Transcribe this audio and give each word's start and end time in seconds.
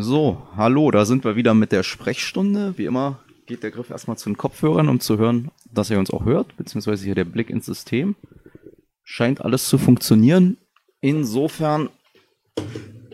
So, 0.00 0.46
hallo, 0.56 0.92
da 0.92 1.04
sind 1.04 1.24
wir 1.24 1.34
wieder 1.34 1.54
mit 1.54 1.72
der 1.72 1.82
Sprechstunde. 1.82 2.78
Wie 2.78 2.84
immer 2.84 3.18
geht 3.46 3.64
der 3.64 3.72
Griff 3.72 3.90
erstmal 3.90 4.16
zu 4.16 4.30
den 4.30 4.36
Kopfhörern, 4.36 4.88
um 4.88 5.00
zu 5.00 5.18
hören, 5.18 5.50
dass 5.72 5.90
ihr 5.90 5.98
uns 5.98 6.12
auch 6.12 6.24
hört, 6.24 6.56
beziehungsweise 6.56 7.04
hier 7.04 7.16
der 7.16 7.24
Blick 7.24 7.50
ins 7.50 7.66
System. 7.66 8.14
Scheint 9.02 9.40
alles 9.40 9.68
zu 9.68 9.76
funktionieren. 9.76 10.56
Insofern 11.00 11.88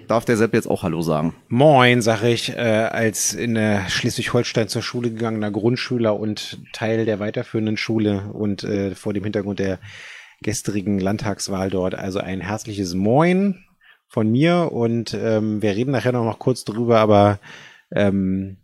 darf 0.08 0.26
der 0.26 0.36
Sepp 0.36 0.52
jetzt 0.52 0.68
auch 0.68 0.82
Hallo 0.82 1.00
sagen. 1.00 1.34
Moin, 1.48 2.02
sag 2.02 2.22
ich, 2.22 2.50
äh, 2.50 2.58
als 2.58 3.32
in 3.32 3.54
der 3.54 3.88
Schleswig-Holstein 3.88 4.68
zur 4.68 4.82
Schule 4.82 5.10
gegangener 5.10 5.50
Grundschüler 5.50 6.18
und 6.18 6.58
Teil 6.74 7.06
der 7.06 7.18
weiterführenden 7.18 7.78
Schule 7.78 8.30
und 8.32 8.62
äh, 8.62 8.94
vor 8.94 9.14
dem 9.14 9.24
Hintergrund 9.24 9.58
der 9.58 9.78
gestrigen 10.42 11.00
Landtagswahl 11.00 11.70
dort. 11.70 11.94
Also 11.94 12.18
ein 12.18 12.42
herzliches 12.42 12.92
Moin 12.94 13.64
von 14.08 14.30
mir 14.30 14.70
und 14.72 15.14
ähm, 15.14 15.60
wir 15.62 15.74
reden 15.76 15.90
nachher 15.92 16.12
noch 16.12 16.24
mal 16.24 16.36
kurz 16.38 16.64
drüber, 16.64 16.98
aber 17.00 17.38
ähm, 17.90 18.58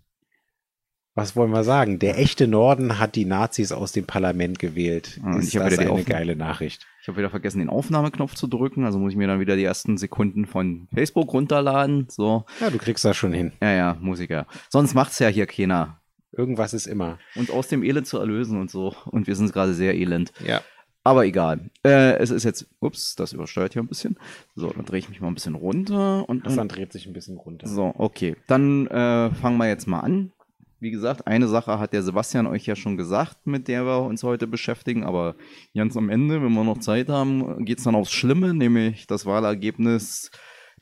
was 1.14 1.34
wollen 1.34 1.50
wir 1.50 1.64
sagen? 1.64 1.98
Der 1.98 2.18
echte 2.18 2.46
Norden 2.46 2.98
hat 2.98 3.16
die 3.16 3.24
Nazis 3.24 3.72
aus 3.72 3.90
dem 3.92 4.06
Parlament 4.06 4.58
gewählt. 4.60 5.20
Ah, 5.24 5.36
Ist 5.38 5.48
ich 5.48 5.56
habe 5.56 5.68
das 5.68 5.78
eine 5.78 6.04
geile 6.04 6.36
Nachricht? 6.36 6.86
Ich 7.02 7.08
habe 7.08 7.18
wieder 7.18 7.30
vergessen, 7.30 7.58
den 7.58 7.68
Aufnahmeknopf 7.68 8.34
zu 8.34 8.46
drücken, 8.46 8.84
also 8.84 8.98
muss 8.98 9.12
ich 9.12 9.18
mir 9.18 9.26
dann 9.26 9.40
wieder 9.40 9.56
die 9.56 9.64
ersten 9.64 9.98
Sekunden 9.98 10.46
von 10.46 10.86
Facebook 10.94 11.32
runterladen. 11.32 12.06
So, 12.08 12.44
Ja, 12.60 12.70
du 12.70 12.78
kriegst 12.78 13.04
das 13.04 13.16
schon 13.16 13.32
hin. 13.32 13.52
ja, 13.60 13.72
ja, 13.72 13.96
Musiker. 14.00 14.46
Sonst 14.68 14.94
macht's 14.94 15.18
ja 15.18 15.28
hier 15.28 15.46
keiner. 15.46 16.00
Irgendwas 16.32 16.72
ist 16.72 16.86
immer. 16.86 17.18
Uns 17.34 17.50
aus 17.50 17.66
dem 17.66 17.82
Elend 17.82 18.06
zu 18.06 18.18
erlösen 18.18 18.58
und 18.60 18.70
so. 18.70 18.94
Und 19.06 19.26
wir 19.26 19.34
sind 19.34 19.52
gerade 19.52 19.74
sehr 19.74 19.96
elend. 19.96 20.32
Ja. 20.46 20.60
Aber 21.02 21.24
egal. 21.24 21.70
Äh, 21.84 22.18
es 22.18 22.30
ist 22.30 22.44
jetzt, 22.44 22.66
ups, 22.80 23.14
das 23.16 23.32
übersteuert 23.32 23.72
hier 23.72 23.82
ein 23.82 23.88
bisschen. 23.88 24.18
So, 24.54 24.68
dann 24.70 24.84
drehe 24.84 24.98
ich 24.98 25.08
mich 25.08 25.20
mal 25.20 25.28
ein 25.28 25.34
bisschen 25.34 25.54
runter 25.54 26.28
und 26.28 26.44
Das 26.46 26.56
dann, 26.56 26.68
dreht 26.68 26.92
sich 26.92 27.06
ein 27.06 27.12
bisschen 27.14 27.38
runter. 27.38 27.66
so, 27.66 27.94
okay. 27.96 28.36
Dann 28.46 28.86
äh, 28.88 29.30
fangen 29.30 29.56
wir 29.56 29.66
jetzt 29.68 29.86
mal 29.86 30.00
an. 30.00 30.32
Wie 30.78 30.90
gesagt, 30.90 31.26
eine 31.26 31.46
Sache 31.46 31.78
hat 31.78 31.92
der 31.92 32.02
Sebastian 32.02 32.46
euch 32.46 32.64
ja 32.66 32.74
schon 32.74 32.96
gesagt, 32.96 33.46
mit 33.46 33.68
der 33.68 33.84
wir 33.84 34.02
uns 34.02 34.22
heute 34.22 34.46
beschäftigen, 34.46 35.04
aber 35.04 35.36
ganz 35.74 35.94
am 35.96 36.08
Ende, 36.08 36.42
wenn 36.42 36.52
wir 36.52 36.64
noch 36.64 36.78
Zeit 36.78 37.08
haben, 37.10 37.64
geht's 37.66 37.84
dann 37.84 37.94
aufs 37.94 38.12
Schlimme, 38.12 38.54
nämlich 38.54 39.06
das 39.06 39.26
Wahlergebnis 39.26 40.30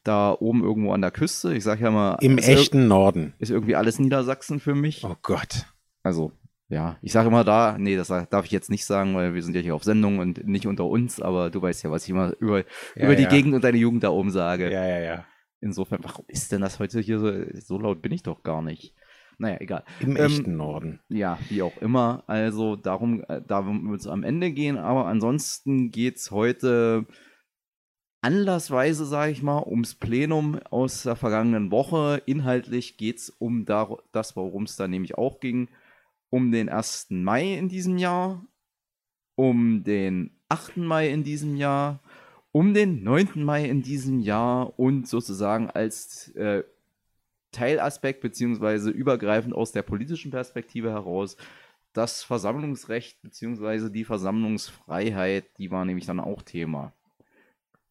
da 0.05 0.37
oben 0.39 0.63
irgendwo 0.63 0.93
an 0.93 1.01
der 1.01 1.11
Küste. 1.11 1.53
Ich 1.55 1.65
sage 1.65 1.83
ja 1.83 1.91
mal, 1.91 2.17
Im 2.21 2.39
echten 2.39 2.87
Norden. 2.87 3.35
ist 3.39 3.51
irgendwie 3.51 3.75
alles 3.75 3.99
Niedersachsen 3.99 4.61
für 4.61 4.75
mich. 4.77 5.05
Oh 5.05 5.17
Gott. 5.23 5.67
Also, 6.05 6.31
ja, 6.69 6.99
ich 7.01 7.13
sage 7.13 7.29
immer 7.29 7.45
da, 7.45 7.77
nee, 7.79 7.97
das 7.97 8.09
darf 8.09 8.45
ich 8.45 8.51
jetzt 8.51 8.71
nicht 8.71 8.85
sagen, 8.85 9.15
weil 9.15 9.35
wir 9.35 9.43
sind 9.43 9.55
ja 9.55 9.63
hier 9.63 9.75
auf 9.75 9.85
Sendung 9.85 10.19
und 10.19 10.47
nicht 10.47 10.67
unter 10.67 10.85
uns, 10.85 11.21
aber 11.21 11.51
du 11.51 11.63
weißt 11.63 11.83
ja, 11.83 11.91
was 11.91 12.05
ich 12.05 12.11
immer 12.11 12.35
über, 12.41 12.59
Ja, 12.95 13.05
über 13.05 13.17
die 13.17 13.23
ja. 13.23 13.29
Gegend 13.29 13.55
und 13.55 13.65
deine 13.65 13.79
Jugend 13.79 14.05
da 14.05 14.11
oben 14.11 14.31
sage. 14.31 14.71
Ja, 14.71 14.87
ja, 14.87 14.99
ja. 14.99 15.27
Insofern, 15.61 16.01
warum 16.03 16.25
ist 16.29 16.53
denn 16.53 16.61
das 16.61 16.79
heute 16.79 17.01
hier 17.01 17.19
so, 17.19 17.33
so 17.55 17.79
laut 17.79 18.03
bin 18.03 18.13
ich 18.13 18.23
doch 18.23 18.43
gar 18.43 18.63
nicht. 18.63 18.95
Naja, 19.39 19.57
egal. 19.61 19.85
Im 20.01 20.11
Ähm, 20.11 20.17
echten 20.17 20.57
Norden. 20.57 21.01
Ja, 21.09 21.39
wie 21.49 21.63
auch 21.63 21.77
immer. 21.79 22.25
Also 22.27 22.77
darum, 22.77 23.25
äh, 23.29 23.41
darum 23.47 23.91
wird 23.91 24.01
es 24.01 24.07
am 24.07 24.25
Ende 24.25 24.51
gehen, 24.51 24.77
aber 24.77 25.07
ansonsten 25.07 25.91
geht 25.91 26.17
es 26.17 26.31
heute 26.31 27.07
anlassweise, 28.21 29.05
sage 29.07 29.33
ich 29.33 29.43
mal, 29.43 29.63
ums 29.65 29.95
Plenum 29.95 30.59
aus 30.71 31.05
der 31.05 31.17
vergangenen 31.17 31.71
Woche. 31.71 32.21
Inhaltlich 32.27 32.97
geht 32.97 33.19
es 33.19 33.31
um 33.31 33.65
das, 33.65 34.37
worum 34.37 34.65
es 34.65 34.77
da 34.77 34.89
nämlich 34.89 35.17
auch 35.17 35.39
ging, 35.41 35.69
um 36.31 36.53
den 36.53 36.69
1. 36.69 37.09
Mai 37.11 37.55
in 37.55 37.69
diesem 37.69 37.99
Jahr, 37.99 38.45
um 39.35 39.85
den 39.85 40.31
8. 40.49 40.79
Mai 40.79 41.11
in 41.11 41.25
diesem 41.25 41.57
Jahr, 41.57 42.01
um 42.53 42.75
den 42.75 43.03
9. 43.03 43.45
Mai 43.45 43.65
in 43.65 43.83
diesem 43.83 44.21
Jahr 44.21 44.79
und 44.79 45.07
sozusagen 45.07 45.71
als 45.71 46.29
äh, 46.35 46.65
Teilaspekt 47.53 48.21
beziehungsweise 48.21 48.91
übergreifend 48.91 49.55
aus 49.55 49.73
der 49.73 49.83
politischen 49.83 50.31
Perspektive 50.31 50.91
heraus 50.91 51.37
das 51.93 52.23
Versammlungsrecht 52.23 53.21
beziehungsweise 53.23 53.91
die 53.91 54.05
Versammlungsfreiheit, 54.05 55.47
die 55.59 55.71
war 55.71 55.85
nämlich 55.85 56.07
dann 56.07 56.21
auch 56.21 56.43
Thema. 56.43 56.93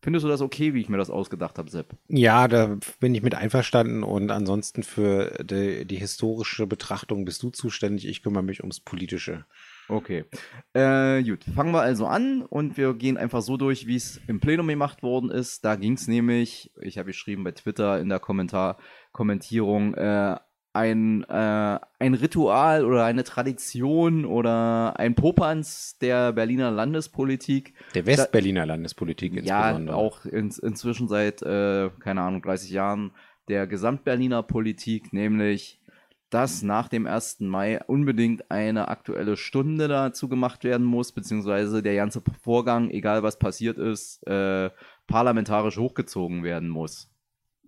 Findest 0.02 0.25
du 0.25 0.30
das 0.30 0.41
okay, 0.41 0.74
wie 0.74 0.81
ich 0.81 0.90
mir 0.90 0.97
das 0.97 1.09
ausgedacht 1.09 1.58
habe, 1.58 1.69
Sepp? 1.72 1.96
Ja, 2.08 2.47
da 2.47 2.78
bin 3.00 3.16
ich 3.16 3.24
mit 3.24 3.34
einverstanden 3.34 4.03
und 4.03 4.30
ansonsten 4.30 4.84
für 4.84 5.44
die, 5.44 5.85
die 5.85 5.96
historische 5.96 6.68
Betrachtung 6.68 7.25
bist 7.25 7.41
du 7.41 7.50
zuständig. 7.50 8.08
Ich 8.08 8.22
kümmere 8.22 8.44
mich 8.44 8.62
ums 8.62 8.80
Politische. 8.80 9.46
Okay. 9.90 10.25
Äh, 10.74 11.24
gut, 11.24 11.46
fangen 11.46 11.72
wir 11.72 11.81
also 11.81 12.06
an 12.06 12.44
und 12.44 12.78
wir 12.78 12.94
gehen 12.94 13.18
einfach 13.18 13.41
so 13.41 13.58
durch, 13.58 13.88
wie 13.88 13.96
es 13.96 14.19
im 14.28 14.40
Plenum 14.40 14.68
gemacht 14.68 15.02
worden 15.02 15.31
ist. 15.31 15.66
Da 15.66 15.75
ging 15.75 15.94
es 15.94 16.08
nämlich, 16.08 16.72
ich 16.81 16.97
habe 16.97 17.08
geschrieben 17.08 17.44
bei 17.44 17.52
Twitter 17.52 18.00
in 18.00 18.09
der 18.09 18.19
Kommentar 18.19 18.78
Kommentierung, 19.14 19.96
äh, 19.96 20.38
ein, 20.78 21.24
äh, 21.24 21.80
ein 22.00 22.14
Ritual 22.14 22.86
oder 22.86 23.04
eine 23.04 23.24
Tradition 23.24 24.26
oder 24.26 25.00
ein 25.00 25.16
Popanz 25.16 25.98
der 26.00 26.34
Berliner 26.34 26.70
Landespolitik. 26.70 27.74
Der 27.96 28.06
Westberliner 28.06 28.68
Landespolitik 28.68 29.34
Ja, 29.44 29.70
insbesondere. 29.70 29.98
auch 29.98 30.26
in, 30.26 30.54
inzwischen 30.62 31.08
seit, 31.08 31.42
äh, 31.42 31.90
keine 32.00 32.22
Ahnung, 32.22 32.44
30 32.44 32.70
Jahren 32.70 33.12
der 33.48 33.66
Gesamtberliner 33.66 34.44
Politik, 34.44 35.14
nämlich, 35.14 35.82
dass 36.30 36.62
nach 36.62 36.90
dem 36.90 37.08
1. 37.08 37.48
Mai 37.48 37.80
unbedingt 37.88 38.52
eine 38.52 38.90
aktuelle 38.90 39.36
Stunde 39.36 39.88
dazu 39.88 40.30
gemacht 40.30 40.64
werden 40.64 40.86
muss, 40.86 41.12
beziehungsweise 41.12 41.82
der 41.82 41.96
ganze 41.96 42.22
Vorgang, 42.42 42.92
egal 42.92 43.24
was 43.24 43.40
passiert 43.40 43.80
ist, 43.80 44.28
äh, 44.28 44.70
parlamentarisch 45.08 45.78
hochgezogen 45.78 46.44
werden 46.44 46.70
muss. 46.70 47.09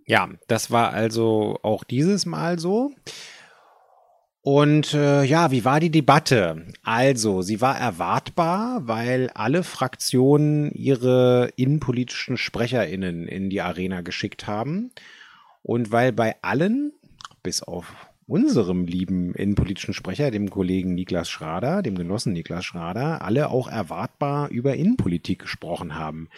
Ja, 0.09 0.27
das 0.47 0.71
war 0.71 0.91
also 0.91 1.59
auch 1.61 1.83
dieses 1.83 2.25
Mal 2.25 2.57
so. 2.57 2.91
Und 4.41 4.95
äh, 4.95 5.23
ja, 5.23 5.51
wie 5.51 5.65
war 5.65 5.79
die 5.79 5.91
Debatte? 5.91 6.65
Also, 6.81 7.43
sie 7.43 7.61
war 7.61 7.77
erwartbar, 7.77 8.87
weil 8.87 9.29
alle 9.35 9.61
Fraktionen 9.61 10.71
ihre 10.71 11.51
innenpolitischen 11.57 12.37
Sprecherinnen 12.37 13.27
in 13.27 13.51
die 13.51 13.61
Arena 13.61 14.01
geschickt 14.01 14.47
haben. 14.47 14.89
Und 15.61 15.91
weil 15.91 16.11
bei 16.11 16.37
allen, 16.41 16.91
bis 17.43 17.61
auf 17.61 18.07
unserem 18.25 18.87
lieben 18.87 19.35
innenpolitischen 19.35 19.93
Sprecher, 19.93 20.31
dem 20.31 20.49
Kollegen 20.49 20.95
Niklas 20.95 21.29
Schrader, 21.29 21.83
dem 21.83 21.93
Genossen 21.93 22.33
Niklas 22.33 22.65
Schrader, 22.65 23.21
alle 23.21 23.49
auch 23.49 23.67
erwartbar 23.67 24.49
über 24.49 24.75
Innenpolitik 24.75 25.37
gesprochen 25.37 25.99
haben 25.99 26.29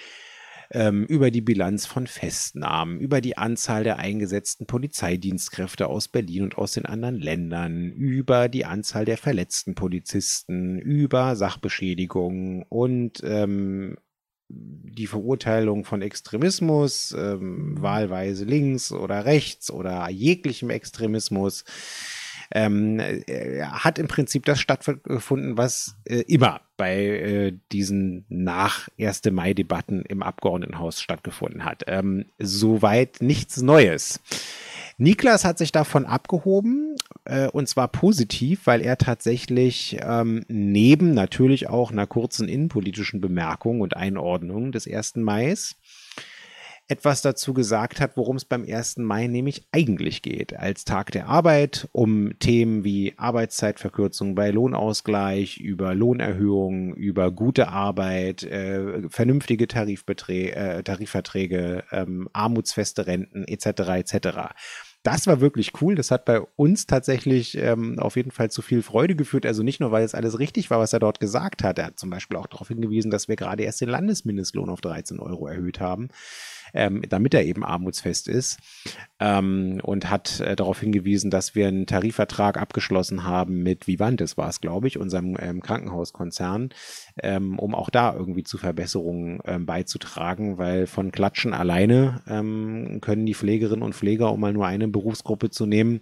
ähm, 0.71 1.05
über 1.05 1.31
die 1.31 1.41
Bilanz 1.41 1.85
von 1.85 2.07
Festnahmen, 2.07 2.99
über 2.99 3.21
die 3.21 3.37
Anzahl 3.37 3.83
der 3.83 3.99
eingesetzten 3.99 4.65
Polizeidienstkräfte 4.65 5.87
aus 5.87 6.07
Berlin 6.07 6.43
und 6.43 6.57
aus 6.57 6.71
den 6.71 6.85
anderen 6.85 7.19
Ländern, 7.19 7.91
über 7.91 8.47
die 8.47 8.65
Anzahl 8.65 9.05
der 9.05 9.17
verletzten 9.17 9.75
Polizisten, 9.75 10.79
über 10.79 11.35
Sachbeschädigungen 11.35 12.63
und 12.69 13.21
ähm, 13.23 13.97
die 14.47 15.07
Verurteilung 15.07 15.85
von 15.85 16.01
Extremismus, 16.01 17.15
ähm, 17.17 17.81
wahlweise 17.81 18.45
links 18.45 18.91
oder 18.91 19.25
rechts 19.25 19.71
oder 19.71 20.09
jeglichem 20.09 20.69
Extremismus 20.69 21.63
ähm, 22.51 22.99
äh, 22.99 23.63
hat 23.63 23.99
im 23.99 24.07
Prinzip 24.07 24.45
das 24.45 24.59
stattgefunden, 24.59 25.57
was 25.57 25.95
äh, 26.05 26.21
immer 26.21 26.61
bei 26.77 27.05
äh, 27.05 27.53
diesen 27.71 28.25
nach 28.29 28.89
1. 28.99 29.23
Mai-Debatten 29.31 30.03
im 30.03 30.23
Abgeordnetenhaus 30.23 31.01
stattgefunden 31.01 31.63
hat. 31.63 31.83
Ähm, 31.87 32.25
soweit 32.39 33.21
nichts 33.21 33.61
Neues. 33.61 34.19
Niklas 34.97 35.45
hat 35.45 35.57
sich 35.57 35.71
davon 35.71 36.05
abgehoben 36.05 36.95
äh, 37.25 37.47
und 37.47 37.67
zwar 37.67 37.87
positiv, 37.87 38.61
weil 38.65 38.81
er 38.81 38.97
tatsächlich 38.97 39.97
ähm, 40.01 40.45
neben 40.47 41.13
natürlich 41.13 41.69
auch 41.69 41.91
einer 41.91 42.07
kurzen 42.07 42.47
innenpolitischen 42.47 43.21
Bemerkung 43.21 43.81
und 43.81 43.95
Einordnung 43.95 44.71
des 44.71 44.87
1. 44.87 45.15
Mais 45.15 45.75
etwas 46.91 47.21
dazu 47.21 47.53
gesagt 47.53 48.01
hat, 48.01 48.17
worum 48.17 48.35
es 48.35 48.43
beim 48.43 48.65
1. 48.69 48.97
Mai 48.97 49.27
nämlich 49.27 49.65
eigentlich 49.71 50.21
geht. 50.21 50.59
Als 50.59 50.83
Tag 50.83 51.11
der 51.11 51.27
Arbeit 51.27 51.87
um 51.93 52.37
Themen 52.39 52.83
wie 52.83 53.13
Arbeitszeitverkürzung 53.15 54.35
bei 54.35 54.51
Lohnausgleich, 54.51 55.57
über 55.57 55.95
Lohnerhöhungen, 55.95 56.93
über 56.93 57.31
gute 57.31 57.69
Arbeit, 57.69 58.43
äh, 58.43 59.07
vernünftige 59.07 59.63
äh, 59.63 60.83
Tarifverträge, 60.83 61.83
ähm, 61.91 62.27
armutsfeste 62.33 63.07
Renten 63.07 63.45
etc. 63.45 63.67
etc. 63.95 64.51
Das 65.03 65.25
war 65.25 65.39
wirklich 65.39 65.71
cool. 65.81 65.95
Das 65.95 66.11
hat 66.11 66.25
bei 66.25 66.41
uns 66.57 66.85
tatsächlich 66.85 67.57
ähm, 67.57 67.99
auf 67.99 68.17
jeden 68.17 68.31
Fall 68.31 68.51
zu 68.51 68.61
viel 68.61 68.83
Freude 68.83 69.15
geführt. 69.15 69.45
Also 69.45 69.63
nicht 69.63 69.79
nur, 69.79 69.91
weil 69.91 70.03
es 70.03 70.13
alles 70.13 70.37
richtig 70.37 70.69
war, 70.69 70.79
was 70.79 70.91
er 70.93 70.99
dort 70.99 71.21
gesagt 71.21 71.63
hat. 71.63 71.79
Er 71.79 71.85
hat 71.85 71.99
zum 71.99 72.09
Beispiel 72.09 72.37
auch 72.37 72.47
darauf 72.47 72.67
hingewiesen, 72.67 73.09
dass 73.09 73.29
wir 73.29 73.37
gerade 73.37 73.63
erst 73.63 73.79
den 73.79 73.89
Landesmindestlohn 73.89 74.69
auf 74.69 74.81
13 74.81 75.19
Euro 75.19 75.47
erhöht 75.47 75.79
haben. 75.79 76.09
Ähm, 76.73 77.01
damit 77.07 77.33
er 77.33 77.45
eben 77.45 77.63
armutsfest 77.63 78.27
ist. 78.27 78.59
Ähm, 79.19 79.79
und 79.83 80.09
hat 80.09 80.39
äh, 80.39 80.55
darauf 80.55 80.79
hingewiesen, 80.79 81.29
dass 81.29 81.53
wir 81.55 81.67
einen 81.67 81.85
Tarifvertrag 81.85 82.57
abgeschlossen 82.57 83.23
haben 83.23 83.61
mit 83.61 83.87
Vivantes, 83.87 84.37
war 84.37 84.49
es, 84.49 84.61
glaube 84.61 84.87
ich, 84.87 84.97
unserem 84.97 85.37
ähm, 85.39 85.61
Krankenhauskonzern, 85.61 86.69
ähm, 87.21 87.59
um 87.59 87.75
auch 87.75 87.89
da 87.89 88.13
irgendwie 88.13 88.43
zu 88.43 88.57
Verbesserungen 88.57 89.39
ähm, 89.45 89.65
beizutragen, 89.65 90.57
weil 90.57 90.87
von 90.87 91.11
Klatschen 91.11 91.53
alleine 91.53 92.21
ähm, 92.27 92.99
können 93.01 93.25
die 93.25 93.35
Pflegerinnen 93.35 93.83
und 93.83 93.95
Pfleger, 93.95 94.31
um 94.31 94.39
mal 94.39 94.53
nur 94.53 94.65
eine 94.65 94.87
Berufsgruppe 94.87 95.49
zu 95.49 95.65
nehmen, 95.65 96.01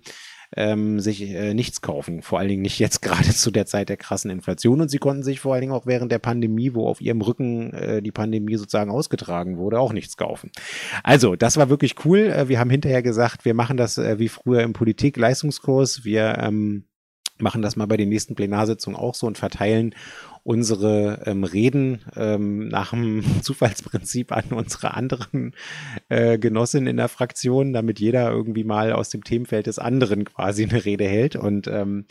ähm, 0.56 1.00
sich 1.00 1.22
äh, 1.22 1.54
nichts 1.54 1.81
kaufen. 1.81 2.22
Vor 2.22 2.40
allen 2.40 2.50
Dingen 2.50 2.62
nicht 2.62 2.80
jetzt 2.80 3.01
gerade 3.01 3.30
zu 3.30 3.51
der 3.51 3.66
Zeit 3.66 3.90
der 3.90 3.98
krassen 3.98 4.31
Inflation. 4.31 4.81
Und 4.81 4.90
sie 4.90 4.98
konnten 4.98 5.24
sich 5.24 5.40
vor 5.40 5.54
allen 5.54 5.62
Dingen 5.62 5.74
auch 5.74 5.86
während 5.86 6.12
der 6.12 6.19
Pandemie, 6.19 6.74
wo 6.74 6.88
auf 6.88 7.01
ihrem 7.01 7.22
Rücken 7.22 7.74
äh, 7.74 8.01
die 8.01 8.12
Pandemie 8.12 8.56
sozusagen 8.56 8.92
ausgetragen 8.92 9.57
wurde, 9.57 9.80
auch 9.80 9.94
nichts 9.94 10.18
kaufen. 10.18 10.51
Also, 11.04 11.36
das 11.36 11.57
war 11.57 11.69
wirklich 11.69 12.06
cool. 12.06 12.19
Äh, 12.19 12.50
wir 12.50 12.60
haben 12.60 12.69
hinterher 12.69 13.04
gesagt, 13.04 13.46
wir 13.46 13.54
machen 13.54 13.78
das 13.78 13.98
äh, 13.98 14.19
wie 14.19 14.30
früher 14.30 14.62
im 14.62 14.74
Politik-Leistungskurs. 14.74 16.04
Wir 16.04 16.38
ähm, 16.40 16.86
machen 17.38 17.62
das 17.62 17.75
mal 17.75 17.88
bei 17.88 17.98
den 17.98 18.10
nächsten 18.10 18.36
Plenarsitzungen 18.36 19.00
auch 19.00 19.16
so 19.16 19.28
und 19.28 19.38
verteilen 19.38 19.96
unsere 20.44 21.24
ähm, 21.25 21.44
Reden 21.44 22.01
ähm, 22.15 22.68
nach 22.68 22.91
dem 22.91 23.24
Zufallsprinzip 23.41 24.31
an 24.31 24.45
unsere 24.51 24.94
anderen 24.94 25.53
äh, 26.09 26.38
Genossinnen 26.38 26.88
in 26.88 26.97
der 26.97 27.09
Fraktion, 27.09 27.74
damit 27.74 28.00
jeder 28.00 28.31
irgendwie 28.31 28.63
mal 28.63 28.94
aus 28.94 29.09
dem 29.09 29.24
Themenfeld 29.24 29.68
des 29.68 29.80
anderen 29.80 30.25
quasi 30.25 30.63
eine 30.63 30.86
Rede 30.86 31.06
hält. 31.06 31.36
Und 31.36 31.68
ähm, 31.68 32.06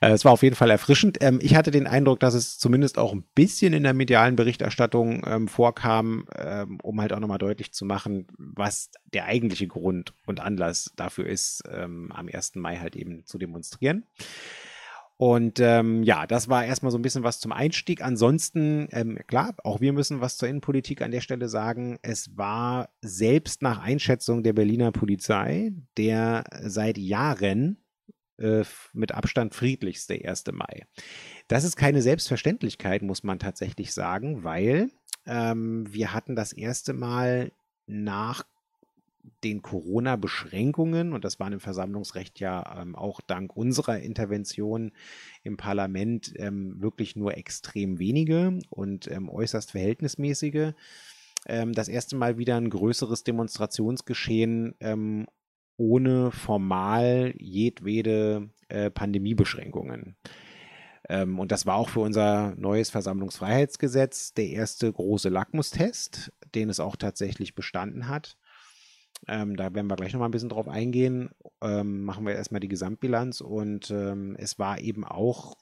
äh, 0.00 0.10
es 0.10 0.24
war 0.24 0.32
auf 0.32 0.42
jeden 0.42 0.56
Fall 0.56 0.70
erfrischend. 0.70 1.18
Ähm, 1.20 1.38
ich 1.42 1.54
hatte 1.54 1.70
den 1.70 1.86
Eindruck, 1.86 2.20
dass 2.20 2.34
es 2.34 2.58
zumindest 2.58 2.98
auch 2.98 3.12
ein 3.12 3.24
bisschen 3.34 3.72
in 3.72 3.82
der 3.82 3.94
medialen 3.94 4.36
Berichterstattung 4.36 5.22
ähm, 5.26 5.48
vorkam, 5.48 6.26
ähm, 6.36 6.78
um 6.82 7.00
halt 7.00 7.12
auch 7.12 7.20
nochmal 7.20 7.38
deutlich 7.38 7.72
zu 7.72 7.84
machen, 7.84 8.26
was 8.38 8.90
der 9.12 9.26
eigentliche 9.26 9.66
Grund 9.66 10.14
und 10.26 10.40
Anlass 10.40 10.92
dafür 10.96 11.26
ist, 11.26 11.62
ähm, 11.70 12.10
am 12.12 12.28
1. 12.28 12.56
Mai 12.56 12.76
halt 12.76 12.96
eben 12.96 13.24
zu 13.24 13.38
demonstrieren. 13.38 14.04
Und 15.16 15.60
ähm, 15.60 16.02
ja, 16.02 16.26
das 16.26 16.48
war 16.48 16.64
erstmal 16.64 16.90
so 16.90 16.98
ein 16.98 17.02
bisschen 17.02 17.22
was 17.22 17.38
zum 17.38 17.52
Einstieg. 17.52 18.02
Ansonsten, 18.02 18.88
ähm, 18.90 19.18
klar, 19.28 19.54
auch 19.62 19.80
wir 19.80 19.92
müssen 19.92 20.20
was 20.20 20.36
zur 20.36 20.48
Innenpolitik 20.48 21.02
an 21.02 21.12
der 21.12 21.20
Stelle 21.20 21.48
sagen. 21.48 21.98
Es 22.02 22.36
war 22.36 22.88
selbst 23.00 23.62
nach 23.62 23.78
Einschätzung 23.78 24.42
der 24.42 24.54
Berliner 24.54 24.90
Polizei 24.90 25.72
der 25.96 26.44
seit 26.62 26.98
Jahren 26.98 27.78
äh, 28.38 28.64
mit 28.92 29.12
Abstand 29.12 29.54
friedlichste 29.54 30.14
1. 30.14 30.44
Mai. 30.52 30.86
Das 31.46 31.62
ist 31.62 31.76
keine 31.76 32.02
Selbstverständlichkeit, 32.02 33.02
muss 33.02 33.22
man 33.22 33.38
tatsächlich 33.38 33.94
sagen, 33.94 34.42
weil 34.42 34.90
ähm, 35.26 35.86
wir 35.88 36.12
hatten 36.12 36.34
das 36.34 36.52
erste 36.52 36.92
Mal 36.92 37.52
nach 37.86 38.44
den 39.42 39.62
Corona-Beschränkungen, 39.62 41.12
und 41.12 41.24
das 41.24 41.40
waren 41.40 41.52
im 41.52 41.60
Versammlungsrecht 41.60 42.40
ja 42.40 42.80
ähm, 42.80 42.94
auch 42.94 43.20
dank 43.20 43.56
unserer 43.56 44.00
Intervention 44.00 44.92
im 45.42 45.56
Parlament 45.56 46.32
ähm, 46.36 46.80
wirklich 46.80 47.16
nur 47.16 47.36
extrem 47.36 47.98
wenige 47.98 48.58
und 48.70 49.10
ähm, 49.10 49.28
äußerst 49.28 49.72
verhältnismäßige, 49.72 50.72
ähm, 51.46 51.72
das 51.72 51.88
erste 51.88 52.16
Mal 52.16 52.38
wieder 52.38 52.56
ein 52.56 52.70
größeres 52.70 53.24
Demonstrationsgeschehen 53.24 54.74
ähm, 54.80 55.26
ohne 55.76 56.30
formal 56.30 57.34
jedwede 57.36 58.50
äh, 58.68 58.90
Pandemiebeschränkungen. 58.90 60.16
Ähm, 61.08 61.38
und 61.38 61.52
das 61.52 61.66
war 61.66 61.76
auch 61.76 61.90
für 61.90 62.00
unser 62.00 62.54
neues 62.56 62.90
Versammlungsfreiheitsgesetz 62.90 64.34
der 64.34 64.48
erste 64.48 64.90
große 64.92 65.28
Lackmustest, 65.28 66.32
den 66.54 66.70
es 66.70 66.80
auch 66.80 66.96
tatsächlich 66.96 67.54
bestanden 67.54 68.08
hat. 68.08 68.36
Ähm, 69.26 69.56
da 69.56 69.74
werden 69.74 69.88
wir 69.88 69.96
gleich 69.96 70.12
nochmal 70.12 70.28
ein 70.28 70.32
bisschen 70.32 70.48
drauf 70.48 70.68
eingehen. 70.68 71.30
Ähm, 71.62 72.04
machen 72.04 72.26
wir 72.26 72.34
erstmal 72.34 72.60
die 72.60 72.68
Gesamtbilanz 72.68 73.40
und 73.40 73.90
ähm, 73.90 74.36
es 74.38 74.58
war 74.58 74.80
eben 74.80 75.04
auch 75.04 75.56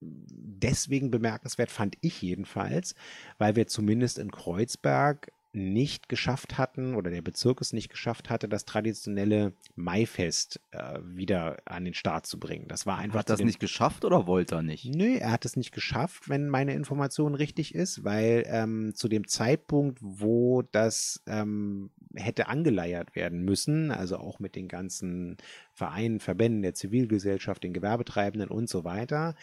deswegen 0.00 1.10
bemerkenswert, 1.10 1.70
fand 1.70 1.96
ich 2.00 2.20
jedenfalls, 2.22 2.94
weil 3.38 3.56
wir 3.56 3.66
zumindest 3.66 4.18
in 4.18 4.30
Kreuzberg 4.30 5.30
nicht 5.54 6.08
geschafft 6.08 6.56
hatten 6.56 6.94
oder 6.94 7.10
der 7.10 7.20
Bezirk 7.20 7.60
es 7.60 7.74
nicht 7.74 7.90
geschafft 7.90 8.30
hatte, 8.30 8.48
das 8.48 8.64
traditionelle 8.64 9.52
Maifest 9.74 10.60
äh, 10.70 10.98
wieder 11.04 11.58
an 11.66 11.84
den 11.84 11.92
Start 11.94 12.26
zu 12.26 12.38
bringen. 12.40 12.68
Das 12.68 12.86
war 12.86 12.98
einfach. 12.98 13.18
Hat 13.18 13.30
das 13.30 13.40
nicht 13.40 13.60
geschafft 13.60 14.04
oder 14.04 14.26
wollte 14.26 14.56
er 14.56 14.62
nicht? 14.62 14.86
Nö, 14.86 15.16
er 15.16 15.30
hat 15.30 15.44
es 15.44 15.56
nicht 15.56 15.72
geschafft, 15.72 16.28
wenn 16.28 16.48
meine 16.48 16.72
Information 16.74 17.34
richtig 17.34 17.74
ist, 17.74 18.02
weil 18.02 18.44
ähm, 18.46 18.94
zu 18.94 19.08
dem 19.08 19.28
Zeitpunkt, 19.28 19.98
wo 20.00 20.62
das 20.62 21.22
ähm, 21.26 21.90
hätte 22.16 22.48
angeleiert 22.48 23.16
werden 23.16 23.44
müssen, 23.44 23.90
also 23.90 24.18
auch 24.18 24.38
mit 24.38 24.56
den 24.56 24.68
ganzen 24.68 25.36
Vereinen, 25.72 26.20
Verbänden 26.20 26.62
der 26.62 26.74
Zivilgesellschaft, 26.74 27.62
den 27.62 27.72
Gewerbetreibenden 27.72 28.50
und 28.50 28.68
so 28.68 28.84
weiter, 28.84 29.34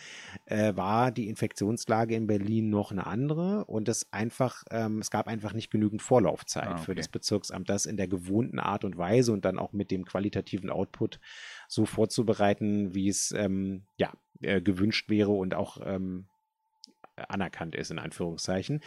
äh, 0.46 0.76
war 0.76 1.12
die 1.12 1.28
Infektionslage 1.28 2.16
in 2.16 2.28
Berlin 2.28 2.70
noch 2.70 2.92
eine 2.92 3.08
andere 3.08 3.66
und 3.66 3.90
es 3.90 4.12
einfach, 4.14 4.64
ähm, 4.72 5.00
es 5.00 5.12
gab 5.12 5.28
einfach 5.28 5.54
nicht 5.54 5.72
genügend 5.72 6.02
Vorlaufzeit 6.02 6.68
ah, 6.68 6.74
okay. 6.74 6.84
für 6.84 6.96
das 6.96 7.08
Bezirksamt, 7.08 7.70
das 7.70 7.86
in 7.86 7.98
der 7.98 8.08
gewohnten 8.08 8.60
Art 8.60 8.84
und 8.84 8.98
Weise 8.98 9.34
und 9.34 9.46
dann 9.46 9.60
auch 9.60 9.74
mit 9.74 9.92
dem 9.92 10.06
qualitativen 10.06 10.70
Output 10.70 11.20
so 11.68 11.86
vorzubereiten, 11.86 12.96
wie 12.96 13.10
es 13.10 13.32
ähm, 13.32 13.84
ja 13.98 14.14
äh, 14.42 14.62
gewünscht 14.62 15.10
wäre 15.10 15.32
und 15.32 15.54
auch 15.54 15.82
ähm, 15.84 16.29
anerkannt 17.28 17.76
ist, 17.76 17.92
in 17.92 18.00
Anführungszeichen. 18.00 18.82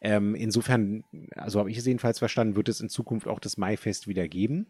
Ähm, 0.00 0.34
insofern, 0.34 1.04
also 1.34 1.60
habe 1.60 1.70
ich 1.70 1.78
es 1.78 1.86
jedenfalls 1.86 2.18
verstanden, 2.18 2.56
wird 2.56 2.68
es 2.68 2.80
in 2.80 2.88
Zukunft 2.88 3.28
auch 3.28 3.40
das 3.40 3.56
Maifest 3.56 4.08
wieder 4.08 4.28
geben. 4.28 4.66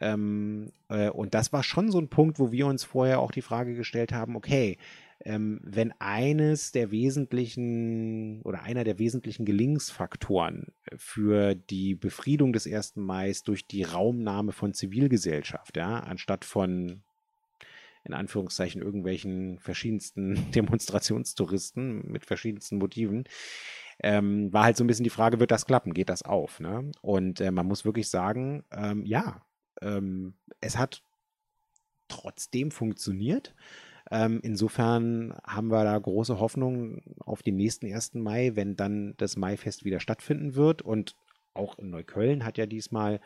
Ähm, 0.00 0.72
äh, 0.88 1.10
und 1.10 1.34
das 1.34 1.52
war 1.52 1.62
schon 1.62 1.90
so 1.90 1.98
ein 1.98 2.08
Punkt, 2.08 2.38
wo 2.38 2.50
wir 2.50 2.66
uns 2.66 2.84
vorher 2.84 3.20
auch 3.20 3.30
die 3.30 3.42
Frage 3.42 3.74
gestellt 3.74 4.12
haben, 4.12 4.36
okay, 4.36 4.78
ähm, 5.24 5.60
wenn 5.62 5.92
eines 6.00 6.72
der 6.72 6.90
wesentlichen 6.90 8.42
oder 8.42 8.62
einer 8.62 8.84
der 8.84 8.98
wesentlichen 8.98 9.44
Gelingensfaktoren 9.44 10.72
für 10.96 11.54
die 11.54 11.94
Befriedung 11.94 12.52
des 12.52 12.66
1. 12.66 12.96
Mai 12.96 13.32
durch 13.44 13.66
die 13.66 13.84
Raumnahme 13.84 14.52
von 14.52 14.74
Zivilgesellschaft, 14.74 15.76
ja, 15.76 16.00
anstatt 16.00 16.44
von 16.44 17.03
in 18.04 18.14
Anführungszeichen 18.14 18.82
irgendwelchen 18.82 19.58
verschiedensten 19.58 20.50
Demonstrationstouristen 20.54 22.10
mit 22.10 22.24
verschiedensten 22.26 22.78
Motiven, 22.78 23.24
ähm, 24.02 24.52
war 24.52 24.64
halt 24.64 24.76
so 24.76 24.84
ein 24.84 24.86
bisschen 24.86 25.04
die 25.04 25.10
Frage, 25.10 25.40
wird 25.40 25.50
das 25.50 25.66
klappen? 25.66 25.94
Geht 25.94 26.08
das 26.08 26.22
auf? 26.22 26.60
Ne? 26.60 26.90
Und 27.00 27.40
äh, 27.40 27.50
man 27.50 27.66
muss 27.66 27.84
wirklich 27.84 28.08
sagen, 28.08 28.64
ähm, 28.72 29.04
ja, 29.04 29.44
ähm, 29.80 30.34
es 30.60 30.76
hat 30.76 31.02
trotzdem 32.08 32.70
funktioniert. 32.70 33.54
Ähm, 34.10 34.40
insofern 34.42 35.34
haben 35.46 35.68
wir 35.68 35.84
da 35.84 35.98
große 35.98 36.38
Hoffnung 36.38 37.02
auf 37.20 37.42
den 37.42 37.56
nächsten 37.56 37.92
1. 37.92 38.14
Mai, 38.14 38.52
wenn 38.54 38.76
dann 38.76 39.14
das 39.16 39.36
Maifest 39.36 39.84
wieder 39.84 40.00
stattfinden 40.00 40.54
wird. 40.54 40.82
Und 40.82 41.16
auch 41.54 41.78
in 41.78 41.90
Neukölln 41.90 42.44
hat 42.44 42.58
ja 42.58 42.66
diesmal 42.66 43.20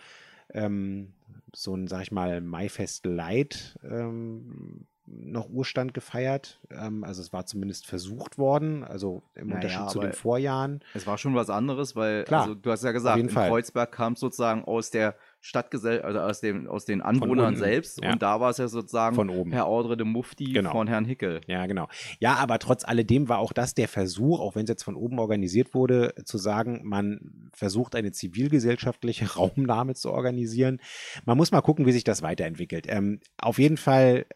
ähm, 0.52 1.12
so 1.54 1.74
ein, 1.74 1.86
sag 1.88 2.02
ich 2.02 2.12
mal, 2.12 2.40
Maifest 2.40 3.06
Light 3.06 3.78
ähm, 3.82 4.86
noch 5.06 5.48
Urstand 5.48 5.94
gefeiert. 5.94 6.60
Ähm, 6.70 7.04
also 7.04 7.22
es 7.22 7.32
war 7.32 7.46
zumindest 7.46 7.86
versucht 7.86 8.38
worden, 8.38 8.84
also 8.84 9.22
im 9.34 9.48
naja, 9.48 9.56
Unterschied 9.56 9.90
zu 9.90 10.00
den 10.00 10.12
Vorjahren. 10.12 10.80
Es 10.94 11.06
war 11.06 11.18
schon 11.18 11.34
was 11.34 11.50
anderes, 11.50 11.96
weil 11.96 12.24
Klar, 12.24 12.42
also, 12.42 12.54
du 12.54 12.70
hast 12.70 12.84
ja 12.84 12.92
gesagt, 12.92 13.18
in 13.18 13.30
Fall. 13.30 13.48
Kreuzberg 13.48 13.92
kam 13.92 14.12
es 14.14 14.20
sozusagen 14.20 14.64
aus 14.64 14.90
der 14.90 15.14
Stadtgesellschaft, 15.48 16.04
also 16.04 16.20
aus, 16.20 16.40
dem, 16.40 16.68
aus 16.68 16.84
den 16.84 17.00
Anwohnern 17.00 17.56
selbst. 17.56 18.02
Ja. 18.02 18.12
Und 18.12 18.22
da 18.22 18.38
war 18.38 18.50
es 18.50 18.58
ja 18.58 18.68
sozusagen 18.68 19.16
von 19.16 19.30
oben. 19.30 19.52
Herr 19.52 19.66
Ordre 19.66 19.96
de 19.96 20.06
Mufti 20.06 20.52
genau. 20.52 20.72
von 20.72 20.86
Herrn 20.86 21.04
Hickel. 21.04 21.40
Ja, 21.46 21.66
genau. 21.66 21.88
Ja, 22.20 22.34
aber 22.34 22.58
trotz 22.58 22.84
alledem 22.84 23.28
war 23.28 23.38
auch 23.38 23.52
das 23.52 23.74
der 23.74 23.88
Versuch, 23.88 24.40
auch 24.40 24.54
wenn 24.54 24.64
es 24.64 24.68
jetzt 24.68 24.82
von 24.82 24.94
oben 24.94 25.18
organisiert 25.18 25.74
wurde, 25.74 26.14
zu 26.24 26.38
sagen, 26.38 26.82
man 26.84 27.50
versucht 27.54 27.94
eine 27.94 28.12
zivilgesellschaftliche 28.12 29.32
Raumnahme 29.36 29.94
zu 29.94 30.12
organisieren. 30.12 30.80
Man 31.24 31.36
muss 31.36 31.50
mal 31.50 31.62
gucken, 31.62 31.86
wie 31.86 31.92
sich 31.92 32.04
das 32.04 32.22
weiterentwickelt. 32.22 32.86
Ähm, 32.88 33.20
auf 33.38 33.58
jeden 33.58 33.78
Fall 33.78 34.26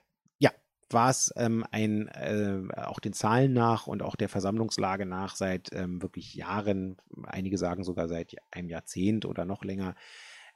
war 0.92 1.10
es 1.10 1.32
ähm, 1.36 1.64
ein, 1.70 2.08
äh, 2.08 2.60
auch 2.76 3.00
den 3.00 3.12
Zahlen 3.12 3.52
nach 3.52 3.86
und 3.86 4.02
auch 4.02 4.16
der 4.16 4.28
Versammlungslage 4.28 5.06
nach 5.06 5.36
seit 5.36 5.70
ähm, 5.72 6.02
wirklich 6.02 6.34
Jahren, 6.34 6.96
einige 7.24 7.58
sagen 7.58 7.84
sogar 7.84 8.08
seit 8.08 8.36
einem 8.50 8.68
Jahrzehnt 8.68 9.24
oder 9.24 9.44
noch 9.44 9.64
länger, 9.64 9.94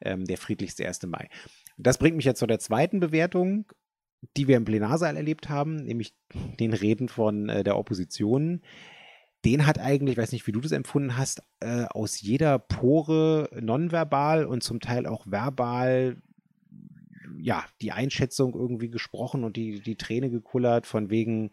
ähm, 0.01 0.25
der 0.25 0.39
friedlichste 0.39 0.87
1. 0.87 1.03
Mai. 1.07 1.29
Das 1.77 1.99
bringt 1.99 2.17
mich 2.17 2.25
jetzt 2.25 2.39
zu 2.39 2.47
der 2.47 2.59
zweiten 2.59 3.01
Bewertung, 3.01 3.67
die 4.37 4.49
wir 4.49 4.57
im 4.57 4.65
Plenarsaal 4.65 5.17
erlebt 5.17 5.49
haben, 5.49 5.77
nämlich 5.77 6.15
den 6.59 6.73
Reden 6.73 7.09
von 7.09 7.49
äh, 7.49 7.65
der 7.65 7.77
Opposition. 7.77 8.63
Den 9.45 9.67
hat 9.67 9.79
eigentlich, 9.79 10.17
ich 10.17 10.23
weiß 10.23 10.33
nicht, 10.33 10.47
wie 10.47 10.53
du 10.53 10.61
das 10.61 10.73
empfunden 10.73 11.17
hast, 11.17 11.43
äh, 11.61 11.85
aus 11.85 12.21
jeder 12.21 12.59
Pore 12.59 13.49
nonverbal 13.61 14.45
und 14.47 14.63
zum 14.63 14.81
Teil 14.81 15.07
auch 15.07 15.27
verbal 15.27 16.17
ja, 17.39 17.65
die 17.81 17.93
Einschätzung 17.93 18.55
irgendwie 18.55 18.89
gesprochen 18.89 19.45
und 19.45 19.57
die, 19.57 19.81
die 19.81 19.97
Träne 19.97 20.31
gekullert, 20.31 20.87
von 20.87 21.11
wegen, 21.11 21.51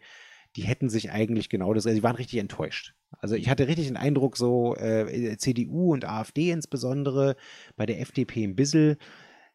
die 0.56 0.62
hätten 0.62 0.88
sich 0.88 1.10
eigentlich 1.10 1.48
genau 1.48 1.74
das, 1.74 1.86
also 1.86 1.96
die 1.96 2.02
waren 2.02 2.16
richtig 2.16 2.40
enttäuscht. 2.40 2.94
Also 3.20 3.34
ich 3.34 3.48
hatte 3.48 3.68
richtig 3.68 3.86
den 3.86 3.96
Eindruck, 3.96 4.36
so 4.36 4.76
äh, 4.76 5.36
CDU 5.36 5.92
und 5.92 6.04
AfD 6.04 6.50
insbesondere, 6.50 7.36
bei 7.76 7.86
der 7.86 8.00
FDP 8.00 8.44
ein 8.44 8.56
bisschen, 8.56 8.96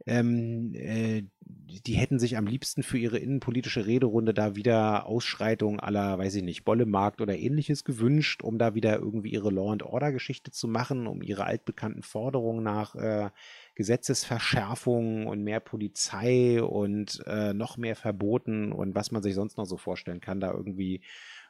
ähm, 0.06 0.74
äh, 0.76 1.24
die 1.42 1.94
hätten 1.94 2.20
sich 2.20 2.38
am 2.38 2.48
liebsten 2.48 2.84
für 2.84 2.98
ihre 2.98 3.18
innenpolitische 3.18 3.86
Rederunde 3.86 4.34
da 4.34 4.56
wieder 4.56 5.06
Ausschreitungen 5.06 5.80
aller, 5.80 6.18
weiß 6.18 6.36
ich 6.36 6.44
nicht, 6.44 6.64
Bollemarkt 6.64 7.22
oder 7.22 7.38
ähnliches 7.38 7.84
gewünscht, 7.84 8.44
um 8.44 8.58
da 8.58 8.76
wieder 8.76 8.98
irgendwie 8.98 9.32
ihre 9.32 9.52
Law 9.52 9.72
and 9.72 9.84
Order 9.84 10.12
Geschichte 10.12 10.52
zu 10.52 10.68
machen, 10.68 11.06
um 11.06 11.22
ihre 11.22 11.46
altbekannten 11.46 12.02
Forderungen 12.02 12.64
nach 12.64 12.96
äh, 12.96 13.30
Gesetzesverschärfungen 13.76 15.28
und 15.28 15.44
mehr 15.44 15.60
Polizei 15.60 16.62
und 16.64 17.22
äh, 17.28 17.54
noch 17.54 17.78
mehr 17.78 17.96
Verboten 17.96 18.72
und 18.72 18.96
was 18.96 19.12
man 19.12 19.22
sich 19.22 19.36
sonst 19.36 19.58
noch 19.58 19.66
so 19.66 19.78
vorstellen 19.78 20.22
kann, 20.22 20.40
da 20.40 20.52
irgendwie 20.52 21.02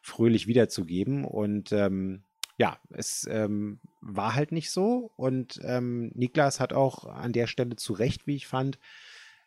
fröhlich 0.02 0.48
wiederzugeben. 0.48 1.26
Und 1.26 1.72
ähm, 1.72 2.24
ja, 2.58 2.78
es 2.90 3.28
ähm, 3.30 3.80
war 4.02 4.36
halt 4.36 4.52
nicht 4.52 4.72
so. 4.72 5.12
Und 5.16 5.60
ähm, 5.64 6.12
Niklas 6.14 6.60
hat 6.60 6.74
auch 6.74 7.06
an 7.06 7.34
der 7.34 7.48
Stelle 7.48 7.76
zu 7.76 7.94
Recht, 7.94 8.28
wie 8.28 8.36
ich 8.36 8.48
fand, 8.48 8.80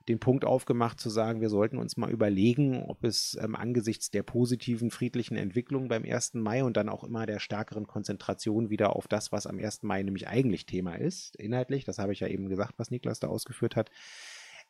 den 0.09 0.19
Punkt 0.19 0.45
aufgemacht 0.45 1.01
zu 1.01 1.11
sagen, 1.11 1.41
wir 1.41 1.49
sollten 1.49 1.79
uns 1.79 1.97
mal 1.97 2.11
überlegen, 2.11 2.83
ob 2.83 3.05
es 3.05 3.37
ähm, 3.41 3.55
angesichts 3.55 4.11
der 4.11 4.23
positiven 4.23 4.91
friedlichen 4.91 5.37
Entwicklung 5.37 5.89
beim 5.89 6.05
1. 6.05 6.35
Mai 6.35 6.65
und 6.65 6.77
dann 6.77 6.89
auch 6.89 7.05
immer 7.05 7.27
der 7.27 7.39
stärkeren 7.39 7.87
Konzentration 7.87 8.71
wieder 8.71 8.97
auf 8.97 9.09
das, 9.09 9.33
was 9.33 9.47
am 9.47 9.59
1. 9.59 9.83
Mai 9.83 10.03
nämlich 10.03 10.29
eigentlich 10.29 10.67
Thema 10.67 10.95
ist, 10.95 11.37
inhaltlich, 11.37 11.85
das 11.85 11.99
habe 11.99 12.13
ich 12.13 12.21
ja 12.21 12.29
eben 12.29 12.49
gesagt, 12.49 12.75
was 12.79 12.91
Niklas 12.91 13.21
da 13.21 13.29
ausgeführt 13.29 13.77
hat, 13.77 13.91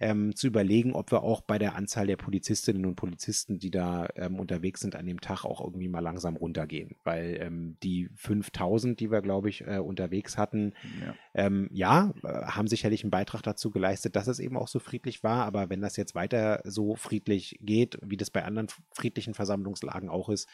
ähm, 0.02 0.34
zu 0.34 0.48
überlegen, 0.48 0.94
ob 0.94 1.12
wir 1.12 1.22
auch 1.22 1.40
bei 1.40 1.58
der 1.58 1.76
Anzahl 1.76 2.08
der 2.08 2.16
Polizistinnen 2.16 2.84
und 2.86 2.96
Polizisten, 2.96 3.60
die 3.60 3.70
da 3.70 4.08
ähm, 4.16 4.40
unterwegs 4.40 4.80
sind 4.80 4.96
an 4.96 5.06
dem 5.06 5.20
Tag, 5.20 5.44
auch 5.44 5.60
irgendwie 5.60 5.88
mal 5.88 6.00
langsam 6.00 6.34
runtergehen. 6.34 6.96
Weil 7.04 7.38
ähm, 7.40 7.76
die 7.84 8.10
5000, 8.16 8.98
die 8.98 9.12
wir, 9.12 9.22
glaube 9.22 9.48
ich, 9.48 9.64
äh, 9.64 9.78
unterwegs 9.78 10.36
hatten, 10.36 10.74
ja, 11.00 11.14
ähm, 11.34 11.68
ja 11.72 12.12
äh, 12.24 12.28
haben 12.28 12.66
sicherlich 12.66 13.04
einen 13.04 13.12
Beitrag 13.12 13.42
dazu 13.42 13.70
geleistet, 13.70 14.16
dass 14.16 14.26
es 14.26 14.40
eben 14.40 14.56
auch 14.56 14.68
so 14.68 14.80
friedlich 14.80 15.22
war. 15.22 15.44
Aber 15.46 15.70
wenn 15.70 15.80
das 15.80 15.96
jetzt 15.96 16.16
weiter 16.16 16.60
so 16.64 16.96
friedlich 16.96 17.58
geht, 17.60 17.96
wie 18.02 18.16
das 18.16 18.30
bei 18.30 18.44
anderen 18.44 18.68
friedlichen 18.90 19.34
Versammlungslagen 19.34 20.08
auch 20.08 20.28
ist, 20.28 20.48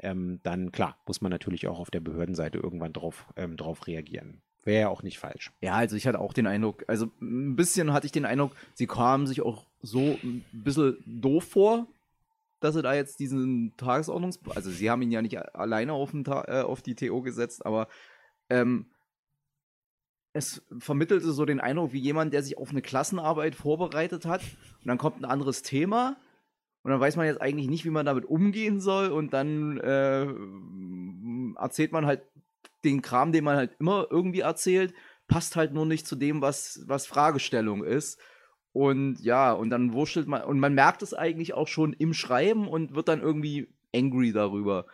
ähm, 0.00 0.40
dann 0.42 0.70
klar, 0.70 0.98
muss 1.06 1.22
man 1.22 1.30
natürlich 1.30 1.66
auch 1.66 1.78
auf 1.78 1.90
der 1.90 2.00
Behördenseite 2.00 2.58
irgendwann 2.58 2.92
drauf, 2.92 3.26
ähm, 3.36 3.56
drauf 3.56 3.86
reagieren. 3.86 4.42
Wäre 4.64 4.82
ja 4.82 4.88
auch 4.88 5.02
nicht 5.02 5.18
falsch. 5.18 5.52
Ja, 5.60 5.74
also 5.74 5.96
ich 5.96 6.06
hatte 6.06 6.20
auch 6.20 6.32
den 6.32 6.46
Eindruck, 6.46 6.84
also 6.86 7.10
ein 7.20 7.56
bisschen 7.56 7.92
hatte 7.92 8.06
ich 8.06 8.12
den 8.12 8.24
Eindruck, 8.24 8.52
sie 8.74 8.86
kamen 8.86 9.26
sich 9.26 9.42
auch 9.42 9.66
so 9.82 10.18
ein 10.22 10.44
bisschen 10.52 11.02
doof 11.04 11.44
vor, 11.44 11.86
dass 12.60 12.74
sie 12.74 12.82
da 12.82 12.94
jetzt 12.94 13.18
diesen 13.18 13.76
Tagesordnungs... 13.76 14.38
Also 14.54 14.70
sie 14.70 14.88
haben 14.88 15.02
ihn 15.02 15.10
ja 15.10 15.20
nicht 15.20 15.36
alleine 15.56 15.94
auf, 15.94 16.14
äh, 16.14 16.60
auf 16.62 16.80
die 16.80 16.94
TO 16.94 17.22
gesetzt, 17.22 17.66
aber 17.66 17.88
ähm, 18.50 18.86
es 20.32 20.62
vermittelte 20.78 21.32
so 21.32 21.44
den 21.44 21.60
Eindruck 21.60 21.92
wie 21.92 21.98
jemand, 21.98 22.32
der 22.32 22.42
sich 22.42 22.56
auf 22.56 22.70
eine 22.70 22.82
Klassenarbeit 22.82 23.54
vorbereitet 23.56 24.24
hat 24.24 24.42
und 24.80 24.86
dann 24.86 24.98
kommt 24.98 25.20
ein 25.20 25.24
anderes 25.24 25.62
Thema 25.62 26.16
und 26.82 26.90
dann 26.90 27.00
weiß 27.00 27.16
man 27.16 27.26
jetzt 27.26 27.40
eigentlich 27.40 27.68
nicht, 27.68 27.84
wie 27.84 27.90
man 27.90 28.06
damit 28.06 28.24
umgehen 28.24 28.80
soll 28.80 29.08
und 29.08 29.32
dann 29.32 29.78
äh, 29.78 30.26
erzählt 31.60 31.92
man 31.92 32.06
halt 32.06 32.22
den 32.84 33.02
Kram, 33.02 33.32
den 33.32 33.44
man 33.44 33.56
halt 33.56 33.76
immer 33.78 34.06
irgendwie 34.10 34.40
erzählt, 34.40 34.94
passt 35.28 35.56
halt 35.56 35.72
nur 35.72 35.86
nicht 35.86 36.06
zu 36.06 36.16
dem, 36.16 36.42
was, 36.42 36.82
was 36.86 37.06
Fragestellung 37.06 37.84
ist. 37.84 38.20
Und 38.72 39.20
ja, 39.20 39.52
und 39.52 39.70
dann 39.70 39.92
wurschtelt 39.92 40.26
man, 40.28 40.42
und 40.44 40.58
man 40.58 40.74
merkt 40.74 41.02
es 41.02 41.14
eigentlich 41.14 41.54
auch 41.54 41.68
schon 41.68 41.92
im 41.92 42.14
Schreiben 42.14 42.68
und 42.68 42.94
wird 42.94 43.08
dann 43.08 43.20
irgendwie 43.20 43.68
angry 43.94 44.32
darüber. 44.32 44.86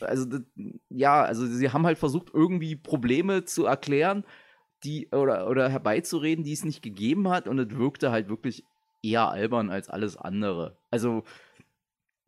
Also, 0.00 0.26
ja, 0.88 1.22
also 1.22 1.46
sie 1.46 1.70
haben 1.70 1.86
halt 1.86 1.98
versucht, 1.98 2.30
irgendwie 2.34 2.76
Probleme 2.76 3.44
zu 3.44 3.66
erklären, 3.66 4.24
die, 4.84 5.08
oder, 5.10 5.48
oder 5.48 5.68
herbeizureden, 5.68 6.44
die 6.44 6.52
es 6.52 6.64
nicht 6.64 6.82
gegeben 6.82 7.28
hat, 7.28 7.48
und 7.48 7.58
es 7.58 7.76
wirkte 7.76 8.10
halt 8.10 8.28
wirklich 8.28 8.64
eher 9.02 9.28
albern 9.28 9.70
als 9.70 9.88
alles 9.88 10.16
andere. 10.16 10.76
Also, 10.90 11.24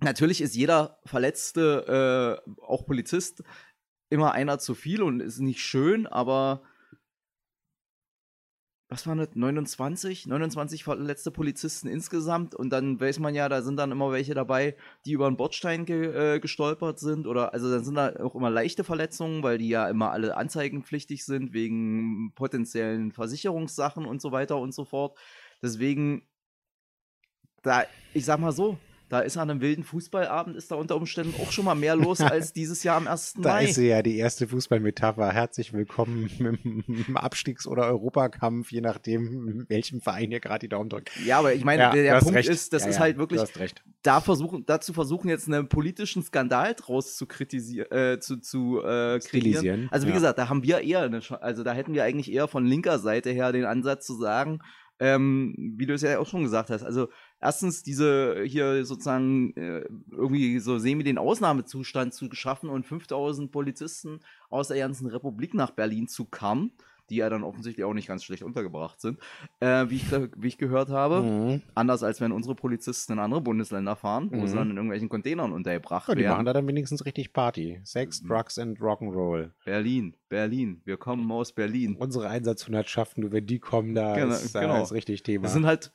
natürlich 0.00 0.40
ist 0.40 0.56
jeder 0.56 0.98
Verletzte 1.04 2.40
äh, 2.46 2.50
auch 2.62 2.86
Polizist, 2.86 3.42
immer 4.10 4.32
einer 4.32 4.58
zu 4.58 4.74
viel 4.74 5.02
und 5.02 5.20
ist 5.20 5.38
nicht 5.38 5.62
schön, 5.62 6.06
aber 6.06 6.62
was 8.90 9.06
waren 9.06 9.18
das? 9.18 9.28
29? 9.34 10.26
29 10.26 10.82
verletzte 10.82 11.30
Polizisten 11.30 11.86
insgesamt 11.86 12.56
und 12.56 12.70
dann 12.70 13.00
weiß 13.00 13.20
man 13.20 13.36
ja, 13.36 13.48
da 13.48 13.62
sind 13.62 13.76
dann 13.76 13.92
immer 13.92 14.10
welche 14.10 14.34
dabei, 14.34 14.76
die 15.06 15.12
über 15.12 15.28
einen 15.28 15.36
Bordstein 15.36 15.84
ge 15.84 16.34
äh, 16.34 16.40
gestolpert 16.40 16.98
sind 16.98 17.28
oder 17.28 17.54
also 17.54 17.70
dann 17.70 17.84
sind 17.84 17.94
da 17.94 18.16
auch 18.16 18.34
immer 18.34 18.50
leichte 18.50 18.82
Verletzungen, 18.82 19.44
weil 19.44 19.58
die 19.58 19.68
ja 19.68 19.88
immer 19.88 20.10
alle 20.10 20.36
anzeigenpflichtig 20.36 21.24
sind 21.24 21.52
wegen 21.52 22.32
potenziellen 22.34 23.12
Versicherungssachen 23.12 24.06
und 24.06 24.20
so 24.20 24.32
weiter 24.32 24.58
und 24.58 24.74
so 24.74 24.84
fort. 24.84 25.16
Deswegen 25.62 26.26
da 27.62 27.84
ich 28.12 28.24
sag 28.24 28.40
mal 28.40 28.52
so, 28.52 28.76
da 29.10 29.20
ist 29.20 29.36
an 29.36 29.50
einem 29.50 29.60
wilden 29.60 29.82
Fußballabend 29.82 30.56
ist 30.56 30.70
da 30.70 30.76
unter 30.76 30.94
Umständen 30.94 31.34
auch 31.42 31.50
schon 31.50 31.64
mal 31.64 31.74
mehr 31.74 31.96
los 31.96 32.20
als 32.20 32.52
dieses 32.52 32.84
Jahr 32.84 32.96
am 32.96 33.08
1. 33.08 33.34
Da 33.34 33.40
Mai. 33.40 33.48
Da 33.48 33.68
ist 33.68 33.74
sie 33.74 33.88
ja 33.88 34.02
die 34.02 34.16
erste 34.16 34.46
Fußballmetapher. 34.46 35.32
Herzlich 35.32 35.72
willkommen 35.72 36.30
im 36.86 37.16
Abstiegs- 37.16 37.66
oder 37.66 37.86
Europakampf, 37.86 38.70
je 38.70 38.80
nachdem, 38.80 39.66
welchem 39.68 40.00
Verein 40.00 40.30
ihr 40.30 40.38
gerade 40.38 40.60
die 40.60 40.68
Daumen 40.68 40.88
drückt. 40.88 41.10
Ja, 41.26 41.40
aber 41.40 41.52
ich 41.54 41.64
meine, 41.64 41.82
ja, 41.82 41.90
der, 41.90 42.02
der 42.04 42.18
Punkt 42.20 42.36
recht. 42.36 42.48
ist, 42.48 42.72
das 42.72 42.84
ja, 42.84 42.90
ist 42.90 42.96
ja, 42.96 43.00
halt 43.02 43.18
wirklich, 43.18 43.42
da 44.02 44.20
versuchen, 44.20 44.64
dazu 44.64 44.92
versuchen 44.92 45.28
jetzt 45.28 45.48
einen 45.48 45.68
politischen 45.68 46.22
Skandal 46.22 46.74
draus 46.74 47.16
zu 47.16 47.26
kritisieren, 47.26 47.90
äh, 47.90 48.20
zu, 48.20 48.36
zu 48.36 48.80
äh, 48.80 49.18
kreieren. 49.18 49.88
Also 49.90 50.06
wie 50.06 50.12
gesagt, 50.12 50.38
da 50.38 50.48
haben 50.48 50.62
wir 50.62 50.82
eher, 50.82 51.02
eine, 51.02 51.20
also 51.40 51.64
da 51.64 51.72
hätten 51.72 51.94
wir 51.94 52.04
eigentlich 52.04 52.32
eher 52.32 52.46
von 52.46 52.64
linker 52.64 53.00
Seite 53.00 53.30
her 53.30 53.50
den 53.50 53.64
Ansatz 53.64 54.06
zu 54.06 54.14
sagen, 54.14 54.60
ähm, 55.00 55.54
wie 55.56 55.86
du 55.86 55.94
es 55.94 56.02
ja 56.02 56.18
auch 56.18 56.26
schon 56.26 56.42
gesagt 56.42 56.70
hast, 56.70 56.84
also 56.84 57.08
erstens 57.40 57.82
diese 57.82 58.42
hier 58.44 58.84
sozusagen 58.84 59.56
äh, 59.56 59.84
irgendwie 60.10 60.58
so 60.60 60.78
semi 60.78 61.04
den 61.04 61.18
Ausnahmezustand 61.18 62.14
zu 62.14 62.32
schaffen 62.32 62.70
und 62.70 62.86
5000 62.86 63.50
Polizisten 63.50 64.20
aus 64.48 64.68
der 64.68 64.78
ganzen 64.78 65.06
Republik 65.06 65.54
nach 65.54 65.70
Berlin 65.70 66.08
zu 66.08 66.24
kommen 66.24 66.72
die 67.10 67.16
ja 67.16 67.28
dann 67.28 67.42
offensichtlich 67.42 67.84
auch 67.84 67.92
nicht 67.92 68.08
ganz 68.08 68.24
schlecht 68.24 68.42
untergebracht 68.42 69.00
sind, 69.00 69.18
äh, 69.58 69.86
wie, 69.88 69.96
ich, 69.96 70.06
wie 70.36 70.48
ich 70.48 70.58
gehört 70.58 70.90
habe. 70.90 71.22
Mhm. 71.22 71.62
Anders 71.74 72.02
als 72.02 72.20
wenn 72.20 72.32
unsere 72.32 72.54
Polizisten 72.54 73.14
in 73.14 73.18
andere 73.18 73.40
Bundesländer 73.40 73.96
fahren, 73.96 74.28
wo 74.30 74.36
mhm. 74.36 74.46
sie 74.46 74.54
dann 74.54 74.70
in 74.70 74.76
irgendwelchen 74.76 75.08
Containern 75.08 75.52
untergebracht 75.52 76.08
ja, 76.08 76.14
die 76.14 76.20
werden. 76.20 76.30
Die 76.30 76.34
machen 76.34 76.46
da 76.46 76.52
dann 76.52 76.68
wenigstens 76.68 77.04
richtig 77.04 77.32
Party. 77.32 77.80
Sex, 77.84 78.22
mhm. 78.22 78.28
Drugs 78.28 78.58
and 78.58 78.78
Rock'n'Roll. 78.78 79.50
Berlin, 79.64 80.16
Berlin. 80.28 80.80
Wir 80.84 80.96
kommen 80.96 81.30
aus 81.32 81.52
Berlin. 81.52 81.96
Unsere 81.98 82.28
Einsatzhundertschaften, 82.28 83.32
wenn 83.32 83.46
die 83.46 83.58
kommen, 83.58 83.94
da 83.94 84.14
genau, 84.14 84.34
ist, 84.34 84.54
da 84.54 84.60
genau. 84.60 84.82
ist 84.82 84.92
richtig 84.92 85.24
Thema. 85.24 85.42
Das 85.42 85.52
sind 85.52 85.66
halt, 85.66 85.92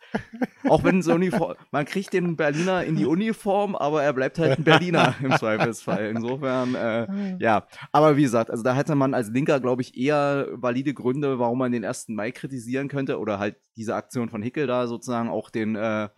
auch 0.68 0.84
wenn 0.84 1.02
so 1.02 1.14
Uniform, 1.14 1.56
man 1.72 1.86
kriegt 1.86 2.12
den 2.12 2.36
Berliner 2.36 2.84
in 2.84 2.98
die 2.98 3.06
Uniform, 3.06 3.76
aber 3.76 4.04
er 4.04 4.12
bleibt 4.12 4.38
halt 4.38 4.60
ein 4.60 4.64
Berliner 4.66 5.16
im 5.24 5.32
Zweifelsfall. 5.32 6.08
Insofern, 6.08 6.76
äh, 6.76 7.38
ja. 7.40 7.66
Aber 7.94 8.18
wie 8.18 8.24
gesagt, 8.24 8.52
also 8.52 8.64
da 8.64 8.76
hätte 8.76 8.96
man 8.96 9.14
als 9.14 9.30
Linker, 9.30 9.62
glaube 9.62 9.82
ich, 9.82 9.98
eher 9.98 10.48
valide 10.52 10.94
Gründe 10.94 11.05
Gründe, 11.06 11.38
warum 11.38 11.60
man 11.60 11.72
den 11.72 11.84
1. 11.84 12.10
Mai 12.10 12.32
kritisieren 12.32 12.88
könnte 12.88 13.20
oder 13.20 13.38
halt 13.38 13.58
diese 13.78 13.94
Aktion 13.94 14.28
von 14.28 14.42
Hickel 14.42 14.66
da 14.66 14.88
sozusagen 14.88 15.30
auch 15.30 15.52
den 15.52 15.76
äh, 15.76 16.10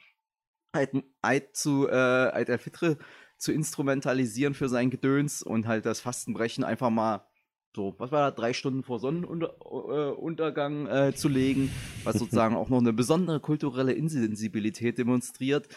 Eid, 1.22 1.58
zu 1.58 1.90
äh, 1.90 2.32
Eid 2.32 2.48
der 2.48 2.58
Fitre 2.58 2.98
zu 3.38 3.52
instrumentalisieren 3.52 4.54
für 4.54 4.70
sein 4.70 4.90
Gedöns 4.90 5.44
und 5.44 5.68
halt 5.68 5.86
das 5.86 6.00
Fastenbrechen 6.00 6.64
einfach 6.64 6.90
mal 6.90 7.28
so, 7.76 7.96
was 7.98 8.14
war 8.14 8.32
da, 8.32 8.32
drei 8.32 8.54
Stunden 8.54 8.82
vor 8.84 9.00
Sonnenuntergang 9.00 10.88
äh, 10.88 11.10
äh, 11.10 11.14
zu 11.14 11.28
legen, 11.28 11.70
was 12.06 12.16
sozusagen 12.20 12.56
auch 12.56 12.70
noch 12.70 12.80
eine 12.80 12.94
besondere 12.94 13.42
kulturelle 13.42 13.92
Insensibilität 13.92 14.98
demonstriert. 14.98 15.68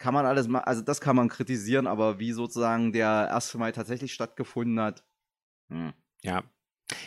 Kann 0.00 0.12
man 0.12 0.26
alles 0.26 0.48
mal, 0.48 0.62
also 0.62 0.82
das 0.82 1.00
kann 1.00 1.14
man 1.14 1.28
kritisieren, 1.28 1.86
aber 1.86 2.18
wie 2.18 2.32
sozusagen 2.32 2.92
der 2.92 3.32
1. 3.32 3.54
Mai 3.54 3.70
tatsächlich 3.70 4.12
stattgefunden 4.12 4.80
hat, 4.80 5.04
hm. 5.68 5.92
Ja, 6.22 6.42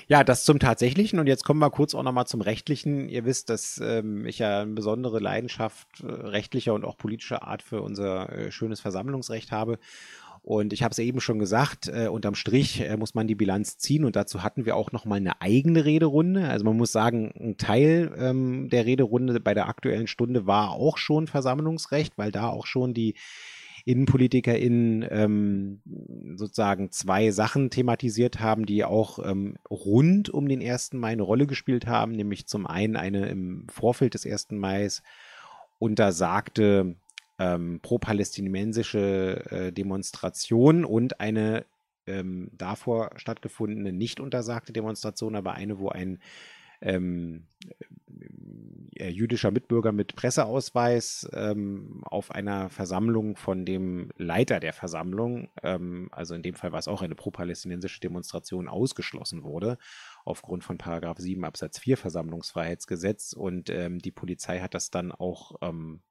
ja, 0.08 0.24
das 0.24 0.46
zum 0.46 0.60
Tatsächlichen. 0.60 1.20
Und 1.20 1.28
jetzt 1.28 1.44
kommen 1.44 1.60
wir 1.60 1.70
kurz 1.70 1.96
auch 1.96 2.04
nochmal 2.04 2.28
zum 2.28 2.42
Rechtlichen. 2.42 3.10
Ihr 3.10 3.26
wisst, 3.26 3.50
dass 3.50 3.80
ähm, 3.84 4.26
ich 4.26 4.40
ja 4.40 4.62
eine 4.62 4.74
besondere 4.74 5.20
Leidenschaft 5.20 5.88
äh, 6.02 6.08
rechtlicher 6.08 6.74
und 6.74 6.86
auch 6.86 6.98
politischer 6.98 7.44
Art 7.44 7.62
für 7.62 7.82
unser 7.82 8.32
äh, 8.32 8.52
schönes 8.52 8.80
Versammlungsrecht 8.80 9.52
habe. 9.52 9.80
Und 10.44 10.74
ich 10.74 10.84
habe 10.84 10.92
es 10.92 11.00
eben 11.00 11.22
schon 11.22 11.40
gesagt, 11.40 11.88
äh, 11.88 12.08
unterm 12.10 12.36
Strich 12.36 12.82
äh, 12.82 12.98
muss 12.98 13.16
man 13.16 13.28
die 13.28 13.36
Bilanz 13.36 13.78
ziehen 13.78 14.04
und 14.04 14.18
dazu 14.18 14.44
hatten 14.44 14.66
wir 14.66 14.76
auch 14.76 14.92
nochmal 14.92 15.18
eine 15.18 15.42
eigene 15.42 15.86
Rederunde. 15.86 16.50
Also 16.50 16.66
man 16.66 16.76
muss 16.76 16.92
sagen, 16.92 17.32
ein 17.40 17.58
Teil 17.58 18.14
ähm, 18.18 18.68
der 18.70 18.86
Rederunde 18.86 19.40
bei 19.40 19.54
der 19.54 19.70
aktuellen 19.70 20.08
Stunde 20.08 20.46
war 20.46 20.72
auch 20.72 20.98
schon 20.98 21.28
Versammlungsrecht, 21.28 22.18
weil 22.18 22.34
da 22.34 22.50
auch 22.50 22.66
schon 22.66 22.94
die 22.94 23.16
InnenpolitikerInnen 23.86 25.06
ähm, 25.10 25.82
sozusagen 26.36 26.92
zwei 26.92 27.32
Sachen 27.32 27.70
thematisiert 27.70 28.40
haben, 28.40 28.66
die 28.66 28.84
auch 28.86 29.20
ähm, 29.20 29.56
rund 29.70 30.30
um 30.30 30.48
den 30.48 30.62
1. 30.62 30.94
Mai 30.94 31.12
eine 31.12 31.24
Rolle 31.24 31.48
gespielt 31.48 31.86
haben, 31.86 32.14
nämlich 32.14 32.48
zum 32.48 32.66
einen 32.66 32.96
eine 32.96 33.28
im 33.28 33.68
Vorfeld 33.70 34.14
des 34.14 34.26
1. 34.26 34.52
Mai 34.52 34.88
untersagte 35.80 36.96
ähm, 37.40 37.80
pro-palästinensische 37.82 39.46
äh, 39.50 39.72
Demonstration 39.74 40.86
und 40.86 41.20
eine 41.20 41.66
ähm, 42.08 42.50
davor 42.54 43.12
stattgefundene 43.16 43.92
nicht 43.92 44.20
untersagte 44.20 44.74
Demonstration, 44.74 45.36
aber 45.36 45.54
eine, 45.54 45.80
wo 45.80 45.90
ein 45.90 46.20
ähm, 46.84 47.48
äh, 48.96 49.10
jüdischer 49.10 49.52
Mitbürger 49.52 49.92
mit 49.92 50.16
Presseausweis 50.16 51.28
ähm, 51.34 52.02
auf 52.06 52.32
einer 52.32 52.70
Versammlung 52.70 53.36
von 53.36 53.66
dem 53.66 54.12
Leiter 54.18 54.60
der 54.60 54.74
Versammlung, 54.74 55.50
ähm, 55.64 56.10
also 56.12 56.36
in 56.36 56.44
dem 56.44 56.56
Fall 56.56 56.72
war 56.72 56.80
es 56.80 56.88
auch 56.88 57.02
eine 57.02 57.16
pro-palästinensische 57.16 58.02
Demonstration, 58.02 58.68
ausgeschlossen 58.68 59.44
wurde, 59.44 59.78
aufgrund 60.26 60.64
von 60.64 60.78
Paragraph 60.78 61.18
7 61.18 61.44
Absatz 61.44 61.80
4 61.80 61.98
Versammlungsfreiheitsgesetz. 61.98 63.34
Und 63.34 63.70
ähm, 63.70 64.00
die 64.00 64.12
Polizei 64.12 64.60
hat 64.60 64.74
das 64.74 64.92
dann 64.92 65.12
auch 65.12 65.56
ähm, 65.62 66.02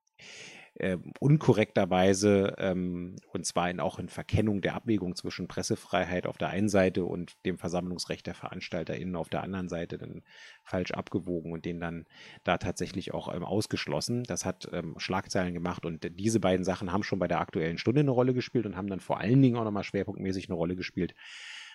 äh, 0.75 0.97
unkorrekterweise, 1.21 2.55
ähm, 2.59 3.17
und 3.33 3.45
zwar 3.45 3.71
in, 3.71 3.81
auch 3.81 3.99
in 3.99 4.09
Verkennung 4.09 4.62
der 4.62 4.75
Abwägung 4.75 5.14
zwischen 5.14 5.47
Pressefreiheit 5.47 6.26
auf 6.26 6.38
der 6.38 6.49
einen 6.49 6.69
Seite 6.69 7.05
und 7.05 7.35
dem 7.45 7.59
Versammlungsrecht 7.59 8.26
der 8.26 8.35
VeranstalterInnen 8.35 9.17
auf 9.17 9.29
der 9.29 9.43
anderen 9.43 9.69
Seite 9.69 9.99
dann 9.99 10.23
falsch 10.64 10.93
abgewogen 10.93 11.52
und 11.52 11.64
den 11.64 11.79
dann 11.79 12.07
da 12.45 12.59
tatsächlich 12.59 13.12
auch 13.12 13.33
ähm, 13.35 13.45
ausgeschlossen. 13.45 14.25
Das 14.25 14.45
hat 14.45 14.69
ähm, 14.73 14.95
Schlagzeilen 14.97 15.55
gemacht 15.55 15.85
und 15.85 16.09
diese 16.19 16.41
beiden 16.41 16.64
Sachen 16.64 16.93
haben 16.93 17.02
schon 17.02 17.19
bei 17.19 17.29
der 17.29 17.41
aktuellen 17.41 17.79
Stunde 17.79 18.00
eine 18.00 18.11
Rolle 18.11 18.33
gespielt 18.33 18.64
und 18.67 18.76
haben 18.76 18.88
dann 18.88 19.00
vor 19.00 19.21
allen 19.21 19.43
Dingen 19.43 19.57
auch 19.57 19.64
nochmal 19.64 19.85
schwerpunktmäßig 19.85 20.49
eine 20.49 20.57
Rolle 20.57 20.76
gespielt 20.76 21.14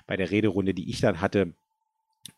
bei 0.07 0.17
der 0.17 0.31
Rederunde, 0.31 0.73
die 0.73 0.89
ich 0.89 1.01
dann 1.01 1.21
hatte 1.21 1.53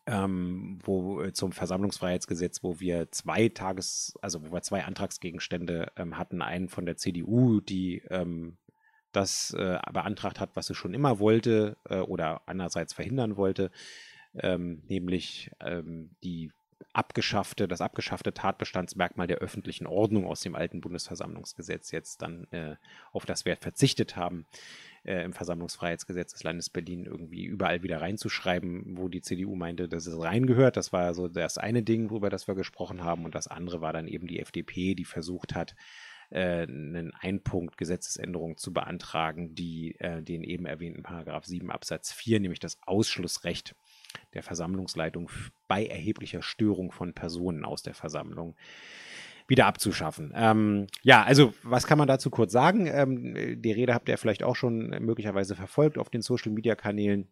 ähm, 0.06 0.78
wo 0.84 1.22
äh, 1.22 1.32
zum 1.32 1.52
Versammlungsfreiheitsgesetz, 1.52 2.62
wo 2.62 2.80
wir 2.80 3.10
zwei 3.10 3.48
Tages, 3.48 4.14
also 4.22 4.46
wo 4.46 4.52
wir 4.52 4.62
zwei 4.62 4.84
Antragsgegenstände 4.84 5.92
ähm, 5.96 6.18
hatten, 6.18 6.42
einen 6.42 6.68
von 6.68 6.86
der 6.86 6.96
CDU, 6.96 7.60
die 7.60 8.02
ähm, 8.10 8.56
das 9.12 9.52
äh, 9.54 9.78
beantragt 9.92 10.40
hat, 10.40 10.54
was 10.54 10.66
sie 10.66 10.74
schon 10.74 10.94
immer 10.94 11.18
wollte 11.18 11.76
äh, 11.88 11.98
oder 11.98 12.42
andererseits 12.46 12.92
verhindern 12.92 13.36
wollte, 13.36 13.70
ähm, 14.34 14.82
nämlich 14.88 15.50
ähm, 15.60 16.10
die 16.22 16.52
abgeschaffte, 16.92 17.68
das 17.68 17.80
abgeschaffte 17.80 18.32
Tatbestandsmerkmal 18.32 19.26
der 19.26 19.38
öffentlichen 19.38 19.86
Ordnung 19.86 20.26
aus 20.26 20.40
dem 20.40 20.54
alten 20.54 20.80
Bundesversammlungsgesetz 20.80 21.90
jetzt 21.90 22.22
dann 22.22 22.46
äh, 22.50 22.76
auf 23.12 23.26
das 23.26 23.44
Wert 23.44 23.60
verzichtet 23.60 24.16
haben 24.16 24.46
äh, 25.04 25.24
im 25.24 25.32
Versammlungsfreiheitsgesetz 25.32 26.32
des 26.32 26.42
Landes 26.42 26.70
Berlin 26.70 27.04
irgendwie 27.04 27.44
überall 27.44 27.82
wieder 27.82 28.00
reinzuschreiben, 28.00 28.98
wo 28.98 29.08
die 29.08 29.22
CDU 29.22 29.54
meinte, 29.54 29.88
dass 29.88 30.06
es 30.06 30.20
reingehört. 30.20 30.76
Das 30.76 30.92
war 30.92 31.14
so 31.14 31.28
das 31.28 31.58
eine 31.58 31.82
Ding, 31.82 32.10
worüber 32.10 32.30
das 32.30 32.48
wir 32.48 32.54
gesprochen 32.54 33.04
haben. 33.04 33.24
Und 33.24 33.34
das 33.34 33.46
andere 33.46 33.80
war 33.80 33.92
dann 33.92 34.06
eben 34.06 34.26
die 34.26 34.40
FDP, 34.40 34.94
die 34.94 35.04
versucht 35.04 35.54
hat, 35.54 35.74
äh, 36.30 36.62
einen 36.62 37.12
Einpunkt 37.14 37.76
Gesetzesänderung 37.76 38.56
zu 38.56 38.72
beantragen, 38.72 39.54
die 39.54 39.96
äh, 39.98 40.22
den 40.22 40.44
eben 40.44 40.66
erwähnten 40.66 41.02
Paragraph 41.02 41.44
7 41.44 41.70
Absatz 41.70 42.12
4, 42.12 42.40
nämlich 42.40 42.60
das 42.60 42.78
Ausschlussrecht 42.82 43.74
der 44.34 44.42
Versammlungsleitung 44.42 45.30
bei 45.66 45.86
erheblicher 45.86 46.42
Störung 46.42 46.92
von 46.92 47.14
Personen 47.14 47.64
aus 47.64 47.82
der 47.82 47.94
Versammlung 47.94 48.56
wieder 49.50 49.66
abzuschaffen. 49.66 50.32
Ähm, 50.34 50.86
ja, 51.02 51.24
also 51.24 51.52
was 51.64 51.86
kann 51.86 51.98
man 51.98 52.06
dazu 52.06 52.30
kurz 52.30 52.52
sagen? 52.52 52.86
Ähm, 52.86 53.60
die 53.60 53.72
Rede 53.72 53.92
habt 53.92 54.08
ihr 54.08 54.16
vielleicht 54.16 54.44
auch 54.44 54.54
schon 54.54 54.90
möglicherweise 55.04 55.56
verfolgt 55.56 55.98
auf 55.98 56.08
den 56.08 56.22
Social-Media-Kanälen. 56.22 57.28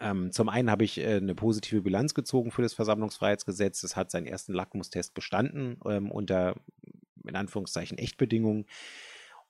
Ähm, 0.00 0.32
zum 0.32 0.48
einen 0.48 0.70
habe 0.70 0.84
ich 0.84 0.98
äh, 0.98 1.16
eine 1.16 1.34
positive 1.34 1.82
Bilanz 1.82 2.14
gezogen 2.14 2.50
für 2.50 2.62
das 2.62 2.72
Versammlungsfreiheitsgesetz. 2.72 3.84
Es 3.84 3.94
hat 3.94 4.10
seinen 4.10 4.26
ersten 4.26 4.54
Lackmustest 4.54 5.12
bestanden 5.12 5.76
ähm, 5.86 6.10
unter 6.10 6.56
in 7.28 7.36
Anführungszeichen 7.36 7.98
Echtbedingungen. 7.98 8.64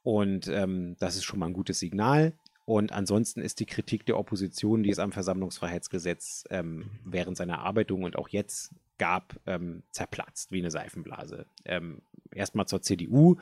Und 0.03 0.49
ähm, 0.49 0.97
das 0.99 1.15
ist 1.15 1.25
schon 1.25 1.39
mal 1.39 1.47
ein 1.47 1.55
gutes 1.55 1.79
Signal. 1.79 2.35
Und 2.65 2.93
ansonsten 2.93 3.41
ist 3.41 3.61
die 3.61 3.67
Kritik 3.67 4.05
der 4.05 4.19
Opposition, 4.19 4.83
die 4.83 4.91
es 4.91 4.99
am 4.99 5.13
Versammlungsfreiheitsgesetz 5.13 6.45
ähm, 6.51 6.91
während 7.05 7.37
seiner 7.37 7.61
Arbeitung 7.61 8.03
und 8.03 8.17
auch 8.17 8.29
jetzt 8.29 8.73
gab, 9.05 9.39
ähm, 9.45 9.83
zerplatzt 9.91 10.51
wie 10.51 10.61
eine 10.61 10.71
Seifenblase. 10.71 11.45
Ähm, 11.67 12.01
Erstmal 12.33 12.67
zur 12.67 12.81
CDU 12.81 13.37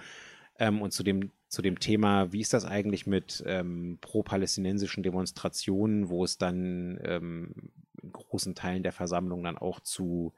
ähm, 0.59 0.83
und 0.83 0.92
zu 0.92 1.04
dem, 1.04 1.31
zu 1.47 1.62
dem 1.62 1.78
Thema, 1.78 2.33
wie 2.33 2.40
ist 2.40 2.52
das 2.52 2.64
eigentlich 2.64 3.07
mit 3.07 3.45
ähm, 3.47 3.99
pro-palästinensischen 4.00 5.04
Demonstrationen, 5.04 6.09
wo 6.09 6.25
es 6.25 6.37
dann 6.37 6.99
ähm, 7.04 7.54
in 8.02 8.11
großen 8.11 8.57
Teilen 8.57 8.83
der 8.83 8.90
Versammlung 8.90 9.45
dann 9.45 9.57
auch 9.57 9.78
zu 9.78 10.33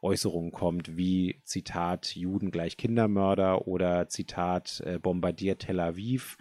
Äußerungen 0.00 0.50
kommt, 0.50 0.96
wie 0.96 1.42
Zitat 1.44 2.16
Juden 2.16 2.50
gleich 2.50 2.78
Kindermörder 2.78 3.68
oder 3.68 4.08
Zitat 4.08 4.80
äh, 4.86 4.98
bombardiert 4.98 5.60
Tel 5.60 5.78
Aviv 5.78 6.38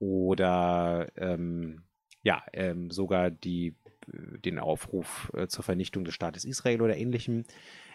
oder 0.00 1.06
ähm, 1.16 1.82
ja, 2.22 2.42
sogar 2.90 3.30
die 3.30 3.74
den 4.06 4.58
Aufruf 4.58 5.30
äh, 5.34 5.46
zur 5.46 5.64
Vernichtung 5.64 6.04
des 6.04 6.14
Staates 6.14 6.44
Israel 6.44 6.82
oder 6.82 6.96
ähnlichem. 6.96 7.44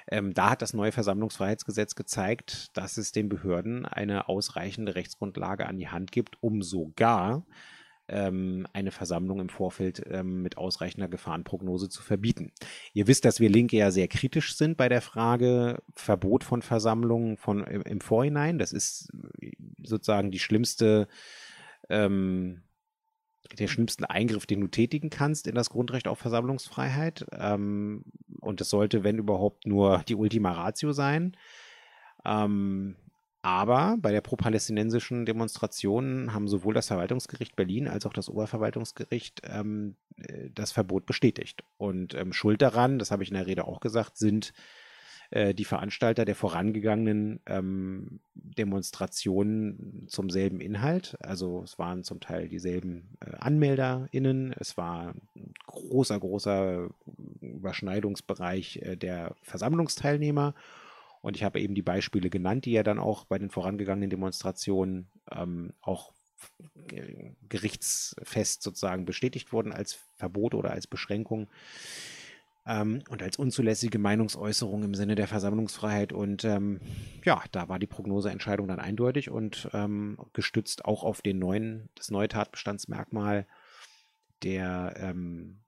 Ähm, 0.07 0.33
da 0.33 0.51
hat 0.51 0.61
das 0.61 0.73
neue 0.73 0.91
Versammlungsfreiheitsgesetz 0.91 1.95
gezeigt, 1.95 2.75
dass 2.77 2.97
es 2.97 3.11
den 3.11 3.29
Behörden 3.29 3.85
eine 3.85 4.29
ausreichende 4.29 4.95
Rechtsgrundlage 4.95 5.65
an 5.65 5.77
die 5.77 5.89
Hand 5.89 6.11
gibt, 6.11 6.41
um 6.41 6.61
sogar 6.61 7.45
ähm, 8.07 8.67
eine 8.73 8.91
Versammlung 8.91 9.39
im 9.39 9.49
Vorfeld 9.49 10.03
ähm, 10.07 10.43
mit 10.43 10.57
ausreichender 10.57 11.07
Gefahrenprognose 11.07 11.89
zu 11.89 12.03
verbieten. 12.03 12.51
Ihr 12.93 13.07
wisst, 13.07 13.25
dass 13.25 13.39
wir 13.39 13.49
Linke 13.49 13.77
ja 13.77 13.89
sehr 13.89 14.07
kritisch 14.07 14.55
sind 14.55 14.77
bei 14.77 14.89
der 14.89 15.01
Frage 15.01 15.81
Verbot 15.93 16.43
von 16.43 16.61
Versammlungen 16.61 17.37
von, 17.37 17.63
im, 17.63 17.81
im 17.81 18.01
Vorhinein. 18.01 18.59
Das 18.59 18.73
ist 18.73 19.09
äh, 19.41 19.51
sozusagen 19.83 20.29
die 20.29 20.39
schlimmste 20.39 21.07
ähm, 21.89 22.61
der 23.58 23.67
schlimmsten 23.67 24.05
Eingriff, 24.05 24.45
den 24.45 24.62
du 24.62 24.67
tätigen 24.67 25.10
kannst 25.10 25.47
in 25.47 25.55
das 25.55 25.69
Grundrecht 25.69 26.08
auf 26.08 26.19
Versammlungsfreiheit. 26.19 27.25
Ähm, 27.31 28.05
und 28.41 28.62
es 28.62 28.69
sollte, 28.69 29.03
wenn 29.03 29.17
überhaupt, 29.17 29.65
nur 29.65 30.03
die 30.08 30.15
Ultima 30.15 30.51
Ratio 30.51 30.91
sein. 30.91 31.36
Ähm, 32.25 32.95
aber 33.45 33.97
bei 33.99 34.12
der 34.12 34.21
pro-palästinensischen 34.21 35.27
Demonstration 35.27 36.34
haben 36.34 36.47
sowohl 36.47 36.73
das 36.73 36.88
Verwaltungsgericht 36.88 37.55
Berlin 37.55 37.88
als 37.88 38.08
auch 38.08 38.13
das 38.13 38.27
Oberverwaltungsgericht 38.27 39.43
ähm, 39.45 39.95
äh, 40.17 40.49
das 40.51 40.71
Verbot 40.71 41.05
bestätigt. 41.05 41.63
Und 41.77 42.15
ähm, 42.15 42.34
schuld 42.34 42.63
daran, 42.63 42.97
das 42.97 43.12
habe 43.12 43.21
ich 43.21 43.29
in 43.29 43.36
der 43.36 43.45
Rede 43.45 43.67
auch 43.67 43.81
gesagt, 43.81 44.17
sind 44.17 44.51
äh, 45.31 45.53
die 45.53 45.65
Veranstalter 45.65 46.25
der 46.25 46.35
vorangegangenen 46.35 47.39
ähm, 47.45 48.19
Demonstrationen 48.33 50.05
zum 50.07 50.29
selben 50.29 50.59
Inhalt. 50.61 51.17
Also 51.21 51.63
es 51.63 51.79
waren 51.79 52.03
zum 52.03 52.19
Teil 52.19 52.47
dieselben 52.47 53.17
äh, 53.19 53.35
AnmelderInnen, 53.38 54.53
es 54.59 54.77
war 54.77 55.13
ein 55.35 55.53
großer, 55.67 56.19
großer 56.19 56.89
Überschneidungsbereich 57.41 58.77
äh, 58.77 58.95
der 58.95 59.35
Versammlungsteilnehmer. 59.41 60.53
Und 61.21 61.35
ich 61.35 61.43
habe 61.43 61.59
eben 61.59 61.73
die 61.73 61.81
Beispiele 61.81 62.29
genannt, 62.29 62.65
die 62.65 62.73
ja 62.73 62.83
dann 62.83 62.99
auch 62.99 63.25
bei 63.25 63.39
den 63.39 63.49
vorangegangenen 63.49 64.11
Demonstrationen 64.11 65.07
ähm, 65.31 65.73
auch 65.81 66.13
gerichtsfest 67.49 68.61
sozusagen 68.61 69.05
bestätigt 69.05 69.51
wurden 69.51 69.71
als 69.71 69.97
Verbot 70.15 70.53
oder 70.53 70.71
als 70.71 70.88
Beschränkung 70.88 71.47
ähm, 72.67 73.01
und 73.10 73.21
als 73.21 73.38
unzulässige 73.38 73.99
Meinungsäußerung 73.99 74.84
im 74.84 74.95
Sinne 74.95 75.15
der 75.15 75.28
Versammlungsfreiheit. 75.28 76.13
Und 76.13 76.43
ähm, 76.43 76.80
ja, 77.23 77.43
da 77.51 77.69
war 77.69 77.80
die 77.80 77.88
Prognoseentscheidung 77.88 78.67
dann 78.67 78.80
eindeutig 78.80 79.30
und 79.30 79.69
ähm, 79.73 80.17
gestützt 80.34 80.86
auch 80.86 81.04
auf 81.04 81.21
den 81.21 81.39
neuen, 81.39 81.89
das 81.95 82.12
neue 82.12 82.28
Tatbestandsmerkmal 82.28 83.47
der, 84.43 84.93
ähm, 84.97 85.60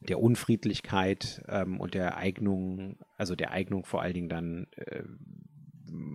der 0.00 0.20
Unfriedlichkeit 0.20 1.42
ähm, 1.48 1.80
und 1.80 1.94
der 1.94 2.16
Eignung, 2.16 2.98
also 3.16 3.34
der 3.34 3.50
Eignung 3.50 3.84
vor 3.84 4.02
allen 4.02 4.14
Dingen 4.14 4.28
dann 4.28 4.66
äh, 4.76 5.02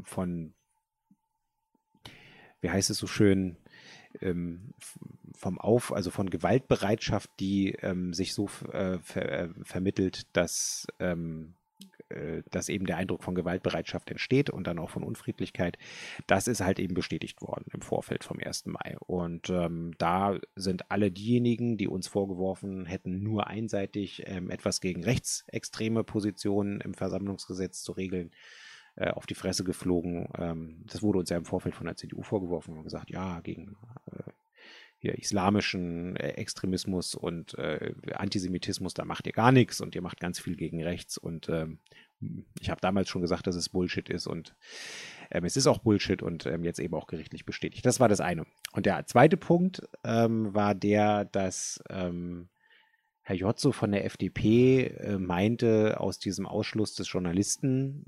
von, 0.04 0.54
wie 2.62 2.70
heißt 2.70 2.90
es 2.90 2.98
so 2.98 3.08
schön, 3.08 3.58
ähm, 4.21 4.74
vom 5.36 5.60
Auf, 5.60 5.93
also 5.93 6.12
von 6.12 6.30
Gewaltbereitschaft, 6.30 7.30
die 7.39 7.71
ähm, 7.82 8.13
sich 8.13 8.34
so 8.34 8.50
äh, 8.71 9.00
ver 9.00 9.32
äh, 9.32 9.50
vermittelt, 9.63 10.28
dass, 10.34 10.88
ähm, 11.00 11.56
äh, 12.10 12.43
dass 12.52 12.69
eben 12.69 12.86
der 12.86 12.97
Eindruck 12.97 13.24
von 13.24 13.36
Gewaltbereitschaft 13.36 14.12
entsteht 14.12 14.50
und 14.50 14.67
dann 14.67 14.80
auch 14.80 14.89
von 14.89 15.04
Unfriedlichkeit. 15.04 15.78
Das 16.28 16.47
ist 16.47 16.62
halt 16.62 16.80
eben 16.80 16.93
bestätigt 16.93 17.41
worden 17.41 17.65
im 17.74 17.82
Vorfeld 17.82 18.24
vom 18.24 18.39
1. 18.39 18.67
Mai. 18.67 18.97
Und 19.00 19.50
ähm, 19.50 19.93
da 19.97 20.39
sind 20.56 20.91
alle 20.91 21.12
diejenigen, 21.12 21.78
die 21.78 21.88
uns 21.88 22.08
vorgeworfen 22.08 22.86
hätten, 22.86 23.24
nur 23.24 23.47
einseitig 23.47 24.24
ähm, 24.26 24.50
etwas 24.50 24.82
gegen 24.82 25.04
rechtsextreme 25.04 26.04
Positionen 26.04 26.82
im 26.82 26.93
Versammlungsgesetz 26.93 27.82
zu 27.82 27.93
regeln, 27.93 28.32
äh, 29.02 29.12
auf 29.12 29.26
die 29.26 29.36
Fresse 29.36 29.64
geflogen. 29.64 30.28
Ähm, 30.38 30.84
das 30.86 31.02
wurde 31.02 31.20
uns 31.20 31.30
ja 31.30 31.38
im 31.38 31.46
Vorfeld 31.46 31.76
von 31.76 31.88
der 31.88 31.96
CDU 31.96 32.22
vorgeworfen 32.22 32.78
und 32.78 32.84
gesagt, 32.84 33.10
ja, 33.10 33.40
gegen 33.42 33.76
äh, 34.12 34.32
hier 34.98 35.18
islamischen 35.18 36.16
äh, 36.16 36.34
Extremismus 36.34 37.16
und 37.16 37.58
äh, 37.58 37.94
Antisemitismus, 38.14 38.94
da 38.94 39.04
macht 39.04 39.26
ihr 39.26 39.34
gar 39.34 39.52
nichts 39.52 39.82
und 39.82 39.96
ihr 39.96 40.04
macht 40.04 40.20
ganz 40.20 40.40
viel 40.40 40.56
gegen 40.56 40.84
rechts. 40.84 41.18
Und 41.18 41.50
ähm, 41.50 41.80
ich 42.60 42.70
habe 42.70 42.82
damals 42.82 43.10
schon 43.10 43.24
gesagt, 43.24 43.48
dass 43.48 43.56
es 43.56 43.70
Bullshit 43.70 44.08
ist 44.10 44.28
und 44.28 44.56
Ähm, 45.32 45.46
es 45.46 45.56
ist 45.56 45.66
auch 45.66 45.80
Bullshit 45.80 46.22
und 46.22 46.46
ähm, 46.46 46.64
jetzt 46.64 46.80
eben 46.80 46.94
auch 46.94 47.08
gerichtlich 47.08 47.46
bestätigt. 47.46 47.86
Das 47.86 48.00
war 48.00 48.10
das 48.10 48.20
eine. 48.20 48.46
Und 48.74 48.86
der 48.86 49.06
zweite 49.08 49.38
Punkt 49.38 49.82
ähm, 50.04 50.54
war 50.54 50.76
der, 50.76 51.26
dass 51.26 51.82
ähm, 51.90 52.50
Herr 53.24 53.36
Jotzo 53.36 53.72
von 53.72 53.92
der 53.92 54.06
FDP 54.06 54.88
äh, 54.88 55.18
meinte, 55.18 56.00
aus 56.00 56.20
diesem 56.20 56.46
Ausschluss 56.46 56.96
des 56.96 57.10
Journalisten, 57.12 58.06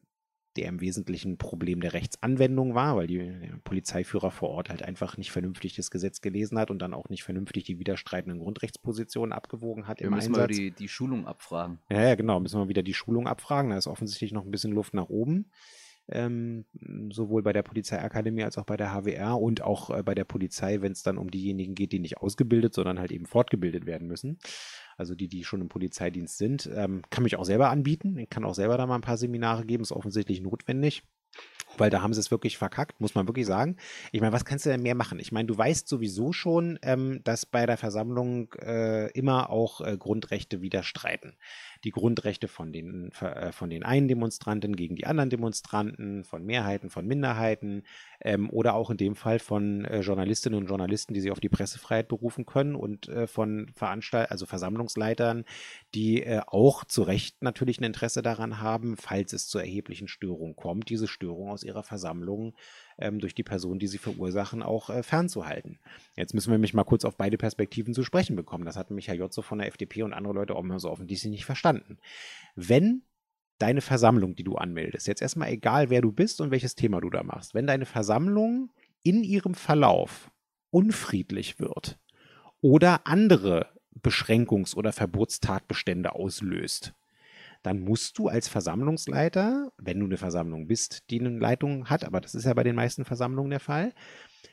der 0.55 0.67
im 0.67 0.81
Wesentlichen 0.81 1.33
ein 1.33 1.37
Problem 1.37 1.81
der 1.81 1.93
Rechtsanwendung 1.93 2.75
war, 2.75 2.95
weil 2.95 3.07
die, 3.07 3.17
der 3.17 3.57
Polizeiführer 3.63 4.31
vor 4.31 4.49
Ort 4.49 4.69
halt 4.69 4.83
einfach 4.83 5.17
nicht 5.17 5.31
vernünftig 5.31 5.75
das 5.75 5.91
Gesetz 5.91 6.21
gelesen 6.21 6.57
hat 6.59 6.71
und 6.71 6.79
dann 6.79 6.93
auch 6.93 7.09
nicht 7.09 7.23
vernünftig 7.23 7.63
die 7.63 7.79
widerstreitenden 7.79 8.39
Grundrechtspositionen 8.39 9.33
abgewogen 9.33 9.87
hat 9.87 9.99
Wir 9.99 10.07
im 10.07 10.13
müssen 10.13 10.35
Einsatz. 10.35 10.41
mal 10.41 10.47
die, 10.47 10.71
die 10.71 10.87
Schulung 10.87 11.27
abfragen. 11.27 11.79
Ja, 11.89 12.01
ja, 12.01 12.15
genau. 12.15 12.39
Müssen 12.39 12.59
wir 12.59 12.67
wieder 12.69 12.83
die 12.83 12.93
Schulung 12.93 13.27
abfragen. 13.27 13.71
Da 13.71 13.77
ist 13.77 13.87
offensichtlich 13.87 14.31
noch 14.31 14.45
ein 14.45 14.51
bisschen 14.51 14.73
Luft 14.73 14.93
nach 14.93 15.09
oben. 15.09 15.51
Ähm, 16.09 16.65
sowohl 17.11 17.43
bei 17.43 17.53
der 17.53 17.63
Polizeiakademie 17.63 18.43
als 18.43 18.57
auch 18.57 18.65
bei 18.65 18.75
der 18.75 18.91
HWR 18.93 19.39
und 19.39 19.61
auch 19.61 19.89
äh, 19.89 20.03
bei 20.03 20.13
der 20.13 20.25
Polizei, 20.25 20.81
wenn 20.81 20.91
es 20.91 21.01
dann 21.01 21.17
um 21.17 21.31
diejenigen 21.31 21.75
geht, 21.75 21.93
die 21.93 21.99
nicht 21.99 22.17
ausgebildet, 22.17 22.73
sondern 22.73 22.99
halt 22.99 23.13
eben 23.13 23.25
fortgebildet 23.25 23.85
werden 23.85 24.09
müssen. 24.09 24.37
Also 24.97 25.15
die, 25.15 25.27
die 25.27 25.43
schon 25.43 25.62
im 25.62 25.69
Polizeidienst 25.69 26.38
sind. 26.38 26.69
Ähm, 26.73 27.01
kann 27.10 27.23
mich 27.23 27.36
auch 27.36 27.45
selber 27.45 27.69
anbieten. 27.69 28.17
Ich 28.17 28.29
kann 28.29 28.45
auch 28.45 28.56
selber 28.56 28.77
da 28.77 28.86
mal 28.86 28.95
ein 28.95 29.01
paar 29.01 29.17
Seminare 29.17 29.65
geben. 29.65 29.84
Ist 29.84 29.91
offensichtlich 29.91 30.41
notwendig. 30.41 31.03
Weil 31.77 31.89
da 31.89 32.01
haben 32.01 32.13
sie 32.13 32.19
es 32.19 32.29
wirklich 32.29 32.58
verkackt, 32.58 33.01
muss 33.01 33.15
man 33.15 33.27
wirklich 33.27 33.47
sagen. 33.47 33.77
Ich 34.12 34.21
meine, 34.21 34.34
was 34.34 34.45
kannst 34.45 34.65
du 34.65 34.69
denn 34.69 34.84
mehr 34.84 34.93
machen? 34.93 35.17
Ich 35.17 35.32
meine, 35.32 35.47
du 35.47 35.58
weißt 35.58 35.88
sowieso 35.88 36.32
schon, 36.32 36.77
ähm, 36.84 37.21
dass 37.23 37.47
bei 37.47 37.65
der 37.65 37.77
Versammlung 37.77 38.53
äh, 38.60 39.10
immer 39.12 39.49
auch 39.49 39.82
äh, 39.82 39.97
Grundrechte 39.97 40.62
widerstreiten. 40.62 41.36
Die 41.84 41.91
Grundrechte 41.91 42.48
von 42.48 42.72
den, 42.72 43.12
äh, 43.22 43.52
von 43.52 43.69
den 43.69 43.84
einen 43.84 44.08
Demonstranten 44.08 44.76
gegen 44.76 44.96
die 44.96 45.06
anderen 45.06 45.30
Demonstranten, 45.30 46.24
von 46.24 46.46
Mehrheiten, 46.46 46.89
von 46.89 47.06
Minderheiten 47.06 47.84
ähm, 48.22 48.50
oder 48.50 48.76
auch 48.76 48.89
in 48.89 48.98
dem 48.98 49.15
Fall 49.15 49.39
von 49.39 49.86
äh, 49.86 50.00
Journalistinnen 50.02 50.60
und 50.60 50.67
Journalisten, 50.67 51.13
die 51.13 51.22
sich 51.22 51.32
auf 51.32 51.39
die 51.39 51.50
Pressefreiheit 51.50 52.08
berufen 52.08 52.46
können 52.46 52.76
und 52.76 53.08
äh, 53.08 53.28
von 53.28 53.72
Veranstalt 53.76 54.32
also 54.32 54.46
Versammlungsleitern, 54.46 55.46
die 55.93 56.24
äh, 56.24 56.41
auch 56.48 56.86
zu 56.86 57.04
Recht 57.04 57.41
natürlich 57.41 57.80
ein 57.80 57.86
Interesse 57.86 58.22
daran 58.22 58.62
haben, 58.62 58.98
falls 58.98 59.34
es 59.34 59.48
zu 59.48 59.60
erheblichen 59.60 60.08
Störungen 60.08 60.56
kommt, 60.56 60.89
diese 60.89 61.08
Störung 61.08 61.50
aus 61.50 61.63
ihrer 61.63 61.84
Versammlung 61.84 62.56
ähm, 62.97 63.19
durch 63.19 63.36
die 63.36 63.43
Person, 63.43 63.79
die 63.79 63.88
sie 63.88 63.97
verursachen, 63.97 64.63
auch 64.63 64.89
äh, 64.89 65.03
fernzuhalten. 65.03 65.79
Jetzt 66.15 66.34
müssen 66.34 66.51
wir 66.51 66.58
mich 66.58 66.73
mal 66.73 66.84
kurz 66.84 67.06
auf 67.06 67.17
beide 67.17 67.38
Perspektiven 67.38 67.93
zu 67.93 68.03
sprechen 68.03 68.36
bekommen. 68.36 68.65
Das 68.65 68.77
hat 68.77 68.91
Michael 68.91 69.19
Jotzo 69.19 69.41
von 69.41 69.60
der 69.60 69.67
FDP 69.67 70.03
und 70.03 70.13
andere 70.13 70.34
Leute 70.34 70.56
auch 70.56 70.63
immer 70.63 70.79
so 70.79 70.89
offensichtlich 70.89 71.32
nicht 71.32 71.45
verstanden. 71.45 71.97
Wenn 72.56 73.03
deine 73.60 73.82
Versammlung, 73.82 74.36
die 74.36 74.43
du 74.43 74.56
anmeldest, 74.56 75.08
jetzt 75.08 75.21
erstmal 75.21 75.49
egal, 75.49 75.89
wer 75.89 76.01
du 76.01 76.12
bist 76.12 76.41
und 76.41 76.51
welches 76.51 76.75
Thema 76.75 77.01
du 77.01 77.10
da 77.10 77.23
machst, 77.23 77.53
wenn 77.53 77.67
deine 77.67 77.86
Versammlung 77.86 78.71
in 79.03 79.23
ihrem 79.23 79.53
Verlauf 79.53 80.32
unfriedlich 80.69 81.60
wird 81.60 81.99
oder 82.62 83.06
andere 83.06 83.67
Beschränkungs- 84.01 84.75
oder 84.75 84.91
Verbotstatbestände 84.91 86.13
auslöst, 86.13 86.93
dann 87.63 87.80
musst 87.80 88.17
du 88.19 88.28
als 88.28 88.47
Versammlungsleiter, 88.47 89.71
wenn 89.78 89.99
du 89.99 90.06
eine 90.06 90.17
Versammlung 90.17 90.67
bist, 90.67 91.10
die 91.10 91.19
eine 91.19 91.38
Leitung 91.38 91.89
hat, 91.89 92.06
aber 92.06 92.21
das 92.21 92.36
ist 92.36 92.45
ja 92.45 92.54
bei 92.54 92.63
den 92.63 92.76
meisten 92.76 93.06
Versammlungen 93.06 93.49
der 93.49 93.60
Fall, 93.60 93.93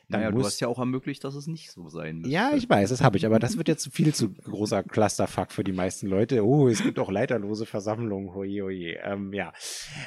dann 0.09 0.21
Naja, 0.21 0.31
du 0.31 0.37
musst 0.37 0.47
hast 0.47 0.59
ja 0.59 0.67
auch 0.67 0.79
ermöglicht, 0.79 1.23
dass 1.23 1.35
es 1.35 1.47
nicht 1.47 1.71
so 1.71 1.87
sein 1.87 2.17
müsste. 2.17 2.33
ja, 2.33 2.51
ich 2.53 2.69
weiß, 2.69 2.89
das 2.89 3.01
habe 3.01 3.17
ich, 3.17 3.25
aber 3.25 3.39
das 3.39 3.57
wird 3.57 3.69
jetzt 3.69 3.93
viel 3.93 4.13
zu 4.13 4.33
großer 4.33 4.83
Clusterfuck 4.83 5.51
für 5.51 5.63
die 5.63 5.71
meisten 5.71 6.07
Leute. 6.07 6.45
Oh, 6.45 6.67
es 6.67 6.83
gibt 6.83 6.99
auch 6.99 7.09
leiterlose 7.09 7.65
Versammlungen, 7.65 8.29
oje, 8.29 8.63
oje. 8.65 8.99
Ähm, 9.03 9.31
ja, 9.33 9.53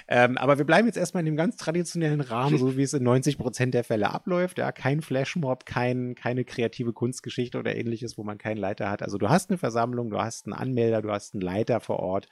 ähm, 0.08 0.36
aber 0.36 0.58
wir 0.58 0.66
bleiben 0.66 0.86
jetzt 0.86 0.96
erstmal 0.96 1.20
in 1.22 1.26
dem 1.26 1.36
ganz 1.36 1.56
traditionellen 1.56 2.20
Rahmen, 2.20 2.58
so 2.58 2.76
wie 2.76 2.82
es 2.82 2.92
in 2.92 3.02
90 3.02 3.38
Prozent 3.38 3.72
der 3.72 3.84
Fälle 3.84 4.10
abläuft. 4.10 4.58
Ja, 4.58 4.72
kein 4.72 5.00
Flashmob, 5.00 5.64
kein, 5.64 6.14
keine 6.14 6.44
kreative 6.44 6.92
Kunstgeschichte 6.92 7.58
oder 7.58 7.74
ähnliches, 7.74 8.18
wo 8.18 8.24
man 8.24 8.36
keinen 8.36 8.58
Leiter 8.58 8.90
hat. 8.90 9.02
Also 9.02 9.16
du 9.16 9.30
hast 9.30 9.50
eine 9.50 9.58
Versammlung, 9.58 10.10
du 10.10 10.18
hast 10.18 10.46
einen 10.46 10.52
Anmelder, 10.52 11.00
du 11.00 11.10
hast 11.10 11.34
einen 11.34 11.40
Leiter 11.40 11.80
vor 11.80 12.00
Ort. 12.00 12.28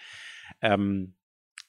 Ähm, 0.61 1.15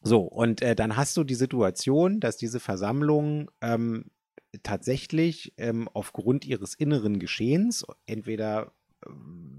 so, 0.02 0.22
und 0.22 0.62
äh, 0.62 0.76
dann 0.76 0.98
hast 0.98 1.16
du 1.16 1.24
die 1.24 1.36
Situation, 1.36 2.20
dass 2.20 2.38
diese 2.38 2.60
Versammlung 2.60 3.50
ähm, 3.62 4.12
tatsächlich 4.62 5.54
ähm, 5.58 5.90
aufgrund 5.94 6.46
ihres 6.46 6.76
inneren 6.76 7.20
Geschehens, 7.20 7.86
entweder 8.06 8.74
äh, 9.02 9.10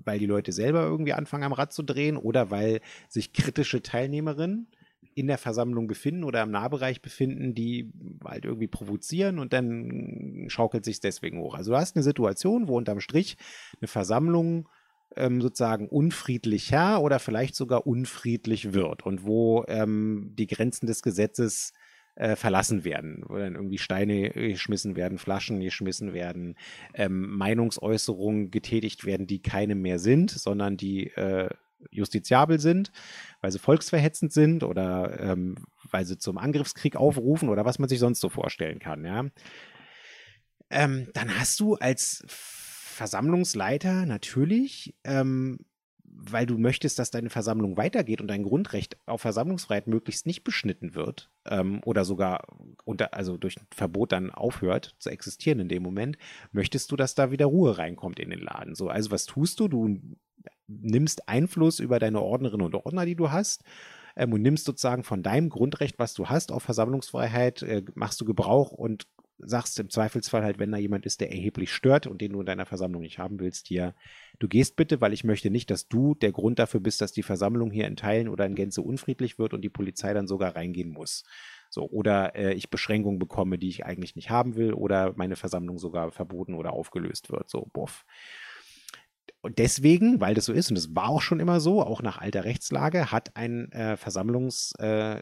weil 0.05 0.19
die 0.19 0.27
Leute 0.27 0.53
selber 0.53 0.83
irgendwie 0.83 1.15
anfangen 1.15 1.45
am 1.45 1.55
Rad 1.55 1.73
zu 1.73 1.83
drehen 1.83 2.17
oder 2.17 2.51
weil 2.51 2.81
sich 3.09 3.33
kritische 3.33 3.83
Teilnehmerinnen 3.83 4.69
in 5.15 5.27
der 5.27 5.39
Versammlung 5.39 5.87
befinden 5.87 6.25
oder 6.25 6.43
im 6.43 6.51
Nahbereich 6.51 7.01
befinden, 7.01 7.55
die 7.55 7.93
halt 8.25 8.45
irgendwie 8.45 8.67
provozieren 8.67 9.39
und 9.39 9.53
dann 9.53 10.47
schaukelt 10.49 10.85
sich 10.85 11.01
deswegen 11.01 11.41
hoch. 11.41 11.55
Also 11.55 11.73
du 11.73 11.77
hast 11.77 11.97
eine 11.97 12.03
Situation, 12.03 12.69
wo 12.69 12.77
unterm 12.77 13.01
Strich 13.01 13.37
eine 13.81 13.89
Versammlung 13.89 14.69
ähm, 15.17 15.41
sozusagen 15.41 15.89
unfriedlicher 15.89 17.01
oder 17.01 17.19
vielleicht 17.19 17.55
sogar 17.55 17.87
unfriedlich 17.87 18.73
wird 18.73 19.05
und 19.05 19.25
wo 19.25 19.65
ähm, 19.69 20.33
die 20.35 20.47
Grenzen 20.47 20.87
des 20.87 21.03
Gesetzes 21.03 21.73
äh, 22.17 22.37
verlassen 22.37 22.85
werden, 22.85 23.25
wo 23.27 23.37
dann 23.37 23.55
irgendwie 23.55 23.79
Steine 23.79 24.31
geschmissen 24.31 24.97
werden, 24.97 25.19
Flaschen 25.19 25.61
geschmissen 25.61 26.13
werden, 26.13 26.57
ähm, 26.95 27.37
Meinungsäußerungen 27.37 28.51
getätigt 28.51 29.05
werden, 29.05 29.27
die 29.27 29.43
keine 29.43 29.75
mehr 29.75 29.99
sind, 29.99 30.31
sondern 30.31 30.77
die 30.77 31.09
äh, 31.09 31.49
justiziabel 31.91 32.61
sind, 32.61 32.93
weil 33.41 33.51
sie 33.51 33.59
volksverhetzend 33.59 34.33
sind 34.33 34.63
oder 34.63 35.19
ähm, 35.21 35.57
weil 35.91 36.05
sie 36.05 36.19
zum 36.19 36.39
Angriffskrieg 36.39 36.97
aufrufen 36.97 37.49
oder 37.49 37.65
was 37.65 37.79
man 37.79 37.89
sich 37.89 37.99
sonst 37.99 38.21
so 38.21 38.29
vorstellen 38.29 38.79
kann, 38.79 39.05
ja. 39.05 39.27
Ähm, 40.71 41.09
dann 41.13 41.39
hast 41.39 41.61
du 41.61 41.75
als 41.75 42.25
Versammlungsleiter 42.95 44.07
natürlich, 44.07 44.95
ähm, 45.05 45.59
weil 46.17 46.47
du 46.47 46.59
möchtest, 46.59 46.99
dass 46.99 47.11
deine 47.11 47.29
Versammlung 47.29 47.77
weitergeht 47.77 48.21
und 48.21 48.29
dein 48.29 48.45
Grundrecht 48.45 48.97
auf 49.07 49.21
Versammlungsfreiheit 49.21 49.89
möglichst 49.89 50.27
nicht 50.27 50.45
beschnitten 50.45 50.95
wird 50.95 51.31
ähm, 51.47 51.81
oder 51.85 52.05
sogar 52.05 52.47
unter, 52.85 53.15
also 53.15 53.37
durch 53.37 53.59
ein 53.59 53.67
Verbot 53.75 54.13
dann 54.13 54.31
aufhört 54.31 54.95
zu 54.99 55.11
existieren 55.11 55.61
in 55.61 55.69
dem 55.69 55.83
Moment, 55.83 56.17
möchtest 56.53 56.93
du, 56.93 56.97
dass 56.97 57.15
da 57.15 57.31
wieder 57.31 57.47
Ruhe 57.47 57.79
reinkommt 57.79 58.21
in 58.21 58.31
den 58.31 58.41
Laden. 58.41 58.75
So, 58.75 58.89
also 58.89 59.11
was 59.11 59.27
tust 59.27 59.61
du? 59.61 59.69
Du 59.69 59.99
nimmst 60.69 61.29
Einfluss 61.29 61.81
über 61.81 61.99
deine 61.99 62.23
Ordnerinnen 62.23 62.65
und 62.65 62.75
Ordner, 62.75 63.07
die 63.07 63.17
du 63.17 63.31
hast, 63.31 63.65
ähm, 64.17 64.33
und 64.33 64.43
nimmst 64.43 64.65
sozusagen 64.65 65.03
von 65.03 65.23
deinem 65.23 65.49
Grundrecht, 65.49 65.99
was 65.99 66.15
du 66.15 66.29
hast, 66.29 66.53
auf 66.53 66.63
Versammlungsfreiheit, 66.63 67.63
äh, 67.63 67.83
machst 67.95 68.21
du 68.21 68.25
Gebrauch 68.25 68.71
und 68.71 69.09
sagst 69.39 69.79
im 69.81 69.91
Zweifelsfall 69.91 70.43
halt, 70.43 70.59
wenn 70.59 70.71
da 70.71 70.79
jemand 70.79 71.07
ist, 71.07 71.21
der 71.21 71.31
erheblich 71.31 71.73
stört 71.73 72.07
und 72.07 72.21
den 72.21 72.33
du 72.33 72.41
in 72.41 72.47
deiner 72.47 72.67
Versammlung 72.67 73.03
nicht 73.03 73.19
haben 73.19 73.41
willst, 73.41 73.67
hier, 73.67 73.95
du 74.39 74.49
gehst 74.49 74.77
bitte, 74.77 75.01
weil 75.01 75.13
ich 75.13 75.25
möchte 75.25 75.51
nicht, 75.51 75.71
dass 75.71 75.89
du 75.89 76.15
der 76.15 76.33
Grund 76.33 76.59
dafür 76.59 76.81
bist, 76.81 77.01
dass 77.01 77.13
die 77.13 77.23
Versammlung 77.23 77.71
hier 77.71 77.87
in 77.87 77.97
Teilen 77.97 78.29
oder 78.29 78.47
in 78.47 78.55
Gänze 78.55 78.83
unfriedlich 78.83 79.39
wird 79.39 79.55
und 79.55 79.63
die 79.63 79.71
Polizei 79.71 80.15
dann 80.15 80.27
sogar 80.27 80.57
reingehen 80.57 80.91
muss. 80.91 81.25
So, 81.71 81.89
oder 81.91 82.37
äh, 82.37 82.55
ich 82.55 82.71
Beschränkungen 82.71 83.19
bekomme, 83.19 83.59
die 83.59 83.69
ich 83.69 83.85
eigentlich 83.85 84.15
nicht 84.15 84.31
haben 84.31 84.55
will, 84.55 84.73
oder 84.73 85.13
meine 85.17 85.37
Versammlung 85.37 85.79
sogar 85.79 86.13
verboten 86.13 86.55
oder 86.55 86.73
aufgelöst 86.73 87.31
wird. 87.33 87.51
So, 87.51 87.69
buff. 87.73 88.05
Und 89.45 89.59
deswegen, 89.59 90.23
weil 90.23 90.33
das 90.33 90.47
so 90.47 90.55
ist, 90.55 90.71
und 90.71 90.75
das 90.75 90.95
war 90.95 91.11
auch 91.11 91.21
schon 91.21 91.39
immer 91.39 91.61
so, 91.61 91.83
auch 91.83 92.01
nach 92.01 92.17
alter 92.17 92.45
Rechtslage, 92.45 93.13
hat 93.13 93.37
ein 93.37 93.71
äh, 93.73 93.99
Versammlungs, 93.99 94.73
äh, 94.79 95.21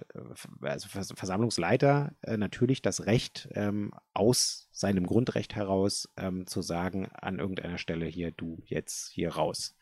also 0.61 0.87
Vers 0.87 1.13
Versammlungsleiter 1.17 2.13
äh, 2.23 2.37
natürlich 2.37 2.83
das 2.83 3.07
Recht, 3.07 3.49
ähm, 3.55 3.93
aus 4.15 4.69
seinem 4.71 5.09
Grundrecht 5.09 5.57
heraus 5.57 6.09
ähm, 6.17 6.47
zu 6.47 6.63
sagen, 6.63 7.09
an 7.13 7.41
irgendeiner 7.41 7.79
Stelle 7.79 8.07
hier, 8.07 8.31
du 8.31 8.63
jetzt 8.65 9.11
hier 9.11 9.35
raus. 9.35 9.75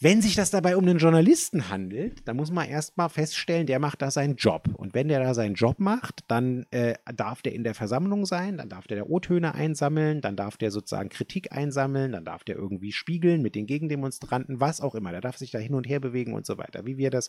Wenn 0.00 0.22
sich 0.22 0.36
das 0.36 0.52
dabei 0.52 0.76
um 0.76 0.84
einen 0.84 0.98
Journalisten 0.98 1.70
handelt, 1.70 2.28
dann 2.28 2.36
muss 2.36 2.52
man 2.52 2.68
erstmal 2.68 3.08
feststellen, 3.08 3.66
der 3.66 3.80
macht 3.80 4.00
da 4.00 4.12
seinen 4.12 4.36
Job. 4.36 4.68
Und 4.76 4.94
wenn 4.94 5.08
der 5.08 5.18
da 5.18 5.34
seinen 5.34 5.54
Job 5.54 5.80
macht, 5.80 6.20
dann 6.28 6.66
äh, 6.70 6.94
darf 7.16 7.42
der 7.42 7.52
in 7.52 7.64
der 7.64 7.74
Versammlung 7.74 8.24
sein, 8.24 8.58
dann 8.58 8.68
darf 8.68 8.86
der, 8.86 9.10
O-Töne 9.10 9.56
einsammeln, 9.56 10.20
dann 10.20 10.36
darf 10.36 10.56
der 10.56 10.70
sozusagen 10.70 11.08
Kritik 11.08 11.50
einsammeln, 11.50 12.12
dann 12.12 12.24
darf 12.24 12.44
der 12.44 12.54
irgendwie 12.54 12.92
spiegeln 12.92 13.42
mit 13.42 13.56
den 13.56 13.66
Gegendemonstranten, 13.66 14.60
was 14.60 14.80
auch 14.80 14.94
immer. 14.94 15.10
Der 15.10 15.20
darf 15.20 15.36
sich 15.36 15.50
da 15.50 15.58
hin 15.58 15.74
und 15.74 15.88
her 15.88 15.98
bewegen 15.98 16.32
und 16.32 16.46
so 16.46 16.58
weiter, 16.58 16.86
wie 16.86 16.96
wir 16.96 17.10
das 17.10 17.28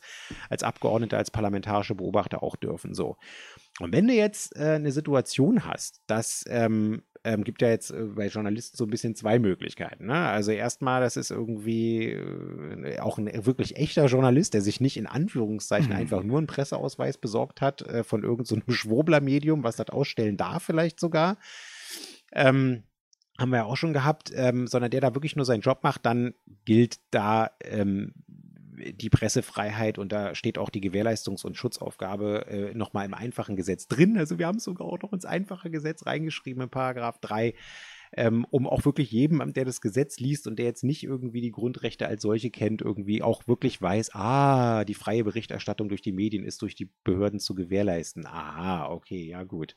als 0.49 0.61
Abgeordnete, 0.61 1.17
als 1.17 1.31
parlamentarische 1.31 1.95
Beobachter 1.95 2.43
auch 2.43 2.55
dürfen. 2.55 2.93
So. 2.93 3.17
Und 3.79 3.93
wenn 3.93 4.07
du 4.07 4.13
jetzt 4.13 4.55
äh, 4.55 4.75
eine 4.75 4.91
Situation 4.91 5.65
hast, 5.65 6.01
dass 6.05 6.45
ähm, 6.47 7.01
ähm, 7.23 7.43
gibt 7.43 7.61
ja 7.61 7.69
jetzt 7.69 7.91
äh, 7.91 8.03
bei 8.15 8.27
Journalisten 8.27 8.77
so 8.77 8.85
ein 8.85 8.89
bisschen 8.89 9.15
zwei 9.15 9.39
Möglichkeiten. 9.39 10.05
Ne? 10.05 10.15
Also 10.15 10.51
erstmal, 10.51 11.01
das 11.01 11.17
ist 11.17 11.31
irgendwie 11.31 12.11
äh, 12.11 12.99
auch 12.99 13.17
ein 13.17 13.45
wirklich 13.45 13.77
echter 13.77 14.05
Journalist, 14.05 14.53
der 14.53 14.61
sich 14.61 14.79
nicht 14.79 14.97
in 14.97 15.07
Anführungszeichen 15.07 15.89
Mhm. 15.91 15.95
einfach 15.95 16.23
nur 16.23 16.37
einen 16.37 16.47
Presseausweis 16.47 17.17
besorgt 17.17 17.61
hat 17.61 17.81
äh, 17.81 18.03
von 18.03 18.23
irgendeinem 18.23 18.63
so 18.67 18.73
Schwurbler-Medium, 18.73 19.63
was 19.63 19.75
das 19.75 19.89
ausstellen 19.89 20.37
darf 20.37 20.63
vielleicht 20.63 20.99
sogar. 20.99 21.37
Ähm, 22.31 22.83
haben 23.37 23.51
wir 23.51 23.57
ja 23.57 23.65
auch 23.65 23.77
schon 23.77 23.93
gehabt, 23.93 24.31
ähm, 24.35 24.67
sondern 24.67 24.91
der 24.91 25.01
da 25.01 25.15
wirklich 25.15 25.35
nur 25.35 25.45
seinen 25.45 25.61
Job 25.61 25.79
macht, 25.83 26.05
dann 26.05 26.33
gilt 26.65 26.99
da 27.11 27.51
ähm, 27.61 28.13
die 28.79 29.09
Pressefreiheit 29.09 29.97
und 29.97 30.11
da 30.11 30.35
steht 30.35 30.57
auch 30.57 30.69
die 30.69 30.81
Gewährleistungs- 30.81 31.45
und 31.45 31.57
Schutzaufgabe 31.57 32.45
äh, 32.47 32.73
nochmal 32.73 33.05
im 33.05 33.13
einfachen 33.13 33.55
Gesetz 33.55 33.87
drin. 33.87 34.17
Also 34.17 34.39
wir 34.39 34.47
haben 34.47 34.57
es 34.57 34.63
sogar 34.63 34.87
auch 34.87 34.99
noch 35.01 35.13
ins 35.13 35.25
einfache 35.25 35.69
Gesetz 35.69 36.05
reingeschrieben, 36.05 36.63
in 36.63 36.69
Paragraph 36.69 37.19
3 37.19 37.53
ähm, 38.13 38.45
um 38.49 38.67
auch 38.67 38.85
wirklich 38.85 39.11
jedem, 39.11 39.53
der 39.53 39.65
das 39.65 39.81
Gesetz 39.81 40.19
liest 40.19 40.47
und 40.47 40.57
der 40.57 40.65
jetzt 40.65 40.83
nicht 40.83 41.03
irgendwie 41.03 41.41
die 41.41 41.51
Grundrechte 41.51 42.07
als 42.07 42.21
solche 42.21 42.49
kennt, 42.49 42.81
irgendwie 42.81 43.21
auch 43.21 43.47
wirklich 43.47 43.81
weiß, 43.81 44.15
ah, 44.15 44.83
die 44.83 44.95
freie 44.95 45.23
Berichterstattung 45.23 45.89
durch 45.89 46.01
die 46.01 46.11
Medien 46.11 46.43
ist 46.43 46.61
durch 46.61 46.75
die 46.75 46.89
Behörden 47.03 47.39
zu 47.39 47.53
gewährleisten. 47.53 48.25
Aha, 48.25 48.89
okay, 48.89 49.23
ja 49.25 49.43
gut. 49.43 49.75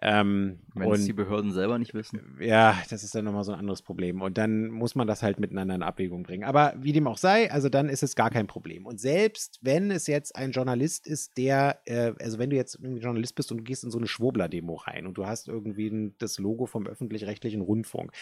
Ähm, 0.00 0.60
Wenn 0.74 0.90
es 0.92 1.04
die 1.04 1.12
Behörden 1.12 1.52
selber 1.52 1.78
nicht 1.78 1.94
wissen. 1.94 2.38
Ja, 2.40 2.78
das 2.88 3.04
ist 3.04 3.14
dann 3.14 3.24
nochmal 3.24 3.44
so 3.44 3.52
ein 3.52 3.58
anderes 3.58 3.82
Problem. 3.82 4.22
Und 4.22 4.38
dann 4.38 4.68
muss 4.68 4.94
man 4.94 5.06
das 5.06 5.22
halt 5.22 5.38
miteinander 5.38 5.74
in 5.74 5.82
Abwägung 5.82 6.22
bringen. 6.22 6.44
Aber 6.44 6.74
wie 6.78 6.92
dem 6.92 7.06
auch 7.06 7.18
sei, 7.18 7.50
also 7.50 7.68
dann 7.68 7.88
ist 7.88 8.02
es 8.02 8.16
gar 8.16 8.30
kein 8.30 8.46
Problem. 8.46 8.86
Und 8.86 8.98
selbst 8.98 9.58
wenn 9.62 9.90
es 9.90 10.06
jetzt 10.06 10.36
ein 10.36 10.52
Journalist 10.52 11.06
ist, 11.06 11.36
der, 11.36 11.80
äh, 11.84 12.12
also 12.20 12.38
wenn 12.38 12.50
du 12.50 12.56
jetzt 12.56 12.76
irgendwie 12.76 13.02
Journalist 13.02 13.34
bist 13.34 13.52
und 13.52 13.58
du 13.58 13.64
gehst 13.64 13.84
in 13.84 13.90
so 13.90 13.98
eine 13.98 14.06
Schwurbler-Demo 14.06 14.74
rein 14.74 15.06
und 15.06 15.18
du 15.18 15.26
hast 15.26 15.48
irgendwie 15.48 15.88
ein, 15.88 16.14
das 16.18 16.38
Logo 16.38 16.66
vom 16.66 16.86
öffentlich-rechtlichen 16.86 17.41
Rundfunk, 17.60 18.12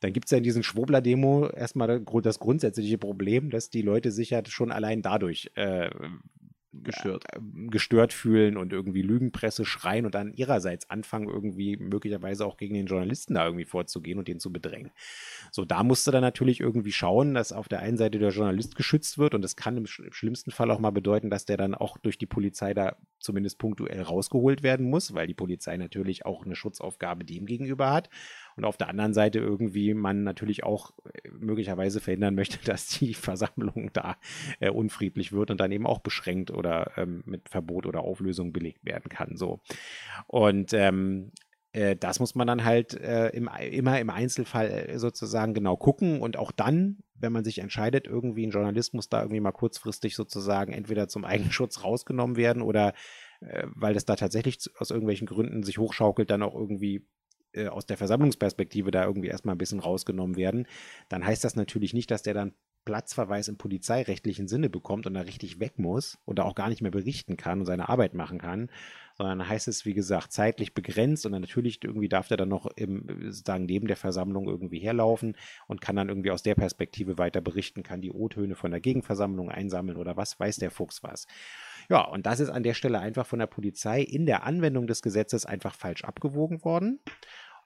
dann 0.00 0.12
gibt 0.12 0.26
es 0.26 0.30
ja 0.30 0.38
in 0.38 0.44
diesen 0.44 0.62
Schwurbler-Demo 0.62 1.48
erstmal 1.48 2.04
das 2.22 2.38
grundsätzliche 2.38 2.98
Problem, 2.98 3.50
dass 3.50 3.70
die 3.70 3.82
Leute 3.82 4.12
sich 4.12 4.30
ja 4.30 4.42
schon 4.46 4.70
allein 4.70 5.02
dadurch 5.02 5.50
äh, 5.56 5.90
gestört. 6.72 7.24
Äh, 7.32 7.38
gestört 7.68 8.12
fühlen 8.12 8.56
und 8.56 8.72
irgendwie 8.72 9.02
Lügenpresse 9.02 9.64
schreien 9.64 10.06
und 10.06 10.14
dann 10.14 10.32
ihrerseits 10.32 10.88
anfangen, 10.90 11.28
irgendwie 11.28 11.76
möglicherweise 11.76 12.46
auch 12.46 12.56
gegen 12.56 12.74
den 12.74 12.86
Journalisten 12.86 13.34
da 13.34 13.44
irgendwie 13.44 13.64
vorzugehen 13.64 14.18
und 14.18 14.28
den 14.28 14.38
zu 14.38 14.52
bedrängen. 14.52 14.90
So, 15.50 15.64
da 15.64 15.82
musst 15.82 16.06
du 16.06 16.10
dann 16.10 16.22
natürlich 16.22 16.60
irgendwie 16.60 16.92
schauen, 16.92 17.34
dass 17.34 17.52
auf 17.52 17.68
der 17.68 17.80
einen 17.80 17.96
Seite 17.96 18.18
der 18.18 18.30
Journalist 18.30 18.76
geschützt 18.76 19.18
wird 19.18 19.34
und 19.34 19.42
das 19.42 19.56
kann 19.56 19.76
im, 19.76 19.86
im 19.98 20.12
schlimmsten 20.12 20.50
Fall 20.50 20.70
auch 20.70 20.78
mal 20.78 20.90
bedeuten, 20.90 21.30
dass 21.30 21.44
der 21.44 21.56
dann 21.56 21.74
auch 21.74 21.98
durch 21.98 22.18
die 22.18 22.26
Polizei 22.26 22.74
da 22.74 22.96
zumindest 23.18 23.58
punktuell 23.58 24.02
rausgeholt 24.02 24.62
werden 24.62 24.88
muss, 24.88 25.14
weil 25.14 25.26
die 25.26 25.34
Polizei 25.34 25.76
natürlich 25.76 26.24
auch 26.24 26.44
eine 26.44 26.54
Schutzaufgabe 26.54 27.24
dem 27.24 27.46
gegenüber 27.46 27.90
hat 27.90 28.08
und 28.58 28.64
auf 28.64 28.76
der 28.76 28.88
anderen 28.88 29.14
Seite 29.14 29.38
irgendwie 29.38 29.94
man 29.94 30.24
natürlich 30.24 30.64
auch 30.64 30.92
äh, 31.04 31.28
möglicherweise 31.30 32.00
verhindern 32.00 32.34
möchte, 32.34 32.58
dass 32.64 32.88
die 32.88 33.14
Versammlung 33.14 33.90
da 33.92 34.16
äh, 34.60 34.70
unfriedlich 34.70 35.32
wird 35.32 35.50
und 35.50 35.60
dann 35.60 35.72
eben 35.72 35.86
auch 35.86 36.00
beschränkt 36.00 36.50
oder 36.50 36.92
ähm, 36.96 37.22
mit 37.24 37.48
Verbot 37.48 37.86
oder 37.86 38.00
Auflösung 38.00 38.52
belegt 38.52 38.84
werden 38.84 39.08
kann. 39.08 39.36
So. 39.36 39.60
Und 40.26 40.72
ähm, 40.72 41.30
äh, 41.72 41.96
das 41.96 42.18
muss 42.18 42.34
man 42.34 42.46
dann 42.48 42.64
halt 42.64 42.94
äh, 42.94 43.28
im, 43.28 43.48
immer 43.70 44.00
im 44.00 44.10
Einzelfall 44.10 44.70
äh, 44.70 44.98
sozusagen 44.98 45.54
genau 45.54 45.76
gucken 45.76 46.20
und 46.20 46.36
auch 46.36 46.50
dann, 46.50 46.98
wenn 47.14 47.32
man 47.32 47.44
sich 47.44 47.58
entscheidet, 47.58 48.06
irgendwie 48.06 48.46
ein 48.46 48.50
Journalist 48.50 48.92
muss 48.92 49.08
da 49.08 49.22
irgendwie 49.22 49.40
mal 49.40 49.52
kurzfristig 49.52 50.16
sozusagen 50.16 50.72
entweder 50.72 51.06
zum 51.06 51.24
Eigenschutz 51.24 51.84
rausgenommen 51.84 52.36
werden 52.36 52.62
oder 52.62 52.92
äh, 53.40 53.66
weil 53.74 53.94
das 53.94 54.04
da 54.04 54.16
tatsächlich 54.16 54.58
aus 54.78 54.90
irgendwelchen 54.90 55.28
Gründen 55.28 55.62
sich 55.62 55.78
hochschaukelt, 55.78 56.30
dann 56.30 56.42
auch 56.42 56.54
irgendwie 56.54 57.06
äh, 57.52 57.68
aus 57.68 57.86
der 57.86 57.96
Versammlungsperspektive 57.96 58.90
da 58.90 59.04
irgendwie 59.04 59.28
erstmal 59.28 59.54
ein 59.54 59.58
bisschen 59.58 59.80
rausgenommen 59.80 60.36
werden, 60.36 60.66
dann 61.08 61.24
heißt 61.24 61.44
das 61.44 61.56
natürlich 61.56 61.94
nicht, 61.94 62.10
dass 62.10 62.22
der 62.22 62.34
dann 62.34 62.52
Platzverweis 62.88 63.48
im 63.48 63.58
polizeirechtlichen 63.58 64.48
Sinne 64.48 64.70
bekommt 64.70 65.06
und 65.06 65.12
da 65.12 65.20
richtig 65.20 65.60
weg 65.60 65.78
muss 65.78 66.18
oder 66.24 66.46
auch 66.46 66.54
gar 66.54 66.70
nicht 66.70 66.80
mehr 66.80 66.90
berichten 66.90 67.36
kann 67.36 67.60
und 67.60 67.66
seine 67.66 67.90
Arbeit 67.90 68.14
machen 68.14 68.38
kann, 68.38 68.70
sondern 69.18 69.46
heißt 69.46 69.68
es, 69.68 69.84
wie 69.84 69.92
gesagt, 69.92 70.32
zeitlich 70.32 70.72
begrenzt 70.72 71.26
und 71.26 71.32
dann 71.32 71.42
natürlich 71.42 71.84
irgendwie 71.84 72.08
darf 72.08 72.28
der 72.28 72.38
dann 72.38 72.48
noch 72.48 72.66
im, 72.76 73.04
sozusagen 73.24 73.66
neben 73.66 73.88
der 73.88 73.98
Versammlung 73.98 74.48
irgendwie 74.48 74.78
herlaufen 74.78 75.36
und 75.66 75.82
kann 75.82 75.96
dann 75.96 76.08
irgendwie 76.08 76.30
aus 76.30 76.42
der 76.42 76.54
Perspektive 76.54 77.18
weiter 77.18 77.42
berichten, 77.42 77.82
kann 77.82 78.00
die 78.00 78.10
O-Töne 78.10 78.54
von 78.54 78.70
der 78.70 78.80
Gegenversammlung 78.80 79.50
einsammeln 79.50 79.98
oder 79.98 80.16
was 80.16 80.40
weiß 80.40 80.56
der 80.56 80.70
Fuchs 80.70 81.02
was. 81.02 81.26
Ja, 81.88 82.02
und 82.02 82.26
das 82.26 82.40
ist 82.40 82.50
an 82.50 82.62
der 82.62 82.74
Stelle 82.74 82.98
einfach 82.98 83.26
von 83.26 83.38
der 83.38 83.46
Polizei 83.46 84.02
in 84.02 84.26
der 84.26 84.44
Anwendung 84.44 84.86
des 84.86 85.02
Gesetzes 85.02 85.46
einfach 85.46 85.74
falsch 85.74 86.04
abgewogen 86.04 86.64
worden. 86.64 87.00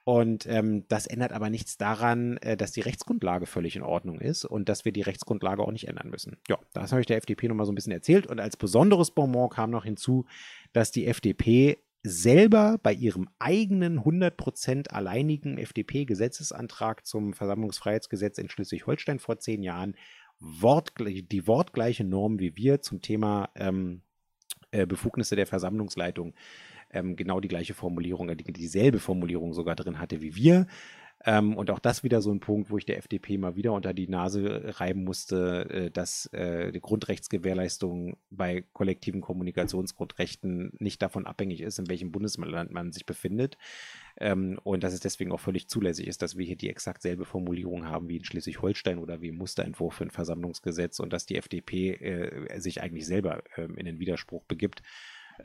Und 0.05 0.45
ähm, 0.47 0.85
das 0.89 1.07
ändert 1.07 1.31
aber 1.31 1.49
nichts 1.49 1.77
daran, 1.77 2.37
äh, 2.37 2.57
dass 2.57 2.73
die 2.73 2.81
Rechtsgrundlage 2.81 3.45
völlig 3.45 3.77
in 3.77 3.83
Ordnung 3.83 4.19
ist 4.19 4.43
und 4.43 4.67
dass 4.67 4.83
wir 4.83 4.91
die 4.91 5.01
Rechtsgrundlage 5.01 5.61
auch 5.61 5.71
nicht 5.71 5.87
ändern 5.87 6.09
müssen. 6.09 6.37
Ja, 6.49 6.59
das 6.73 6.91
habe 6.91 6.99
ich 6.99 7.07
der 7.07 7.17
FDP 7.17 7.47
nochmal 7.47 7.65
so 7.65 7.71
ein 7.71 7.75
bisschen 7.75 7.93
erzählt. 7.93 8.27
Und 8.27 8.41
als 8.41 8.57
besonderes 8.57 9.11
Bonbon 9.11 9.49
kam 9.49 9.71
noch 9.71 9.85
hinzu, 9.85 10.25
dass 10.73 10.91
die 10.91 11.07
FDP 11.07 11.77
selber 12.03 12.79
bei 12.83 12.91
ihrem 12.93 13.29
eigenen 13.39 13.99
100% 13.99 14.89
alleinigen 14.89 15.57
FDP-Gesetzesantrag 15.57 17.05
zum 17.05 17.31
Versammlungsfreiheitsgesetz 17.33 18.37
in 18.37 18.49
Schleswig-Holstein 18.49 19.19
vor 19.19 19.39
zehn 19.39 19.63
Jahren 19.63 19.95
wortgleich, 20.39 21.23
die 21.29 21.47
wortgleiche 21.47 22.03
Norm 22.03 22.39
wie 22.39 22.57
wir 22.57 22.81
zum 22.81 23.01
Thema 23.01 23.49
ähm, 23.55 24.01
äh, 24.73 24.85
Befugnisse 24.85 25.35
der 25.35 25.47
Versammlungsleitung 25.47 26.33
ähm, 26.91 27.15
genau 27.15 27.39
die 27.39 27.47
gleiche 27.47 27.73
Formulierung, 27.73 28.29
äh, 28.29 28.35
dieselbe 28.35 28.99
Formulierung 28.99 29.53
sogar 29.53 29.75
drin 29.75 29.99
hatte 29.99 30.21
wie 30.21 30.35
wir. 30.35 30.67
Ähm, 31.25 31.55
und 31.55 31.71
auch 31.71 31.79
das 31.79 32.03
wieder 32.03 32.21
so 32.21 32.31
ein 32.31 32.41
Punkt, 32.41 32.69
wo 32.69 32.77
ich 32.77 32.85
der 32.85 32.97
FDP 32.97 33.37
mal 33.37 33.55
wieder 33.55 33.71
unter 33.71 33.93
die 33.93 34.09
Nase 34.09 34.73
reiben 34.79 35.05
musste, 35.05 35.69
äh, 35.69 35.91
dass 35.91 36.25
äh, 36.27 36.71
die 36.71 36.81
Grundrechtsgewährleistung 36.81 38.17
bei 38.29 38.65
kollektiven 38.73 39.21
Kommunikationsgrundrechten 39.21 40.73
nicht 40.79 41.01
davon 41.01 41.25
abhängig 41.25 41.61
ist, 41.61 41.79
in 41.79 41.87
welchem 41.87 42.11
Bundesland 42.11 42.71
man 42.71 42.91
sich 42.91 43.05
befindet. 43.05 43.57
Ähm, 44.17 44.59
und 44.63 44.83
dass 44.83 44.93
es 44.93 44.99
deswegen 44.99 45.31
auch 45.31 45.39
völlig 45.39 45.69
zulässig 45.69 46.07
ist, 46.07 46.21
dass 46.21 46.37
wir 46.37 46.45
hier 46.45 46.57
die 46.57 46.69
exakt 46.69 47.01
selbe 47.01 47.23
Formulierung 47.23 47.87
haben 47.87 48.09
wie 48.09 48.17
in 48.17 48.25
Schleswig-Holstein 48.25 48.99
oder 48.99 49.21
wie 49.21 49.29
im 49.29 49.37
Musterentwurf 49.37 49.95
für 49.95 50.03
ein 50.03 50.11
Versammlungsgesetz 50.11 50.99
und 50.99 51.13
dass 51.13 51.25
die 51.25 51.37
FDP 51.37 51.91
äh, 51.91 52.59
sich 52.59 52.81
eigentlich 52.81 53.05
selber 53.05 53.43
ähm, 53.55 53.77
in 53.77 53.85
den 53.85 53.99
Widerspruch 53.99 54.43
begibt 54.43 54.83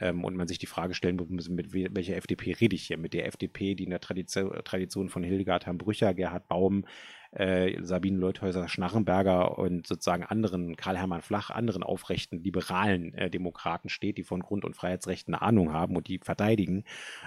ähm, 0.01 0.25
und 0.25 0.37
man 0.37 0.49
sich 0.49 0.59
die 0.59 0.67
Frage 0.67 0.95
stellen 0.95 1.17
muss, 1.17 1.49
mit 1.49 1.73
welcher 1.73 2.17
FDP 2.17 2.53
rede 2.53 2.77
ich 2.77 2.87
hier? 2.87 2.99
Mit 2.99 3.15
der 3.15 3.27
FDP, 3.27 3.75
die 3.75 3.85
in 3.85 3.91
der 3.91 4.01
Tradition, 4.01 4.53
Tradition 4.65 5.09
von 5.09 5.23
Hildegard 5.23 5.67
Hambrücher, 5.67 6.15
Gerhard 6.15 6.49
Baum, 6.49 6.85
äh, 7.33 7.83
Sabine 7.83 8.19
Leuthäuser 8.19 8.69
Schnarrenberger 8.69 9.59
und 9.59 9.87
sozusagen 9.87 10.25
anderen, 10.25 10.77
Karl-Hermann 10.77 11.23
Flach, 11.23 11.51
anderen 11.51 11.83
aufrechten, 11.83 12.43
liberalen 12.43 13.15
äh, 13.15 13.31
Demokraten 13.31 13.89
steht, 13.89 14.19
die 14.19 14.25
von 14.25 14.41
Grund- 14.41 14.65
und 14.65 14.75
Freiheitsrechten 14.75 15.35
eine 15.35 15.43
Ahnung 15.43 15.73
haben 15.73 15.97
und 15.97 16.09
die 16.09 16.19
verteidigen. 16.19 16.85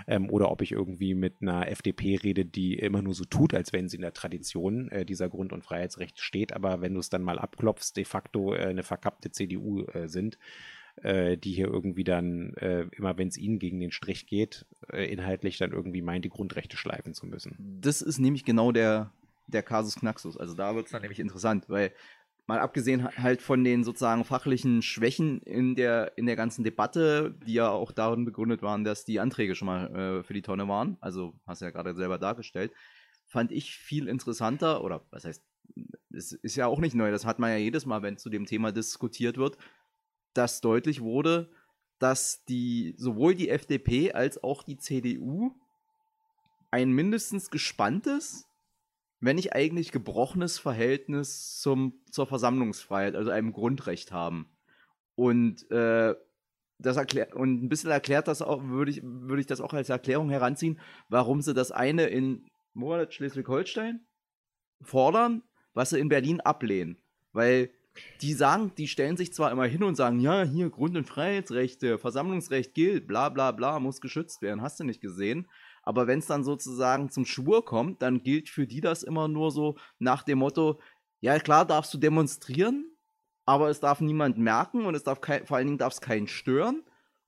Ähm, 0.08 0.30
oder 0.30 0.52
ob 0.52 0.62
ich 0.62 0.72
irgendwie 0.72 1.14
mit 1.14 1.42
einer 1.42 1.68
FDP 1.68 2.16
rede, 2.16 2.46
die 2.46 2.76
immer 2.76 3.02
nur 3.02 3.14
so 3.14 3.26
tut, 3.26 3.54
als 3.54 3.74
wenn 3.74 3.90
sie 3.90 3.98
in 3.98 4.02
der 4.02 4.14
Tradition 4.14 4.90
äh, 4.90 5.06
dieser 5.06 5.30
Grund- 5.30 5.54
und 5.54 5.64
Freiheitsrechte 5.64 6.22
steht, 6.22 6.54
aber 6.54 6.82
wenn 6.82 6.94
du 6.94 7.00
es 7.00 7.10
dann 7.10 7.22
mal 7.22 7.40
abklopfst, 7.40 7.94
de 7.96 8.06
facto 8.06 8.54
äh, 8.54 8.66
eine 8.66 8.84
verkappte 8.84 9.32
CDU 9.32 9.84
äh, 9.86 10.08
sind 10.08 10.38
äh, 10.98 11.38
die 11.38 11.54
hier 11.54 11.68
irgendwie 11.68 12.04
dann, 12.04 12.54
äh, 12.56 12.88
immer 12.92 13.18
wenn 13.18 13.28
es 13.28 13.38
ihnen 13.38 13.60
gegen 13.60 13.80
den 13.80 13.92
Strich 13.92 14.28
geht, 14.28 14.66
äh, 14.92 15.12
inhaltlich 15.12 15.58
dann 15.58 15.72
irgendwie 15.72 16.02
meint, 16.02 16.26
die 16.26 16.30
Grundrechte 16.30 16.78
schleifen 16.78 17.14
zu 17.14 17.26
müssen. 17.26 17.80
Das 17.82 18.02
ist 18.02 18.20
nämlich 18.20 18.46
genau 18.46 18.72
der, 18.72 19.12
der 19.48 19.64
Kasus 19.64 19.96
Knaxus. 19.96 20.38
Also 20.38 20.54
da 20.54 20.76
wird 20.76 20.86
es 20.86 20.92
dann 20.92 21.02
nämlich 21.02 21.20
interessant, 21.20 21.70
weil 21.70 21.92
mal 22.48 22.60
abgesehen 22.60 23.08
halt 23.18 23.42
von 23.42 23.64
den 23.64 23.84
sozusagen 23.84 24.26
fachlichen 24.26 24.82
Schwächen 24.82 25.42
in 25.42 25.76
der, 25.76 26.18
in 26.18 26.26
der 26.26 26.36
ganzen 26.36 26.64
Debatte, 26.64 27.36
die 27.46 27.54
ja 27.54 27.70
auch 27.70 27.92
darin 27.92 28.26
begründet 28.26 28.62
waren, 28.62 28.84
dass 28.84 29.06
die 29.06 29.20
Anträge 29.20 29.56
schon 29.56 29.68
mal 29.68 29.96
äh, 29.96 30.24
für 30.24 30.34
die 30.34 30.42
Tonne 30.42 30.68
waren, 30.68 30.98
also 31.02 31.34
hast 31.46 31.62
du 31.62 31.66
ja 31.66 31.72
gerade 31.72 31.96
selber 31.96 32.18
dargestellt, 32.18 32.72
fand 33.26 33.52
ich 33.52 33.76
viel 33.78 34.08
interessanter, 34.08 34.84
oder 34.84 35.06
was 35.12 35.24
heißt, 35.24 35.44
es 36.14 36.34
ist 36.34 36.58
ja 36.58 36.68
auch 36.68 36.80
nicht 36.80 36.96
neu, 36.96 37.12
das 37.12 37.26
hat 37.26 37.40
man 37.40 37.52
ja 37.52 37.58
jedes 37.58 37.86
Mal, 37.86 38.02
wenn 38.02 38.18
zu 38.18 38.30
dem 38.30 38.46
Thema 38.46 38.74
diskutiert 38.74 39.38
wird, 39.38 39.58
dass 40.34 40.62
deutlich 40.62 41.02
wurde, 41.02 41.50
dass 42.00 42.44
die 42.46 42.96
sowohl 42.98 43.36
die 43.36 43.50
FDP 43.50 44.12
als 44.14 44.44
auch 44.44 44.64
die 44.64 44.78
CDU 44.78 45.52
ein 46.72 46.92
mindestens 46.92 47.52
gespanntes, 47.52 48.48
wenn 49.20 49.36
nicht 49.36 49.54
eigentlich 49.54 49.92
gebrochenes 49.92 50.58
Verhältnis 50.58 51.60
zum, 51.60 52.02
zur 52.10 52.26
Versammlungsfreiheit, 52.26 53.16
also 53.16 53.30
einem 53.30 53.54
Grundrecht 53.54 54.12
haben. 54.12 54.50
Und 55.16 55.70
äh, 55.70 56.16
das 56.80 56.98
erklärt 56.98 57.36
und 57.36 57.64
ein 57.64 57.70
bisschen 57.70 57.92
erklärt 57.92 58.28
das 58.28 58.42
auch, 58.42 58.64
würde 58.64 58.92
ich, 58.92 59.02
würde 59.04 59.42
ich 59.42 59.48
das 59.48 59.62
auch 59.62 59.74
als 59.74 59.90
Erklärung 59.90 60.30
heranziehen, 60.30 60.80
warum 61.10 61.42
sie 61.42 61.54
das 61.54 61.72
eine 61.72 62.08
in 62.08 62.48
Schleswig-Holstein 62.74 64.06
fordern, 64.82 65.44
was 65.74 65.92
sie 65.92 66.00
in 66.00 66.10
Berlin 66.10 66.42
ablehnen. 66.42 66.98
Weil 67.34 67.70
die 68.22 68.34
sagen, 68.34 68.72
die 68.78 68.88
stellen 68.88 69.18
sich 69.18 69.34
zwar 69.34 69.52
immer 69.52 69.66
hin 69.66 69.84
und 69.84 69.96
sagen, 69.96 70.20
ja, 70.20 70.44
hier 70.44 70.70
Grund- 70.70 70.98
und 70.98 71.08
Freiheitsrechte, 71.08 71.98
Versammlungsrecht 71.98 72.74
gilt, 72.74 73.08
bla 73.08 73.30
bla 73.30 73.52
bla, 73.52 73.80
muss 73.80 74.02
geschützt 74.02 74.42
werden, 74.42 74.62
hast 74.62 74.80
du 74.80 74.84
nicht 74.84 75.02
gesehen. 75.02 75.48
Aber 75.84 76.08
wenn 76.08 76.20
es 76.20 76.28
dann 76.28 76.44
sozusagen 76.44 77.10
zum 77.10 77.26
Schwur 77.26 77.66
kommt, 77.66 78.02
dann 78.02 78.24
gilt 78.24 78.50
für 78.50 78.68
die 78.68 78.82
das 78.82 79.04
immer 79.04 79.28
nur 79.28 79.52
so 79.52 79.78
nach 80.00 80.24
dem 80.24 80.40
Motto, 80.40 80.80
ja 81.20 81.40
klar 81.40 81.66
darfst 81.66 81.94
du 81.94 81.98
demonstrieren, 81.98 82.96
aber 83.46 83.70
es 83.70 83.80
darf 83.80 84.02
niemand 84.02 84.38
merken 84.38 84.86
und 84.86 84.96
es 84.96 85.04
darf 85.04 85.22
kein, 85.22 85.46
vor 85.46 85.58
allen 85.58 85.68
Dingen 85.68 85.80
darf 85.80 85.94
es 85.94 86.02
keinen 86.02 86.28
stören. 86.28 86.84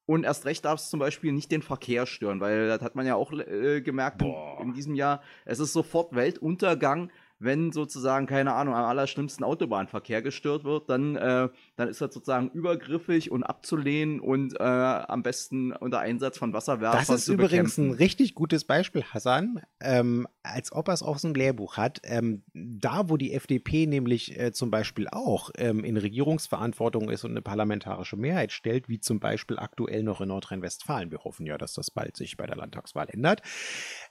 Und 0.05 0.25
erst 0.25 0.45
recht 0.45 0.65
darf 0.65 0.81
es 0.81 0.89
zum 0.89 0.99
Beispiel 0.99 1.31
nicht 1.31 1.49
den 1.49 1.61
Verkehr 1.61 2.05
stören, 2.05 2.41
weil 2.41 2.67
das 2.67 2.81
hat 2.81 2.95
man 2.95 3.05
ja 3.05 3.15
auch 3.15 3.31
äh, 3.31 3.81
gemerkt 3.81 4.21
in, 4.21 4.33
in, 4.61 4.73
diesem 4.73 4.95
Jahr. 4.95 5.21
Es 5.45 5.59
ist 5.59 5.71
sofort 5.71 6.13
Weltuntergang, 6.13 7.09
wenn 7.39 7.71
sozusagen, 7.71 8.25
keine 8.25 8.53
Ahnung, 8.53 8.73
am 8.73 8.85
allerschlimmsten 8.85 9.43
Autobahnverkehr 9.43 10.21
gestört 10.21 10.63
wird, 10.63 10.89
dann, 10.89 11.15
äh, 11.15 11.49
dann 11.75 11.89
ist 11.89 11.99
das 11.99 12.13
sozusagen 12.13 12.49
übergriffig 12.49 13.31
und 13.31 13.43
abzulehnen 13.43 14.19
und 14.19 14.59
äh, 14.59 14.63
am 14.63 15.23
besten 15.23 15.73
unter 15.73 15.99
Einsatz 15.99 16.37
von 16.37 16.53
Wasserwerfern 16.53 17.03
Das 17.05 17.09
ist 17.09 17.27
übrigens 17.27 17.75
bekämpfen. 17.75 17.89
ein 17.89 17.93
richtig 17.95 18.35
gutes 18.35 18.63
Beispiel, 18.63 19.03
Hassan, 19.03 19.61
ähm, 19.81 20.27
als 20.43 20.71
ob 20.71 20.87
er 20.87 20.93
es 20.93 21.03
aus 21.03 21.21
dem 21.21 21.33
Lehrbuch 21.33 21.77
hat. 21.77 21.99
Ähm, 22.03 22.43
da, 22.53 23.09
wo 23.09 23.17
die 23.17 23.33
FDP 23.33 23.87
nämlich 23.87 24.39
äh, 24.39 24.51
zum 24.51 24.71
Beispiel 24.71 25.07
auch 25.09 25.49
ähm, 25.57 25.83
in 25.83 25.97
Regierungsverantwortung 25.97 27.09
ist 27.09 27.25
und 27.25 27.31
eine 27.31 27.41
parlamentarische 27.41 28.15
Mehrheit 28.15 28.51
stellt, 28.51 28.87
wie 28.87 28.99
zum 28.99 29.19
Beispiel 29.19 29.59
aktuell 29.59 30.03
noch 30.03 30.21
in 30.21 30.29
Nordrhein-Westfalen. 30.29 31.11
Wir 31.11 31.23
hoffen 31.23 31.45
ja, 31.45 31.57
dass 31.57 31.73
das 31.73 31.91
bald 31.91 32.15
sich 32.15 32.37
bei 32.37 32.45
der 32.45 32.55
Landtagswahl 32.55 33.09
ändert. 33.09 33.41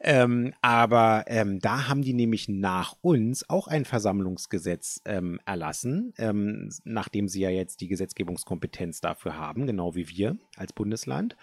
Ähm, 0.01 0.53
aber 0.61 1.25
ähm, 1.29 1.61
da 1.61 1.89
haben 1.89 2.03
die 2.03 2.15
nämlich 2.15 2.49
nach 2.49 2.95
uns 3.01 3.12
auch 3.49 3.69
ein 3.69 3.85
Versammlungsgesetz 3.85 5.01
ähm, 5.05 5.41
erlassen, 5.45 6.13
ähm, 6.19 6.71
nachdem 6.85 7.29
sie 7.29 7.41
ja 7.41 7.51
jetzt 7.51 7.81
die 7.81 7.89
Gesetzgebungskompetenz 7.89 9.01
dafür 9.01 9.37
haben, 9.37 9.67
genau 9.67 9.95
wie 9.95 10.09
wir 10.09 10.37
als 10.57 10.73
Bundesland. 10.73 11.37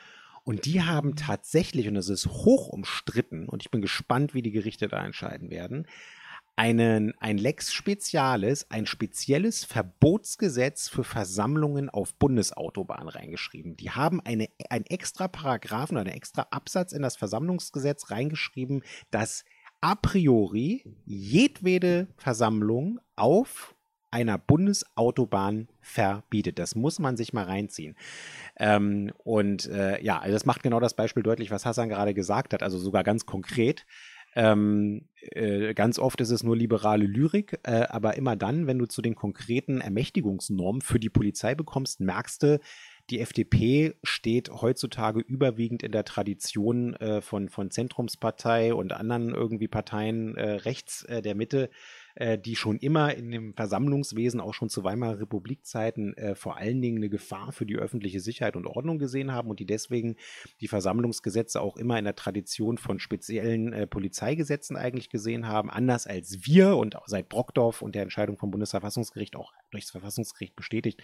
Und 0.44 0.66
die 0.66 0.82
haben 0.82 1.16
tatsächlich, 1.16 1.88
und 1.88 1.96
das 1.96 2.10
ist 2.10 2.28
hoch 2.28 2.70
umstritten, 2.70 3.48
und 3.48 3.62
ich 3.62 3.72
bin 3.72 3.82
gespannt, 3.82 4.34
wie 4.34 4.42
die 4.42 4.52
Gerichte 4.52 4.88
da 4.88 5.06
entscheiden 5.06 5.50
werden, 5.50 5.86
einen, 6.60 7.14
ein 7.22 7.38
Lex 7.38 7.72
Spezialis, 7.72 8.66
ein 8.70 8.86
spezielles 8.86 9.64
Verbotsgesetz 9.64 10.90
für 10.90 11.06
Versammlungen 11.06 11.90
auf 11.90 12.14
Bundesautobahnen 12.16 13.08
reingeschrieben. 13.08 13.78
Die 13.78 13.92
haben 13.92 14.20
eine, 14.26 14.50
einen 14.70 14.86
extra 14.88 15.30
Paragraphen 15.30 15.96
oder 15.96 16.08
einen 16.08 16.18
extra 16.18 16.48
Absatz 16.52 16.92
in 16.92 17.02
das 17.02 17.16
Versammlungsgesetz 17.16 18.12
reingeschrieben, 18.12 18.84
dass 19.10 19.46
a 19.82 19.96
priori 19.96 20.84
jedwede 21.06 22.08
Versammlung 22.18 23.00
auf 23.16 23.76
einer 24.12 24.38
Bundesautobahn 24.38 25.68
verbietet. 25.82 26.60
Das 26.60 26.76
muss 26.76 27.00
man 27.00 27.16
sich 27.16 27.34
mal 27.34 27.46
reinziehen. 27.46 27.96
Ähm, 28.58 29.12
und 29.24 29.68
äh, 29.68 30.02
ja, 30.04 30.20
also 30.20 30.34
das 30.34 30.46
macht 30.46 30.64
genau 30.64 30.80
das 30.80 30.96
Beispiel 30.96 31.24
deutlich, 31.24 31.52
was 31.52 31.66
Hassan 31.66 31.90
gerade 31.90 32.14
gesagt 32.14 32.54
hat, 32.54 32.64
also 32.64 32.78
sogar 32.80 33.04
ganz 33.04 33.26
konkret. 33.26 33.86
Ähm, 34.36 35.08
äh, 35.22 35.74
ganz 35.74 35.98
oft 35.98 36.22
ist 36.22 36.30
es 36.30 36.44
nur 36.44 36.56
liberale 36.56 37.06
Lyrik, 37.06 37.60
äh, 37.64 37.88
aber 37.90 38.16
immer 38.16 38.36
dann, 38.36 38.68
wenn 38.68 38.78
du 38.78 38.86
zu 38.86 39.02
den 39.02 39.16
konkreten 39.16 39.82
Ermächtigungsnormen 39.82 40.82
für 40.82 41.00
die 41.00 41.10
Polizei 41.10 41.56
bekommst, 41.56 42.00
merkst 42.00 42.44
du, 42.44 42.60
die 43.10 43.20
FDP 43.20 43.96
steht 44.04 44.50
heutzutage 44.50 45.20
überwiegend 45.20 45.84
in 45.84 45.92
der 45.92 46.06
Tradition 46.06 46.94
äh, 46.96 47.22
von, 47.22 47.50
von 47.50 47.72
Zentrumspartei 47.72 48.74
und 48.74 48.94
anderen 48.94 49.34
irgendwie 49.34 49.68
Parteien 49.68 50.36
äh, 50.36 50.52
rechts 50.52 51.04
äh, 51.04 51.22
der 51.22 51.36
Mitte, 51.36 51.70
äh, 52.20 52.38
die 52.38 52.56
schon 52.56 52.78
immer 52.78 53.16
in 53.16 53.32
dem 53.32 53.54
Versammlungswesen, 53.54 54.42
auch 54.42 54.54
schon 54.54 54.70
zu 54.70 54.84
Weimarer 54.84 55.22
Republikzeiten, 55.22 56.16
äh, 56.18 56.36
vor 56.36 56.58
allen 56.58 56.82
Dingen 56.82 56.98
eine 56.98 57.10
Gefahr 57.10 57.54
für 57.54 57.66
die 57.66 57.78
öffentliche 57.78 58.20
Sicherheit 58.20 58.58
und 58.58 58.68
Ordnung 58.68 59.00
gesehen 59.00 59.32
haben 59.32 59.50
und 59.50 59.60
die 59.60 59.66
deswegen 59.66 60.18
die 60.60 60.68
Versammlungsgesetze 60.68 61.62
auch 61.62 61.78
immer 61.78 61.98
in 61.98 62.04
der 62.04 62.16
Tradition 62.16 62.78
von 62.78 63.00
speziellen 63.00 63.72
äh, 63.72 63.88
Polizeigesetzen 63.88 64.76
eigentlich 64.76 65.10
gesehen 65.10 65.48
haben, 65.48 65.70
anders 65.70 66.08
als 66.08 66.46
wir 66.46 66.76
und 66.76 66.98
seit 67.06 67.30
Brockdorf 67.30 67.82
und 67.82 67.96
der 67.96 68.04
Entscheidung 68.04 68.38
vom 68.38 68.52
Bundesverfassungsgericht 68.52 69.38
auch 69.38 69.54
durchs 69.72 69.92
Verfassungsgericht 69.92 70.58
bestätigt, 70.58 71.02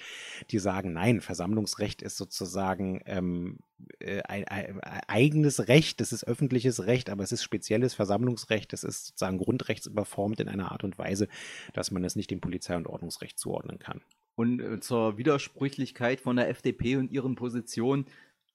die 0.52 0.60
sagen, 0.60 0.92
nein, 0.92 1.22
Versammlungsrecht 1.22 2.02
ist 2.02 2.18
sozusagen 2.18 3.02
ähm, 3.06 3.60
äh, 3.75 3.75
ein, 4.00 4.46
ein, 4.46 4.80
ein 4.82 5.02
eigenes 5.08 5.68
Recht, 5.68 6.00
das 6.00 6.12
ist 6.12 6.26
öffentliches 6.26 6.86
Recht, 6.86 7.10
aber 7.10 7.24
es 7.24 7.32
ist 7.32 7.44
spezielles 7.44 7.94
Versammlungsrecht, 7.94 8.72
das 8.74 8.84
ist 8.84 9.08
sozusagen 9.08 9.38
grundrechtsüberformt 9.38 10.40
in 10.40 10.48
einer 10.48 10.72
Art 10.72 10.84
und 10.84 10.98
Weise, 10.98 11.28
dass 11.74 11.92
man 11.92 12.04
es 12.04 12.16
nicht 12.16 12.32
dem 12.32 12.42
Polizei- 12.42 12.78
und 12.78 12.88
Ordnungsrecht 12.88 13.38
zuordnen 13.40 13.80
kann. 13.80 14.02
Und 14.36 14.60
äh, 14.60 14.80
zur 14.80 15.18
Widersprüchlichkeit 15.18 16.22
von 16.22 16.36
der 16.36 16.50
FDP 16.50 16.98
und 16.98 17.12
ihren 17.12 17.36
Positionen, 17.36 18.06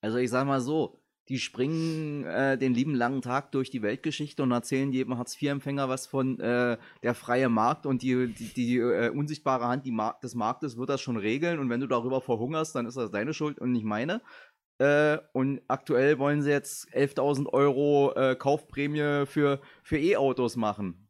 also 0.00 0.18
ich 0.18 0.30
sag 0.30 0.46
mal 0.46 0.60
so, 0.60 1.00
die 1.30 1.38
springen 1.38 2.24
äh, 2.24 2.58
den 2.58 2.74
lieben 2.74 2.94
langen 2.94 3.22
Tag 3.22 3.52
durch 3.52 3.70
die 3.70 3.82
Weltgeschichte 3.82 4.42
und 4.42 4.50
erzählen 4.50 4.90
jedem 4.90 5.16
Hartz-IV-Empfänger 5.16 5.88
was 5.88 6.08
von 6.08 6.40
äh, 6.40 6.76
der 7.04 7.14
freie 7.14 7.48
Markt 7.48 7.86
und 7.86 8.02
die, 8.02 8.34
die, 8.34 8.52
die 8.52 8.78
äh, 8.78 9.10
unsichtbare 9.10 9.68
Hand 9.68 9.86
Mar 9.86 10.18
des 10.24 10.34
Marktes 10.34 10.76
wird 10.76 10.88
das 10.88 11.00
schon 11.00 11.16
regeln 11.16 11.60
und 11.60 11.70
wenn 11.70 11.80
du 11.80 11.86
darüber 11.86 12.20
verhungerst, 12.20 12.74
dann 12.74 12.84
ist 12.84 12.96
das 12.96 13.12
deine 13.12 13.32
Schuld 13.32 13.60
und 13.60 13.70
nicht 13.70 13.84
meine. 13.84 14.22
Äh, 14.80 15.18
und 15.32 15.60
aktuell 15.68 16.18
wollen 16.18 16.40
sie 16.40 16.50
jetzt 16.50 16.88
11.000 16.94 17.52
Euro 17.52 18.14
äh, 18.14 18.34
Kaufprämie 18.34 19.26
für, 19.26 19.60
für 19.82 19.98
E-Autos 19.98 20.56
machen. 20.56 21.06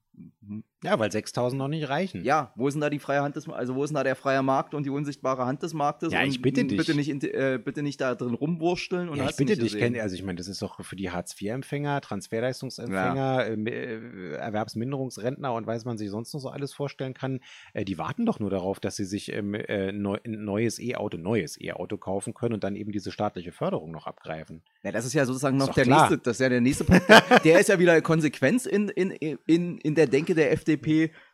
Ja, 0.82 0.98
weil 0.98 1.12
6000 1.12 1.58
noch 1.58 1.68
nicht 1.68 1.88
reichen. 1.90 2.24
Ja, 2.24 2.52
wo 2.56 2.66
ist 2.66 2.74
denn 2.74 2.80
da 2.80 2.88
die 2.88 2.98
freie 2.98 3.20
Hand 3.20 3.36
des 3.36 3.46
also 3.48 3.74
wo 3.74 3.84
ist 3.84 3.90
denn 3.90 3.96
da 3.96 4.04
der 4.04 4.16
freie 4.16 4.42
Markt 4.42 4.74
und 4.74 4.84
die 4.86 4.90
unsichtbare 4.90 5.44
Hand 5.44 5.62
des 5.62 5.74
Marktes? 5.74 6.12
Ja, 6.12 6.22
und 6.22 6.28
ich 6.28 6.40
bitte 6.40 6.64
dich. 6.64 6.78
Bitte 6.78 6.94
nicht, 6.94 7.10
äh, 7.22 7.58
bitte 7.62 7.82
nicht 7.82 8.00
da 8.00 8.14
drin 8.14 8.32
rumwursteln 8.32 9.10
und 9.10 9.18
Ja, 9.18 9.28
ich 9.28 9.36
bitte 9.36 9.60
nicht 9.60 9.74
dich, 9.74 9.78
kenn, 9.78 9.98
also 10.00 10.14
ich 10.14 10.22
meine, 10.22 10.36
das 10.36 10.48
ist 10.48 10.62
doch 10.62 10.82
für 10.82 10.96
die 10.96 11.10
Hartz-IV-Empfänger, 11.10 12.00
Transferleistungsempfänger, 12.00 13.46
äh, 13.46 13.54
äh, 13.54 14.32
Erwerbsminderungsrentner 14.36 15.52
und 15.52 15.66
weiß 15.66 15.84
man 15.84 15.98
sich 15.98 16.08
sonst 16.08 16.32
noch 16.32 16.40
so 16.40 16.48
alles 16.48 16.72
vorstellen 16.72 17.12
kann, 17.12 17.40
äh, 17.74 17.84
die 17.84 17.98
warten 17.98 18.24
doch 18.24 18.40
nur 18.40 18.48
darauf, 18.48 18.80
dass 18.80 18.96
sie 18.96 19.04
sich 19.04 19.32
ähm, 19.34 19.52
äh, 19.52 19.92
neu, 19.92 20.16
ein 20.24 20.44
neues 20.44 20.78
E-Auto, 20.78 21.18
neues 21.18 21.60
E-Auto 21.60 21.98
kaufen 21.98 22.32
können 22.32 22.54
und 22.54 22.64
dann 22.64 22.74
eben 22.74 22.90
diese 22.90 23.12
staatliche 23.12 23.52
Förderung 23.52 23.90
noch 23.90 24.06
abgreifen. 24.06 24.62
Ja, 24.82 24.92
das 24.92 25.04
ist 25.04 25.12
ja 25.12 25.26
sozusagen 25.26 25.58
noch 25.58 25.74
der 25.74 25.84
klar. 25.84 26.08
nächste, 26.08 26.18
das 26.18 26.36
ist 26.36 26.40
ja 26.40 26.48
der 26.48 26.62
nächste 26.62 26.84
Punkt. 26.84 27.04
der 27.44 27.60
ist 27.60 27.68
ja 27.68 27.78
wieder 27.78 28.00
Konsequenz 28.00 28.64
in, 28.64 28.88
in, 28.88 29.10
in, 29.10 29.76
in 29.78 29.94
der 29.94 30.06
Denke 30.06 30.34
der 30.34 30.52
FDP, 30.52 30.69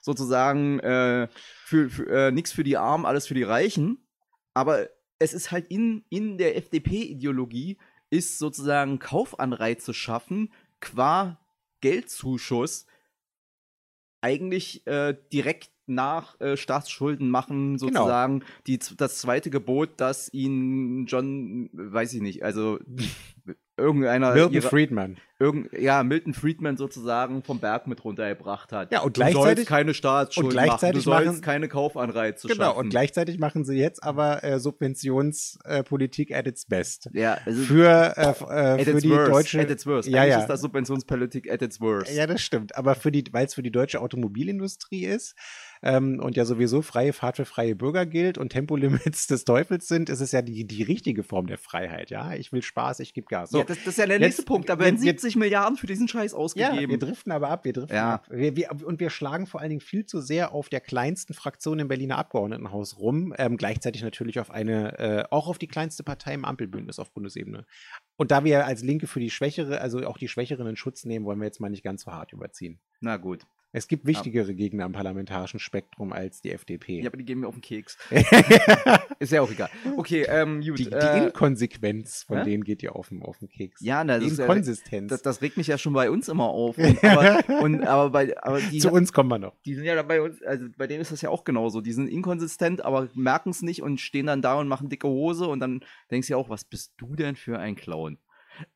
sozusagen 0.00 0.80
äh, 0.80 1.28
für, 1.64 1.90
für, 1.90 2.06
äh, 2.08 2.30
nichts 2.30 2.52
für 2.52 2.64
die 2.64 2.76
Armen, 2.76 3.06
alles 3.06 3.26
für 3.26 3.34
die 3.34 3.42
Reichen. 3.42 4.06
Aber 4.54 4.88
es 5.18 5.34
ist 5.34 5.50
halt 5.50 5.66
in, 5.68 6.04
in 6.08 6.38
der 6.38 6.56
FDP-Ideologie, 6.56 7.78
ist 8.10 8.38
sozusagen 8.38 8.98
Kaufanreize 8.98 9.94
schaffen, 9.94 10.52
qua 10.80 11.40
Geldzuschuss, 11.80 12.86
eigentlich 14.20 14.86
äh, 14.86 15.16
direkt 15.32 15.70
nach 15.86 16.40
äh, 16.40 16.56
Staatsschulden 16.56 17.30
machen, 17.30 17.76
Genau. 17.78 18.00
sozusagen 18.00 18.44
die, 18.66 18.78
das 18.96 19.18
zweite 19.18 19.50
Gebot, 19.50 19.90
das 19.98 20.32
ihn 20.32 21.06
John, 21.06 21.70
weiß 21.72 22.14
ich 22.14 22.20
nicht, 22.20 22.42
also 22.44 22.78
irgendeiner 23.76 24.32
Milton 24.34 24.52
ihrer- 24.54 24.68
Friedman. 24.68 25.16
irgend, 25.38 25.70
ja, 25.78 26.02
Milton 26.02 26.32
Friedman 26.32 26.76
sozusagen 26.78 27.42
vom 27.42 27.60
Berg 27.60 27.86
mit 27.86 28.02
runtergebracht 28.04 28.72
hat. 28.72 28.90
Ja, 28.92 29.00
und 29.02 29.16
du 29.16 29.20
sollst 29.20 29.34
gleichzeitig- 29.34 29.66
keine 29.66 29.92
Staatsschulden 29.94 30.46
und 30.48 30.52
gleichzeitig 30.52 31.04
machen, 31.06 31.18
du 31.18 31.24
sollst 31.24 31.26
machen- 31.26 31.40
keine 31.42 31.68
Kaufanreize 31.68 32.48
Genau, 32.48 32.64
schaffen. 32.64 32.78
und 32.78 32.88
gleichzeitig 32.90 33.38
machen 33.38 33.64
sie 33.64 33.76
jetzt 33.76 34.02
aber 34.02 34.42
äh, 34.44 34.58
Subventionspolitik 34.58 36.34
at 36.34 36.46
its 36.46 36.64
best. 36.66 37.10
ja, 37.12 37.38
also 37.44 37.62
Für, 37.62 38.14
äh, 38.16 38.80
äh, 38.80 38.84
für 38.84 38.94
die 39.00 39.10
worst, 39.10 39.32
deutsche. 39.32 39.60
at 39.60 39.70
its 39.70 39.86
worst. 39.86 40.08
Ja, 40.08 40.22
Eigentlich 40.22 40.32
ja. 40.32 40.40
ist 40.40 40.46
das 40.48 40.60
Subventionspolitik 40.60 41.50
at 41.50 41.62
its 41.62 41.80
worst. 41.80 42.14
Ja, 42.14 42.26
das 42.26 42.40
stimmt. 42.42 42.76
Aber 42.76 42.94
für 42.94 43.12
die, 43.12 43.24
weil 43.32 43.46
es 43.46 43.54
für 43.54 43.62
die 43.62 43.70
deutsche 43.72 44.00
Automobilindustrie 44.00 45.04
ist 45.04 45.34
ähm, 45.82 46.20
und 46.20 46.36
ja 46.36 46.44
sowieso 46.44 46.82
freie 46.82 47.12
Fahrt 47.12 47.36
für 47.36 47.44
freie 47.44 47.74
Bürger 47.76 48.06
gilt 48.06 48.38
und 48.38 48.50
Tempolimits 48.50 49.26
des 49.26 49.44
Teufels 49.44 49.88
sind, 49.88 50.08
ist 50.08 50.20
es 50.20 50.32
ja 50.32 50.42
die, 50.42 50.66
die 50.66 50.82
richtige 50.82 51.22
Form 51.22 51.46
der 51.46 51.58
Freiheit. 51.58 52.10
Ja, 52.10 52.34
ich 52.34 52.52
will 52.52 52.62
Spaß, 52.62 53.00
ich 53.00 53.14
gebe 53.14 53.26
Gas. 53.26 53.50
So, 53.50 53.58
ja, 53.58 53.64
das, 53.64 53.78
das 53.78 53.86
ist 53.88 53.98
ja 53.98 54.06
der 54.06 54.16
jetzt- 54.16 54.22
nächste 54.26 54.42
Punkt. 54.44 54.68
Da 54.68 54.78
werden 54.78 54.94
jetzt- 54.96 55.04
jetzt- 55.04 55.22
70 55.22 55.36
Milliarden 55.36 55.76
für 55.76 55.86
diesen 55.86 56.08
Scheiß 56.08 56.32
ja, 56.32 56.38
ausgegeben. 56.38 56.90
wir 56.90 56.98
driften 56.98 57.32
aber 57.32 57.48
ab, 57.50 57.64
wir 57.64 57.72
driften 57.72 57.96
Ja. 57.96 58.14
ab. 58.14 58.26
Wir, 58.30 58.56
wir, 58.56 58.70
und 58.84 59.00
wir 59.00 59.10
schlagen 59.10 59.46
vor 59.46 59.60
allen 59.60 59.70
Dingen 59.70 59.80
viel 59.80 60.06
zu 60.06 60.20
sehr 60.20 60.52
auf 60.52 60.68
der 60.68 60.80
kleinsten 60.80 61.34
Fraktion 61.34 61.78
im 61.78 61.88
Berliner 61.88 62.18
Abgeordnetenhaus 62.18 62.98
rum, 62.98 63.34
ähm, 63.38 63.56
gleichzeitig 63.56 64.02
natürlich 64.02 64.40
auf 64.40 64.50
eine, 64.50 64.98
äh, 64.98 65.24
auch 65.30 65.48
auf 65.48 65.58
die 65.58 65.68
kleinste 65.68 66.02
Partei 66.02 66.34
im 66.34 66.44
Ampelbündnis 66.44 66.98
auf 66.98 67.12
Bundesebene. 67.12 67.64
Und 68.16 68.30
da 68.30 68.44
wir 68.44 68.66
als 68.66 68.82
Linke 68.82 69.06
für 69.06 69.20
die 69.20 69.30
Schwächere, 69.30 69.80
also 69.80 69.98
auch 70.06 70.18
die 70.18 70.28
Schwächeren 70.28 70.66
in 70.66 70.76
Schutz 70.76 71.04
nehmen, 71.04 71.24
wollen 71.24 71.38
wir 71.38 71.46
jetzt 71.46 71.60
mal 71.60 71.68
nicht 71.70 71.82
ganz 71.82 72.02
so 72.02 72.12
hart 72.12 72.32
überziehen. 72.32 72.78
Na 73.00 73.16
gut. 73.18 73.46
Es 73.76 73.88
gibt 73.88 74.06
wichtigere 74.06 74.54
Gegner 74.54 74.86
am 74.86 74.92
parlamentarischen 74.92 75.60
Spektrum 75.60 76.10
als 76.10 76.40
die 76.40 76.50
FDP. 76.50 77.02
Ja, 77.02 77.08
aber 77.10 77.18
die 77.18 77.26
gehen 77.26 77.40
mir 77.40 77.46
auf 77.46 77.56
den 77.56 77.60
Keks. 77.60 77.98
ist 79.18 79.32
ja 79.32 79.42
auch 79.42 79.50
egal. 79.50 79.68
Okay, 79.98 80.24
ähm, 80.26 80.62
gut. 80.62 80.78
die, 80.78 80.84
die 80.84 80.92
äh, 80.94 81.26
Inkonsequenz 81.26 82.22
von 82.22 82.38
hä? 82.38 82.44
denen 82.44 82.64
geht 82.64 82.80
dir 82.80 82.96
auf 82.96 83.10
den, 83.10 83.22
auf 83.22 83.36
den 83.36 83.50
Keks. 83.50 83.82
ja, 83.82 84.02
na, 84.02 84.18
die 84.18 84.24
das, 84.24 84.32
ist 84.32 84.38
ja, 84.38 84.46
Inkonsistenz. 84.46 85.10
das, 85.10 85.20
das 85.20 85.42
regt 85.42 85.58
mich 85.58 85.66
ja 85.66 85.76
schon 85.76 85.92
bei 85.92 86.10
uns 86.10 86.26
immer 86.30 86.48
auf. 86.48 86.78
Und, 86.78 87.04
aber, 87.04 87.44
und, 87.60 87.82
aber, 87.86 88.08
bei, 88.08 88.42
aber 88.42 88.60
die, 88.60 88.78
Zu 88.78 88.90
uns 88.90 89.12
kommen 89.12 89.28
wir 89.28 89.38
noch. 89.38 89.52
die 89.66 89.74
sind 89.74 89.84
ja 89.84 90.02
bei 90.02 90.22
uns, 90.22 90.42
also 90.42 90.68
bei 90.78 90.86
denen 90.86 91.02
ist 91.02 91.12
das 91.12 91.20
ja 91.20 91.28
auch 91.28 91.44
genauso. 91.44 91.82
Die 91.82 91.92
sind 91.92 92.08
inkonsistent, 92.08 92.82
aber 92.82 93.10
merken 93.12 93.50
es 93.50 93.60
nicht 93.60 93.82
und 93.82 94.00
stehen 94.00 94.24
dann 94.24 94.40
da 94.40 94.54
und 94.54 94.68
machen 94.68 94.88
dicke 94.88 95.06
Hose 95.06 95.48
und 95.48 95.60
dann 95.60 95.80
denkst 96.10 96.28
du 96.28 96.30
ja 96.32 96.38
auch, 96.38 96.48
was 96.48 96.64
bist 96.64 96.94
du 96.96 97.14
denn 97.14 97.36
für 97.36 97.58
ein 97.58 97.76
Clown? 97.76 98.16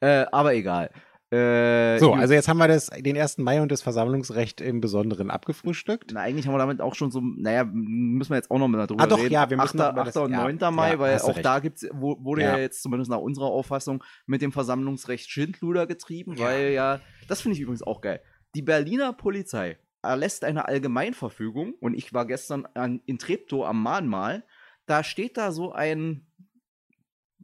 Äh, 0.00 0.26
aber 0.30 0.54
egal. 0.54 0.90
Äh, 1.32 1.98
So, 1.98 2.12
also 2.14 2.34
jetzt 2.34 2.48
haben 2.48 2.58
wir 2.58 2.66
das, 2.66 2.86
den 2.86 3.16
1. 3.16 3.38
Mai 3.38 3.62
und 3.62 3.70
das 3.70 3.82
Versammlungsrecht 3.82 4.60
im 4.60 4.80
Besonderen 4.80 5.30
abgefrühstückt. 5.30 6.10
Na, 6.12 6.20
eigentlich 6.20 6.46
haben 6.46 6.54
wir 6.54 6.58
damit 6.58 6.80
auch 6.80 6.94
schon 6.96 7.10
so, 7.12 7.20
naja, 7.20 7.64
müssen 7.64 8.30
wir 8.30 8.36
jetzt 8.36 8.50
auch 8.50 8.58
noch 8.58 8.66
mal 8.68 8.84
darüber 8.86 9.04
Ah, 9.04 9.06
doch, 9.06 9.18
reden. 9.18 9.32
ja, 9.32 9.48
wir 9.48 9.56
müssen 9.56 9.80
8. 9.80 9.86
noch 9.86 9.92
über 9.92 10.04
das- 10.04 10.16
8. 10.16 10.24
und 10.24 10.32
ja, 10.32 10.42
9. 10.42 10.70
Mai, 10.74 10.90
ja, 10.92 10.98
weil 10.98 11.18
auch 11.20 11.28
recht. 11.28 11.44
da 11.44 11.58
gibt's, 11.60 11.87
wurde 11.92 12.42
ja. 12.42 12.52
Ja. 12.56 12.58
jetzt 12.58 12.83
zumindest 12.83 13.10
nach 13.10 13.18
unserer 13.18 13.46
Auffassung 13.46 14.02
mit 14.26 14.42
dem 14.42 14.50
Versammlungsrecht 14.52 15.31
Schindluder 15.31 15.87
getrieben, 15.87 16.35
Ja. 16.37 16.46
weil 16.46 16.70
ja, 16.72 17.00
das 17.28 17.40
finde 17.42 17.54
ich 17.56 17.60
übrigens 17.62 17.83
auch 17.83 18.00
geil. 18.00 18.20
Die 18.56 18.62
Berliner 18.62 19.12
Polizei 19.12 19.78
erlässt 20.02 20.42
eine 20.44 20.66
Allgemeinverfügung 20.66 21.74
und 21.81 21.94
ich 21.94 22.12
war 22.12 22.26
gestern 22.26 22.66
an, 22.74 23.02
in 23.06 23.18
Treptow 23.18 23.64
am 23.66 23.83
Mahnmal. 23.83 24.44
Da 24.87 25.04
steht 25.04 25.37
da 25.37 25.52
so 25.52 25.72
ein 25.72 26.26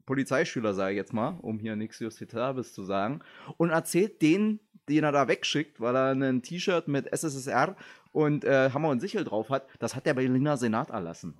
Polizeischüler, 0.07 0.73
sage 0.73 0.93
ich 0.93 0.97
jetzt 0.97 1.13
mal, 1.13 1.39
um 1.43 1.59
hier 1.59 1.77
nichts 1.77 1.99
Justitables 1.99 2.73
zu 2.73 2.85
sagen, 2.85 3.21
und 3.57 3.71
erzählt 3.71 4.23
den, 4.23 4.61
den 4.89 5.05
er 5.05 5.13
da 5.13 5.29
wegschickt, 5.29 5.81
weil 5.81 5.97
er 5.97 6.13
ein 6.13 6.43
T-Shirt 6.43 6.89
mit 6.89 7.07
SSSR 7.13 7.77
und 8.13 8.45
äh, 8.45 8.71
Hammer 8.71 8.89
und 8.89 9.01
Sichel 9.01 9.25
drauf 9.25 9.51
hat, 9.51 9.67
das 9.79 9.95
hat 9.95 10.07
der 10.07 10.15
Berliner 10.15 10.57
Senat 10.57 10.91
erlassen. 10.91 11.37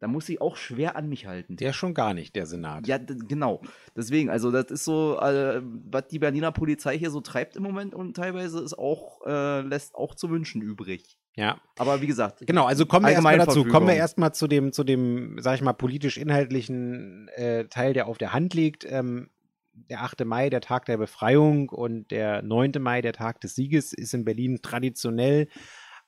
Da 0.00 0.08
muss 0.08 0.30
ich 0.30 0.40
auch 0.40 0.56
schwer 0.56 0.96
an 0.96 1.10
mich 1.10 1.26
halten. 1.26 1.56
Der 1.56 1.74
schon 1.74 1.92
gar 1.92 2.14
nicht, 2.14 2.34
der 2.34 2.46
Senat. 2.46 2.86
Ja, 2.86 2.96
genau. 2.96 3.60
Deswegen, 3.94 4.30
also 4.30 4.50
das 4.50 4.70
ist 4.70 4.84
so, 4.84 5.20
äh, 5.20 5.60
was 5.62 6.08
die 6.08 6.18
Berliner 6.18 6.52
Polizei 6.52 6.98
hier 6.98 7.10
so 7.10 7.20
treibt 7.20 7.54
im 7.56 7.62
Moment 7.62 7.94
und 7.94 8.16
teilweise 8.16 8.60
ist 8.62 8.78
auch, 8.78 9.20
äh, 9.26 9.60
lässt 9.60 9.94
auch 9.94 10.14
zu 10.14 10.30
wünschen 10.30 10.62
übrig. 10.62 11.18
Ja. 11.40 11.58
Aber 11.78 12.02
wie 12.02 12.06
gesagt. 12.06 12.46
Genau, 12.46 12.66
also 12.66 12.84
kommen 12.84 13.06
wir 13.06 13.12
erstmal 13.12 13.38
dazu. 13.38 13.64
Kommen 13.64 13.86
wir 13.86 13.94
erstmal 13.94 14.34
zu 14.34 14.46
dem, 14.46 14.72
zu 14.72 14.84
dem, 14.84 15.38
sag 15.40 15.54
ich 15.54 15.62
mal, 15.62 15.72
politisch-inhaltlichen 15.72 17.28
äh, 17.28 17.64
Teil, 17.64 17.94
der 17.94 18.08
auf 18.08 18.18
der 18.18 18.34
Hand 18.34 18.52
liegt. 18.52 18.84
Ähm, 18.84 19.30
der 19.72 20.02
8. 20.02 20.26
Mai, 20.26 20.50
der 20.50 20.60
Tag 20.60 20.84
der 20.84 20.98
Befreiung 20.98 21.70
und 21.70 22.10
der 22.10 22.42
9. 22.42 22.72
Mai, 22.78 23.00
der 23.00 23.14
Tag 23.14 23.40
des 23.40 23.54
Sieges, 23.54 23.94
ist 23.94 24.12
in 24.12 24.26
Berlin 24.26 24.58
traditionell 24.60 25.48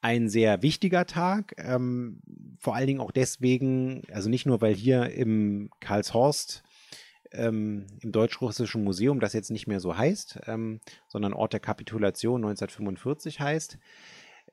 ein 0.03 0.29
sehr 0.29 0.61
wichtiger 0.63 1.07
Tag. 1.07 1.55
Ähm, 1.57 2.21
vor 2.59 2.75
allen 2.75 2.89
Dingen 2.89 3.01
auch 3.01 3.13
deswegen, 3.13 4.03
also 4.13 4.29
nicht 4.29 4.45
nur, 4.45 4.61
weil 4.61 4.75
hier 4.75 5.11
im 5.13 5.71
Karlshorst 5.81 6.63
ähm, 7.33 7.87
im 8.01 8.13
Deutsch-Russischen 8.13 8.85
Museum 8.85 9.19
das 9.19 9.33
jetzt 9.33 9.51
nicht 9.51 9.67
mehr 9.67 9.81
so 9.81 9.97
heißt, 9.97 10.41
ähm, 10.47 10.81
sondern 11.09 11.33
Ort 11.33 11.55
der 11.55 11.61
Kapitulation 11.61 12.45
1945 12.45 13.41
heißt, 13.41 13.79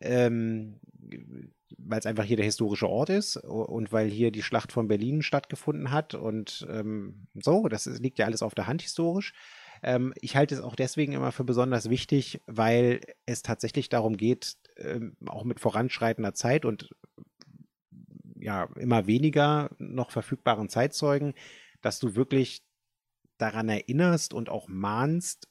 ähm, 0.02 0.80
weil 1.78 2.00
es 2.00 2.06
einfach 2.06 2.24
hier 2.24 2.38
der 2.38 2.46
historische 2.46 2.90
Ort 2.90 3.10
ist 3.10 3.38
und 3.38 3.92
weil 3.92 4.10
hier 4.10 4.32
die 4.32 4.44
Schlacht 4.44 4.72
von 4.72 4.88
Berlin 4.88 5.22
stattgefunden 5.22 5.92
hat 5.92 6.14
und 6.14 6.68
ähm, 6.70 7.28
so, 7.42 7.68
das 7.68 7.86
liegt 7.86 8.20
ja 8.20 8.26
alles 8.26 8.42
auf 8.42 8.56
der 8.56 8.68
Hand 8.68 8.82
historisch. 8.82 9.34
Ähm, 9.82 10.14
ich 10.20 10.36
halte 10.36 10.56
es 10.56 10.62
auch 10.62 10.76
deswegen 10.76 11.14
immer 11.14 11.32
für 11.32 11.44
besonders 11.44 11.90
wichtig, 11.90 12.42
weil 12.48 13.02
es 13.26 13.44
tatsächlich 13.44 13.90
darum 13.90 14.18
geht, 14.18 14.58
ähm, 14.78 15.16
auch 15.28 15.44
mit 15.44 15.60
voranschreitender 15.60 16.34
Zeit 16.34 16.66
und 16.66 16.90
ja, 18.36 18.70
immer 18.76 19.08
weniger 19.08 19.70
noch 19.78 20.12
verfügbaren 20.12 20.70
Zeitzeugen, 20.70 21.34
dass 21.82 22.00
du 22.00 22.16
wirklich 22.16 22.64
daran 23.38 23.70
erinnerst 23.70 24.34
und 24.34 24.50
auch 24.50 24.68
mahnst, 24.68 25.48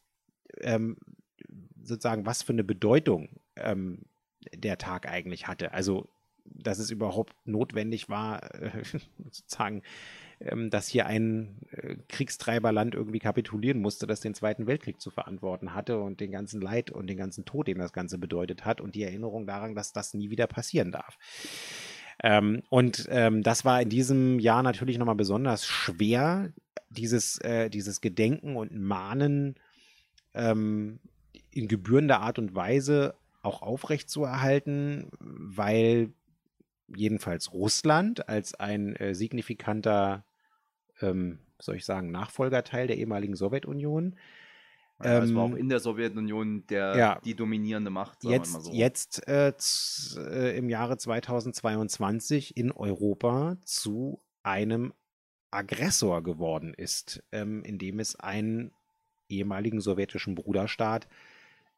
ähm, 0.61 0.97
sozusagen, 1.83 2.27
was 2.27 2.43
für 2.43 2.53
eine 2.53 2.65
Bedeutung 2.65 3.41
ähm, 3.57 4.05
der 4.55 4.79
Tag 4.79 5.09
eigentlich 5.09 5.47
hatte. 5.47 5.73
Also, 5.73 6.09
dass 6.45 6.79
es 6.79 6.91
überhaupt 6.91 7.35
notwendig 7.45 8.09
war, 8.09 8.55
äh, 8.55 8.83
sozusagen 9.31 9.83
ähm, 10.41 10.71
dass 10.71 10.87
hier 10.87 11.07
ein 11.07 11.57
äh, 11.73 11.97
Kriegstreiberland 12.09 12.95
irgendwie 12.95 13.19
kapitulieren 13.19 13.81
musste, 13.81 14.07
das 14.07 14.21
den 14.21 14.35
Zweiten 14.35 14.69
Weltkrieg 14.69 15.01
zu 15.01 15.11
verantworten 15.11 15.75
hatte 15.75 15.99
und 15.99 16.21
den 16.21 16.31
ganzen 16.31 16.61
Leid 16.61 16.93
und 16.93 17.09
den 17.09 17.17
ganzen 17.17 17.45
Tod, 17.45 17.67
den 17.67 17.79
das 17.79 17.93
Ganze 17.93 18.19
bedeutet 18.19 18.65
hat 18.65 18.81
und 18.81 18.95
die 18.95 19.03
Erinnerung 19.03 19.49
daran, 19.49 19.75
dass 19.75 19.93
das 19.93 20.15
nie 20.15 20.31
wieder 20.31 20.47
passieren 20.47 20.93
darf. 20.93 21.19
Ähm, 22.23 22.63
und 22.69 23.09
ähm, 23.11 23.43
das 23.43 23.65
war 23.65 23.83
in 23.83 23.89
diesem 23.89 24.39
Jahr 24.39 24.63
natürlich 24.63 24.99
nochmal 24.99 25.17
besonders 25.17 25.67
schwer, 25.67 26.53
dieses, 26.89 27.39
äh, 27.39 27.69
dieses 27.69 28.01
Gedenken 28.01 28.55
und 28.55 28.73
Mahnen 28.73 29.57
ähm, 30.35 31.01
in 31.51 31.67
gebührender 31.67 32.21
Art 32.21 32.39
und 32.39 32.55
Weise 32.55 33.15
auch 33.43 33.62
aufrechtzuerhalten, 33.62 35.11
weil 35.20 36.12
jedenfalls 36.95 37.53
Russland 37.53 38.28
als 38.28 38.55
ein 38.55 38.97
äh, 38.97 39.14
signifikanter 39.14 40.24
ähm, 41.01 41.39
soll 41.61 41.76
ich 41.76 41.84
sagen, 41.84 42.11
Nachfolgerteil 42.11 42.86
der 42.86 42.99
ehemaligen 42.99 43.36
Sowjetunion. 43.36 44.16
Ja, 45.03 45.22
es 45.22 45.32
war 45.34 45.45
auch 45.45 45.51
ähm, 45.51 45.57
in 45.57 45.68
der 45.68 45.78
Sowjetunion 45.78 46.66
der, 46.66 46.97
ja, 46.97 47.20
die 47.24 47.34
dominierende 47.34 47.91
Macht. 47.91 48.24
jetzt 48.24 48.64
so. 48.64 48.72
jetzt 48.72 49.28
äh, 49.28 49.53
äh, 50.16 50.57
im 50.57 50.68
Jahre 50.68 50.97
2022 50.97 52.57
in 52.57 52.72
Europa 52.72 53.57
zu 53.64 54.20
einem 54.43 54.93
Aggressor 55.53 56.22
geworden 56.22 56.74
ist, 56.74 57.22
ähm, 57.30 57.62
indem 57.62 58.01
es 58.01 58.16
einen 58.16 58.72
ehemaligen 59.28 59.80
sowjetischen 59.80 60.34
Bruderstaat 60.34 61.07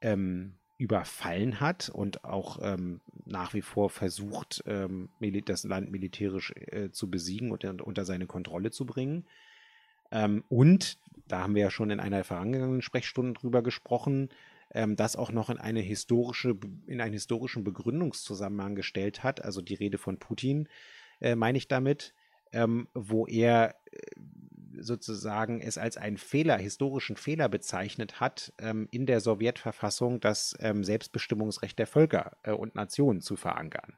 ähm, 0.01 0.55
überfallen 0.81 1.61
hat 1.61 1.91
und 1.91 2.25
auch 2.25 2.59
ähm, 2.63 3.01
nach 3.27 3.53
wie 3.53 3.61
vor 3.61 3.91
versucht, 3.91 4.65
ähm, 4.67 5.11
das 5.45 5.65
Land 5.65 5.93
militärisch 5.93 6.55
äh, 6.57 6.91
zu 6.91 7.11
besiegen 7.11 7.53
und 7.53 7.65
unter 7.83 8.07
seine 8.07 8.27
Kontrolle 8.27 8.71
zu 8.71 8.87
bringen. 8.87 9.27
Ähm, 10.11 10.43
und, 10.49 10.99
da 11.29 11.41
haben 11.43 11.55
wir 11.55 11.63
ja 11.63 11.71
schon 11.71 11.91
in 11.91 12.01
einer 12.01 12.25
vergangenen 12.25 12.81
Sprechstunde 12.81 13.39
drüber 13.39 13.63
gesprochen, 13.63 14.31
ähm, 14.73 14.97
das 14.97 15.17
auch 15.17 15.33
noch 15.33 15.51
in 15.51 15.59
eine 15.59 15.81
historische, 15.81 16.57
in 16.87 17.03
einen 17.03 17.13
historischen 17.13 17.63
Begründungszusammenhang 17.63 18.75
gestellt 18.75 19.23
hat, 19.23 19.45
also 19.45 19.61
die 19.61 19.75
Rede 19.75 19.99
von 19.99 20.17
Putin, 20.17 20.67
äh, 21.21 21.35
meine 21.35 21.59
ich 21.59 21.69
damit, 21.69 22.15
ähm, 22.53 22.89
wo 22.95 23.27
er 23.27 23.77
äh, 23.93 23.99
sozusagen 24.81 25.61
es 25.61 25.79
als 25.79 25.97
einen 25.97 26.17
Fehler, 26.17 26.57
historischen 26.57 27.17
Fehler 27.17 27.49
bezeichnet 27.49 28.21
hat, 28.21 28.53
ähm, 28.59 28.89
in 28.91 29.07
der 29.07 29.21
Sowjetverfassung 29.21 30.21
das 30.21 30.57
ähm, 30.61 30.85
Selbstbestimmungsrecht 30.85 31.79
der 31.79 31.87
Völker 31.87 32.37
äh, 32.43 32.53
und 32.53 32.75
Nationen 32.75 33.21
zu 33.21 33.37
verankern. 33.37 33.95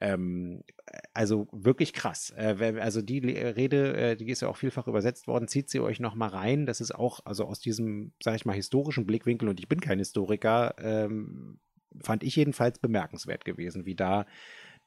Ähm, 0.00 0.64
also 1.12 1.46
wirklich 1.52 1.92
krass. 1.92 2.32
Äh, 2.36 2.78
also 2.80 3.02
die 3.02 3.18
Rede, 3.18 3.96
äh, 3.96 4.16
die 4.16 4.30
ist 4.30 4.40
ja 4.40 4.48
auch 4.48 4.56
vielfach 4.56 4.88
übersetzt 4.88 5.26
worden, 5.26 5.48
zieht 5.48 5.68
sie 5.68 5.80
euch 5.80 6.00
nochmal 6.00 6.30
rein. 6.30 6.66
Das 6.66 6.80
ist 6.80 6.94
auch, 6.94 7.20
also 7.24 7.44
aus 7.44 7.60
diesem, 7.60 8.12
sag 8.22 8.34
ich 8.34 8.46
mal, 8.46 8.54
historischen 8.54 9.06
Blickwinkel, 9.06 9.48
und 9.48 9.60
ich 9.60 9.68
bin 9.68 9.80
kein 9.80 9.98
Historiker, 9.98 10.74
ähm, 10.78 11.58
fand 12.00 12.22
ich 12.22 12.36
jedenfalls 12.36 12.78
bemerkenswert 12.78 13.44
gewesen, 13.44 13.84
wie 13.84 13.96
da 13.96 14.26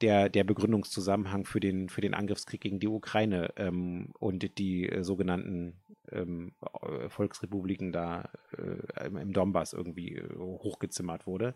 der, 0.03 0.27
der 0.27 0.43
Begründungszusammenhang 0.43 1.45
für 1.45 1.61
den, 1.61 1.87
für 1.87 2.01
den 2.01 2.13
Angriffskrieg 2.13 2.59
gegen 2.59 2.79
die 2.79 2.89
Ukraine 2.89 3.53
ähm, 3.55 4.09
und 4.19 4.57
die 4.57 4.89
äh, 4.89 5.01
sogenannten 5.01 5.77
ähm, 6.11 6.51
äh, 6.81 7.07
Volksrepubliken 7.07 7.93
da 7.93 8.29
äh, 8.57 9.07
im 9.07 9.31
Donbass 9.31 9.71
irgendwie 9.71 10.17
äh, 10.17 10.37
hochgezimmert 10.37 11.25
wurde. 11.25 11.55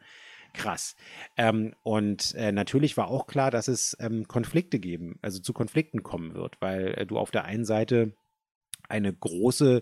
Krass. 0.53 0.95
Ähm, 1.35 1.75
und 1.83 2.35
äh, 2.35 2.53
natürlich 2.53 2.95
war 2.95 3.09
auch 3.09 3.27
klar, 3.27 3.51
dass 3.51 3.67
es 3.67 3.97
ähm, 3.99 4.29
Konflikte 4.29 4.79
geben, 4.79 5.19
also 5.21 5.41
zu 5.41 5.51
Konflikten 5.51 6.01
kommen 6.01 6.33
wird, 6.33 6.55
weil 6.61 6.93
äh, 6.93 7.05
du 7.05 7.17
auf 7.17 7.31
der 7.31 7.43
einen 7.43 7.65
Seite 7.65 8.13
eine 8.87 9.13
große 9.13 9.81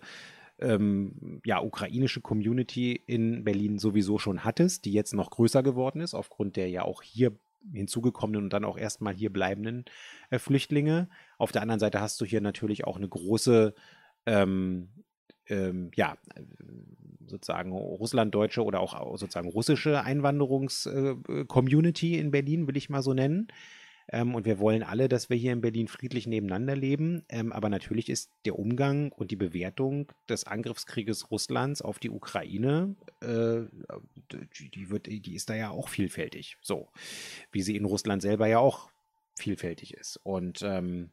ähm, 0.57 1.41
ja, 1.45 1.61
ukrainische 1.61 2.21
Community 2.21 2.93
in 2.93 3.43
Berlin 3.43 3.77
sowieso 3.77 4.17
schon 4.17 4.43
hattest, 4.43 4.85
die 4.85 4.93
jetzt 4.93 5.13
noch 5.13 5.29
größer 5.29 5.61
geworden 5.61 6.01
ist, 6.01 6.15
aufgrund 6.15 6.55
der 6.55 6.67
ja 6.69 6.81
auch 6.81 7.03
hier 7.03 7.37
hinzugekommenen 7.73 8.43
und 8.43 8.53
dann 8.53 8.65
auch 8.65 8.77
erstmal 8.77 9.13
hier 9.13 9.31
bleibenden 9.31 9.85
äh, 10.29 10.39
Flüchtlinge. 10.39 11.09
Auf 11.37 11.51
der 11.51 11.61
anderen 11.61 11.79
Seite 11.79 12.01
hast 12.01 12.19
du 12.21 12.25
hier 12.25 12.41
natürlich 12.41 12.85
auch 12.85 12.97
eine 12.97 13.07
große, 13.07 13.73
ähm, 14.25 14.89
ähm, 15.47 15.91
ja, 15.95 16.17
sozusagen 17.27 17.71
russlanddeutsche 17.71 18.63
oder 18.63 18.79
auch 18.79 19.17
sozusagen 19.17 19.49
russische 19.49 20.01
Einwanderungs-Community 20.01 22.15
äh, 22.15 22.19
in 22.19 22.31
Berlin, 22.31 22.67
will 22.67 22.77
ich 22.77 22.89
mal 22.89 23.01
so 23.01 23.13
nennen. 23.13 23.47
Ähm, 24.11 24.35
und 24.35 24.45
wir 24.45 24.59
wollen 24.59 24.83
alle, 24.83 25.09
dass 25.09 25.29
wir 25.29 25.37
hier 25.37 25.53
in 25.53 25.61
Berlin 25.61 25.87
friedlich 25.87 26.27
nebeneinander 26.27 26.75
leben. 26.75 27.23
Ähm, 27.29 27.51
aber 27.51 27.69
natürlich 27.69 28.09
ist 28.09 28.31
der 28.45 28.57
Umgang 28.57 29.11
und 29.11 29.31
die 29.31 29.35
Bewertung 29.35 30.11
des 30.29 30.45
Angriffskrieges 30.45 31.31
Russlands 31.31 31.81
auf 31.81 31.99
die 31.99 32.09
Ukraine, 32.09 32.95
äh, 33.21 33.61
die, 34.31 34.89
wird, 34.89 35.07
die 35.07 35.35
ist 35.35 35.49
da 35.49 35.55
ja 35.55 35.69
auch 35.69 35.89
vielfältig. 35.89 36.57
So, 36.61 36.89
wie 37.51 37.61
sie 37.61 37.75
in 37.75 37.85
Russland 37.85 38.21
selber 38.21 38.47
ja 38.47 38.59
auch 38.59 38.89
vielfältig 39.37 39.93
ist. 39.93 40.17
Und 40.23 40.61
ähm, 40.63 41.09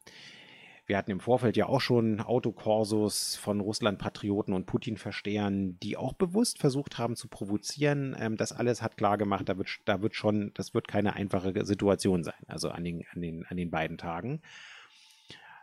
wir 0.85 0.97
hatten 0.97 1.11
im 1.11 1.19
Vorfeld 1.19 1.55
ja 1.55 1.67
auch 1.67 1.79
schon 1.81 2.19
Autokorsos 2.19 3.35
von 3.35 3.61
Russland-Patrioten 3.61 4.53
und 4.53 4.65
Putin-Verstehern, 4.65 5.79
die 5.81 5.95
auch 5.95 6.13
bewusst 6.13 6.59
versucht 6.59 6.97
haben 6.97 7.15
zu 7.15 7.27
provozieren. 7.27 8.15
Ähm, 8.19 8.37
das 8.37 8.51
alles 8.51 8.81
hat 8.81 8.97
klar 8.97 9.17
gemacht, 9.17 9.47
da 9.47 9.57
wird, 9.57 9.69
da 9.85 10.01
wird 10.01 10.15
schon, 10.15 10.51
das 10.55 10.73
wird 10.73 10.87
keine 10.87 11.15
einfache 11.15 11.65
Situation 11.65 12.23
sein, 12.23 12.41
also 12.47 12.69
an 12.69 12.83
den, 12.83 13.05
an 13.13 13.21
den, 13.21 13.45
an 13.45 13.57
den 13.57 13.71
beiden 13.71 13.97
Tagen. 13.97 14.41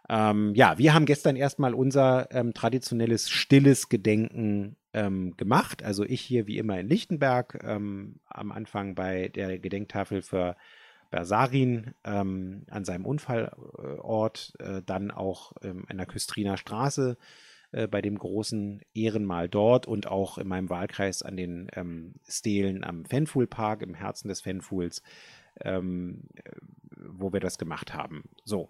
Ähm, 0.08 0.54
ja, 0.56 0.76
wir 0.78 0.92
haben 0.92 1.06
gestern 1.06 1.36
erstmal 1.36 1.74
unser 1.74 2.28
ähm, 2.32 2.52
traditionelles 2.52 3.30
stilles 3.30 3.88
Gedenken 3.88 4.76
ähm, 4.92 5.36
gemacht. 5.36 5.84
Also 5.84 6.04
ich 6.04 6.20
hier 6.20 6.46
wie 6.46 6.58
immer 6.58 6.80
in 6.80 6.88
Lichtenberg, 6.88 7.62
ähm, 7.62 8.16
am 8.26 8.50
Anfang 8.50 8.94
bei 8.94 9.28
der 9.28 9.58
Gedenktafel 9.58 10.22
für 10.22 10.56
Bersarin 11.10 11.94
ähm, 12.04 12.64
an 12.70 12.84
seinem 12.84 13.04
Unfallort, 13.04 14.52
äh, 14.58 14.82
dann 14.84 15.10
auch 15.10 15.52
ähm, 15.62 15.84
in 15.88 15.96
der 15.96 16.06
Küstriner 16.06 16.56
Straße 16.56 17.16
äh, 17.72 17.86
bei 17.86 18.02
dem 18.02 18.18
großen 18.18 18.80
Ehrenmal 18.94 19.48
dort 19.48 19.86
und 19.86 20.06
auch 20.06 20.38
in 20.38 20.48
meinem 20.48 20.70
Wahlkreis 20.70 21.22
an 21.22 21.36
den 21.36 21.68
ähm, 21.74 22.14
Stelen 22.28 22.84
am 22.84 23.04
Fanfool 23.04 23.46
Park, 23.46 23.82
im 23.82 23.94
Herzen 23.94 24.28
des 24.28 24.40
Fanfools, 24.40 25.02
ähm, 25.60 26.28
wo 26.96 27.32
wir 27.32 27.40
das 27.40 27.58
gemacht 27.58 27.94
haben. 27.94 28.24
So. 28.44 28.68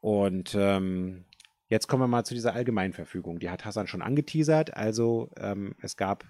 Und 0.00 0.54
ähm, 0.54 1.24
jetzt 1.68 1.88
kommen 1.88 2.02
wir 2.02 2.08
mal 2.08 2.24
zu 2.24 2.34
dieser 2.34 2.54
Allgemeinverfügung. 2.54 3.38
Die 3.38 3.50
hat 3.50 3.64
Hassan 3.64 3.86
schon 3.86 4.02
angeteasert. 4.02 4.74
Also 4.74 5.30
ähm, 5.38 5.74
es 5.80 5.96
gab 5.96 6.24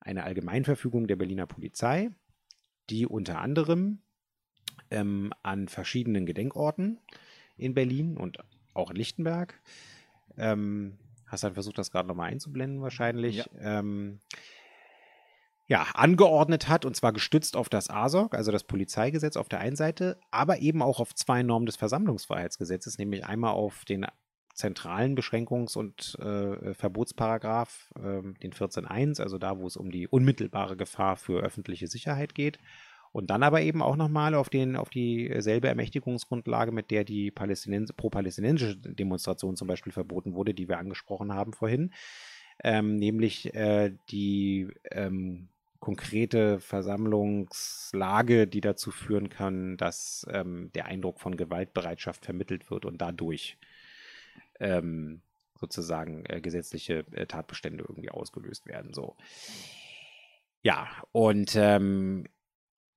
eine 0.00 0.24
Allgemeinverfügung 0.24 1.06
der 1.06 1.16
Berliner 1.16 1.46
Polizei, 1.46 2.10
die 2.90 3.06
unter 3.06 3.40
anderem 3.40 4.02
ähm, 4.92 5.32
an 5.42 5.68
verschiedenen 5.68 6.26
Gedenkorten 6.26 6.98
in 7.56 7.74
Berlin 7.74 8.16
und 8.16 8.38
auch 8.74 8.90
in 8.90 8.96
Lichtenberg 8.96 9.60
ähm, 10.36 10.98
Hassan 11.26 11.54
versucht 11.54 11.78
das 11.78 11.90
gerade 11.90 12.08
nochmal 12.08 12.30
einzublenden 12.30 12.82
wahrscheinlich. 12.82 13.36
Ja. 13.36 13.78
Ähm, 13.78 14.20
ja, 15.68 15.86
angeordnet 15.94 16.68
hat, 16.68 16.84
und 16.84 16.94
zwar 16.94 17.12
gestützt 17.12 17.56
auf 17.56 17.68
das 17.70 17.88
ASOG, 17.88 18.34
also 18.34 18.52
das 18.52 18.64
Polizeigesetz 18.64 19.36
auf 19.36 19.48
der 19.48 19.60
einen 19.60 19.76
Seite, 19.76 20.18
aber 20.30 20.58
eben 20.58 20.82
auch 20.82 21.00
auf 21.00 21.14
zwei 21.14 21.42
Normen 21.42 21.66
des 21.66 21.76
Versammlungsfreiheitsgesetzes, 21.76 22.98
nämlich 22.98 23.24
einmal 23.24 23.54
auf 23.54 23.84
den 23.86 24.04
zentralen 24.54 25.16
Beschränkungs- 25.16 25.78
und 25.78 26.18
äh, 26.18 26.74
Verbotsparagraph, 26.74 27.90
äh, 27.96 28.22
den 28.42 28.52
14.1, 28.52 29.22
also 29.22 29.38
da, 29.38 29.58
wo 29.58 29.66
es 29.66 29.78
um 29.78 29.90
die 29.90 30.06
unmittelbare 30.06 30.76
Gefahr 30.76 31.16
für 31.16 31.40
öffentliche 31.40 31.86
Sicherheit 31.86 32.34
geht, 32.34 32.58
und 33.12 33.28
dann 33.28 33.42
aber 33.42 33.60
eben 33.60 33.82
auch 33.82 33.96
nochmal 33.96 34.34
auf, 34.34 34.48
auf 34.76 34.90
dieselbe 34.90 35.68
Ermächtigungsgrundlage, 35.68 36.72
mit 36.72 36.90
der 36.90 37.04
die 37.04 37.30
Palästinens 37.30 37.92
pro-palästinensische 37.92 38.76
Demonstration 38.76 39.56
zum 39.56 39.68
Beispiel 39.68 39.92
verboten 39.92 40.34
wurde, 40.34 40.54
die 40.54 40.68
wir 40.68 40.78
angesprochen 40.78 41.32
haben 41.34 41.52
vorhin, 41.52 41.92
ähm, 42.64 42.96
nämlich 42.96 43.54
äh, 43.54 43.94
die 44.10 44.68
ähm, 44.90 45.48
konkrete 45.78 46.60
Versammlungslage, 46.60 48.46
die 48.46 48.60
dazu 48.60 48.90
führen 48.90 49.28
kann, 49.28 49.76
dass 49.76 50.26
ähm, 50.30 50.70
der 50.74 50.86
Eindruck 50.86 51.20
von 51.20 51.36
Gewaltbereitschaft 51.36 52.24
vermittelt 52.24 52.70
wird 52.70 52.84
und 52.84 52.98
dadurch 53.02 53.58
ähm, 54.60 55.22
sozusagen 55.58 56.24
äh, 56.26 56.40
gesetzliche 56.40 57.04
äh, 57.12 57.26
Tatbestände 57.26 57.84
irgendwie 57.86 58.10
ausgelöst 58.10 58.66
werden. 58.66 58.94
So. 58.94 59.16
Ja, 60.62 60.88
und 61.10 61.56
ähm, 61.56 62.26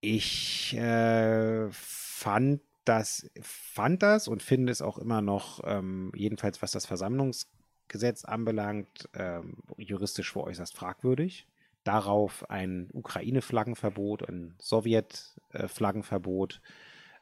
ich 0.05 0.77
äh, 0.77 1.67
fand 1.71 2.61
das, 2.85 3.29
fand 3.41 4.03
das 4.03 4.27
und 4.27 4.43
finde 4.43 4.71
es 4.71 4.83
auch 4.83 4.99
immer 4.99 5.21
noch, 5.21 5.61
ähm, 5.65 6.11
jedenfalls 6.15 6.61
was 6.61 6.71
das 6.71 6.85
Versammlungsgesetz 6.85 8.25
anbelangt, 8.25 9.09
ähm, 9.15 9.57
juristisch 9.77 10.31
für 10.31 10.43
äußerst 10.43 10.75
fragwürdig. 10.75 11.47
Darauf 11.83 12.47
ein 12.49 12.89
Ukraine-Flaggenverbot, 12.93 14.29
ein 14.29 14.53
Sowjet-Flaggenverbot 14.59 16.61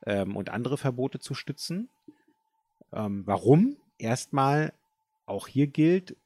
ähm, 0.06 0.36
und 0.36 0.50
andere 0.50 0.78
Verbote 0.78 1.20
zu 1.20 1.34
stützen. 1.34 1.90
Ähm, 2.92 3.24
warum? 3.26 3.78
Erstmal, 3.98 4.74
auch 5.26 5.48
hier 5.48 5.68
gilt, 5.68 6.18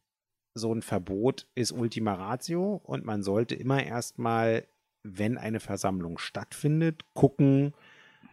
so 0.56 0.74
ein 0.74 0.82
Verbot 0.82 1.46
ist 1.54 1.72
Ultima 1.72 2.16
Ratio 2.16 2.82
und 2.84 3.06
man 3.06 3.22
sollte 3.22 3.54
immer 3.54 3.84
erstmal 3.84 4.66
wenn 5.16 5.38
eine 5.38 5.60
Versammlung 5.60 6.18
stattfindet, 6.18 7.04
gucken, 7.14 7.74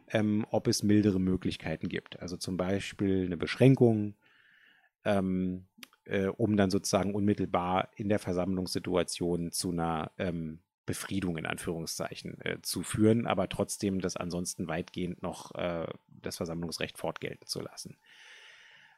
ähm, 0.08 0.46
ob 0.50 0.68
es 0.68 0.82
mildere 0.82 1.20
Möglichkeiten 1.20 1.88
gibt. 1.88 2.20
Also 2.20 2.36
zum 2.36 2.56
Beispiel 2.56 3.24
eine 3.24 3.36
Beschränkung, 3.36 4.14
ähm, 5.04 5.66
äh, 6.04 6.26
um 6.26 6.56
dann 6.56 6.70
sozusagen 6.70 7.14
unmittelbar 7.14 7.90
in 7.96 8.08
der 8.08 8.18
Versammlungssituation 8.18 9.52
zu 9.52 9.70
einer 9.70 10.10
ähm, 10.18 10.60
Befriedung 10.86 11.38
in 11.38 11.46
Anführungszeichen 11.46 12.40
äh, 12.42 12.60
zu 12.62 12.82
führen, 12.82 13.26
aber 13.26 13.48
trotzdem 13.48 14.00
das 14.00 14.16
ansonsten 14.16 14.68
weitgehend 14.68 15.22
noch 15.22 15.54
äh, 15.54 15.86
das 16.08 16.36
Versammlungsrecht 16.36 16.98
fortgelten 16.98 17.46
zu 17.46 17.60
lassen. 17.60 17.96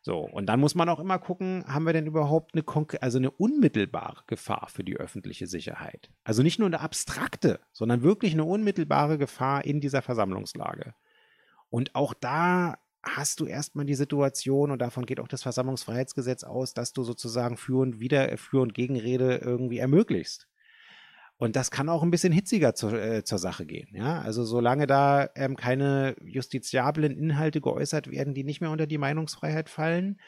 So, 0.07 0.21
und 0.21 0.47
dann 0.47 0.61
muss 0.61 0.77
man 0.77 0.89
auch 0.89 1.01
immer 1.01 1.19
gucken, 1.19 1.65
haben 1.67 1.85
wir 1.85 1.93
denn 1.93 2.07
überhaupt 2.07 2.55
eine, 2.55 2.63
also 3.03 3.19
eine 3.19 3.33
unmittelbare 3.33 4.23
Gefahr 4.29 4.69
für 4.69 4.85
die 4.85 4.97
öffentliche 4.97 5.49
Sicherheit? 5.49 6.13
Also 6.23 6.45
nicht 6.45 6.61
nur 6.61 6.67
eine 6.67 6.79
abstrakte, 6.79 7.59
sondern 7.73 8.05
wirklich 8.05 8.33
eine 8.33 8.45
unmittelbare 8.45 9.19
Gefahr 9.19 9.65
in 9.65 9.81
dieser 9.81 10.03
Versammlungslage. 10.03 10.95
Und 11.71 11.97
auch 11.97 12.15
da 12.15 12.79
hast 13.03 13.41
du 13.41 13.47
erstmal 13.47 13.85
die 13.85 13.97
Situation, 13.97 14.71
und 14.71 14.79
davon 14.81 15.07
geht 15.07 15.19
auch 15.19 15.27
das 15.27 15.43
Versammlungsfreiheitsgesetz 15.43 16.45
aus, 16.45 16.73
dass 16.73 16.93
du 16.93 17.03
sozusagen 17.03 17.57
Für 17.57 17.81
und 17.81 17.99
Wider, 17.99 18.39
Für 18.39 18.61
und 18.61 18.75
Gegenrede 18.75 19.39
irgendwie 19.39 19.79
ermöglicht. 19.79 20.47
Und 21.39 21.55
das 21.55 21.71
kann 21.71 21.89
auch 21.89 22.03
ein 22.03 22.11
bisschen 22.11 22.33
hitziger 22.33 22.75
zu, 22.75 22.89
äh, 22.89 23.23
zur 23.23 23.39
Sache 23.39 23.67
gehen. 23.67 23.89
Ja? 23.93 24.21
Also 24.21 24.45
solange 24.45 24.87
da 24.87 25.29
ähm, 25.35 25.57
keine 25.57 26.17
justiziablen 26.25 27.17
Inhalte 27.17 27.61
geäußert 27.61 28.11
werden, 28.11 28.33
die 28.33 28.45
nicht 28.45 28.61
mehr 28.61 28.71
unter 28.71 28.87
die 28.87 28.99
Meinungsfreiheit 28.99 29.69
fallen, 29.69 30.19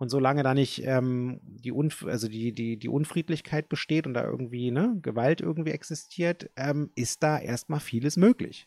und 0.00 0.08
solange 0.08 0.42
da 0.42 0.54
nicht 0.54 0.82
ähm, 0.86 1.40
die, 1.42 1.72
Unf 1.72 2.06
also 2.06 2.26
die, 2.26 2.54
die, 2.54 2.78
die 2.78 2.88
Unfriedlichkeit 2.88 3.68
besteht 3.68 4.06
und 4.06 4.14
da 4.14 4.24
irgendwie 4.24 4.70
ne, 4.70 4.96
Gewalt 5.02 5.42
irgendwie 5.42 5.72
existiert, 5.72 6.48
ähm, 6.56 6.90
ist 6.94 7.22
da 7.22 7.38
erstmal 7.38 7.80
vieles 7.80 8.16
möglich. 8.16 8.66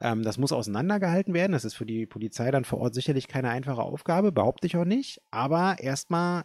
Ähm, 0.00 0.22
das 0.22 0.38
muss 0.38 0.52
auseinandergehalten 0.52 1.34
werden. 1.34 1.50
Das 1.50 1.64
ist 1.64 1.74
für 1.74 1.84
die 1.84 2.06
Polizei 2.06 2.52
dann 2.52 2.64
vor 2.64 2.78
Ort 2.78 2.94
sicherlich 2.94 3.26
keine 3.26 3.50
einfache 3.50 3.82
Aufgabe, 3.82 4.30
behaupte 4.30 4.68
ich 4.68 4.76
auch 4.76 4.84
nicht. 4.84 5.20
Aber 5.32 5.80
erstmal 5.80 6.44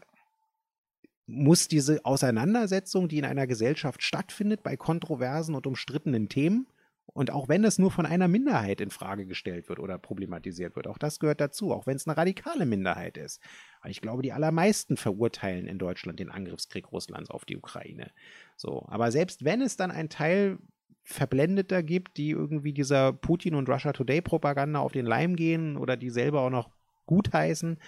muss 1.27 1.67
diese 1.67 2.03
Auseinandersetzung, 2.05 3.07
die 3.07 3.19
in 3.19 3.25
einer 3.25 3.47
Gesellschaft 3.47 4.01
stattfindet, 4.01 4.63
bei 4.63 4.77
kontroversen 4.77 5.55
und 5.55 5.67
umstrittenen 5.67 6.29
Themen, 6.29 6.67
und 7.13 7.31
auch 7.31 7.47
wenn 7.47 7.63
es 7.63 7.79
nur 7.79 7.89
von 7.89 8.05
einer 8.05 8.27
Minderheit 8.27 8.81
in 8.81 8.91
Frage 8.91 9.25
gestellt 9.25 9.69
wird 9.69 9.79
oder 9.79 9.97
problematisiert 9.97 10.75
wird, 10.75 10.87
auch 10.87 10.97
das 10.97 11.19
gehört 11.19 11.41
dazu, 11.41 11.71
auch 11.71 11.87
wenn 11.87 11.95
es 11.95 12.07
eine 12.07 12.17
radikale 12.17 12.65
Minderheit 12.65 13.17
ist. 13.17 13.41
Weil 13.81 13.91
ich 13.91 14.01
glaube, 14.01 14.21
die 14.21 14.33
allermeisten 14.33 14.97
verurteilen 14.97 15.67
in 15.67 15.79
Deutschland 15.79 16.19
den 16.19 16.29
Angriffskrieg 16.29 16.91
Russlands 16.91 17.31
auf 17.31 17.45
die 17.45 17.57
Ukraine. 17.57 18.11
So, 18.55 18.85
aber 18.89 19.11
selbst 19.11 19.45
wenn 19.45 19.61
es 19.61 19.77
dann 19.77 19.89
ein 19.89 20.09
Teil 20.09 20.59
Verblendeter 21.03 21.81
gibt, 21.81 22.17
die 22.17 22.31
irgendwie 22.31 22.73
dieser 22.73 23.13
Putin 23.13 23.55
und 23.55 23.69
Russia 23.69 23.93
Today 23.93 24.21
Propaganda 24.21 24.79
auf 24.79 24.91
den 24.91 25.05
Leim 25.05 25.37
gehen 25.37 25.77
oder 25.77 25.95
die 25.95 26.09
selber 26.09 26.41
auch 26.41 26.49
noch 26.49 26.69
gutheißen, 27.05 27.79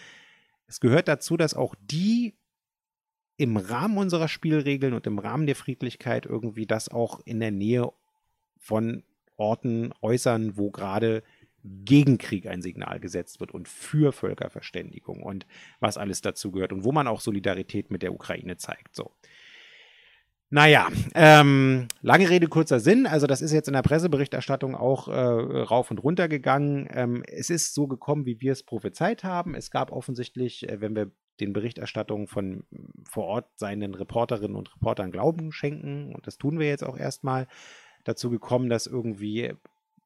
es 0.67 0.79
gehört 0.79 1.09
dazu, 1.09 1.35
dass 1.35 1.53
auch 1.53 1.75
die 1.81 2.35
im 3.39 3.55
Rahmen 3.55 3.97
unserer 3.97 4.27
Spielregeln 4.27 4.93
und 4.93 5.07
im 5.07 5.17
Rahmen 5.17 5.47
der 5.47 5.55
Friedlichkeit 5.55 6.25
irgendwie 6.25 6.65
das 6.65 6.89
auch 6.89 7.21
in 7.23 7.39
der 7.39 7.51
Nähe 7.51 7.89
von 8.57 9.03
Orten 9.37 9.93
äußern, 10.01 10.57
wo 10.57 10.71
gerade 10.71 11.23
gegen 11.63 12.17
Krieg 12.17 12.47
ein 12.47 12.61
Signal 12.61 12.99
gesetzt 12.99 13.39
wird 13.39 13.53
und 13.53 13.69
für 13.69 14.11
Völkerverständigung 14.11 15.23
und 15.23 15.47
was 15.79 15.97
alles 15.97 16.19
dazu 16.19 16.51
gehört 16.51 16.73
und 16.73 16.83
wo 16.83 16.91
man 16.91 17.07
auch 17.07 17.21
Solidarität 17.21 17.91
mit 17.91 18.03
der 18.03 18.13
Ukraine 18.13 18.57
zeigt. 18.57 18.93
So. 18.93 19.11
Naja, 20.49 20.89
ähm, 21.15 21.87
lange 22.01 22.29
Rede, 22.29 22.47
kurzer 22.47 22.81
Sinn. 22.81 23.07
Also 23.07 23.25
das 23.25 23.41
ist 23.41 23.53
jetzt 23.53 23.67
in 23.67 23.73
der 23.73 23.83
Presseberichterstattung 23.83 24.75
auch 24.75 25.07
äh, 25.07 25.13
rauf 25.13 25.91
und 25.91 25.99
runter 25.99 26.27
gegangen. 26.27 26.89
Ähm, 26.91 27.23
es 27.25 27.49
ist 27.49 27.73
so 27.73 27.87
gekommen, 27.87 28.25
wie 28.25 28.41
wir 28.41 28.51
es 28.51 28.63
prophezeit 28.63 29.23
haben. 29.23 29.55
Es 29.55 29.71
gab 29.71 29.93
offensichtlich, 29.93 30.67
äh, 30.67 30.81
wenn 30.81 30.95
wir 30.95 31.11
den 31.39 31.53
Berichterstattungen 31.53 32.27
von 32.27 32.63
vor 33.03 33.25
Ort 33.25 33.47
seinen 33.55 33.93
Reporterinnen 33.93 34.55
und 34.55 34.73
Reportern 34.75 35.11
Glauben 35.11 35.51
schenken. 35.51 36.13
Und 36.13 36.27
das 36.27 36.37
tun 36.37 36.59
wir 36.59 36.67
jetzt 36.67 36.83
auch 36.83 36.97
erstmal. 36.97 37.47
Dazu 38.05 38.29
gekommen, 38.29 38.69
dass 38.69 38.87
irgendwie 38.87 39.53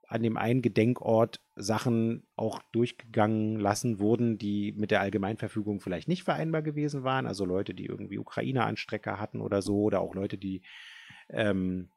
an 0.08 0.22
dem 0.22 0.38
einen 0.38 0.62
Gedenkort 0.62 1.42
Sachen 1.56 2.24
auch 2.36 2.62
durchgegangen 2.72 3.60
lassen 3.60 4.00
wurden, 4.00 4.38
die 4.38 4.72
mit 4.74 4.92
der 4.92 5.02
Allgemeinverfügung 5.02 5.80
vielleicht 5.80 6.08
nicht 6.08 6.24
vereinbar 6.24 6.62
gewesen 6.62 7.04
waren. 7.04 7.26
Also 7.26 7.46
Leute, 7.46 7.74
die 7.74 7.86
irgendwie 7.86 8.20
Ukraine-Anstrecker 8.20 9.20
hatten 9.20 9.42
oder 9.42 9.62
so, 9.62 9.82
oder 9.82 10.02
auch 10.02 10.14
Leute, 10.14 10.38
die 10.38 10.62
ähm, 11.30 11.90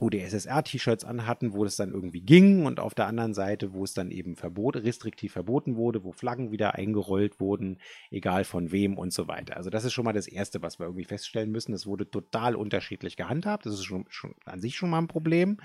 UdSSR-T-Shirts 0.00 1.04
anhatten, 1.04 1.52
wo 1.52 1.64
es 1.64 1.76
dann 1.76 1.92
irgendwie 1.92 2.20
ging 2.20 2.66
und 2.66 2.80
auf 2.80 2.94
der 2.94 3.06
anderen 3.06 3.34
Seite, 3.34 3.72
wo 3.72 3.84
es 3.84 3.94
dann 3.94 4.10
eben 4.10 4.36
verbot, 4.36 4.76
restriktiv 4.76 5.32
verboten 5.32 5.76
wurde, 5.76 6.02
wo 6.02 6.12
Flaggen 6.12 6.50
wieder 6.50 6.74
eingerollt 6.74 7.38
wurden, 7.38 7.78
egal 8.10 8.44
von 8.44 8.72
wem 8.72 8.98
und 8.98 9.12
so 9.12 9.28
weiter. 9.28 9.56
Also 9.56 9.70
das 9.70 9.84
ist 9.84 9.92
schon 9.92 10.04
mal 10.04 10.12
das 10.12 10.26
Erste, 10.26 10.60
was 10.60 10.80
wir 10.80 10.86
irgendwie 10.86 11.04
feststellen 11.04 11.52
müssen. 11.52 11.72
Es 11.72 11.86
wurde 11.86 12.10
total 12.10 12.56
unterschiedlich 12.56 13.16
gehandhabt. 13.16 13.64
Das 13.64 13.74
ist 13.74 13.84
schon, 13.84 14.06
schon 14.08 14.34
an 14.44 14.60
sich 14.60 14.76
schon 14.76 14.90
mal 14.90 14.98
ein 14.98 15.08
Problem. 15.08 15.58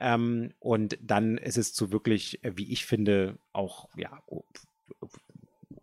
Ähm, 0.00 0.52
und 0.60 0.98
dann 1.02 1.36
ist 1.36 1.58
es 1.58 1.72
zu 1.72 1.90
wirklich, 1.90 2.40
wie 2.42 2.72
ich 2.72 2.86
finde, 2.86 3.38
auch 3.52 3.88
ja, 3.96 4.22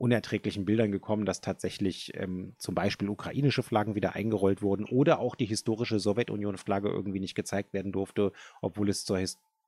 unerträglichen 0.02 0.66
Bildern 0.66 0.92
gekommen, 0.92 1.26
dass 1.26 1.42
tatsächlich 1.42 2.12
ähm, 2.16 2.54
zum 2.58 2.74
Beispiel 2.76 3.08
ukrainische 3.10 3.64
Flaggen 3.64 3.96
wieder 3.96 4.16
eingerollt 4.16 4.62
wurden 4.62 4.86
oder 4.86 5.20
auch 5.20 5.36
die 5.36 5.46
historische 5.46 6.00
Sowjetunion-Flagge 6.00 6.90
irgendwie 6.90 7.20
nicht 7.20 7.36
gezeigt 7.36 7.72
werden 7.74 7.92
durfte, 7.92 8.32
obwohl 8.62 8.90
es 8.90 9.06
zur, 9.06 9.20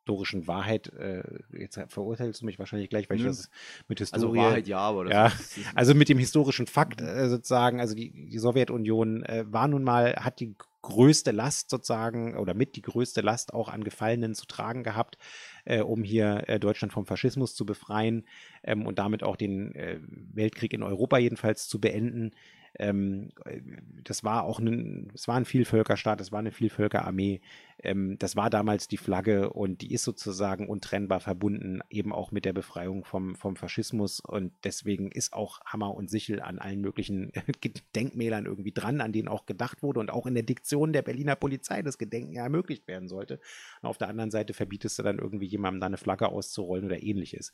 historischen 0.03 0.47
Wahrheit, 0.47 0.91
äh, 0.93 1.23
jetzt 1.57 1.79
verurteilst 1.88 2.41
du 2.41 2.45
mich 2.45 2.59
wahrscheinlich 2.59 2.89
gleich, 2.89 3.09
weil 3.09 3.17
ich 3.17 3.23
das 3.23 3.49
mit 3.88 4.01
Also 4.01 4.15
Historie. 4.15 4.39
Wahrheit 4.39 4.67
ja, 4.67 4.79
aber 4.79 5.05
das 5.05 5.13
Ja, 5.13 5.27
ist, 5.27 5.57
ist, 5.57 5.67
Also 5.75 5.95
mit 5.95 6.09
dem 6.09 6.17
historischen 6.17 6.67
Fakt 6.67 6.99
äh, 6.99 7.29
sozusagen, 7.29 7.79
also 7.79 7.95
die, 7.95 8.11
die 8.11 8.38
Sowjetunion 8.38 9.23
äh, 9.23 9.45
war 9.47 9.69
nun 9.69 9.84
mal, 9.84 10.15
hat 10.17 10.41
die 10.41 10.55
größte 10.84 11.31
Last 11.31 11.71
sozusagen 11.71 12.38
oder 12.38 12.53
mit 12.53 12.75
die 12.75 12.84
größte 12.84 13.21
Last 13.21 13.53
auch 13.53 13.69
an 13.69 13.84
Gefallenen 13.84 14.36
zu 14.36 14.45
tragen 14.45 14.84
gehabt, 14.84 15.17
äh, 15.65 15.81
um 15.81 16.03
hier 16.03 16.43
äh, 16.47 16.59
Deutschland 16.59 16.93
vom 16.93 17.07
Faschismus 17.07 17.55
zu 17.55 17.65
befreien 17.65 18.25
ähm, 18.63 18.86
und 18.86 18.99
damit 18.99 19.23
auch 19.23 19.36
den 19.36 19.73
äh, 19.73 19.99
Weltkrieg 20.34 20.73
in 20.73 20.84
Europa 20.84 21.17
jedenfalls 21.17 21.67
zu 21.67 21.81
beenden. 21.81 22.31
Ähm, 22.80 23.30
äh, 23.45 23.61
das 24.03 24.24
war 24.24 24.43
auch 24.43 24.59
ein, 24.59 25.11
es 25.13 25.28
war 25.28 25.36
ein 25.36 25.45
Vielvölkerstaat, 25.45 26.21
es 26.21 26.32
war 26.32 26.39
eine 26.39 26.51
Vielvölkerarmee. 26.51 27.41
Ähm, 27.80 28.17
das 28.19 28.36
war 28.36 28.49
damals 28.49 28.88
die 28.88 28.97
Flagge 28.97 29.51
und 29.51 29.82
die 29.82 29.93
ist 29.93 30.03
sozusagen 30.03 30.67
untrennbar 30.67 31.19
verbunden, 31.19 31.82
eben 31.89 32.11
auch 32.11 32.32
mit 32.32 32.45
der 32.45 32.53
Befreiung 32.53 33.05
vom, 33.05 33.36
vom 33.36 33.55
Faschismus. 33.55 34.19
Und 34.19 34.53
deswegen 34.63 35.11
ist 35.11 35.34
auch 35.34 35.61
Hammer 35.65 35.93
und 35.93 36.09
Sichel 36.09 36.41
an 36.41 36.59
allen 36.59 36.82
möglichen 36.82 37.32
Denkmälern 37.95 38.45
irgendwie 38.45 38.71
dran, 38.71 39.01
an 39.01 39.11
denen 39.11 39.28
auch 39.28 39.45
gedacht 39.45 39.84
wurde 39.84 39.99
und 39.99 40.11
auch 40.11 40.26
in 40.26 40.34
der 40.34 40.43
Diktion 40.43 40.93
der 40.93 41.01
Berliner 41.01 41.36
Polizei 41.36 41.82
das 41.82 41.97
Gedenken 41.97 42.34
ja 42.34 42.43
ermöglicht 42.43 42.88
werden 42.88 43.07
sollte. 43.07 43.39
Und 43.82 43.89
auf 43.89 43.97
der 43.97 44.09
anderen 44.09 44.32
Seite 44.32 44.53
verbietest 44.53 44.97
du 44.99 45.03
dann 45.03 45.19
irgendwie 45.19 45.47
jemandem 45.47 45.82
da 45.82 45.88
eine 45.88 45.97
Flagge 45.97 46.30
auszurollen 46.30 46.86
oder 46.86 47.01
ähnliches. 47.03 47.53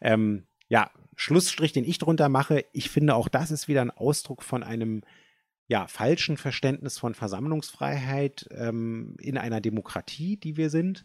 Ähm, 0.00 0.46
ja, 0.70 0.90
Schlussstrich, 1.16 1.72
den 1.72 1.84
ich 1.84 1.98
drunter 1.98 2.30
mache, 2.30 2.64
ich 2.72 2.88
finde 2.88 3.14
auch 3.14 3.28
das 3.28 3.50
ist 3.50 3.68
wieder 3.68 3.82
ein 3.82 3.90
Ausdruck 3.90 4.42
von 4.42 4.62
einem 4.62 5.02
ja, 5.66 5.86
falschen 5.86 6.38
Verständnis 6.38 6.98
von 6.98 7.14
Versammlungsfreiheit 7.14 8.48
ähm, 8.52 9.16
in 9.20 9.36
einer 9.36 9.60
Demokratie, 9.60 10.38
die 10.38 10.56
wir 10.56 10.70
sind. 10.70 11.04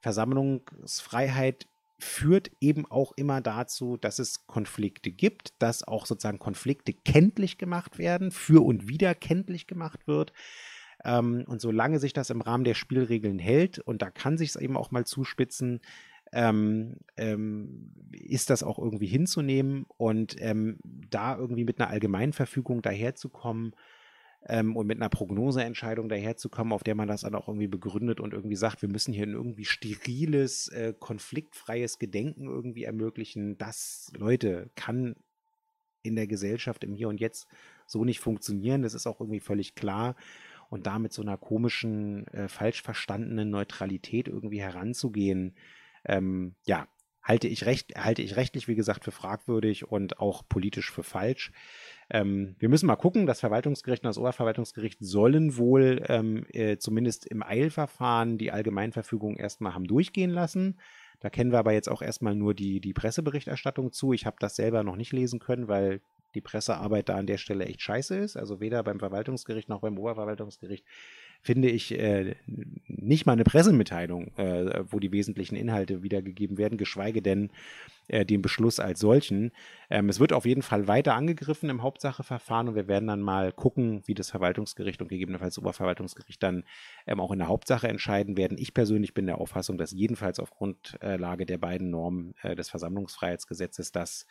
Versammlungsfreiheit 0.00 1.66
führt 1.98 2.50
eben 2.60 2.84
auch 2.86 3.12
immer 3.16 3.40
dazu, 3.40 3.96
dass 3.96 4.18
es 4.18 4.46
Konflikte 4.46 5.10
gibt, 5.10 5.54
dass 5.62 5.86
auch 5.86 6.06
sozusagen 6.06 6.38
Konflikte 6.38 6.92
kenntlich 6.92 7.56
gemacht 7.56 7.98
werden, 7.98 8.32
für 8.32 8.64
und 8.64 8.88
wieder 8.88 9.14
kenntlich 9.14 9.66
gemacht 9.66 10.06
wird. 10.06 10.32
Ähm, 11.04 11.44
und 11.46 11.60
solange 11.60 12.00
sich 12.00 12.12
das 12.12 12.30
im 12.30 12.40
Rahmen 12.40 12.64
der 12.64 12.74
Spielregeln 12.74 13.38
hält, 13.38 13.78
und 13.78 14.02
da 14.02 14.10
kann 14.10 14.36
sich 14.36 14.50
es 14.50 14.56
eben 14.56 14.76
auch 14.76 14.90
mal 14.90 15.06
zuspitzen, 15.06 15.80
ähm, 16.34 16.96
ähm, 17.16 17.92
ist 18.10 18.50
das 18.50 18.64
auch 18.64 18.78
irgendwie 18.78 19.06
hinzunehmen 19.06 19.86
und 19.96 20.34
ähm, 20.40 20.78
da 20.82 21.38
irgendwie 21.38 21.64
mit 21.64 21.80
einer 21.80 21.88
Allgemeinverfügung 21.88 22.82
daherzukommen 22.82 23.74
ähm, 24.46 24.76
und 24.76 24.88
mit 24.88 24.98
einer 24.98 25.08
Prognoseentscheidung 25.08 26.08
daherzukommen, 26.08 26.72
auf 26.72 26.82
der 26.82 26.96
man 26.96 27.06
das 27.06 27.20
dann 27.20 27.36
auch 27.36 27.46
irgendwie 27.46 27.68
begründet 27.68 28.18
und 28.18 28.34
irgendwie 28.34 28.56
sagt, 28.56 28.82
wir 28.82 28.88
müssen 28.88 29.14
hier 29.14 29.26
ein 29.26 29.32
irgendwie 29.32 29.64
steriles, 29.64 30.68
äh, 30.68 30.92
konfliktfreies 30.98 32.00
Gedenken 32.00 32.46
irgendwie 32.46 32.82
ermöglichen, 32.82 33.56
das, 33.56 34.12
Leute, 34.16 34.70
kann 34.74 35.14
in 36.02 36.16
der 36.16 36.26
Gesellschaft 36.26 36.82
im 36.82 36.94
Hier 36.94 37.08
und 37.08 37.20
Jetzt 37.20 37.46
so 37.86 38.04
nicht 38.04 38.18
funktionieren. 38.18 38.82
Das 38.82 38.94
ist 38.94 39.06
auch 39.06 39.20
irgendwie 39.20 39.40
völlig 39.40 39.76
klar. 39.76 40.16
Und 40.68 40.86
da 40.86 40.98
mit 40.98 41.12
so 41.12 41.22
einer 41.22 41.36
komischen, 41.36 42.26
äh, 42.28 42.48
falsch 42.48 42.82
verstandenen 42.82 43.50
Neutralität 43.50 44.26
irgendwie 44.26 44.60
heranzugehen, 44.60 45.54
ähm, 46.04 46.54
ja, 46.66 46.86
halte 47.24 47.48
ich, 47.48 47.64
recht, 47.64 47.94
halte 47.96 48.22
ich 48.22 48.36
rechtlich, 48.36 48.68
wie 48.68 48.74
gesagt, 48.74 49.04
für 49.04 49.10
fragwürdig 49.10 49.88
und 49.90 50.20
auch 50.20 50.42
politisch 50.46 50.92
für 50.92 51.02
falsch. 51.02 51.52
Ähm, 52.10 52.54
wir 52.58 52.68
müssen 52.68 52.86
mal 52.86 52.96
gucken, 52.96 53.26
das 53.26 53.40
Verwaltungsgericht 53.40 54.04
und 54.04 54.08
das 54.08 54.18
Oberverwaltungsgericht 54.18 54.98
sollen 55.00 55.56
wohl 55.56 56.04
ähm, 56.08 56.44
äh, 56.52 56.76
zumindest 56.76 57.24
im 57.26 57.42
Eilverfahren 57.42 58.36
die 58.36 58.52
Allgemeinverfügung 58.52 59.36
erstmal 59.36 59.74
haben 59.74 59.86
durchgehen 59.86 60.30
lassen. 60.30 60.78
Da 61.20 61.30
kennen 61.30 61.50
wir 61.50 61.58
aber 61.58 61.72
jetzt 61.72 61.88
auch 61.88 62.02
erstmal 62.02 62.34
nur 62.34 62.52
die, 62.52 62.80
die 62.80 62.92
Presseberichterstattung 62.92 63.92
zu. 63.92 64.12
Ich 64.12 64.26
habe 64.26 64.36
das 64.38 64.56
selber 64.56 64.82
noch 64.82 64.96
nicht 64.96 65.12
lesen 65.12 65.40
können, 65.40 65.68
weil 65.68 66.02
die 66.34 66.42
Pressearbeit 66.42 67.08
da 67.08 67.16
an 67.16 67.26
der 67.26 67.38
Stelle 67.38 67.64
echt 67.64 67.80
scheiße 67.80 68.16
ist. 68.16 68.36
Also 68.36 68.60
weder 68.60 68.82
beim 68.82 68.98
Verwaltungsgericht 68.98 69.68
noch 69.68 69.80
beim 69.80 69.98
Oberverwaltungsgericht 69.98 70.84
finde 71.44 71.68
ich 71.68 71.92
äh, 71.92 72.36
nicht 72.86 73.26
mal 73.26 73.34
eine 73.34 73.44
Pressemitteilung, 73.44 74.34
äh, 74.38 74.82
wo 74.88 74.98
die 74.98 75.12
wesentlichen 75.12 75.56
Inhalte 75.56 76.02
wiedergegeben 76.02 76.56
werden, 76.56 76.78
geschweige 76.78 77.20
denn 77.20 77.50
äh, 78.08 78.24
den 78.24 78.40
Beschluss 78.40 78.80
als 78.80 78.98
solchen. 78.98 79.52
Ähm, 79.90 80.08
es 80.08 80.20
wird 80.20 80.32
auf 80.32 80.46
jeden 80.46 80.62
Fall 80.62 80.88
weiter 80.88 81.14
angegriffen 81.14 81.68
im 81.68 81.82
Hauptsacheverfahren 81.82 82.68
und 82.68 82.76
wir 82.76 82.88
werden 82.88 83.08
dann 83.08 83.20
mal 83.20 83.52
gucken, 83.52 84.02
wie 84.06 84.14
das 84.14 84.30
Verwaltungsgericht 84.30 85.02
und 85.02 85.08
gegebenenfalls 85.08 85.56
das 85.56 85.62
Oberverwaltungsgericht 85.62 86.42
dann 86.42 86.64
ähm, 87.06 87.20
auch 87.20 87.30
in 87.30 87.40
der 87.40 87.48
Hauptsache 87.48 87.88
entscheiden 87.88 88.38
werden. 88.38 88.56
Ich 88.56 88.72
persönlich 88.72 89.12
bin 89.12 89.26
der 89.26 89.38
Auffassung, 89.38 89.76
dass 89.76 89.92
jedenfalls 89.92 90.40
auf 90.40 90.50
Grundlage 90.50 91.44
der 91.44 91.58
beiden 91.58 91.90
Normen 91.90 92.34
äh, 92.42 92.56
des 92.56 92.70
Versammlungsfreiheitsgesetzes 92.70 93.92
das 93.92 94.26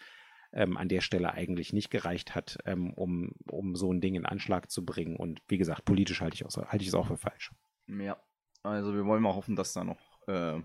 ähm, 0.53 0.77
an 0.77 0.87
der 0.87 1.01
Stelle 1.01 1.33
eigentlich 1.33 1.73
nicht 1.73 1.89
gereicht 1.89 2.35
hat, 2.35 2.57
ähm, 2.65 2.93
um, 2.93 3.33
um 3.49 3.75
so 3.75 3.91
ein 3.91 4.01
Ding 4.01 4.15
in 4.15 4.25
Anschlag 4.25 4.71
zu 4.71 4.85
bringen. 4.85 5.15
Und 5.15 5.41
wie 5.47 5.57
gesagt, 5.57 5.85
politisch 5.85 6.21
halte 6.21 6.35
ich, 6.35 6.45
auch, 6.45 6.55
halte 6.55 6.83
ich 6.83 6.87
es 6.87 6.95
auch 6.95 7.07
für 7.07 7.17
falsch. 7.17 7.51
Ja, 7.87 8.17
also 8.61 8.93
wir 8.93 9.05
wollen 9.05 9.21
mal 9.21 9.35
hoffen, 9.35 9.55
dass 9.55 9.73
da 9.73 9.83
noch 9.83 9.99
äh, 10.27 10.61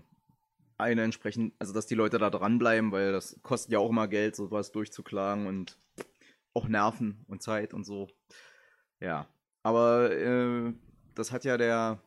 eine 0.77 1.03
entsprechend, 1.03 1.53
also 1.59 1.73
dass 1.73 1.87
die 1.87 1.95
Leute 1.95 2.17
da 2.17 2.29
dranbleiben, 2.29 2.91
weil 2.91 3.11
das 3.11 3.39
kostet 3.43 3.71
ja 3.73 3.79
auch 3.79 3.89
immer 3.89 4.07
Geld, 4.07 4.35
sowas 4.35 4.71
durchzuklagen 4.71 5.47
und 5.47 5.77
auch 6.53 6.67
Nerven 6.67 7.25
und 7.27 7.43
Zeit 7.43 7.73
und 7.73 7.83
so. 7.83 8.07
Ja, 8.99 9.27
aber 9.63 10.11
äh, 10.11 10.73
das 11.15 11.31
hat 11.31 11.43
ja 11.45 11.57
der, 11.57 12.01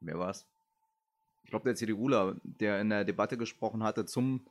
wer 0.00 0.18
war's? 0.18 0.46
Ich 1.42 1.50
glaube, 1.50 1.64
der 1.64 1.76
CDUler, 1.76 2.36
der 2.42 2.80
in 2.80 2.90
der 2.90 3.04
Debatte 3.04 3.36
gesprochen 3.36 3.82
hatte 3.84 4.04
zum 4.04 4.46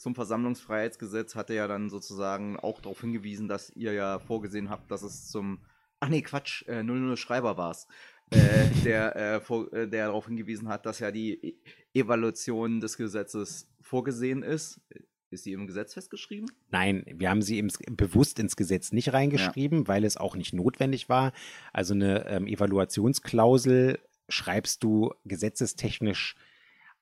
zum 0.00 0.14
Versammlungsfreiheitsgesetz 0.14 1.34
hatte 1.34 1.52
ja 1.52 1.68
dann 1.68 1.90
sozusagen 1.90 2.58
auch 2.58 2.80
darauf 2.80 3.02
hingewiesen, 3.02 3.48
dass 3.48 3.68
ihr 3.76 3.92
ja 3.92 4.18
vorgesehen 4.18 4.70
habt, 4.70 4.90
dass 4.90 5.02
es 5.02 5.28
zum. 5.28 5.60
Ach 6.00 6.08
nee, 6.08 6.22
Quatsch, 6.22 6.66
äh, 6.68 6.82
00 6.82 7.18
Schreiber 7.18 7.58
war 7.58 7.72
es. 7.72 7.86
Äh, 8.30 8.38
der, 8.84 9.14
äh, 9.14 9.40
vor, 9.42 9.70
äh, 9.74 9.86
der 9.86 10.06
darauf 10.06 10.26
hingewiesen 10.26 10.68
hat, 10.68 10.86
dass 10.86 11.00
ja 11.00 11.10
die 11.10 11.34
e 11.44 11.54
Evaluation 11.92 12.80
des 12.80 12.96
Gesetzes 12.96 13.68
vorgesehen 13.82 14.42
ist. 14.42 14.80
Ist 15.28 15.44
sie 15.44 15.52
im 15.52 15.66
Gesetz 15.66 15.92
festgeschrieben? 15.92 16.50
Nein, 16.70 17.04
wir 17.06 17.28
haben 17.28 17.42
sie 17.42 17.58
im, 17.58 17.68
bewusst 17.90 18.38
ins 18.38 18.56
Gesetz 18.56 18.92
nicht 18.92 19.12
reingeschrieben, 19.12 19.80
ja. 19.80 19.88
weil 19.88 20.04
es 20.04 20.16
auch 20.16 20.34
nicht 20.34 20.54
notwendig 20.54 21.10
war. 21.10 21.32
Also 21.74 21.92
eine 21.92 22.26
ähm, 22.26 22.46
Evaluationsklausel 22.46 23.98
schreibst 24.28 24.82
du 24.82 25.12
gesetzestechnisch 25.24 26.36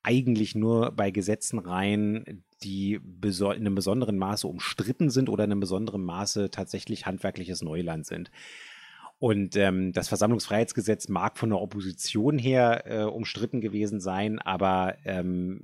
eigentlich 0.03 0.55
nur 0.55 0.93
bei 0.93 1.11
Gesetzen 1.11 1.59
rein, 1.59 2.45
die 2.63 2.95
in 2.95 3.43
einem 3.43 3.75
besonderen 3.75 4.19
Maße 4.19 4.47
umstritten 4.47 5.11
sind 5.11 5.29
oder 5.29 5.45
in 5.45 5.53
einem 5.53 5.61
besonderen 5.61 6.05
Maße 6.05 6.51
tatsächlich 6.51 7.07
handwerkliches 7.07 7.63
Neuland 7.63 8.07
sind. 8.07 8.31
Und 9.21 9.57
ähm, 9.57 9.93
das 9.93 10.09
Versammlungsfreiheitsgesetz 10.09 11.09
mag 11.09 11.39
von 11.39 11.51
der 11.51 11.61
Opposition 11.61 12.39
her 12.39 12.85
äh, 12.87 13.03
umstritten 13.03 13.61
gewesen 13.61 13.99
sein, 13.99 14.39
aber 14.39 14.97
ähm, 15.05 15.63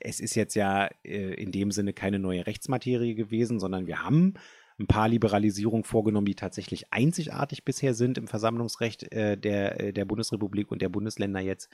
es 0.00 0.20
ist 0.20 0.34
jetzt 0.34 0.54
ja 0.54 0.88
äh, 1.02 1.34
in 1.34 1.50
dem 1.50 1.70
Sinne 1.70 1.94
keine 1.94 2.18
neue 2.18 2.46
Rechtsmaterie 2.46 3.14
gewesen, 3.14 3.58
sondern 3.58 3.86
wir 3.86 4.02
haben 4.02 4.34
ein 4.78 4.86
paar 4.86 5.08
Liberalisierungen 5.08 5.82
vorgenommen, 5.82 6.26
die 6.26 6.34
tatsächlich 6.34 6.92
einzigartig 6.92 7.64
bisher 7.64 7.94
sind 7.94 8.18
im 8.18 8.28
Versammlungsrecht 8.28 9.12
äh, 9.12 9.38
der, 9.38 9.80
äh, 9.80 9.92
der 9.94 10.04
Bundesrepublik 10.04 10.70
und 10.70 10.82
der 10.82 10.90
Bundesländer 10.90 11.40
jetzt. 11.40 11.70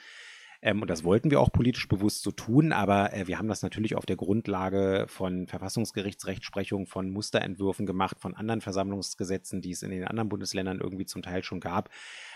Ähm, 0.64 0.80
und 0.80 0.88
das 0.88 1.04
wollten 1.04 1.30
wir 1.30 1.40
auch 1.40 1.52
politisch 1.52 1.86
bewusst 1.86 2.22
so 2.22 2.30
tun, 2.30 2.72
aber 2.72 3.12
äh, 3.12 3.28
wir 3.28 3.38
haben 3.38 3.48
das 3.48 3.62
natürlich 3.62 3.94
auf 3.94 4.06
der 4.06 4.16
Grundlage 4.16 5.04
von 5.08 5.46
Verfassungsgerichtsrechtsprechung, 5.46 6.86
von 6.86 7.10
Musterentwürfen 7.10 7.84
gemacht, 7.84 8.18
von 8.18 8.34
anderen 8.34 8.62
Versammlungsgesetzen, 8.62 9.60
die 9.60 9.72
es 9.72 9.82
in 9.82 9.90
den 9.90 10.04
anderen 10.04 10.30
Bundesländern 10.30 10.80
irgendwie 10.80 11.04
zum 11.04 11.20
Teil 11.20 11.44
schon 11.44 11.60
gab. 11.60 11.90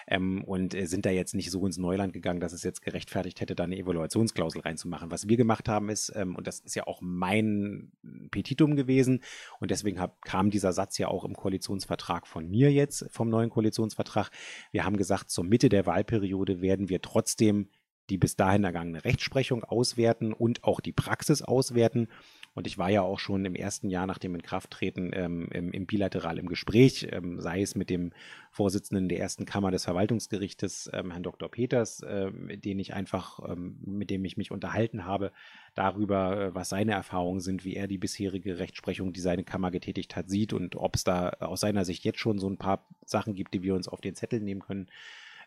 Ähm, 0.07 0.45
und 0.45 0.75
äh, 0.75 0.87
sind 0.87 1.07
da 1.07 1.11
jetzt 1.11 1.35
nicht 1.35 1.51
so 1.51 1.65
ins 1.65 1.79
Neuland 1.79 2.13
gegangen, 2.13 2.41
dass 2.41 2.53
es 2.53 2.63
jetzt 2.63 2.83
gerechtfertigt 2.83 3.41
hätte, 3.41 3.55
da 3.55 3.65
eine 3.65 3.79
Evaluationsklausel 3.79 4.61
reinzumachen. 4.61 5.11
Was 5.11 5.27
wir 5.27 5.39
gemacht 5.39 5.67
haben 5.69 5.89
ist, 5.89 6.13
ähm, 6.15 6.37
und 6.37 6.47
das 6.47 6.61
ist 6.61 6.77
ja 6.77 6.87
auch 6.87 7.01
mein 7.01 7.93
Petitum 8.31 8.77
gewesen, 8.77 9.23
und 9.59 9.71
deswegen 9.71 10.01
hab, 10.01 10.23
kam 10.23 10.51
dieser 10.51 10.75
Satz 10.75 10.99
ja 10.99 11.09
auch 11.09 11.25
im 11.25 11.35
Koalitionsvertrag 11.35 12.27
von 12.27 12.47
mir 12.47 12.71
jetzt, 12.71 13.07
vom 13.11 13.31
neuen 13.31 13.49
Koalitionsvertrag. 13.49 14.31
Wir 14.71 14.85
haben 14.85 14.99
gesagt, 14.99 15.31
zur 15.31 15.45
Mitte 15.45 15.71
der 15.71 15.87
Wahlperiode 15.87 16.61
werden 16.61 16.91
wir 16.91 17.01
trotzdem 17.01 17.69
die 18.11 18.19
bis 18.19 18.37
dahin 18.37 18.65
ergangene 18.65 19.05
Rechtsprechung 19.05 19.65
auswerten 19.65 20.33
und 20.33 20.65
auch 20.65 20.81
die 20.81 20.93
Praxis 20.93 21.43
auswerten. 21.43 22.09
Und 22.55 22.67
ich 22.67 22.77
war 22.77 22.91
ja 22.91 23.03
auch 23.03 23.21
schon 23.21 23.45
im 23.45 23.55
ersten 23.55 23.89
Jahr 23.89 24.07
nach 24.07 24.19
dem 24.19 24.35
Inkrafttreten 24.35 25.13
ähm, 25.15 25.49
im, 25.53 25.71
im, 25.71 25.87
bilateral 25.87 26.39
im 26.39 26.49
Gespräch, 26.49 27.07
ähm, 27.13 27.41
sei 27.41 27.63
es 27.63 27.77
mit 27.77 27.89
dem 27.89 28.13
Vorsitzenden 28.51 29.09
der 29.09 29.21
ersten 29.21 29.45
Kammer 29.45 29.71
des 29.71 29.85
Verwaltungsgerichtes, 29.85 30.91
ähm, 30.93 31.13
Herrn 31.13 31.23
Dr. 31.23 31.49
Peters, 31.49 32.03
ähm, 32.09 32.51
den 32.61 32.81
ich 32.81 32.95
einfach, 32.95 33.39
ähm, 33.49 33.79
mit 33.85 34.11
dem 34.11 34.25
ich 34.25 34.37
mich 34.37 34.51
unterhalten 34.51 35.05
habe, 35.05 35.31
darüber, 35.75 36.41
äh, 36.41 36.55
was 36.55 36.71
seine 36.71 36.93
Erfahrungen 36.93 37.41
sind, 37.41 37.65
wie 37.65 37.77
er 37.77 37.87
die 37.87 37.99
bisherige 37.99 38.59
Rechtsprechung, 38.59 39.13
die 39.13 39.21
seine 39.21 39.45
Kammer 39.45 39.71
getätigt 39.71 40.17
hat, 40.17 40.29
sieht 40.29 40.53
und 40.53 40.75
ob 40.75 40.97
es 40.97 41.05
da 41.05 41.29
aus 41.41 41.61
seiner 41.61 41.85
Sicht 41.85 42.05
jetzt 42.05 42.19
schon 42.19 42.39
so 42.39 42.49
ein 42.49 42.59
paar 42.59 42.85
Sachen 43.05 43.35
gibt, 43.35 43.55
die 43.55 43.63
wir 43.63 43.77
uns 43.77 43.87
auf 43.87 44.01
den 44.01 44.17
Zettel 44.17 44.41
nehmen 44.41 44.63
können 44.63 44.89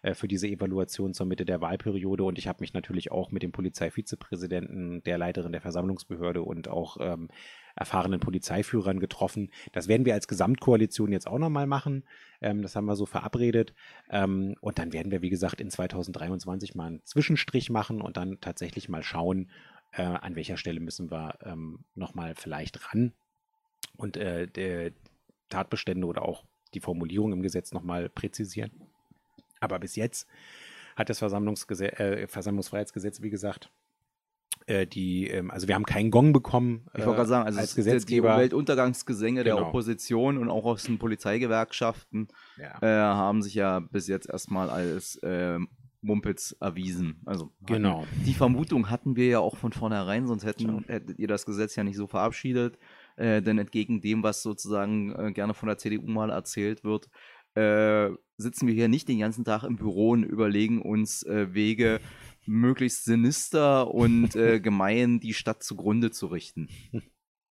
äh, 0.01 0.13
für 0.13 0.27
diese 0.27 0.47
Evaluation 0.47 1.13
zur 1.13 1.25
Mitte 1.25 1.45
der 1.45 1.61
Wahlperiode. 1.61 2.23
Und 2.23 2.37
ich 2.37 2.47
habe 2.47 2.61
mich 2.61 2.73
natürlich 2.73 3.11
auch 3.11 3.31
mit 3.31 3.43
dem 3.43 3.51
Polizeivizepräsidenten, 3.51 5.03
der 5.03 5.17
Leiterin 5.17 5.51
der 5.51 5.61
Versammlungsbehörde 5.61 6.41
und 6.41 6.67
auch 6.67 6.97
ähm, 6.99 7.29
erfahrenen 7.75 8.19
Polizeiführern 8.19 8.99
getroffen. 8.99 9.51
Das 9.71 9.87
werden 9.87 10.05
wir 10.05 10.13
als 10.13 10.27
Gesamtkoalition 10.27 11.11
jetzt 11.11 11.27
auch 11.27 11.39
nochmal 11.39 11.67
machen. 11.67 12.03
Ähm, 12.41 12.61
das 12.61 12.75
haben 12.75 12.85
wir 12.85 12.95
so 12.95 13.05
verabredet. 13.05 13.73
Ähm, 14.09 14.55
und 14.61 14.79
dann 14.79 14.93
werden 14.93 15.11
wir, 15.11 15.21
wie 15.21 15.29
gesagt, 15.29 15.61
in 15.61 15.69
2023 15.69 16.75
mal 16.75 16.87
einen 16.87 17.05
Zwischenstrich 17.05 17.69
machen 17.69 18.01
und 18.01 18.17
dann 18.17 18.39
tatsächlich 18.41 18.89
mal 18.89 19.03
schauen, 19.03 19.49
äh, 19.93 20.03
an 20.03 20.35
welcher 20.35 20.57
Stelle 20.57 20.79
müssen 20.79 21.11
wir 21.11 21.37
ähm, 21.43 21.83
nochmal 21.95 22.33
vielleicht 22.35 22.91
ran 22.91 23.13
und 23.97 24.17
äh, 24.17 24.91
Tatbestände 25.49 26.07
oder 26.07 26.23
auch 26.23 26.45
die 26.73 26.79
Formulierung 26.79 27.33
im 27.33 27.41
Gesetz 27.41 27.73
nochmal 27.73 28.09
präzisieren. 28.09 28.71
Aber 29.61 29.79
bis 29.79 29.95
jetzt 29.95 30.27
hat 30.95 31.09
das 31.09 31.21
äh, 31.21 32.27
Versammlungsfreiheitsgesetz, 32.27 33.21
wie 33.21 33.29
gesagt, 33.29 33.71
äh, 34.67 34.85
die, 34.85 35.27
ähm, 35.27 35.49
also 35.49 35.67
wir 35.67 35.75
haben 35.75 35.85
keinen 35.85 36.11
Gong 36.11 36.33
bekommen. 36.33 36.87
Ich 36.93 37.05
wollte 37.05 37.15
gerade 37.15 37.29
sagen, 37.29 37.45
also 37.45 37.59
als 37.59 37.75
Gesetzgeber. 37.75 38.29
Die 38.29 38.33
Umweltuntergangsgesänge 38.33 39.43
genau. 39.43 39.57
der 39.57 39.67
Opposition 39.67 40.37
und 40.37 40.49
auch 40.49 40.65
aus 40.65 40.83
den 40.83 40.99
Polizeigewerkschaften 40.99 42.27
ja. 42.57 42.81
äh, 42.81 42.87
haben 42.87 43.41
sich 43.41 43.55
ja 43.55 43.79
bis 43.79 44.07
jetzt 44.07 44.29
erstmal 44.29 44.69
als 44.69 45.15
äh, 45.17 45.57
Mumpitz 46.01 46.55
erwiesen. 46.59 47.21
Also 47.25 47.51
genau. 47.65 48.05
die 48.25 48.33
Vermutung 48.33 48.89
hatten 48.89 49.15
wir 49.15 49.27
ja 49.27 49.39
auch 49.39 49.55
von 49.55 49.71
vornherein, 49.71 50.27
sonst 50.27 50.45
hätten, 50.45 50.83
hättet 50.87 51.19
ihr 51.19 51.27
das 51.27 51.45
Gesetz 51.45 51.75
ja 51.75 51.83
nicht 51.83 51.97
so 51.97 52.07
verabschiedet. 52.07 52.77
Äh, 53.17 53.41
denn 53.41 53.57
entgegen 53.57 54.01
dem, 54.01 54.23
was 54.23 54.41
sozusagen 54.41 55.13
äh, 55.15 55.31
gerne 55.31 55.53
von 55.53 55.67
der 55.67 55.77
CDU 55.77 56.07
mal 56.07 56.29
erzählt 56.29 56.83
wird, 56.83 57.09
äh, 57.55 58.09
sitzen 58.41 58.67
wir 58.67 58.73
hier 58.73 58.87
nicht 58.87 59.07
den 59.07 59.19
ganzen 59.19 59.45
Tag 59.45 59.63
im 59.63 59.77
Büro 59.77 60.11
und 60.11 60.23
überlegen 60.23 60.81
uns 60.81 61.23
äh, 61.23 61.53
Wege, 61.53 61.99
möglichst 62.45 63.05
sinister 63.05 63.93
und 63.93 64.35
äh, 64.35 64.59
gemein 64.61 65.19
die 65.19 65.33
Stadt 65.33 65.63
zugrunde 65.63 66.11
zu 66.11 66.27
richten. 66.27 66.69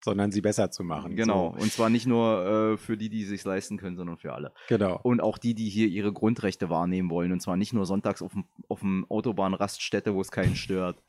Sondern 0.02 0.32
sie 0.32 0.40
besser 0.40 0.72
zu 0.72 0.86
machen. 0.86 1.18
Genau. 1.18 1.54
So. 1.58 1.62
Und 1.62 1.74
zwar 1.74 1.90
nicht 1.90 2.08
nur 2.08 2.46
äh, 2.74 2.78
für 2.78 2.96
die, 2.96 3.10
die 3.10 3.26
sich 3.26 3.44
leisten 3.44 3.78
können, 3.78 3.98
sondern 3.98 4.16
für 4.16 4.32
alle. 4.32 4.54
Genau. 4.70 4.98
Und 5.04 5.20
auch 5.20 5.38
die, 5.38 5.54
die 5.54 5.68
hier 5.68 5.90
ihre 5.90 6.14
Grundrechte 6.14 6.70
wahrnehmen 6.70 7.10
wollen. 7.10 7.34
Und 7.34 7.42
zwar 7.42 7.58
nicht 7.58 7.74
nur 7.74 7.86
sonntags 7.86 8.22
auf 8.22 8.32
dem 8.80 9.06
Autobahnraststätte, 9.10 10.16
wo 10.16 10.22
es 10.22 10.32
keinen 10.32 10.56
stört. 10.56 11.04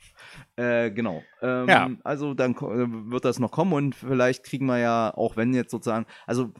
Äh, 0.57 0.91
genau. 0.91 1.23
Ähm, 1.41 1.69
ja. 1.69 1.91
Also 2.03 2.35
dann 2.35 2.57
äh, 2.57 3.11
wird 3.13 3.25
das 3.25 3.39
noch 3.39 3.53
kommen 3.53 3.75
und 3.75 3.95
vielleicht 3.95 4.43
kriegen 4.43 4.67
wir 4.67 4.79
ja, 4.79 5.15
auch 5.15 5.37
wenn 5.37 5.55
jetzt 5.55 5.71
sozusagen, 5.71 6.07
also 6.27 6.53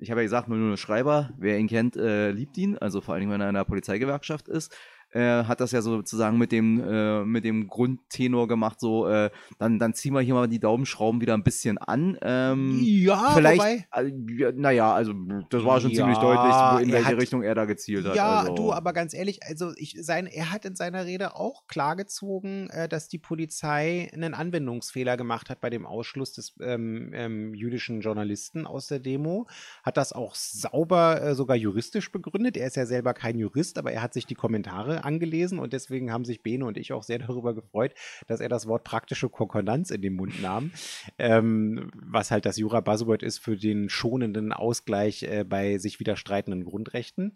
ich 0.00 0.10
habe 0.10 0.20
ja 0.20 0.24
gesagt, 0.24 0.48
nur 0.48 0.56
eine 0.56 0.76
Schreiber, 0.76 1.30
wer 1.36 1.58
ihn 1.58 1.68
kennt, 1.68 1.96
äh, 1.96 2.30
liebt 2.30 2.56
ihn, 2.56 2.78
also 2.78 3.00
vor 3.00 3.14
allen 3.14 3.20
Dingen, 3.20 3.32
wenn 3.32 3.40
er 3.40 3.50
in 3.50 3.54
der 3.54 3.64
Polizeigewerkschaft 3.64 4.48
ist 4.48 4.74
äh, 5.12 5.44
hat 5.44 5.60
das 5.60 5.72
ja 5.72 5.82
sozusagen 5.82 6.38
mit 6.38 6.52
dem, 6.52 6.80
äh, 6.80 7.24
mit 7.24 7.44
dem 7.44 7.68
Grundtenor 7.68 8.48
gemacht, 8.48 8.80
so, 8.80 9.08
äh, 9.08 9.30
dann, 9.58 9.78
dann 9.78 9.94
ziehen 9.94 10.14
wir 10.14 10.20
hier 10.20 10.34
mal 10.34 10.48
die 10.48 10.60
Daumenschrauben 10.60 11.20
wieder 11.20 11.34
ein 11.34 11.42
bisschen 11.42 11.78
an. 11.78 12.18
Ähm, 12.22 12.78
ja, 12.82 13.32
vielleicht, 13.34 13.60
wobei, 13.60 13.86
äh, 13.92 14.52
naja, 14.54 14.92
also 14.92 15.12
das 15.50 15.64
war 15.64 15.80
schon 15.80 15.90
ja, 15.90 15.96
ziemlich 15.98 16.18
deutlich, 16.18 16.86
in 16.86 16.92
welche 16.92 17.08
hat, 17.08 17.20
Richtung 17.20 17.42
er 17.42 17.54
da 17.54 17.64
gezielt 17.64 18.06
hat. 18.06 18.14
Ja, 18.14 18.40
also. 18.40 18.54
du, 18.54 18.72
aber 18.72 18.92
ganz 18.92 19.14
ehrlich, 19.14 19.40
also 19.42 19.72
ich, 19.76 19.96
sein, 20.00 20.26
er 20.26 20.52
hat 20.52 20.64
in 20.64 20.76
seiner 20.76 21.06
Rede 21.06 21.34
auch 21.34 21.66
klargezogen, 21.66 22.70
äh, 22.70 22.88
dass 22.88 23.08
die 23.08 23.18
Polizei 23.18 24.10
einen 24.12 24.34
Anwendungsfehler 24.34 25.16
gemacht 25.16 25.50
hat 25.50 25.60
bei 25.60 25.70
dem 25.70 25.86
Ausschluss 25.86 26.32
des 26.32 26.54
ähm, 26.60 27.10
ähm, 27.14 27.54
jüdischen 27.54 28.00
Journalisten 28.00 28.66
aus 28.66 28.86
der 28.86 29.00
Demo, 29.00 29.46
hat 29.82 29.96
das 29.96 30.12
auch 30.12 30.34
sauber 30.34 31.22
äh, 31.22 31.34
sogar 31.34 31.56
juristisch 31.56 32.12
begründet. 32.12 32.56
Er 32.56 32.66
ist 32.66 32.76
ja 32.76 32.86
selber 32.86 33.14
kein 33.14 33.38
Jurist, 33.38 33.78
aber 33.78 33.92
er 33.92 34.02
hat 34.02 34.14
sich 34.14 34.26
die 34.26 34.34
Kommentare 34.34 34.99
angelesen 35.00 35.58
und 35.58 35.72
deswegen 35.72 36.12
haben 36.12 36.24
sich 36.24 36.42
Bene 36.42 36.64
und 36.64 36.76
ich 36.76 36.92
auch 36.92 37.02
sehr 37.02 37.18
darüber 37.18 37.54
gefreut, 37.54 37.94
dass 38.26 38.40
er 38.40 38.48
das 38.48 38.66
Wort 38.66 38.84
praktische 38.84 39.28
Konkordanz 39.28 39.90
in 39.90 40.02
den 40.02 40.14
Mund 40.14 40.40
nahm, 40.42 40.72
ähm, 41.18 41.90
was 41.94 42.30
halt 42.30 42.46
das 42.46 42.56
Jura-Buzzword 42.56 43.22
ist 43.22 43.38
für 43.38 43.56
den 43.56 43.88
schonenden 43.88 44.52
Ausgleich 44.52 45.22
äh, 45.22 45.44
bei 45.44 45.78
sich 45.78 46.00
widerstreitenden 46.00 46.64
Grundrechten. 46.64 47.32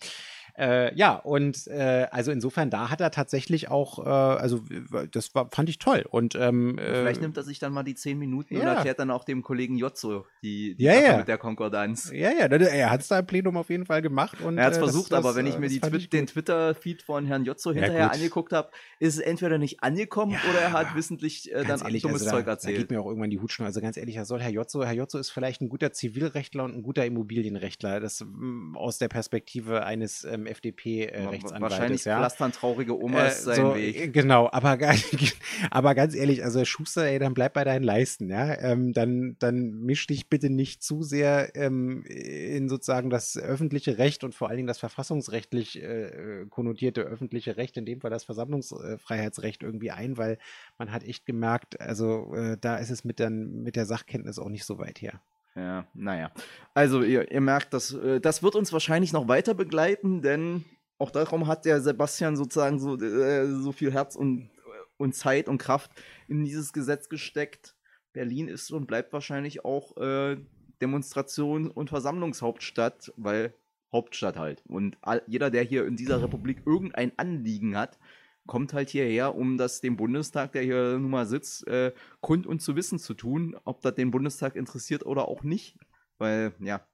Äh, 0.57 0.95
ja, 0.95 1.15
und 1.15 1.67
äh, 1.67 2.07
also 2.11 2.31
insofern, 2.31 2.71
da 2.71 2.91
hat 2.91 3.01
er 3.01 3.11
tatsächlich 3.11 3.71
auch, 3.71 3.99
äh, 4.05 4.09
also 4.09 4.63
das 5.11 5.35
war, 5.35 5.49
fand 5.51 5.69
ich 5.69 5.79
toll. 5.79 6.05
Und 6.09 6.37
ähm, 6.37 6.77
vielleicht 6.79 7.21
nimmt 7.21 7.37
er 7.37 7.43
sich 7.43 7.59
dann 7.59 7.73
mal 7.73 7.83
die 7.83 7.97
zehn 7.97 8.19
Minuten 8.19 8.55
ja. 8.55 8.61
und 8.61 8.67
erklärt 8.69 9.01
dann 9.01 9.11
auch 9.11 9.25
dem 9.25 9.43
Kollegen 9.43 9.77
Jotzo 9.77 10.27
die, 10.43 10.77
die 10.77 10.85
ja, 10.85 10.95
ja. 10.95 11.17
mit 11.17 11.27
der 11.27 11.39
Konkordanz. 11.39 12.13
Ja, 12.13 12.31
ja, 12.31 12.47
er 12.47 12.91
hat 12.91 13.01
es 13.01 13.09
da 13.09 13.19
im 13.19 13.27
Plenum 13.27 13.57
auf 13.57 13.69
jeden 13.69 13.85
Fall 13.87 14.01
gemacht. 14.01 14.41
Und, 14.43 14.59
er 14.59 14.67
hat 14.67 14.73
es 14.75 14.79
versucht, 14.79 15.11
das, 15.11 15.19
aber 15.19 15.35
wenn 15.35 15.47
ich 15.47 15.59
mir 15.59 15.69
die 15.69 15.81
Twi 15.81 16.07
den 16.07 16.27
Twitter-Feed 16.29 17.03
von 17.03 17.27
Herrn 17.27 17.45
Jotzo 17.45 17.73
hinterher 17.73 18.13
angeguckt 18.13 18.53
habe, 18.53 18.71
ist 19.01 19.15
es 19.15 19.21
entweder 19.21 19.59
nicht 19.59 19.83
angekommen 19.83 20.37
oder 20.51 20.61
er 20.61 20.73
hat 20.73 20.95
wissentlich 20.95 21.53
äh, 21.53 21.65
dann 21.65 21.81
ehrlich, 21.81 22.03
dummes 22.03 22.23
also 22.23 22.37
Zeug 22.37 22.45
da, 22.45 22.53
erzählt. 22.53 22.77
Da 22.77 22.81
geht 22.81 22.91
mir 22.91 23.01
auch 23.01 23.07
irgendwann 23.07 23.31
die 23.31 23.41
Hutschnur. 23.41 23.67
Also 23.67 23.81
ganz 23.81 23.97
ehrlich, 23.97 24.19
soll 24.23 24.41
Herr 24.41 24.51
Jotzo, 24.51 24.85
Herr 24.85 24.95
Jotzo 24.95 25.19
ist 25.19 25.31
vielleicht 25.31 25.61
ein 25.61 25.69
guter 25.69 25.93
Zivilrechtler 25.93 26.65
und 26.65 26.77
ein 26.77 26.83
guter 26.83 27.05
Immobilienrechtler. 27.05 27.99
Das 27.99 28.25
mm, 28.25 28.77
aus 28.77 28.99
der 28.99 29.09
Perspektive 29.09 29.85
eines 29.85 30.25
ähm, 30.25 30.44
FDP- 30.47 31.07
äh, 31.07 31.27
Rechtsanwaltes. 31.27 31.61
Wahrscheinlich 31.61 32.05
ja. 32.05 32.19
pflastern 32.19 32.53
traurige 32.53 32.99
Omas 32.99 33.41
äh, 33.41 33.43
seinen 33.43 33.67
so, 33.67 33.75
Weg. 33.75 33.97
Äh, 33.97 34.09
genau, 34.09 34.49
aber, 34.51 34.79
aber 35.71 35.95
ganz 35.95 36.15
ehrlich, 36.15 36.45
also 36.45 36.65
Schuster, 36.65 37.07
ey, 37.07 37.19
dann 37.19 37.35
bleib 37.35 37.55
bei 37.55 37.65
deinen 37.65 37.83
Leisten, 37.83 38.31
ja. 38.31 38.59
Ähm, 38.61 38.93
dann, 38.93 39.37
dann 39.39 39.81
misch 39.81 40.07
dich 40.07 40.29
bitte 40.29 40.51
nicht 40.51 40.83
zu 40.83 41.03
sehr 41.03 41.55
ähm, 41.57 42.05
in 42.05 42.69
sozusagen 42.69 43.11
das 43.11 43.37
öffentliche 43.37 43.99
Recht 43.99 44.25
und 44.25 44.35
vor 44.35 44.49
allen 44.49 44.57
Dingen 44.57 44.69
das 44.69 44.79
verfassungsrechtlich 44.79 45.83
äh, 45.83 46.47
konnotierte 46.49 47.03
öffentliche 47.03 47.57
Recht, 47.57 47.77
in 47.77 47.87
dem 47.87 48.01
Fall 48.01 48.11
das 48.11 48.25
Versammlungsfreiheitsrecht 48.25 49.63
irgendwie 49.63 49.91
ein, 49.91 50.17
weil 50.17 50.39
man 50.79 50.93
hat 50.93 51.05
echt 51.05 51.27
gemerkt, 51.27 51.81
also 51.81 52.35
äh, 52.35 52.57
da 52.61 52.77
ist 52.77 52.91
es 52.91 53.05
mit, 53.05 53.21
dann, 53.21 53.63
mit 53.63 53.77
der 53.77 53.87
Sachkenntnis 53.87 54.39
auch 54.39 54.49
nicht 54.49 54.65
so 54.65 54.79
weit 54.79 55.01
her. 55.01 55.21
Ja, 55.57 55.87
naja. 55.95 56.33
Also 56.75 57.03
ihr, 57.03 57.31
ihr 57.31 57.41
merkt, 57.41 57.75
dass, 57.75 57.93
äh, 57.93 58.21
das 58.21 58.43
wird 58.43 58.57
uns 58.57 58.73
wahrscheinlich 58.73 59.13
noch 59.13 59.29
weiter 59.29 59.55
begleiten, 59.55 60.21
denn 60.21 60.65
auch 60.99 61.11
darum 61.11 61.47
hat 61.47 61.65
der 61.65 61.81
Sebastian 61.81 62.37
sozusagen 62.37 62.79
so, 62.79 62.97
äh, 62.97 63.47
so 63.47 63.73
viel 63.73 63.93
Herz 63.93 64.17
und, 64.17 64.51
und 64.97 65.15
Zeit 65.15 65.49
und 65.49 65.59
Kraft 65.59 65.91
in 66.29 66.45
dieses 66.45 66.73
Gesetz 66.73 67.09
gesteckt. 67.09 67.77
Berlin 68.13 68.49
ist 68.49 68.71
und 68.71 68.87
bleibt 68.87 69.13
wahrscheinlich 69.13 69.65
auch 69.65 69.97
äh, 69.97 70.37
Demonstration 70.81 71.71
und 71.71 71.89
Versammlungshauptstadt, 71.89 73.13
weil 73.17 73.55
Hauptstadt 73.93 74.37
halt. 74.37 74.63
Und 74.67 74.99
all, 75.03 75.23
jeder, 75.27 75.51
der 75.51 75.63
hier 75.63 75.87
in 75.87 75.97
dieser 75.97 76.23
Republik 76.23 76.63
irgendein 76.67 77.13
Anliegen 77.17 77.77
hat, 77.77 77.99
kommt 78.47 78.73
halt 78.73 78.91
hierher, 78.91 79.35
um 79.35 79.57
das 79.57 79.81
dem 79.81 79.97
Bundestag, 79.97 80.53
der 80.53 80.63
hier 80.63 80.99
nun 80.99 81.11
mal 81.11 81.27
sitzt, 81.27 81.67
äh, 81.67 81.93
kund 82.21 82.47
und 82.47 82.61
zu 82.61 82.77
wissen 82.77 82.99
zu 82.99 83.15
tun, 83.15 83.57
ob 83.65 83.81
das 83.81 83.95
den 83.95 84.11
Bundestag 84.11 84.57
interessiert 84.57 85.07
oder 85.07 85.29
auch 85.29 85.43
nicht. 85.43 85.77
Weil, 86.19 86.55
ja, 86.61 86.87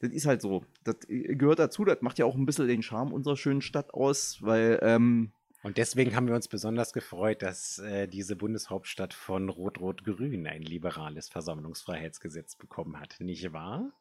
das 0.00 0.12
ist 0.12 0.26
halt 0.26 0.40
so. 0.40 0.64
Das 0.84 0.96
gehört 1.08 1.58
dazu, 1.58 1.84
das 1.84 2.00
macht 2.00 2.18
ja 2.18 2.26
auch 2.26 2.36
ein 2.36 2.46
bisschen 2.46 2.68
den 2.68 2.82
Charme 2.82 3.12
unserer 3.12 3.36
schönen 3.36 3.62
Stadt 3.62 3.92
aus, 3.92 4.38
weil. 4.40 4.78
Ähm, 4.82 5.32
und 5.64 5.78
deswegen 5.78 6.16
haben 6.16 6.26
wir 6.26 6.34
uns 6.34 6.48
besonders 6.48 6.92
gefreut, 6.92 7.42
dass 7.42 7.78
äh, 7.78 8.08
diese 8.08 8.34
Bundeshauptstadt 8.34 9.14
von 9.14 9.48
Rot-Rot-Grün 9.48 10.46
ein 10.48 10.62
liberales 10.62 11.28
Versammlungsfreiheitsgesetz 11.28 12.56
bekommen 12.56 12.98
hat, 12.98 13.16
nicht 13.20 13.52
wahr? 13.52 13.92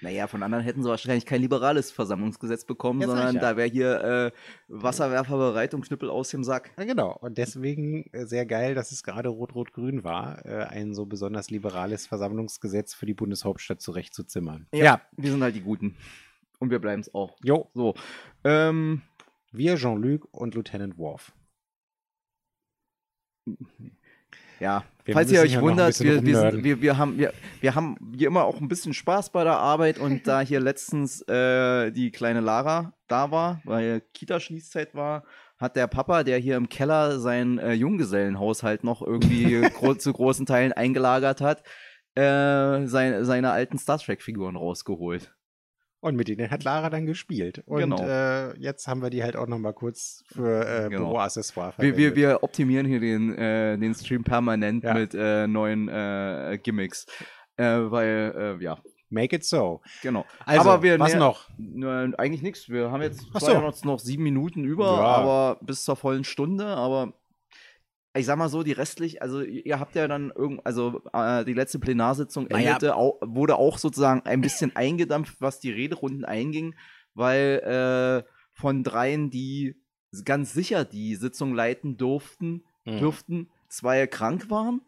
Naja, 0.00 0.26
von 0.26 0.42
anderen 0.42 0.64
hätten 0.64 0.82
sie 0.82 0.88
wahrscheinlich 0.88 1.26
kein 1.26 1.40
liberales 1.40 1.90
Versammlungsgesetz 1.90 2.64
bekommen, 2.64 3.00
ja, 3.00 3.06
sondern 3.08 3.34
ja. 3.34 3.40
da 3.40 3.56
wäre 3.56 3.68
hier 3.68 4.00
äh, 4.02 4.30
Wasserwerfer 4.68 5.36
bereit 5.36 5.74
und 5.74 5.84
Knüppel 5.86 6.08
aus 6.08 6.30
dem 6.30 6.44
Sack. 6.44 6.70
Ja, 6.78 6.84
genau. 6.84 7.16
Und 7.20 7.38
deswegen 7.38 8.04
äh, 8.12 8.24
sehr 8.24 8.46
geil, 8.46 8.74
dass 8.74 8.92
es 8.92 9.02
gerade 9.02 9.28
Rot-Rot-Grün 9.28 10.04
war, 10.04 10.44
äh, 10.46 10.64
ein 10.64 10.94
so 10.94 11.06
besonders 11.06 11.50
liberales 11.50 12.06
Versammlungsgesetz 12.06 12.94
für 12.94 13.06
die 13.06 13.14
Bundeshauptstadt 13.14 13.80
zurechtzuzimmern. 13.80 14.66
Ja, 14.72 14.84
ja. 14.84 15.00
wir 15.16 15.30
sind 15.30 15.42
halt 15.42 15.54
die 15.54 15.62
Guten. 15.62 15.96
Und 16.58 16.70
wir 16.70 16.78
bleiben 16.78 17.00
es 17.00 17.14
auch. 17.14 17.36
Jo. 17.42 17.70
So. 17.74 17.94
Ähm, 18.44 19.02
wir, 19.52 19.76
Jean-Luc 19.76 20.28
und 20.30 20.54
Lieutenant 20.54 20.98
Worf. 20.98 21.32
Ja, 24.60 24.84
wir 25.10 25.14
Falls 25.14 25.32
ihr 25.32 25.40
euch 25.40 25.60
wundert, 25.60 25.98
wir, 26.00 26.24
wir, 26.24 26.38
sind, 26.38 26.62
wir, 26.62 26.80
wir, 26.80 26.96
haben, 26.96 27.18
wir, 27.18 27.32
wir 27.60 27.74
haben 27.74 27.96
wie 28.00 28.26
immer 28.26 28.44
auch 28.44 28.60
ein 28.60 28.68
bisschen 28.68 28.94
Spaß 28.94 29.30
bei 29.30 29.42
der 29.42 29.56
Arbeit 29.56 29.98
und 29.98 30.28
da 30.28 30.40
hier 30.40 30.60
letztens 30.60 31.20
äh, 31.22 31.90
die 31.90 32.12
kleine 32.12 32.38
Lara 32.38 32.92
da 33.08 33.32
war, 33.32 33.60
weil 33.64 34.02
Kita-Schließzeit 34.14 34.94
war, 34.94 35.24
hat 35.58 35.74
der 35.74 35.88
Papa, 35.88 36.22
der 36.22 36.38
hier 36.38 36.56
im 36.56 36.68
Keller 36.68 37.18
sein 37.18 37.58
äh, 37.58 37.72
Junggesellenhaushalt 37.72 38.84
noch 38.84 39.02
irgendwie 39.02 39.60
gro 39.74 39.94
zu 39.94 40.12
großen 40.12 40.46
Teilen 40.46 40.72
eingelagert 40.72 41.40
hat, 41.40 41.64
äh, 42.14 42.86
sein, 42.86 43.24
seine 43.24 43.50
alten 43.50 43.78
Star 43.78 43.98
Trek-Figuren 43.98 44.54
rausgeholt. 44.54 45.34
Und 46.00 46.16
mit 46.16 46.28
denen 46.28 46.50
hat 46.50 46.64
Lara 46.64 46.88
dann 46.88 47.04
gespielt. 47.04 47.62
Und 47.66 47.80
genau. 47.80 48.02
äh, 48.02 48.58
jetzt 48.58 48.88
haben 48.88 49.02
wir 49.02 49.10
die 49.10 49.22
halt 49.22 49.36
auch 49.36 49.46
noch 49.46 49.58
mal 49.58 49.74
kurz 49.74 50.24
für 50.32 50.66
äh, 50.66 50.88
genau. 50.88 51.10
Büroaccessoire 51.10 51.72
verwendet. 51.72 51.98
Wir, 51.98 52.16
wir, 52.16 52.30
wir, 52.30 52.42
optimieren 52.42 52.86
hier 52.86 53.00
den, 53.00 53.36
äh, 53.36 53.76
den 53.76 53.94
Stream 53.94 54.24
permanent 54.24 54.82
ja. 54.82 54.94
mit 54.94 55.14
äh, 55.14 55.46
neuen 55.46 55.88
äh, 55.88 56.58
Gimmicks. 56.62 57.06
Äh, 57.56 57.64
weil, 57.64 58.58
äh, 58.60 58.64
ja, 58.64 58.78
Make 59.10 59.36
it 59.36 59.44
so. 59.44 59.82
Genau. 60.02 60.24
Also, 60.46 60.70
aber 60.70 60.82
wir 60.84 60.98
was 60.98 61.12
näher- 61.12 61.18
noch? 61.18 61.48
Nö, 61.58 62.12
eigentlich 62.16 62.42
nichts. 62.42 62.68
Wir 62.68 62.92
haben 62.92 63.02
jetzt 63.02 63.26
so. 63.34 63.60
noch, 63.60 63.84
noch 63.84 63.98
sieben 63.98 64.22
Minuten 64.22 64.64
über, 64.64 64.84
Ja. 64.84 65.00
aber 65.00 65.58
bis 65.62 65.84
zur 65.84 65.96
vollen 65.96 66.22
Stunde. 66.22 66.64
Aber 66.64 67.12
ich 68.14 68.26
sag 68.26 68.36
mal 68.38 68.48
so, 68.48 68.62
die 68.62 68.72
restlich, 68.72 69.22
also 69.22 69.40
ihr 69.40 69.78
habt 69.78 69.94
ja 69.94 70.08
dann 70.08 70.32
irgend, 70.34 70.64
also 70.66 71.00
äh, 71.12 71.44
die 71.44 71.52
letzte 71.54 71.78
Plenarsitzung 71.78 72.46
Naja. 72.50 72.72
endete, 72.72 72.96
au, 72.96 73.18
wurde 73.20 73.56
auch 73.56 73.78
sozusagen 73.78 74.22
ein 74.26 74.40
bisschen 74.40 74.74
eingedampft, 74.74 75.40
was 75.40 75.60
die 75.60 75.70
Rederunden 75.70 76.24
einging, 76.24 76.74
weil 77.14 78.24
äh, 78.24 78.30
von 78.52 78.82
dreien, 78.82 79.30
die 79.30 79.76
ganz 80.24 80.52
sicher 80.52 80.84
die 80.84 81.14
Sitzung 81.14 81.54
leiten 81.54 81.96
durften, 81.96 82.64
Hm. 82.84 82.98
dürften, 82.98 83.50
zwei 83.68 84.06
krank 84.06 84.50
waren. 84.50 84.80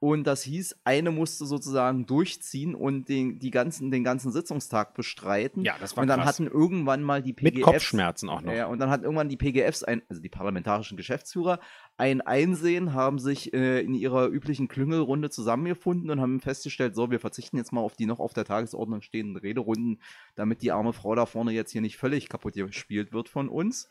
Und 0.00 0.28
das 0.28 0.42
hieß, 0.42 0.76
eine 0.84 1.10
musste 1.10 1.44
sozusagen 1.44 2.06
durchziehen 2.06 2.76
und 2.76 3.08
den, 3.08 3.40
die 3.40 3.50
ganzen, 3.50 3.90
den 3.90 4.04
ganzen 4.04 4.30
Sitzungstag 4.30 4.94
bestreiten. 4.94 5.64
Ja, 5.64 5.74
das 5.80 5.96
war 5.96 6.02
Und 6.02 6.08
dann 6.08 6.20
krass. 6.20 6.38
hatten 6.38 6.46
irgendwann 6.46 7.02
mal 7.02 7.20
die 7.20 7.32
Mit 7.32 7.54
PGFs. 7.54 7.64
Kopfschmerzen 7.64 8.28
auch 8.28 8.40
noch. 8.40 8.52
Ja, 8.52 8.66
und 8.66 8.78
dann 8.78 8.90
hat 8.90 9.02
irgendwann 9.02 9.28
die 9.28 9.36
PGFs, 9.36 9.82
ein, 9.82 10.02
also 10.08 10.22
die 10.22 10.28
parlamentarischen 10.28 10.96
Geschäftsführer, 10.96 11.58
ein 11.96 12.20
Einsehen, 12.20 12.92
haben 12.92 13.18
sich 13.18 13.52
äh, 13.52 13.80
in 13.80 13.92
ihrer 13.92 14.28
üblichen 14.28 14.68
Klüngelrunde 14.68 15.30
zusammengefunden 15.30 16.10
und 16.10 16.20
haben 16.20 16.40
festgestellt, 16.40 16.94
so, 16.94 17.10
wir 17.10 17.18
verzichten 17.18 17.56
jetzt 17.56 17.72
mal 17.72 17.80
auf 17.80 17.96
die 17.96 18.06
noch 18.06 18.20
auf 18.20 18.32
der 18.32 18.44
Tagesordnung 18.44 19.02
stehenden 19.02 19.36
Rederunden, 19.36 20.00
damit 20.36 20.62
die 20.62 20.70
arme 20.70 20.92
Frau 20.92 21.16
da 21.16 21.26
vorne 21.26 21.50
jetzt 21.50 21.72
hier 21.72 21.80
nicht 21.80 21.96
völlig 21.96 22.28
kaputt 22.28 22.54
gespielt 22.54 23.12
wird 23.12 23.28
von 23.28 23.48
uns. 23.48 23.88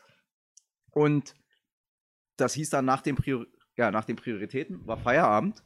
Und 0.90 1.34
das 2.38 2.54
hieß 2.54 2.70
dann 2.70 2.86
nach 2.86 3.02
den, 3.02 3.16
Prior 3.16 3.44
ja, 3.76 3.90
nach 3.90 4.06
den 4.06 4.16
Prioritäten, 4.16 4.86
war 4.86 4.96
Feierabend. 4.96 5.62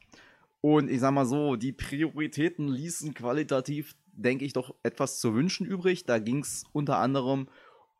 Und 0.65 0.89
ich 0.89 1.01
sag 1.01 1.11
mal 1.11 1.25
so, 1.25 1.57
die 1.57 1.73
Prioritäten 1.73 2.69
ließen 2.69 3.13
qualitativ, 3.13 3.97
denke 4.13 4.45
ich, 4.45 4.53
doch 4.53 4.73
etwas 4.81 5.19
zu 5.19 5.35
wünschen 5.35 5.67
übrig. 5.67 6.05
Da 6.05 6.19
ging 6.19 6.39
es 6.39 6.63
unter 6.71 6.99
anderem 6.99 7.41
um 7.41 7.47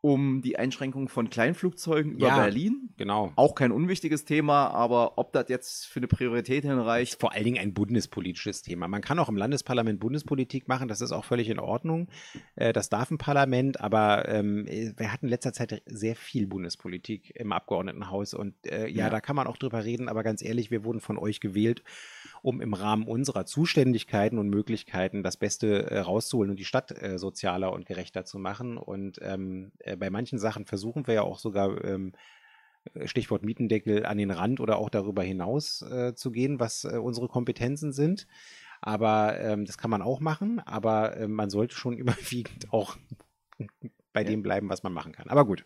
die 0.04 0.58
Einschränkung 0.58 1.08
von 1.08 1.30
Kleinflugzeugen 1.30 2.12
über 2.12 2.26
Ja. 2.26 2.36
Berlin. 2.42 2.90
Genau. 2.98 3.32
Auch 3.36 3.54
kein 3.54 3.72
unwichtiges 3.72 4.26
Thema, 4.26 4.68
aber 4.68 5.16
ob 5.16 5.32
das 5.32 5.48
jetzt 5.48 5.86
für 5.86 5.98
eine 6.00 6.08
Priorität 6.08 6.62
hinreicht, 6.64 7.18
vor 7.18 7.32
allen 7.32 7.44
Dingen 7.44 7.58
ein 7.58 7.72
bundespolitisches 7.72 8.60
Thema. 8.60 8.86
Man 8.86 9.00
kann 9.00 9.18
auch 9.18 9.30
im 9.30 9.36
Landesparlament 9.36 10.00
Bundespolitik 10.00 10.68
machen, 10.68 10.88
das 10.88 11.00
ist 11.00 11.12
auch 11.12 11.24
völlig 11.24 11.48
in 11.48 11.58
Ordnung. 11.58 12.08
Äh, 12.54 12.74
Das 12.74 12.90
darf 12.90 13.10
ein 13.10 13.16
Parlament, 13.16 13.80
aber 13.80 14.28
ähm, 14.28 14.66
wir 14.66 15.10
hatten 15.10 15.24
in 15.26 15.30
letzter 15.30 15.54
Zeit 15.54 15.82
sehr 15.86 16.16
viel 16.16 16.46
Bundespolitik 16.46 17.32
im 17.36 17.52
Abgeordnetenhaus 17.52 18.34
und 18.34 18.54
äh, 18.66 18.86
ja, 18.88 19.04
Ja. 19.04 19.10
da 19.10 19.20
kann 19.22 19.36
man 19.36 19.46
auch 19.46 19.56
drüber 19.56 19.84
reden, 19.86 20.10
aber 20.10 20.22
ganz 20.22 20.42
ehrlich, 20.42 20.70
wir 20.70 20.84
wurden 20.84 21.00
von 21.00 21.16
euch 21.16 21.40
gewählt, 21.40 21.82
um 22.42 22.60
im 22.60 22.74
Rahmen 22.74 23.06
unserer 23.06 23.46
Zuständigkeiten 23.46 24.36
und 24.38 24.50
Möglichkeiten 24.50 25.22
das 25.22 25.38
Beste 25.38 25.90
äh, 25.90 26.00
rauszuholen 26.00 26.50
und 26.50 26.58
die 26.58 26.66
Stadt 26.66 26.90
äh, 26.90 27.16
sozialer 27.18 27.72
und 27.72 27.86
gerechter 27.86 28.26
zu 28.26 28.38
machen. 28.38 28.76
Und 28.76 29.18
ähm, 29.22 29.72
äh, 29.78 29.93
bei 29.96 30.10
manchen 30.10 30.38
Sachen 30.38 30.66
versuchen 30.66 31.06
wir 31.06 31.14
ja 31.14 31.22
auch 31.22 31.38
sogar 31.38 31.82
ähm, 31.84 32.12
Stichwort 33.06 33.42
Mietendeckel 33.44 34.04
an 34.04 34.18
den 34.18 34.30
Rand 34.30 34.60
oder 34.60 34.78
auch 34.78 34.90
darüber 34.90 35.22
hinaus 35.22 35.82
äh, 35.82 36.14
zu 36.14 36.30
gehen, 36.30 36.60
was 36.60 36.84
äh, 36.84 36.98
unsere 36.98 37.28
Kompetenzen 37.28 37.92
sind. 37.92 38.26
Aber 38.82 39.40
ähm, 39.40 39.64
das 39.64 39.78
kann 39.78 39.90
man 39.90 40.02
auch 40.02 40.20
machen, 40.20 40.60
aber 40.60 41.16
äh, 41.16 41.28
man 41.28 41.48
sollte 41.48 41.74
schon 41.74 41.96
überwiegend 41.98 42.72
auch 42.72 42.96
bei 44.12 44.22
Ja. 44.22 44.28
dem 44.28 44.42
bleiben, 44.42 44.68
was 44.68 44.82
man 44.82 44.92
machen 44.92 45.12
kann. 45.12 45.28
Aber 45.28 45.44
gut. 45.44 45.64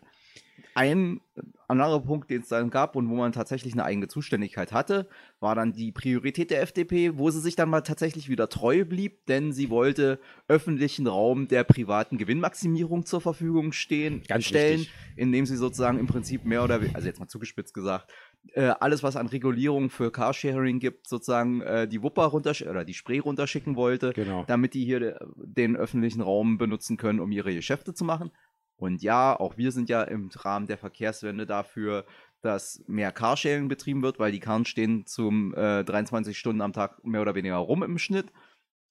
Ein 0.75 1.19
anderer 1.67 1.99
Punkt, 2.01 2.29
den 2.29 2.41
es 2.41 2.47
dann 2.47 2.69
gab 2.69 2.95
und 2.95 3.09
wo 3.09 3.15
man 3.15 3.31
tatsächlich 3.31 3.73
eine 3.73 3.83
eigene 3.85 4.07
Zuständigkeit 4.07 4.71
hatte, 4.71 5.07
war 5.39 5.53
dann 5.55 5.73
die 5.73 5.91
Priorität 5.91 6.49
der 6.51 6.61
FDP, 6.61 7.17
wo 7.17 7.29
sie 7.29 7.39
sich 7.41 7.55
dann 7.55 7.69
mal 7.69 7.81
tatsächlich 7.81 8.27
wieder 8.29 8.49
treu 8.49 8.85
blieb, 8.85 9.25
denn 9.27 9.51
sie 9.53 9.69
wollte 9.69 10.19
öffentlichen 10.47 11.05
Raum 11.07 11.47
der 11.47 11.63
privaten 11.63 12.17
Gewinnmaximierung 12.17 13.05
zur 13.05 13.21
Verfügung 13.21 13.71
stehen, 13.71 14.23
Ganz 14.27 14.45
stellen, 14.45 14.79
wichtig. 14.81 14.93
indem 15.15 15.45
sie 15.45 15.57
sozusagen 15.57 15.99
im 15.99 16.07
Prinzip 16.07 16.45
mehr 16.45 16.63
oder 16.63 16.81
weniger, 16.81 16.95
also 16.95 17.07
jetzt 17.07 17.19
mal 17.19 17.27
zugespitzt 17.27 17.73
gesagt, 17.73 18.11
äh, 18.53 18.71
alles, 18.79 19.03
was 19.03 19.15
an 19.15 19.27
Regulierung 19.27 19.89
für 19.89 20.11
Carsharing 20.11 20.79
gibt, 20.79 21.07
sozusagen 21.07 21.61
äh, 21.61 21.87
die 21.87 22.01
Wupper 22.01 22.23
runtersch 22.25 22.61
oder 22.63 22.85
die 22.85 22.93
Spree 22.93 23.19
runterschicken 23.19 23.75
wollte, 23.75 24.13
Genau. 24.13 24.43
damit 24.47 24.73
die 24.73 24.85
hier 24.85 24.99
de- 24.99 25.15
den 25.35 25.75
öffentlichen 25.75 26.21
Raum 26.21 26.57
benutzen 26.57 26.97
können, 26.97 27.19
um 27.19 27.31
ihre 27.31 27.53
Geschäfte 27.53 27.93
zu 27.93 28.05
machen. 28.05 28.31
Und 28.79 29.01
ja, 29.03 29.37
auch 29.37 29.57
wir 29.57 29.71
sind 29.71 29.89
ja 29.89 30.03
im 30.03 30.29
Rahmen 30.33 30.67
der 30.67 30.77
Verkehrswende 30.77 31.45
dafür, 31.45 32.05
dass 32.41 32.81
mehr 32.87 33.11
Carsharing 33.11 33.67
betrieben 33.67 34.01
wird, 34.01 34.19
weil 34.19 34.31
die 34.31 34.39
Karren 34.39 34.65
stehen 34.65 35.05
zum 35.05 35.53
äh, 35.53 35.83
23 35.83 36.37
Stunden 36.37 36.61
am 36.61 36.71
Tag 36.71 37.03
mehr 37.03 37.21
oder 37.21 37.35
weniger 37.35 37.57
rum 37.57 37.83
im 37.83 37.97
Schnitt. 37.97 38.31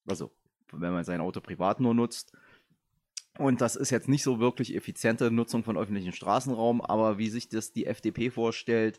Also, 0.06 0.30
wenn 0.72 0.92
man 0.92 1.04
sein 1.04 1.22
Auto 1.22 1.40
privat 1.40 1.80
nur 1.80 1.94
nutzt. 1.94 2.36
Und 3.38 3.60
das 3.60 3.76
ist 3.76 3.90
jetzt 3.90 4.08
nicht 4.08 4.22
so 4.22 4.40
wirklich 4.40 4.74
effiziente 4.74 5.30
Nutzung 5.30 5.64
von 5.64 5.78
öffentlichem 5.78 6.12
Straßenraum, 6.12 6.82
aber 6.82 7.18
wie 7.18 7.30
sich 7.30 7.48
das 7.48 7.72
die 7.72 7.86
FDP 7.86 8.30
vorstellt, 8.30 8.98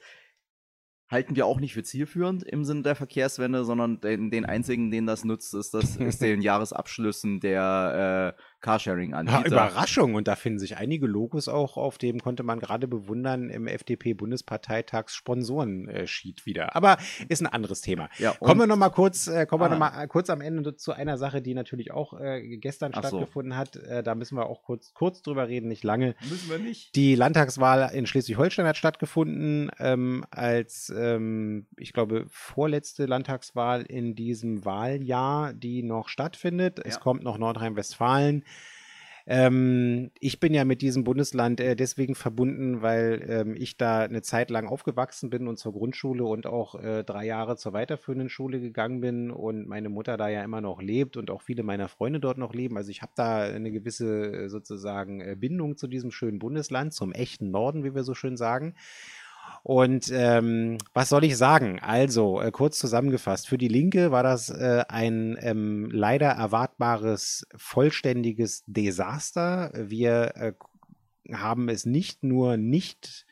halten 1.09 1.35
wir 1.35 1.45
auch 1.45 1.59
nicht 1.59 1.73
für 1.73 1.83
zielführend 1.83 2.43
im 2.43 2.63
Sinne 2.63 2.83
der 2.83 2.95
Verkehrswende, 2.95 3.65
sondern 3.65 3.99
den, 3.99 4.31
den 4.31 4.45
einzigen, 4.45 4.91
den 4.91 5.05
das 5.05 5.25
nutzt, 5.25 5.53
ist 5.53 5.73
das 5.73 5.97
ist 5.97 6.21
den 6.21 6.41
Jahresabschlüssen 6.41 7.39
der 7.39 8.35
äh, 8.37 8.41
Ja, 8.61 8.65
Carsharing-Anbieter. 8.73 9.45
Überraschung. 9.47 10.15
Und 10.15 10.27
da 10.27 10.35
finden 10.35 10.59
sich 10.59 10.77
einige 10.77 11.07
Logos 11.07 11.47
auch, 11.47 11.77
auf 11.77 11.97
dem 11.97 12.19
konnte 12.19 12.43
man 12.43 12.59
gerade 12.59 12.87
bewundern 12.87 13.49
im 13.49 13.67
FDP-Bundesparteitags-Sponsoren-Sheet 13.67 16.45
wieder. 16.45 16.75
Aber 16.75 16.97
ist 17.27 17.41
ein 17.41 17.47
anderes 17.47 17.81
Thema. 17.81 18.09
Ja, 18.17 18.33
Kommen 18.33 18.59
wir 18.61 18.67
noch 18.67 18.77
mal 18.77 18.89
kurz, 18.89 19.27
äh, 19.27 19.45
kommen 19.45 19.61
wir 19.61 19.67
Ah. 19.67 19.69
noch 19.69 19.77
mal, 19.79 20.03
äh, 20.03 20.07
kurz 20.07 20.29
am 20.29 20.41
Ende 20.41 20.75
zu 20.75 20.91
einer 20.93 21.17
Sache, 21.17 21.41
die 21.41 21.53
natürlich 21.53 21.91
auch 21.91 22.19
äh, 22.19 22.57
gestern 22.57 22.91
Ach 22.93 23.03
so. 23.03 23.09
stattgefunden 23.17 23.55
hat. 23.57 23.75
Äh, 23.77 24.03
da 24.03 24.15
müssen 24.15 24.37
wir 24.37 24.45
auch 24.47 24.63
kurz, 24.63 24.93
kurz 24.93 25.21
drüber 25.21 25.47
reden, 25.47 25.67
nicht 25.67 25.83
lange. 25.83 26.15
Müssen 26.29 26.49
wir 26.49 26.59
nicht. 26.59 26.95
Die 26.95 27.15
Landtagswahl 27.15 27.91
in 27.93 28.05
Schleswig-Holstein 28.05 28.65
hat 28.65 28.77
stattgefunden, 28.77 29.71
ähm, 29.79 30.25
als, 30.31 30.93
ähm, 30.95 31.67
ich 31.77 31.93
glaube, 31.93 32.25
vorletzte 32.29 33.05
Landtagswahl 33.05 33.83
in 33.83 34.15
diesem 34.15 34.65
Wahljahr, 34.65 35.53
die 35.53 35.83
noch 35.83 36.09
stattfindet. 36.09 36.79
Es 36.85 36.95
Ja. 36.95 36.99
kommt 37.01 37.23
noch 37.23 37.37
Nordrhein-Westfalen. 37.37 38.43
Ähm, 39.31 40.09
ich 40.19 40.39
bin 40.39 40.55
ja 40.55 40.65
mit 40.65 40.81
diesem 40.81 41.03
Bundesland 41.03 41.59
äh, 41.59 41.75
deswegen 41.75 42.15
verbunden, 42.15 42.81
weil 42.81 43.23
ähm, 43.29 43.55
ich 43.55 43.77
da 43.77 43.99
eine 43.99 44.23
Zeit 44.23 44.49
lang 44.49 44.67
aufgewachsen 44.67 45.29
bin 45.29 45.47
und 45.47 45.59
zur 45.59 45.71
Grundschule 45.71 46.23
und 46.23 46.47
auch 46.47 46.73
äh, 46.73 47.03
drei 47.03 47.27
Jahre 47.27 47.55
zur 47.55 47.71
weiterführenden 47.73 48.29
Schule 48.29 48.59
gegangen 48.59 49.01
bin 49.01 49.29
und 49.29 49.67
meine 49.67 49.89
Mutter 49.89 50.17
da 50.17 50.29
ja 50.29 50.43
immer 50.43 50.61
noch 50.61 50.81
lebt 50.81 51.15
und 51.15 51.29
auch 51.29 51.43
viele 51.43 51.61
meiner 51.61 51.89
Freunde 51.89 52.19
dort 52.19 52.39
noch 52.39 52.55
leben. 52.55 52.75
Also 52.75 52.89
ich 52.89 53.03
habe 53.03 53.11
da 53.15 53.43
eine 53.43 53.71
gewisse 53.71 54.31
äh, 54.31 54.49
sozusagen 54.49 55.21
äh, 55.21 55.35
Bindung 55.37 55.77
zu 55.77 55.85
diesem 55.85 56.09
schönen 56.09 56.39
Bundesland, 56.39 56.91
zum 56.95 57.11
echten 57.11 57.51
Norden, 57.51 57.83
wie 57.83 57.93
wir 57.93 58.03
so 58.03 58.15
schön 58.15 58.35
sagen. 58.35 58.73
Und 59.63 60.11
ähm, 60.13 60.77
was 60.93 61.09
soll 61.09 61.23
ich 61.23 61.37
sagen? 61.37 61.79
Also, 61.79 62.41
äh, 62.41 62.51
kurz 62.51 62.79
zusammengefasst, 62.79 63.47
für 63.47 63.57
die 63.57 63.67
Linke 63.67 64.11
war 64.11 64.23
das 64.23 64.49
äh, 64.49 64.83
ein 64.87 65.37
ähm, 65.41 65.89
leider 65.91 66.29
erwartbares, 66.29 67.47
vollständiges 67.55 68.63
Desaster. 68.67 69.71
Wir 69.75 70.35
äh, 70.35 70.53
haben 71.33 71.69
es 71.69 71.85
nicht 71.85 72.23
nur 72.23 72.57
nicht 72.57 73.25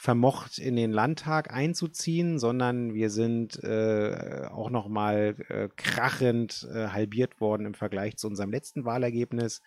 vermocht, 0.00 0.58
in 0.58 0.76
den 0.76 0.92
Landtag 0.92 1.52
einzuziehen, 1.52 2.38
sondern 2.38 2.94
wir 2.94 3.10
sind 3.10 3.62
äh, 3.62 4.46
auch 4.50 4.70
nochmal 4.70 5.36
äh, 5.48 5.68
krachend 5.76 6.66
äh, 6.72 6.88
halbiert 6.88 7.38
worden 7.38 7.66
im 7.66 7.74
Vergleich 7.74 8.16
zu 8.16 8.26
unserem 8.26 8.50
letzten 8.50 8.86
Wahlergebnis. 8.86 9.60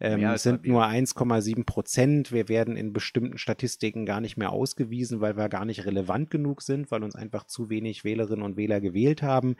Ähm, 0.00 0.36
sind 0.38 0.52
halbiert. 0.52 0.72
nur 0.72 0.86
1,7 0.86 1.64
Prozent. 1.64 2.32
Wir 2.32 2.48
werden 2.48 2.76
in 2.76 2.92
bestimmten 2.92 3.38
Statistiken 3.38 4.06
gar 4.06 4.20
nicht 4.20 4.36
mehr 4.36 4.50
ausgewiesen, 4.50 5.20
weil 5.20 5.36
wir 5.36 5.48
gar 5.48 5.64
nicht 5.64 5.84
relevant 5.84 6.30
genug 6.30 6.62
sind, 6.62 6.90
weil 6.90 7.04
uns 7.04 7.14
einfach 7.14 7.44
zu 7.44 7.68
wenig 7.70 8.04
Wählerinnen 8.04 8.44
und 8.44 8.56
Wähler 8.56 8.80
gewählt 8.80 9.22
haben. 9.22 9.56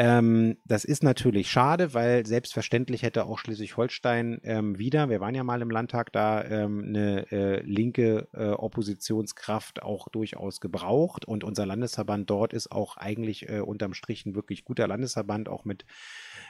Ähm, 0.00 0.58
das 0.64 0.84
ist 0.84 1.02
natürlich 1.02 1.50
schade, 1.50 1.92
weil 1.92 2.24
selbstverständlich 2.24 3.02
hätte 3.02 3.26
auch 3.26 3.40
Schleswig-Holstein 3.40 4.40
ähm, 4.44 4.78
wieder, 4.78 5.10
wir 5.10 5.18
waren 5.20 5.34
ja 5.34 5.42
mal 5.42 5.60
im 5.60 5.70
Landtag 5.70 6.12
da, 6.12 6.44
ähm, 6.44 6.84
eine 6.86 7.32
äh, 7.32 7.62
linke 7.62 8.28
äh, 8.32 8.50
Oppositionskraft 8.50 9.82
auch 9.82 10.08
durchaus 10.08 10.60
gebraucht. 10.60 11.24
Und 11.24 11.42
unser 11.42 11.66
Landesverband 11.66 12.30
dort 12.30 12.52
ist 12.52 12.70
auch 12.70 12.96
eigentlich 12.96 13.48
äh, 13.48 13.58
unterm 13.58 13.92
Strich 13.92 14.24
ein 14.24 14.36
wirklich 14.36 14.64
guter 14.64 14.86
Landesverband, 14.86 15.48
auch 15.48 15.64
mit, 15.64 15.84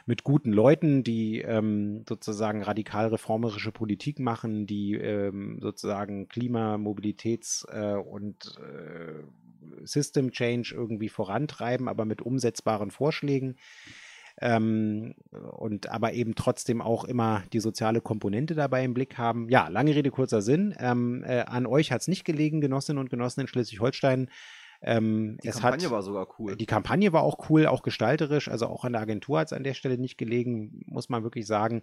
mit 0.08 0.24
guten 0.24 0.54
Leuten, 0.54 1.04
die 1.04 1.42
ähm, 1.42 2.02
sozusagen 2.08 2.62
radikal 2.62 3.08
reformerische 3.08 3.72
Politik 3.72 4.18
machen, 4.18 4.66
die 4.66 4.94
ähm, 4.94 5.58
sozusagen 5.60 6.28
Klima-, 6.28 6.76
Mobilitäts- 6.76 7.68
äh, 7.70 7.94
und 7.94 8.58
äh, 8.58 9.22
System 9.86 10.32
Change 10.32 10.74
irgendwie 10.74 11.10
vorantreiben, 11.10 11.88
aber 11.88 12.06
mit 12.06 12.22
umsetzbaren 12.22 12.90
Vorschlägen. 12.90 13.56
Ähm, 14.40 15.14
und 15.30 15.90
aber 15.90 16.14
eben 16.14 16.34
trotzdem 16.34 16.80
auch 16.80 17.04
immer 17.04 17.42
die 17.52 17.60
soziale 17.60 18.00
Komponente 18.00 18.54
dabei 18.54 18.84
im 18.84 18.94
Blick 18.94 19.18
haben. 19.18 19.50
Ja, 19.50 19.68
lange 19.68 19.94
Rede, 19.94 20.10
kurzer 20.10 20.40
Sinn. 20.40 20.74
Ähm, 20.78 21.22
äh, 21.26 21.40
an 21.40 21.66
euch 21.66 21.92
hat 21.92 22.00
es 22.00 22.08
nicht 22.08 22.24
gelegen, 22.24 22.62
Genossinnen 22.62 23.00
und 23.00 23.10
Genossen 23.10 23.42
in 23.42 23.46
Schleswig-Holstein. 23.46 24.30
Ähm, 24.80 25.38
die 25.42 25.48
Kampagne 25.48 25.86
hat, 25.86 25.90
war 25.90 26.02
sogar 26.02 26.28
cool. 26.38 26.56
Die 26.56 26.66
Kampagne 26.66 27.12
war 27.12 27.22
auch 27.22 27.50
cool, 27.50 27.66
auch 27.66 27.82
gestalterisch, 27.82 28.48
also 28.48 28.66
auch 28.66 28.84
an 28.84 28.92
der 28.92 29.02
Agentur 29.02 29.40
hat 29.40 29.48
es 29.48 29.52
an 29.52 29.64
der 29.64 29.74
Stelle 29.74 29.98
nicht 29.98 30.18
gelegen, 30.18 30.82
muss 30.86 31.08
man 31.08 31.24
wirklich 31.24 31.46
sagen. 31.46 31.82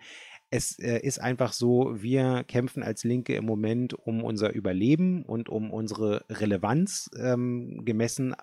Es 0.49 0.79
äh, 0.79 0.99
ist 0.99 1.19
einfach 1.19 1.51
so, 1.51 1.91
wir 1.95 2.45
kämpfen 2.45 2.83
als 2.83 3.03
Linke 3.03 3.35
im 3.35 3.45
Moment 3.45 3.93
um 3.93 4.23
unser 4.23 4.53
Überleben 4.53 5.23
und 5.23 5.49
um 5.49 5.71
unsere 5.71 6.23
Relevanz 6.29 7.09
ähm, 7.19 7.83
gemessen 7.83 8.35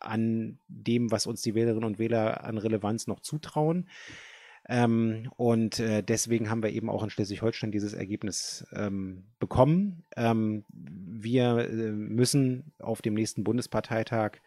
an 0.00 0.58
dem, 0.68 1.10
was 1.10 1.26
uns 1.26 1.40
die 1.42 1.54
Wählerinnen 1.54 1.84
und 1.84 1.98
Wähler 1.98 2.44
an 2.44 2.58
Relevanz 2.58 3.06
noch 3.06 3.20
zutrauen. 3.20 3.88
Ähm, 4.68 5.30
und 5.36 5.78
äh, 5.78 6.02
deswegen 6.02 6.50
haben 6.50 6.62
wir 6.62 6.70
eben 6.70 6.90
auch 6.90 7.04
in 7.04 7.10
Schleswig-Holstein 7.10 7.70
dieses 7.70 7.94
Ergebnis 7.94 8.66
ähm, 8.72 9.24
bekommen. 9.38 10.04
Ähm, 10.16 10.64
wir 10.68 11.68
äh, 11.68 11.92
müssen 11.92 12.72
auf 12.78 13.00
dem 13.00 13.14
nächsten 13.14 13.44
Bundesparteitag 13.44 14.38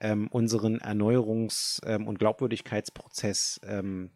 ähm, 0.00 0.28
unseren 0.28 0.80
Erneuerungs- 0.80 1.80
ähm, 1.86 2.06
und 2.06 2.18
Glaubwürdigkeitsprozess 2.18 3.60
ähm, 3.66 4.10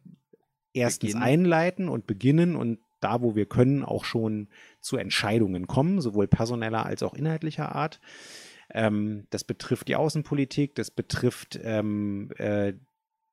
erstens 0.72 1.12
beginnen. 1.12 1.22
einleiten 1.22 1.88
und 1.88 2.06
beginnen 2.06 2.56
und 2.56 2.80
da, 3.00 3.22
wo 3.22 3.36
wir 3.36 3.46
können, 3.46 3.84
auch 3.84 4.04
schon 4.04 4.48
zu 4.80 4.96
Entscheidungen 4.96 5.66
kommen, 5.66 6.00
sowohl 6.00 6.26
personeller 6.26 6.84
als 6.84 7.02
auch 7.02 7.14
inhaltlicher 7.14 7.74
Art. 7.74 8.00
Ähm, 8.70 9.26
das 9.30 9.44
betrifft 9.44 9.88
die 9.88 9.96
Außenpolitik, 9.96 10.74
das 10.74 10.90
betrifft 10.90 11.58
ähm, 11.62 12.30
äh, 12.36 12.74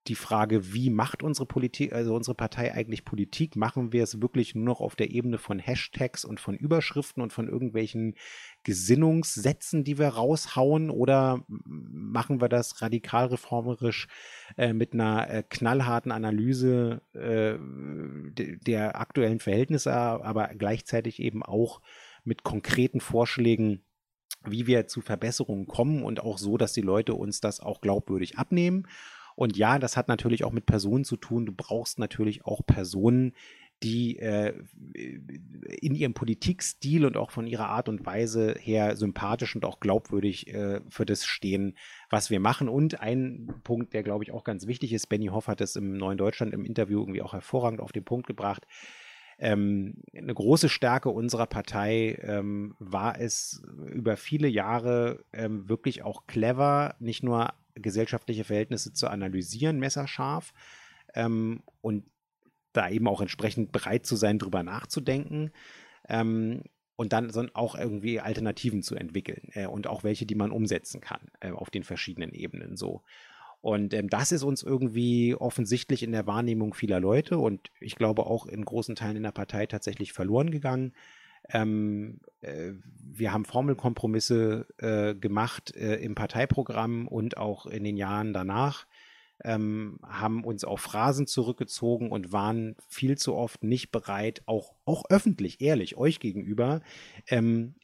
die 0.08 0.16
Frage, 0.16 0.74
wie 0.74 0.89
macht 0.89 1.24
unsere 1.24 1.45
Politik, 1.45 1.93
also 1.93 2.16
unsere 2.16 2.36
Partei 2.36 2.74
eigentlich 2.74 3.06
Politik? 3.06 3.56
Machen 3.56 3.91
wir 3.91 4.03
es 4.03 4.22
wirklich 4.22 4.53
nur 4.53 4.64
noch 4.66 4.80
auf 4.80 4.95
der 4.95 5.10
Ebene 5.10 5.38
von 5.38 5.58
Hashtags 5.58 6.26
und 6.26 6.39
von 6.39 6.56
Überschriften 6.56 7.24
und 7.24 7.34
von 7.34 7.47
irgendwelchen 7.47 8.16
Gesinnungssätzen, 8.64 9.84
die 9.84 9.97
wir 9.97 10.10
raushauen? 10.10 10.91
Oder 10.91 11.43
machen 11.47 12.39
wir 12.39 12.49
das 12.49 12.82
radikal 12.82 13.28
reformerisch 13.28 14.08
äh, 14.58 14.74
mit 14.74 14.93
einer 14.93 15.30
äh, 15.30 15.43
knallharten 15.43 16.12
Analyse 16.12 17.01
äh, 17.14 17.58
der 18.66 18.99
aktuellen 18.99 19.39
Verhältnisse, 19.39 19.91
aber 19.93 20.49
gleichzeitig 20.49 21.20
eben 21.20 21.41
auch 21.41 21.82
mit 22.24 22.43
konkreten 22.43 22.99
Vorschlägen, 22.99 23.84
wie 24.43 24.68
wir 24.68 24.88
zu 24.88 25.01
Verbesserungen 25.01 25.68
kommen 25.68 26.03
und 26.03 26.22
auch 26.22 26.38
so, 26.38 26.58
dass 26.58 26.74
die 26.74 26.82
Leute 26.82 27.16
uns 27.16 27.41
das 27.41 27.60
auch 27.60 27.82
glaubwürdig 27.82 28.38
abnehmen. 28.38 28.88
Und 29.36 29.57
ja, 29.57 29.79
das 29.79 29.97
hat 29.97 30.07
natürlich 30.07 30.43
auch 30.43 30.51
mit 30.51 30.65
Personen 30.65 31.03
zu 31.03 31.17
tun. 31.17 31.45
Du 31.45 31.51
brauchst 31.51 31.99
natürlich 31.99 32.45
auch 32.45 32.65
Personen, 32.65 33.33
die 33.83 34.17
äh, 34.19 34.53
in 34.93 35.95
ihrem 35.95 36.13
Politikstil 36.13 37.05
und 37.05 37.17
auch 37.17 37.31
von 37.31 37.45
ihrer 37.45 37.67
Art 37.67 37.89
und 37.89 38.05
Weise 38.05 38.55
her 38.57 38.95
sympathisch 38.95 39.55
und 39.55 39.65
auch 39.65 39.79
glaubwürdig 39.79 40.53
äh, 40.53 40.79
für 40.89 41.05
das 41.05 41.25
stehen, 41.25 41.77
was 42.09 42.29
wir 42.29 42.39
machen. 42.39 42.69
Und 42.69 43.01
ein 43.01 43.53
Punkt, 43.63 43.93
der 43.93 44.03
glaube 44.03 44.23
ich 44.23 44.31
auch 44.31 44.43
ganz 44.43 44.65
wichtig 44.67 44.93
ist, 44.93 45.07
Benny 45.07 45.27
Hoff 45.27 45.47
hat 45.47 45.61
es 45.61 45.75
im 45.75 45.97
Neuen 45.97 46.17
Deutschland 46.17 46.53
im 46.53 46.65
Interview 46.65 47.01
irgendwie 47.01 47.21
auch 47.21 47.33
hervorragend 47.33 47.81
auf 47.81 47.91
den 47.91 48.05
Punkt 48.05 48.27
gebracht. 48.27 48.65
Ähm, 49.38 49.95
eine 50.15 50.33
große 50.33 50.69
Stärke 50.69 51.09
unserer 51.09 51.45
Partei 51.45 52.17
ähm, 52.21 52.75
war 52.79 53.19
es 53.19 53.61
über 53.91 54.15
viele 54.15 54.47
Jahre 54.47 55.25
ähm, 55.33 55.67
wirklich 55.67 56.03
auch 56.03 56.25
clever, 56.25 56.95
nicht 56.99 57.21
nur 57.21 57.53
gesellschaftliche 57.76 58.43
Verhältnisse 58.43 58.93
zu 58.93 59.07
analysieren, 59.07 59.80
messerscharf 59.80 60.53
ähm, 61.13 61.61
und 61.82 62.05
da 62.73 62.89
eben 62.89 63.07
auch 63.07 63.21
entsprechend 63.21 63.71
bereit 63.71 64.05
zu 64.05 64.15
sein, 64.15 64.39
drüber 64.39 64.63
nachzudenken 64.63 65.51
ähm, 66.09 66.63
und 66.95 67.13
dann 67.13 67.32
auch 67.53 67.76
irgendwie 67.76 68.19
Alternativen 68.19 68.82
zu 68.82 68.95
entwickeln 68.95 69.49
äh, 69.53 69.67
und 69.67 69.88
auch 69.88 70.03
welche, 70.03 70.26
die 70.26 70.36
man 70.36 70.51
umsetzen 70.51 71.01
kann 71.01 71.21
äh, 71.39 71.51
auf 71.51 71.69
den 71.69 71.84
verschiedenen 71.84 72.34
Ebenen 72.34 72.76
so. 72.76 73.03
Und 73.61 73.95
ähm, 73.95 74.09
das 74.09 74.32
ist 74.32 74.43
uns 74.43 74.61
irgendwie 74.61 75.34
offensichtlich 75.34 76.03
in 76.03 76.11
der 76.11 76.28
Wahrnehmung 76.28 76.73
vieler 76.73 76.99
Leute 76.99 77.39
und 77.39 77.71
ich 77.80 77.95
glaube 77.95 78.28
auch 78.28 78.45
in 78.45 78.63
großen 78.63 78.95
Teilen 78.95 79.17
in 79.17 79.23
der 79.23 79.32
Partei 79.32 79.65
tatsächlich 79.65 80.13
verloren 80.13 80.51
gegangen. 80.51 80.93
Ähm, 81.50 82.20
äh, 82.41 82.74
wir 82.98 83.34
haben 83.34 83.46
Formelkompromisse 83.46 84.68
äh, 84.78 85.16
gemacht 85.16 85.76
äh, 85.76 85.96
im 85.96 86.16
Parteiprogramm 86.16 87.08
und 87.08 87.38
auch 87.38 87.66
in 87.66 87.84
den 87.84 87.98
Jahren 87.98 88.34
danach, 88.34 88.86
ähm, 89.43 90.00
haben 90.04 90.43
uns 90.43 90.64
auf 90.64 90.82
Phrasen 90.82 91.28
zurückgezogen 91.28 92.12
und 92.12 92.32
waren 92.32 92.76
viel 92.88 93.18
zu 93.18 93.36
oft 93.36 93.64
nicht 93.64 93.91
bereit, 93.91 94.41
auch, 94.46 94.74
auch 94.86 95.04
öffentlich, 95.10 95.62
ehrlich, 95.62 95.98
euch 95.98 96.20
gegenüber, 96.20 96.82
ähm, 97.28 97.76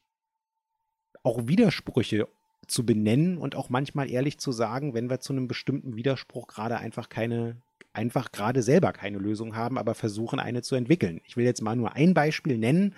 auch 1.24 1.48
Widersprüche 1.48 2.28
zu 2.68 2.86
benennen 2.86 3.38
und 3.38 3.56
auch 3.56 3.70
manchmal 3.70 4.10
ehrlich 4.10 4.40
zu 4.40 4.52
sagen, 4.52 4.94
wenn 4.94 5.10
wir 5.10 5.20
zu 5.20 5.34
einem 5.34 5.48
bestimmten 5.48 5.96
Widerspruch 5.96 6.48
gerade 6.48 6.78
einfach 6.78 7.10
keine 7.10 7.62
einfach 7.94 8.32
gerade 8.32 8.62
selber 8.62 8.94
keine 8.94 9.18
Lösung 9.18 9.56
haben, 9.56 9.78
aber 9.78 9.96
versuchen, 9.96 10.40
eine 10.40 10.62
zu 10.62 10.76
entwickeln. 10.76 11.20
Ich 11.26 11.36
will 11.36 11.46
jetzt 11.46 11.62
mal 11.62 11.76
nur 11.76 11.94
ein 11.94 12.14
Beispiel 12.14 12.58
nennen, 12.58 12.96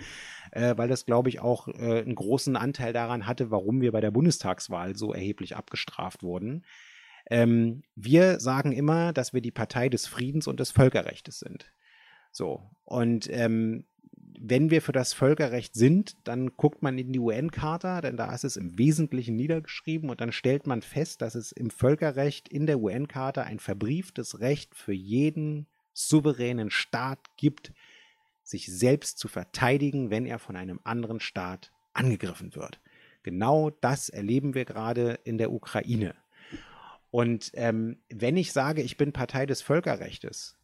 äh, 0.54 0.76
weil 0.76 0.88
das, 0.88 1.04
glaube 1.04 1.28
ich, 1.28 1.40
auch 1.40 1.66
äh, 1.68 2.00
einen 2.00 2.14
großen 2.14 2.56
Anteil 2.56 2.92
daran 2.92 3.26
hatte, 3.26 3.50
warum 3.50 3.80
wir 3.80 3.90
bei 3.90 4.00
der 4.00 4.12
Bundestagswahl 4.12 4.96
so 4.96 5.12
erheblich 5.12 5.56
abgestraft 5.56 6.22
wurden. 6.22 6.64
Ähm, 7.28 7.82
wir 7.96 8.38
sagen 8.38 8.72
immer, 8.72 9.12
dass 9.12 9.32
wir 9.32 9.40
die 9.40 9.50
Partei 9.50 9.88
des 9.88 10.06
Friedens 10.06 10.46
und 10.46 10.60
des 10.60 10.70
Völkerrechts 10.70 11.40
sind. 11.40 11.72
So, 12.30 12.62
und 12.84 13.28
ähm, 13.30 13.84
wenn 14.38 14.70
wir 14.70 14.82
für 14.82 14.92
das 14.92 15.12
Völkerrecht 15.12 15.74
sind, 15.74 16.16
dann 16.24 16.56
guckt 16.56 16.82
man 16.82 16.98
in 16.98 17.12
die 17.12 17.18
UN-Charta, 17.18 18.00
denn 18.00 18.16
da 18.16 18.32
ist 18.32 18.44
es 18.44 18.56
im 18.56 18.78
Wesentlichen 18.78 19.36
niedergeschrieben 19.36 20.10
und 20.10 20.20
dann 20.20 20.32
stellt 20.32 20.66
man 20.66 20.82
fest, 20.82 21.22
dass 21.22 21.34
es 21.34 21.50
im 21.50 21.70
Völkerrecht 21.70 22.48
in 22.48 22.66
der 22.66 22.78
UN-Charta 22.78 23.42
ein 23.42 23.58
verbrieftes 23.58 24.40
Recht 24.40 24.74
für 24.74 24.92
jeden 24.92 25.66
souveränen 25.92 26.70
Staat 26.70 27.36
gibt, 27.36 27.72
sich 28.44 28.66
selbst 28.66 29.18
zu 29.18 29.26
verteidigen, 29.26 30.10
wenn 30.10 30.26
er 30.26 30.38
von 30.38 30.54
einem 30.54 30.78
anderen 30.84 31.18
Staat 31.18 31.72
angegriffen 31.94 32.54
wird. 32.54 32.80
Genau 33.22 33.70
das 33.70 34.10
erleben 34.10 34.54
wir 34.54 34.66
gerade 34.66 35.18
in 35.24 35.38
der 35.38 35.50
Ukraine. 35.50 36.14
Und 37.10 37.50
ähm, 37.54 37.98
wenn 38.10 38.36
ich 38.36 38.52
sage, 38.52 38.82
ich 38.82 38.96
bin 38.96 39.12
Partei 39.12 39.46
des 39.46 39.62
Völkerrechtes 39.62 40.56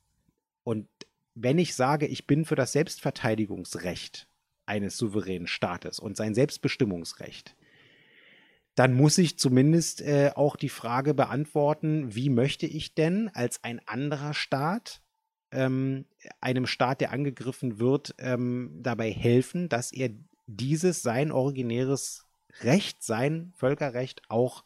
und 0.63 0.89
wenn 1.35 1.59
ich 1.59 1.75
sage, 1.75 2.07
ich 2.07 2.27
bin 2.27 2.45
für 2.45 2.57
das 2.57 2.73
Selbstverteidigungsrecht 2.73 4.29
eines 4.67 4.97
souveränen 4.97 5.47
Staates 5.47 5.99
und 5.99 6.17
sein 6.17 6.35
Selbstbestimmungsrecht, 6.35 7.57
dann 8.75 8.95
muss 8.95 9.17
ich 9.19 9.39
zumindest 9.39 10.01
äh, 10.03 10.33
auch 10.35 10.57
die 10.57 10.69
Frage 10.69 11.15
beantworten, 11.15 12.15
wie 12.15 12.31
möchte 12.31 12.67
ich 12.67 12.95
denn 12.95 13.31
als 13.33 13.63
ein 13.65 13.81
anderer 13.87 14.35
Staat 14.35 15.03
ähm, 15.53 16.05
einem 16.41 16.67
Staat, 16.67 17.01
der 17.01 17.13
angegriffen 17.13 17.79
wird, 17.79 18.15
ähm, 18.19 18.79
dabei 18.83 19.11
helfen, 19.11 19.69
dass 19.69 19.93
er 19.93 20.11
dieses 20.47 21.03
sein 21.03 21.33
originäres 21.33 22.27
Recht, 22.63 23.03
sein 23.03 23.53
Völkerrecht 23.57 24.23
auch 24.29 24.65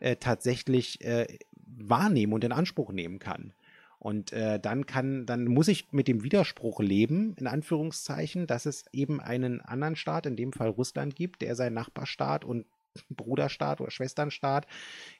äh, 0.00 0.16
tatsächlich 0.16 1.04
äh, 1.04 1.26
wahrnehmen 1.66 2.32
und 2.32 2.44
in 2.44 2.52
Anspruch 2.52 2.92
nehmen 2.92 3.18
kann. 3.18 3.52
Und 3.98 4.34
äh, 4.34 4.60
dann 4.60 4.84
kann, 4.84 5.24
dann 5.24 5.46
muss 5.46 5.66
ich 5.66 5.90
mit 5.92 6.08
dem 6.08 6.22
Widerspruch 6.22 6.80
leben, 6.80 7.34
in 7.38 7.46
Anführungszeichen, 7.46 8.46
dass 8.46 8.66
es 8.66 8.84
eben 8.92 9.18
einen 9.18 9.62
anderen 9.62 9.96
Staat, 9.96 10.26
in 10.26 10.36
dem 10.36 10.52
Fall 10.52 10.68
Russland 10.68 11.16
gibt, 11.16 11.40
der 11.40 11.54
sein 11.54 11.72
Nachbarstaat 11.72 12.44
und 12.44 12.66
Bruderstaat 13.10 13.80
oder 13.80 13.90
Schwesternstaat 13.90 14.66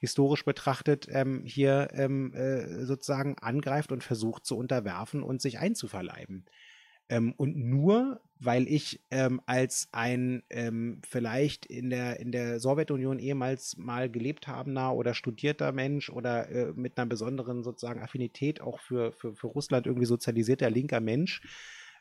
historisch 0.00 0.44
betrachtet 0.44 1.06
ähm, 1.10 1.42
hier 1.44 1.88
ähm, 1.92 2.32
äh, 2.34 2.84
sozusagen 2.84 3.36
angreift 3.38 3.92
und 3.92 4.02
versucht 4.02 4.44
zu 4.46 4.56
unterwerfen 4.56 5.22
und 5.22 5.40
sich 5.40 5.58
einzuverleiben. 5.58 6.44
Ähm, 7.08 7.34
und 7.36 7.56
nur 7.56 8.20
weil 8.40 8.68
ich 8.68 9.00
ähm, 9.10 9.40
als 9.46 9.88
ein 9.92 10.42
ähm, 10.50 11.00
vielleicht 11.06 11.66
in 11.66 11.90
der, 11.90 12.20
in 12.20 12.32
der 12.32 12.60
Sowjetunion 12.60 13.18
ehemals 13.18 13.76
mal 13.76 14.10
gelebt 14.10 14.48
habender 14.48 14.94
oder 14.94 15.14
studierter 15.14 15.72
Mensch 15.72 16.10
oder 16.10 16.48
äh, 16.50 16.72
mit 16.74 16.98
einer 16.98 17.06
besonderen 17.06 17.62
sozusagen 17.62 18.02
Affinität 18.02 18.60
auch 18.60 18.80
für, 18.80 19.12
für, 19.12 19.34
für 19.34 19.46
Russland 19.46 19.86
irgendwie 19.86 20.06
sozialisierter 20.06 20.70
linker 20.70 21.00
Mensch 21.00 21.42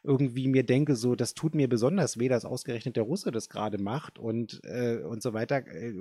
irgendwie 0.03 0.47
mir 0.47 0.63
denke, 0.63 0.95
so, 0.95 1.15
das 1.15 1.33
tut 1.33 1.55
mir 1.55 1.69
besonders 1.69 2.19
weh, 2.19 2.27
dass 2.27 2.43
ausgerechnet 2.43 2.97
der 2.97 3.03
Russe 3.03 3.31
das 3.31 3.47
gerade 3.47 3.77
macht 3.77 4.19
und, 4.19 4.59
äh, 4.65 4.97
und 4.97 5.23
so 5.23 5.33
weiter, 5.33 5.65
äh, 5.67 5.93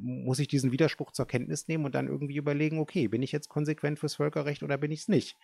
muss 0.00 0.38
ich 0.38 0.48
diesen 0.48 0.72
Widerspruch 0.72 1.12
zur 1.12 1.26
Kenntnis 1.26 1.68
nehmen 1.68 1.84
und 1.84 1.94
dann 1.94 2.08
irgendwie 2.08 2.36
überlegen, 2.36 2.78
okay, 2.78 3.08
bin 3.08 3.22
ich 3.22 3.30
jetzt 3.30 3.48
konsequent 3.48 3.98
fürs 3.98 4.14
Völkerrecht 4.14 4.62
oder 4.62 4.78
bin 4.78 4.90
ich 4.90 5.00
es 5.00 5.08
nicht? 5.08 5.36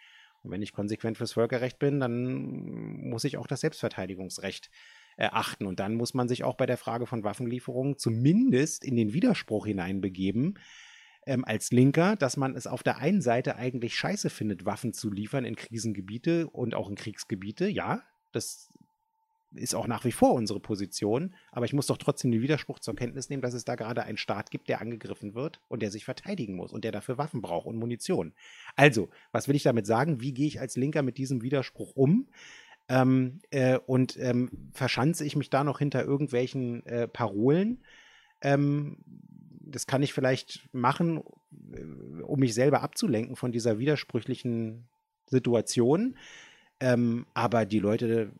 Und 0.42 0.50
wenn 0.50 0.62
ich 0.62 0.72
konsequent 0.72 1.18
fürs 1.18 1.32
Völkerrecht 1.32 1.78
bin, 1.78 2.00
dann 2.00 3.08
muss 3.10 3.24
ich 3.24 3.36
auch 3.36 3.46
das 3.46 3.60
Selbstverteidigungsrecht 3.60 4.70
äh, 5.18 5.26
achten. 5.26 5.66
Und 5.66 5.80
dann 5.80 5.94
muss 5.94 6.14
man 6.14 6.28
sich 6.28 6.44
auch 6.44 6.54
bei 6.54 6.64
der 6.64 6.78
Frage 6.78 7.06
von 7.06 7.24
Waffenlieferungen 7.24 7.98
zumindest 7.98 8.84
in 8.84 8.96
den 8.96 9.12
Widerspruch 9.12 9.66
hineinbegeben, 9.66 10.58
ähm, 11.26 11.44
als 11.44 11.70
Linker, 11.70 12.16
dass 12.16 12.36
man 12.36 12.54
es 12.54 12.66
auf 12.66 12.82
der 12.82 12.98
einen 12.98 13.20
Seite 13.20 13.56
eigentlich 13.56 13.94
scheiße 13.96 14.30
findet, 14.30 14.64
Waffen 14.64 14.92
zu 14.92 15.10
liefern 15.10 15.44
in 15.44 15.56
Krisengebiete 15.56 16.48
und 16.48 16.74
auch 16.74 16.88
in 16.88 16.94
Kriegsgebiete. 16.94 17.68
Ja, 17.68 18.02
das 18.32 18.70
ist 19.54 19.74
auch 19.74 19.86
nach 19.86 20.04
wie 20.04 20.12
vor 20.12 20.34
unsere 20.34 20.60
Position, 20.60 21.34
aber 21.50 21.64
ich 21.64 21.72
muss 21.72 21.86
doch 21.86 21.96
trotzdem 21.96 22.30
den 22.30 22.42
Widerspruch 22.42 22.78
zur 22.78 22.94
Kenntnis 22.94 23.28
nehmen, 23.28 23.42
dass 23.42 23.54
es 23.54 23.64
da 23.64 23.74
gerade 23.74 24.04
einen 24.04 24.16
Staat 24.16 24.50
gibt, 24.50 24.68
der 24.68 24.80
angegriffen 24.80 25.34
wird 25.34 25.60
und 25.68 25.82
der 25.82 25.90
sich 25.90 26.04
verteidigen 26.04 26.54
muss 26.54 26.72
und 26.72 26.84
der 26.84 26.92
dafür 26.92 27.18
Waffen 27.18 27.42
braucht 27.42 27.66
und 27.66 27.76
Munition. 27.76 28.32
Also, 28.76 29.08
was 29.32 29.48
will 29.48 29.56
ich 29.56 29.64
damit 29.64 29.86
sagen? 29.86 30.20
Wie 30.20 30.32
gehe 30.32 30.46
ich 30.46 30.60
als 30.60 30.76
Linker 30.76 31.02
mit 31.02 31.18
diesem 31.18 31.42
Widerspruch 31.42 31.96
um? 31.96 32.28
Ähm, 32.88 33.40
äh, 33.50 33.78
und 33.78 34.16
ähm, 34.18 34.70
verschanze 34.72 35.24
ich 35.24 35.36
mich 35.36 35.50
da 35.50 35.64
noch 35.64 35.78
hinter 35.78 36.04
irgendwelchen 36.04 36.84
äh, 36.86 37.08
Parolen? 37.08 37.84
Ähm, 38.42 38.98
das 39.70 39.86
kann 39.86 40.02
ich 40.02 40.12
vielleicht 40.12 40.68
machen, 40.72 41.22
äh, 41.72 42.22
um 42.22 42.40
mich 42.40 42.54
selber 42.54 42.82
abzulenken 42.82 43.36
von 43.36 43.52
dieser 43.52 43.78
widersprüchlichen 43.78 44.88
Situation. 45.26 46.16
Ähm, 46.80 47.26
aber 47.34 47.66
die 47.66 47.78
Leute 47.78 48.32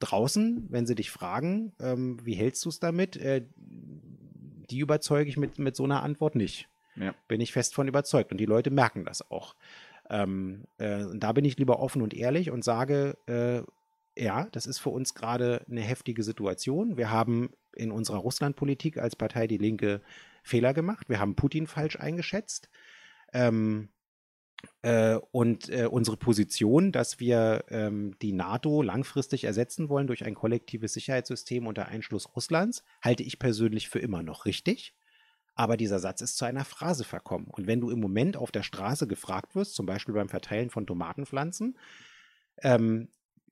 draußen, 0.00 0.66
wenn 0.70 0.86
sie 0.86 0.94
dich 0.94 1.10
fragen, 1.10 1.72
ähm, 1.80 2.18
wie 2.24 2.34
hältst 2.34 2.64
du 2.64 2.68
es 2.68 2.80
damit, 2.80 3.16
äh, 3.16 3.44
die 3.56 4.78
überzeuge 4.80 5.28
ich 5.28 5.36
mit, 5.36 5.58
mit 5.58 5.76
so 5.76 5.84
einer 5.84 6.02
Antwort 6.02 6.34
nicht. 6.34 6.68
Ja. 6.96 7.14
Bin 7.26 7.40
ich 7.40 7.52
fest 7.52 7.74
von 7.74 7.88
überzeugt. 7.88 8.32
Und 8.32 8.38
die 8.38 8.46
Leute 8.46 8.70
merken 8.70 9.04
das 9.04 9.30
auch. 9.30 9.54
Ähm, 10.10 10.64
äh, 10.78 11.04
da 11.14 11.32
bin 11.32 11.44
ich 11.44 11.56
lieber 11.58 11.80
offen 11.80 12.02
und 12.02 12.14
ehrlich 12.14 12.50
und 12.50 12.64
sage, 12.64 13.16
äh, 13.26 13.62
ja, 14.20 14.48
das 14.52 14.66
ist 14.66 14.78
für 14.78 14.90
uns 14.90 15.14
gerade 15.14 15.64
eine 15.70 15.80
heftige 15.80 16.22
Situation. 16.22 16.96
Wir 16.96 17.10
haben 17.10 17.50
in 17.74 17.92
unserer 17.92 18.18
Russlandpolitik 18.18 18.98
als 18.98 19.14
Partei 19.14 19.46
Die 19.46 19.58
Linke 19.58 20.00
Fehler 20.42 20.74
gemacht. 20.74 21.08
Wir 21.08 21.20
haben 21.20 21.36
Putin 21.36 21.66
falsch 21.66 21.96
eingeschätzt. 21.96 22.68
Ähm, 23.32 23.88
äh, 24.82 25.18
und 25.30 25.68
äh, 25.68 25.86
unsere 25.86 26.16
Position, 26.16 26.92
dass 26.92 27.20
wir 27.20 27.64
ähm, 27.68 28.16
die 28.20 28.32
NATO 28.32 28.82
langfristig 28.82 29.44
ersetzen 29.44 29.88
wollen 29.88 30.06
durch 30.06 30.24
ein 30.24 30.34
kollektives 30.34 30.94
Sicherheitssystem 30.94 31.66
unter 31.66 31.86
Einschluss 31.86 32.34
Russlands, 32.34 32.82
halte 33.02 33.22
ich 33.22 33.38
persönlich 33.38 33.88
für 33.88 34.00
immer 34.00 34.22
noch 34.22 34.46
richtig. 34.46 34.94
Aber 35.54 35.76
dieser 35.76 35.98
Satz 35.98 36.20
ist 36.20 36.36
zu 36.36 36.44
einer 36.44 36.64
Phrase 36.64 37.04
verkommen. 37.04 37.48
Und 37.48 37.66
wenn 37.66 37.80
du 37.80 37.90
im 37.90 38.00
Moment 38.00 38.36
auf 38.36 38.52
der 38.52 38.62
Straße 38.62 39.08
gefragt 39.08 39.56
wirst, 39.56 39.74
zum 39.74 39.86
Beispiel 39.86 40.14
beim 40.14 40.28
Verteilen 40.28 40.70
von 40.70 40.86
Tomatenpflanzen, 40.86 41.76
ähm, 42.62 43.08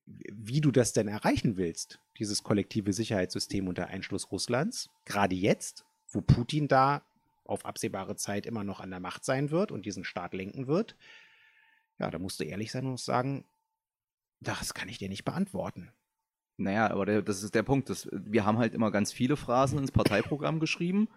wie 0.07 0.61
du 0.61 0.71
das 0.71 0.93
denn 0.93 1.09
erreichen 1.09 1.57
willst, 1.57 2.01
dieses 2.19 2.45
kollektive 2.45 2.93
Sicherheitssystem 2.93 3.67
unter 3.67 3.89
Einschluss 3.89 4.31
Russlands, 4.31 4.89
gerade 5.05 5.35
jetzt, 5.35 5.85
wo 6.17 6.23
Putin 6.23 6.67
da 6.67 7.03
auf 7.45 7.65
absehbare 7.65 8.17
Zeit 8.17 8.47
immer 8.47 8.65
noch 8.65 8.81
an 8.81 8.91
der 8.91 9.01
Macht 9.01 9.25
sein 9.25 9.51
wird 9.51 9.71
und 9.71 9.87
diesen 9.87 10.03
Staat 10.03 10.35
lenken 10.35 10.67
wird, 10.67 10.97
ja, 11.99 12.11
da 12.11 12.19
musst 12.19 12.41
du 12.41 12.45
ehrlich 12.45 12.73
sein 12.73 12.87
und 12.87 12.99
sagen, 12.99 13.45
das 14.41 14.75
kann 14.75 14.89
ich 14.89 14.99
dir 14.99 15.09
nicht 15.09 15.25
beantworten. 15.25 15.93
Naja, 16.57 16.91
aber 16.91 17.07
der, 17.07 17.23
das 17.23 17.43
ist 17.43 17.55
der 17.55 17.63
Punkt. 17.63 17.91
Das, 17.91 18.09
wir 18.11 18.45
haben 18.45 18.59
halt 18.59 18.75
immer 18.75 18.91
ganz 18.91 19.13
viele 19.13 19.37
Phrasen 19.37 19.79
ins 19.79 19.93
Parteiprogramm 19.93 20.59
geschrieben 20.59 21.09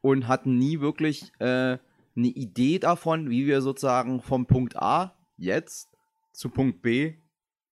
und 0.00 0.26
hatten 0.26 0.58
nie 0.58 0.80
wirklich 0.80 1.32
äh, 1.38 1.78
eine 2.16 2.28
Idee 2.28 2.78
davon, 2.78 3.30
wie 3.30 3.46
wir 3.46 3.62
sozusagen 3.62 4.20
vom 4.20 4.46
Punkt 4.46 4.76
A 4.76 5.16
jetzt 5.36 5.96
zu 6.32 6.50
Punkt 6.50 6.82
B, 6.82 7.14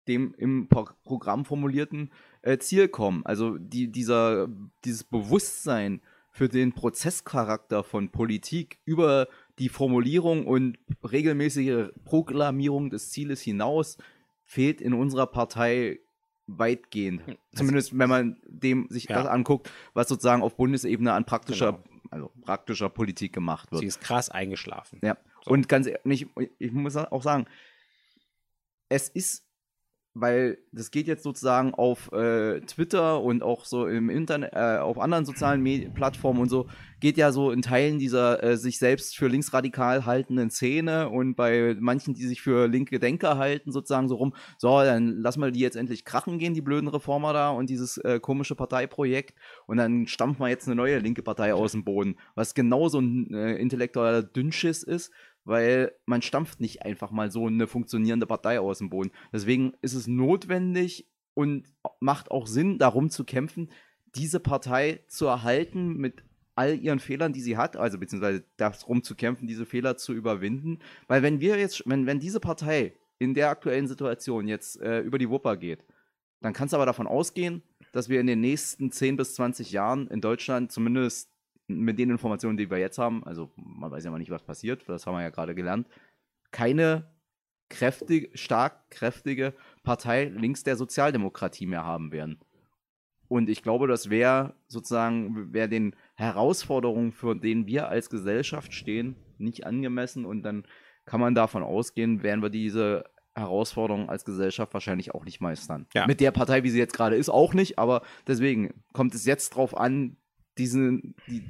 dem 0.07 0.35
im 0.35 0.68
Programm 0.68 1.47
formulierten 1.47 2.12
äh, 2.43 2.59
Ziel 2.59 2.89
kommen. 2.89 3.24
Also 3.24 3.57
die, 3.57 3.91
dieser, 3.91 4.49
dieses 4.85 5.05
Bewusstsein, 5.05 6.03
für 6.35 6.49
den 6.49 6.72
Prozesscharakter 6.72 7.85
von 7.85 8.11
Politik 8.11 8.80
über 8.85 9.28
die 9.61 9.68
Formulierung 9.68 10.49
und 10.49 10.78
regelmäßige 11.09 11.93
Proklamierung 12.05 12.91
des 12.91 13.12
Zieles 13.12 13.41
hinaus 13.41 13.99
fehlt 14.43 14.80
in 14.80 14.95
unserer 14.95 15.28
Partei 15.28 16.01
weitgehend. 16.49 17.22
Zumindest 17.55 17.97
wenn 17.97 18.09
man 18.09 18.37
dem 18.49 18.89
sich 18.91 19.05
ja. 19.05 19.14
das 19.14 19.28
anguckt, 19.28 19.70
was 19.93 20.09
sozusagen 20.09 20.43
auf 20.43 20.57
Bundesebene 20.57 21.12
an 21.12 21.24
praktischer, 21.24 21.74
genau. 21.74 22.11
also 22.11 22.32
praktischer 22.43 22.89
Politik 22.89 23.32
gemacht 23.32 23.70
wird. 23.70 23.82
Sie 23.82 23.87
ist 23.87 24.01
krass 24.01 24.28
eingeschlafen. 24.28 24.99
Ja. 25.05 25.16
So. 25.45 25.53
Und 25.53 25.68
ganz 25.68 25.87
ehrlich, 25.87 26.26
ich 26.59 26.72
muss 26.72 26.97
auch 26.97 27.22
sagen, 27.22 27.47
es 28.89 29.09
ist 29.09 29.47
weil 30.14 30.58
das 30.70 30.92
geht 30.92 31.08
jetzt 31.08 31.24
sozusagen 31.24 31.74
auf 31.74 32.12
äh, 32.12 32.60
Twitter 32.60 33.20
und 33.20 33.42
auch 33.42 33.64
so 33.64 33.86
im 33.86 34.08
Internet, 34.10 34.52
äh, 34.52 34.78
auf 34.78 34.98
anderen 34.98 35.24
sozialen 35.24 35.60
Medi 35.60 35.88
Plattformen 35.88 36.40
und 36.40 36.48
so, 36.48 36.68
geht 37.00 37.16
ja 37.16 37.32
so 37.32 37.50
in 37.50 37.62
Teilen 37.62 37.98
dieser 37.98 38.42
äh, 38.42 38.56
sich 38.56 38.78
selbst 38.78 39.16
für 39.16 39.26
linksradikal 39.26 40.06
haltenden 40.06 40.50
Szene 40.50 41.08
und 41.08 41.34
bei 41.34 41.76
manchen, 41.78 42.14
die 42.14 42.26
sich 42.26 42.40
für 42.40 42.68
linke 42.68 43.00
Denker 43.00 43.38
halten, 43.38 43.72
sozusagen 43.72 44.08
so 44.08 44.14
rum, 44.14 44.34
so, 44.56 44.80
dann 44.80 45.18
lassen 45.18 45.40
wir 45.40 45.50
die 45.50 45.60
jetzt 45.60 45.76
endlich 45.76 46.04
krachen 46.04 46.38
gehen, 46.38 46.54
die 46.54 46.62
blöden 46.62 46.88
Reformer 46.88 47.32
da 47.32 47.50
und 47.50 47.68
dieses 47.68 47.98
äh, 47.98 48.20
komische 48.20 48.54
Parteiprojekt 48.54 49.34
und 49.66 49.78
dann 49.78 50.06
stampfen 50.06 50.40
wir 50.42 50.48
jetzt 50.48 50.68
eine 50.68 50.76
neue 50.76 50.98
linke 51.00 51.22
Partei 51.22 51.52
aus 51.52 51.72
dem 51.72 51.84
Boden, 51.84 52.16
was 52.36 52.54
genau 52.54 52.88
so 52.88 53.00
ein 53.00 53.34
äh, 53.34 53.56
intellektueller 53.56 54.22
Dünnschiss 54.22 54.84
ist, 54.84 55.12
weil 55.45 55.92
man 56.07 56.22
stampft 56.22 56.61
nicht 56.61 56.82
einfach 56.82 57.11
mal 57.11 57.30
so 57.30 57.47
eine 57.47 57.66
funktionierende 57.66 58.26
Partei 58.26 58.61
aus 58.61 58.78
dem 58.78 58.90
Boden. 58.90 59.11
Deswegen 59.32 59.72
ist 59.82 59.95
es 59.95 60.07
notwendig 60.07 61.09
und 61.34 61.66
macht 62.01 62.30
auch 62.30 62.47
Sinn, 62.47 62.78
darum 62.78 63.11
zu 63.11 63.24
kämpfen, 63.24 63.70
diese 64.14 64.40
Partei 64.40 65.01
zu 65.09 65.26
erhalten 65.26 65.97
mit 65.97 66.24
all 66.55 66.78
ihren 66.78 67.01
Fehlern, 67.01 67.32
die 67.32 67.40
sie 67.40 67.57
hat, 67.57 67.76
also 67.76 67.99
beziehungsweise 67.99 68.45
darum 68.57 69.03
zu 69.03 69.16
kämpfen, 69.16 69.47
diese 69.47 69.66
Fehler 69.66 69.97
zu 69.97 70.12
überwinden. 70.12 70.78
Weil 71.09 71.22
wenn 71.22 71.40
wir 71.40 71.59
jetzt, 71.59 71.82
wenn, 71.86 72.07
wenn 72.07 72.20
diese 72.20 72.40
Partei 72.40 72.95
in 73.18 73.34
der 73.34 73.51
aktuellen 73.51 73.88
Situation 73.88 74.47
jetzt 74.47 74.80
äh, 74.80 75.01
über 75.01 75.18
die 75.18 75.28
Wupper 75.28 75.57
geht, 75.57 75.84
dann 76.40 76.53
kannst 76.53 76.72
du 76.72 76.76
aber 76.76 76.86
davon 76.86 77.07
ausgehen, 77.07 77.62
dass 77.92 78.09
wir 78.09 78.20
in 78.20 78.26
den 78.26 78.40
nächsten 78.40 78.92
10 78.92 79.16
bis 79.16 79.34
20 79.34 79.72
Jahren 79.72 80.09
in 80.09 80.20
Deutschland 80.20 80.70
zumindest 80.70 81.30
mit 81.66 81.98
den 81.98 82.10
Informationen, 82.10 82.56
die 82.56 82.70
wir 82.70 82.78
jetzt 82.78 82.98
haben, 82.98 83.24
also 83.24 83.50
man 83.56 83.90
weiß 83.90 84.04
ja 84.04 84.10
mal 84.10 84.18
nicht, 84.18 84.30
was 84.30 84.42
passiert, 84.42 84.88
das 84.88 85.06
haben 85.06 85.14
wir 85.14 85.22
ja 85.22 85.30
gerade 85.30 85.54
gelernt, 85.54 85.88
keine 86.50 87.10
kräftig, 87.68 88.38
stark 88.38 88.90
kräftige 88.90 89.54
Partei 89.82 90.26
links 90.26 90.62
der 90.62 90.76
Sozialdemokratie 90.76 91.66
mehr 91.66 91.84
haben 91.84 92.12
werden. 92.12 92.38
Und 93.28 93.48
ich 93.48 93.62
glaube, 93.62 93.88
das 93.88 94.10
wäre 94.10 94.54
sozusagen, 94.68 95.52
wäre 95.52 95.68
den 95.68 95.96
Herausforderungen, 96.14 97.10
für 97.10 97.34
denen 97.34 97.66
wir 97.66 97.88
als 97.88 98.10
Gesellschaft 98.10 98.72
stehen, 98.74 99.16
nicht 99.38 99.66
angemessen. 99.66 100.24
Und 100.24 100.42
dann 100.42 100.64
kann 101.04 101.20
man 101.20 101.34
davon 101.34 101.62
ausgehen, 101.62 102.22
werden 102.22 102.42
wir 102.42 102.50
diese 102.50 103.04
Herausforderungen 103.34 104.08
als 104.08 104.24
Gesellschaft 104.24 104.72
wahrscheinlich 104.74 105.14
auch 105.14 105.24
nicht 105.24 105.40
meistern. 105.40 105.86
Ja. 105.94 106.06
Mit 106.06 106.20
der 106.20 106.30
Partei, 106.30 106.62
wie 106.62 106.70
sie 106.70 106.78
jetzt 106.78 106.94
gerade 106.94 107.16
ist, 107.16 107.28
auch 107.28 107.54
nicht. 107.54 107.78
Aber 107.78 108.02
deswegen 108.26 108.84
kommt 108.92 109.14
es 109.14 109.24
jetzt 109.24 109.54
darauf 109.54 109.76
an, 109.76 110.16
diese, 110.59 111.00
die, 111.26 111.42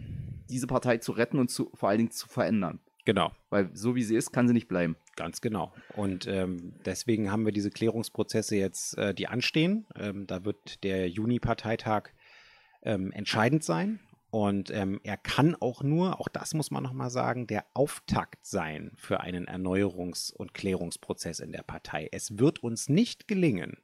diese 0.48 0.66
Partei 0.66 0.98
zu 0.98 1.12
retten 1.12 1.38
und 1.38 1.50
zu, 1.50 1.70
vor 1.74 1.88
allen 1.88 1.98
Dingen 1.98 2.10
zu 2.10 2.28
verändern. 2.28 2.80
Genau. 3.04 3.32
Weil 3.50 3.70
so 3.74 3.94
wie 3.94 4.02
sie 4.02 4.16
ist, 4.16 4.32
kann 4.32 4.48
sie 4.48 4.54
nicht 4.54 4.68
bleiben. 4.68 4.96
Ganz 5.16 5.40
genau. 5.40 5.74
Und 5.94 6.26
ähm, 6.26 6.74
deswegen 6.84 7.30
haben 7.30 7.44
wir 7.44 7.52
diese 7.52 7.70
Klärungsprozesse 7.70 8.56
jetzt, 8.56 8.96
äh, 8.96 9.14
die 9.14 9.28
anstehen. 9.28 9.86
Ähm, 9.96 10.26
da 10.26 10.44
wird 10.44 10.82
der 10.84 11.08
Juni-Parteitag 11.08 12.10
ähm, 12.82 13.12
entscheidend 13.12 13.62
sein. 13.62 14.00
Und 14.30 14.70
ähm, 14.72 15.00
er 15.04 15.16
kann 15.16 15.54
auch 15.54 15.84
nur, 15.84 16.18
auch 16.18 16.28
das 16.28 16.54
muss 16.54 16.72
man 16.72 16.82
nochmal 16.82 17.10
sagen, 17.10 17.46
der 17.46 17.66
Auftakt 17.72 18.44
sein 18.44 18.90
für 18.96 19.20
einen 19.20 19.46
Erneuerungs- 19.46 20.32
und 20.32 20.54
Klärungsprozess 20.54 21.38
in 21.38 21.52
der 21.52 21.62
Partei. 21.62 22.08
Es 22.10 22.38
wird 22.38 22.60
uns 22.60 22.88
nicht 22.88 23.28
gelingen, 23.28 23.76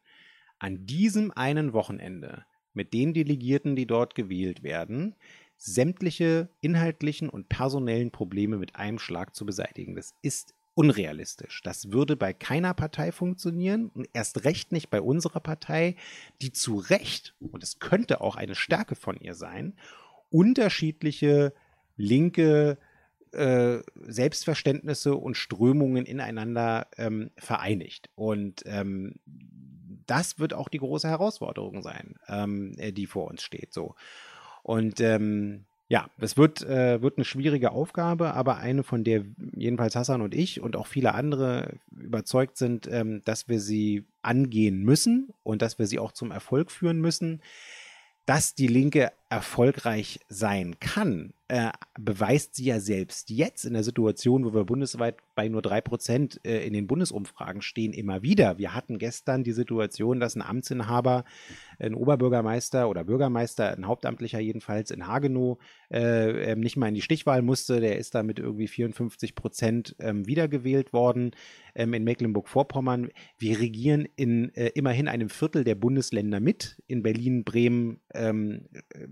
an 0.59 0.87
diesem 0.87 1.31
einen 1.31 1.73
Wochenende 1.73 2.47
mit 2.73 2.93
den 2.93 3.15
Delegierten, 3.15 3.77
die 3.77 3.87
dort 3.87 4.15
gewählt 4.15 4.63
werden, 4.63 5.15
sämtliche 5.57 6.49
inhaltlichen 6.61 7.29
und 7.29 7.49
personellen 7.49 8.11
Probleme 8.11 8.57
mit 8.57 8.77
einem 8.77 8.99
Schlag 8.99 9.35
zu 9.35 9.45
beseitigen. 9.45 9.95
Das 9.95 10.15
ist 10.23 10.55
unrealistisch. 10.75 11.61
Das 11.63 11.93
würde 11.93 12.17
bei 12.17 12.33
keiner 12.33 12.73
Partei 12.73 13.13
funktionieren 13.13 13.89
und 13.89 14.09
erst 14.15 14.45
recht 14.45 14.73
nicht 14.73 14.89
bei 14.89 15.03
unserer 15.03 15.41
Partei, 15.41 15.97
die 16.41 16.53
zu 16.53 16.77
Recht, 16.77 17.35
und 17.41 17.63
es 17.63 17.79
könnte 17.79 18.21
auch 18.21 18.37
eine 18.37 18.55
Stärke 18.55 18.95
von 18.95 19.19
ihr 19.21 19.35
sein, 19.35 19.75
unterschiedliche 20.31 21.53
linke 21.97 22.79
äh, 23.33 23.79
Selbstverständnisse 24.07 25.15
und 25.15 25.37
Strömungen 25.37 26.07
ineinander 26.07 26.89
ähm, 26.97 27.31
vereinigt. 27.37 28.09
Und 28.15 28.63
ähm, 28.65 29.17
das 30.11 30.39
wird 30.39 30.55
auch 30.55 30.69
die 30.69 30.79
große 30.79 31.09
Herausforderung 31.09 31.83
sein, 31.83 32.17
ähm, 32.29 32.75
äh, 32.79 32.93
die 32.93 33.07
vor 33.07 33.29
uns 33.29 33.43
steht. 33.43 33.73
So. 33.73 33.95
Und 34.63 35.01
ähm, 35.01 35.65
ja, 35.89 36.09
es 36.19 36.37
wird, 36.37 36.63
äh, 36.63 37.01
wird 37.03 37.17
eine 37.17 37.25
schwierige 37.25 37.73
Aufgabe, 37.73 38.35
aber 38.35 38.59
eine, 38.59 38.83
von 38.83 39.05
der 39.05 39.25
jedenfalls 39.55 39.97
Hassan 39.97 40.21
und 40.21 40.35
ich 40.35 40.61
und 40.61 40.77
auch 40.77 40.87
viele 40.87 41.15
andere 41.15 41.75
überzeugt 41.91 42.57
sind, 42.57 42.89
ähm, 42.89 43.23
dass 43.25 43.49
wir 43.49 43.61
sie 43.61 44.05
angehen 44.23 44.83
müssen 44.83 45.33
und 45.43 45.63
dass 45.63 45.79
wir 45.79 45.87
sie 45.87 45.99
auch 45.99 46.13
zum 46.13 46.31
Erfolg 46.31 46.71
führen 46.71 47.01
müssen. 47.01 47.41
Dass 48.27 48.55
die 48.55 48.69
Linke 48.69 49.13
erfolgreich 49.31 50.21
sein 50.29 50.79
kann, 50.81 51.33
äh, 51.51 51.71
beweist 51.99 52.55
sie 52.55 52.65
ja 52.65 52.81
selbst 52.81 53.31
jetzt 53.31 53.65
in 53.65 53.73
der 53.73 53.83
Situation, 53.83 54.45
wo 54.45 54.55
wir 54.55 54.65
bundesweit 54.65 55.17
bei 55.35 55.49
nur 55.49 55.63
drei 55.63 55.81
Prozent 55.81 56.41
äh, 56.45 56.65
in 56.67 56.73
den 56.73 56.87
Bundesumfragen 56.87 57.63
stehen, 57.63 57.93
immer 57.93 58.23
wieder. 58.23 58.59
Wir 58.59 58.75
hatten 58.75 58.99
gestern 58.99 59.43
die 59.43 59.53
Situation, 59.53 60.21
dass 60.21 60.37
ein 60.37 60.43
Amtsinhaber, 60.43 61.25
ein 61.81 61.95
Oberbürgermeister 61.95 62.89
oder 62.89 63.05
Bürgermeister, 63.05 63.77
ein 63.77 63.87
Hauptamtlicher 63.87 64.39
jedenfalls 64.39 64.91
in 64.91 65.07
Hagenow, 65.07 65.59
äh, 65.93 66.53
ähm, 66.53 66.61
nicht 66.61 66.77
mal 66.77 66.89
in 66.89 66.95
die 66.95 67.03
Stichwahl 67.03 67.43
musste. 67.43 67.81
Der 67.81 67.99
ist 67.99 68.15
da 68.15 68.23
mit 68.23 68.39
irgendwie 68.39 68.69
54 68.69 69.35
Prozent 69.35 69.97
ähm, 69.99 70.27
wiedergewählt 70.27 70.93
worden 70.93 71.33
ähm, 71.75 71.95
in 71.95 72.05
Mecklenburg-Vorpommern. 72.05 73.11
Wir 73.39 73.59
regieren 73.59 74.09
in 74.15 74.55
äh, 74.55 74.69
immerhin 74.75 75.09
einem 75.09 75.29
Viertel 75.31 75.65
der 75.65 75.75
Bundesländer 75.75 76.39
mit. 76.39 76.81
In 76.87 77.03
Berlin, 77.03 77.45
Bremen, 77.45 78.01
ähm, 78.15 78.69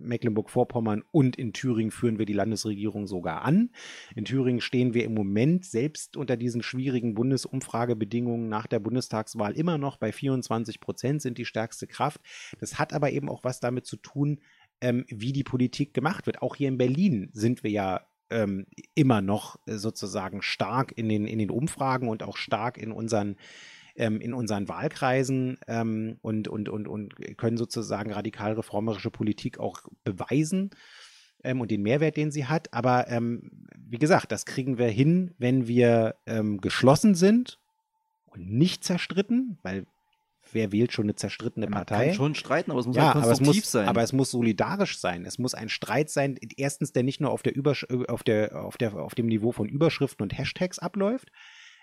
Mecklenburg-Vorpommern 0.09 1.05
und 1.13 1.37
in 1.37 1.53
Thüringen 1.53 1.91
führen 1.91 2.19
wir 2.19 2.27
die 2.27 2.33
Landesregierung 2.33 3.07
sogar 3.07 3.43
an. 3.43 3.71
In 4.17 4.25
Thüringen 4.25 4.61
stehen 4.61 4.95
wir 4.95 5.05
im 5.05 5.15
Moment 5.15 5.65
selbst 5.65 6.17
unter 6.17 6.37
diesen 6.37 6.63
schwierigen 6.63 7.15
Bundesumfragebedingungen 7.15 8.49
nach 8.49 8.67
der 8.67 8.81
Bundestagswahl 8.81 9.53
immer 9.53 9.79
noch 9.79 9.97
bei 9.97 10.13
24 10.13 10.81
Prozent, 10.81 11.23
sind 11.23 11.39
die 11.39 11.45
stärkste 11.45 11.87
Kraft. 11.87 12.21
Das 12.61 12.79
hat 12.79 12.93
aber 12.93 13.13
eben 13.13 13.29
auch 13.29 13.45
was 13.45 13.61
damit 13.61 13.87
zu 13.87 13.97
tun, 13.97 14.41
ähm, 14.81 15.05
wie 15.09 15.33
die 15.33 15.45
Politik 15.45 15.95
gemacht 15.95 16.27
wird. 16.27 16.43
Auch 16.43 16.57
hier 16.57 16.69
in 16.69 16.79
Berlin 16.79 17.31
sind 17.33 17.63
wir 17.63 17.71
ja 17.71 18.07
ähm, 18.31 18.67
immer 18.95 19.21
noch 19.21 19.59
sozusagen 19.67 20.43
stark 20.43 20.93
in 20.97 21.09
den, 21.09 21.27
in 21.27 21.39
den 21.39 21.51
Umfragen 21.51 22.09
und 22.09 22.23
auch 22.23 22.37
stark 22.37 22.79
in 22.79 22.93
unseren 22.93 23.37
ähm, 23.99 24.21
in 24.21 24.33
unseren 24.33 24.69
Wahlkreisen 24.69 25.59
ähm, 25.67 26.19
und, 26.23 26.49
und, 26.49 26.69
und, 26.69 26.89
und 26.89 27.37
können 27.37 27.57
sozusagen 27.57 28.13
radikal 28.13 28.53
reformerische 28.53 29.11
Politik 29.11 29.59
auch 29.59 29.81
beweisen 30.05 30.71
ähm, 31.45 31.61
und 31.61 31.71
den 31.71 31.83
Mehrwert, 31.83 32.17
den 32.17 32.31
sie 32.31 32.47
hat. 32.47 32.73
Aber 32.73 33.09
ähm, 33.09 33.51
wie 33.77 33.99
gesagt, 33.99 34.33
das 34.33 34.47
kriegen 34.47 34.79
wir 34.79 34.89
hin, 34.89 35.35
wenn 35.39 35.67
wir 35.67 36.15
ähm, 36.27 36.61
geschlossen 36.61 37.15
sind 37.15 37.59
und 38.27 38.51
nicht 38.51 38.85
zerstritten, 38.85 39.59
weil 39.63 39.87
wer 40.53 40.73
wählt 40.73 40.93
schon 40.93 41.07
eine 41.07 41.15
zerstrittene 41.15 41.67
Man 41.67 41.73
Partei? 41.73 41.97
Man 41.97 42.07
kann 42.07 42.15
schon 42.15 42.35
streiten, 42.35 42.71
aber 42.71 42.81
es 42.81 42.87
muss 42.87 42.97
ja, 42.97 43.15
halt 43.15 43.25
konstruktiv 43.25 43.49
aber 43.49 43.57
es 43.57 43.63
muss, 43.63 43.73
sein. 43.73 43.89
Aber 43.89 44.03
es 44.03 44.13
muss 44.13 44.31
solidarisch 44.31 44.99
sein. 44.99 45.27
Es 45.27 45.39
muss 45.39 45.55
ein 45.55 45.69
Streit 45.69 46.09
sein, 46.09 46.39
erstens, 46.57 46.93
der 46.93 47.03
nicht 47.03 47.21
nur 47.21 47.31
auf, 47.31 47.43
der 47.43 47.55
Übersch 47.55 47.87
auf, 48.09 48.23
der, 48.23 48.65
auf, 48.65 48.77
der, 48.77 48.95
auf 48.95 49.15
dem 49.15 49.27
Niveau 49.27 49.53
von 49.53 49.69
Überschriften 49.69 50.23
und 50.23 50.37
Hashtags 50.37 50.79
abläuft, 50.79 51.31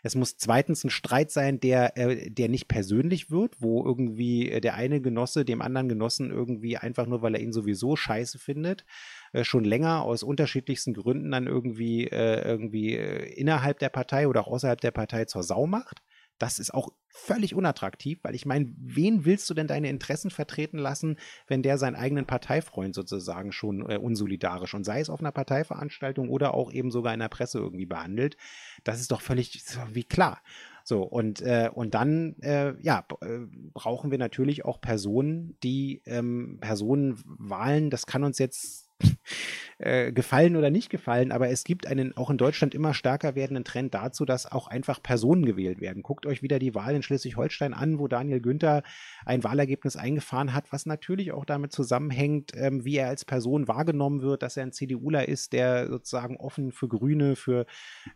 es 0.06 0.14
muss 0.14 0.38
zweitens 0.38 0.84
ein 0.84 0.92
Streit 0.92 1.32
sein, 1.32 1.60
der, 1.60 1.98
äh, 1.98 2.30
der 2.30 2.48
nicht 2.48 2.68
persönlich 2.68 3.32
wird, 3.32 3.60
wo 3.60 3.84
irgendwie 3.84 4.52
äh, 4.52 4.62
der 4.62 4.76
eine 4.76 5.02
Genosse 5.02 5.46
dem 5.46 5.64
anderen 5.64 5.90
Genossen 5.90 6.30
irgendwie 6.30 6.78
einfach 6.78 7.08
nur, 7.08 7.24
weil 7.24 7.34
er 7.34 7.42
ihn 7.42 7.52
sowieso 7.52 7.96
scheiße 7.96 8.38
findet, 8.38 8.86
äh, 9.34 9.44
schon 9.44 9.64
länger 9.64 10.04
aus 10.04 10.22
unterschiedlichsten 10.22 10.94
Gründen 10.94 11.32
dann 11.32 11.48
irgendwie, 11.48 12.06
äh, 12.06 12.40
irgendwie 12.48 12.96
äh, 12.96 13.34
innerhalb 13.34 13.80
der 13.80 13.90
Partei 13.90 14.28
oder 14.28 14.42
auch 14.42 14.48
außerhalb 14.48 14.80
der 14.80 14.92
Partei 14.92 15.26
zur 15.26 15.42
Sau 15.42 15.66
macht. 15.66 16.04
Das 16.38 16.60
ist 16.60 16.74
auch 16.74 16.90
völlig 17.08 17.56
unattraktiv, 17.56 18.20
weil 18.24 18.36
ich 18.36 18.46
meine, 18.46 18.74
wen 18.78 19.24
willst 19.24 19.50
du 19.50 19.54
denn 19.54 19.68
deine 19.68 19.90
Interessen 19.90 20.30
vertreten 20.30 20.78
lassen, 20.78 21.18
wenn 21.48 21.64
der 21.64 21.78
seinen 21.78 21.96
eigenen 21.96 22.26
Parteifreund 22.26 22.94
sozusagen 22.94 23.54
schon 23.54 23.90
äh, 23.90 23.98
unsolidarisch 23.98 24.74
und 24.74 24.84
sei 24.84 25.00
es 25.00 25.10
auf 25.10 25.22
einer 25.22 25.32
Parteiveranstaltung 25.32 26.30
oder 26.30 26.54
auch 26.54 26.72
eben 26.72 26.92
sogar 26.92 27.14
in 27.14 27.22
der 27.22 27.30
Presse 27.30 27.60
irgendwie 27.60 27.86
behandelt? 27.86 28.36
Das 28.84 29.00
ist 29.00 29.12
doch 29.12 29.22
völlig 29.22 29.64
wie 29.94 30.04
klar. 30.04 30.42
So, 30.84 31.02
und, 31.02 31.42
äh, 31.42 31.70
und 31.74 31.96
dann, 31.96 32.36
äh, 32.42 32.80
ja, 32.82 33.06
äh, 33.22 33.40
brauchen 33.74 34.12
wir 34.12 34.20
natürlich 34.20 34.66
auch 34.66 34.80
Personen, 34.80 35.58
die 35.64 36.04
ähm, 36.06 36.60
Personenwahlen, 36.62 37.90
das 37.90 38.06
kann 38.06 38.24
uns 38.24 38.38
jetzt 38.38 38.85
äh, 39.78 40.12
gefallen 40.12 40.56
oder 40.56 40.70
nicht 40.70 40.90
gefallen, 40.90 41.32
aber 41.32 41.50
es 41.50 41.64
gibt 41.64 41.88
einen 41.88 42.16
auch 42.16 42.30
in 42.30 42.38
Deutschland 42.38 42.74
immer 42.74 42.94
stärker 42.94 43.36
werdenden 43.36 43.64
Trend 43.64 43.94
dazu, 43.94 44.26
dass 44.26 44.52
auch 44.52 44.68
einfach 44.68 45.02
Personen 45.02 45.46
gewählt 45.46 45.82
werden. 45.82 46.04
Guckt 46.04 46.26
euch 46.26 46.42
wieder 46.42 46.60
die 46.60 46.76
Wahl 46.76 46.96
in 46.96 47.04
Schleswig-Holstein 47.04 47.74
an, 47.74 48.00
wo 48.00 48.08
Daniel 48.08 48.42
Günther 48.42 48.84
ein 49.26 49.44
Wahlergebnis 49.44 49.96
eingefahren 49.96 50.54
hat, 50.54 50.72
was 50.72 50.86
natürlich 50.86 51.32
auch 51.32 51.46
damit 51.46 51.72
zusammenhängt, 51.72 52.52
ähm, 52.56 52.86
wie 52.86 52.98
er 52.98 53.10
als 53.10 53.26
Person 53.26 53.68
wahrgenommen 53.68 54.22
wird, 54.22 54.44
dass 54.44 54.58
er 54.58 54.64
ein 54.64 54.72
CDUler 54.72 55.28
ist, 55.28 55.54
der 55.54 55.88
sozusagen 55.90 56.38
offen 56.38 56.72
für 56.72 56.88
Grüne, 56.88 57.36
für, 57.36 57.66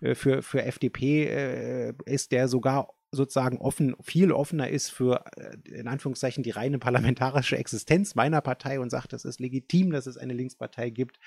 äh, 0.01 0.15
für, 0.15 0.41
für 0.41 0.64
FDP 0.64 1.26
äh, 1.26 1.93
ist, 2.06 2.31
der 2.31 2.47
sogar 2.47 2.89
sozusagen 3.11 3.57
offen, 3.57 3.95
viel 4.02 4.31
offener 4.31 4.69
ist 4.69 4.90
für, 4.90 5.26
äh, 5.38 5.57
in 5.69 5.88
Anführungszeichen, 5.88 6.44
die 6.44 6.52
reine 6.52 6.80
parlamentarische 6.80 7.57
Existenz 7.57 8.15
meiner 8.15 8.41
Partei 8.41 8.80
und 8.80 8.90
sagt, 8.90 9.14
es 9.14 9.26
ist 9.26 9.40
legitim, 9.40 9.91
dass 9.91 10.06
es 10.06 10.18
eine 10.18 10.34
Linkspartei 10.34 10.90
gibt 10.90 11.19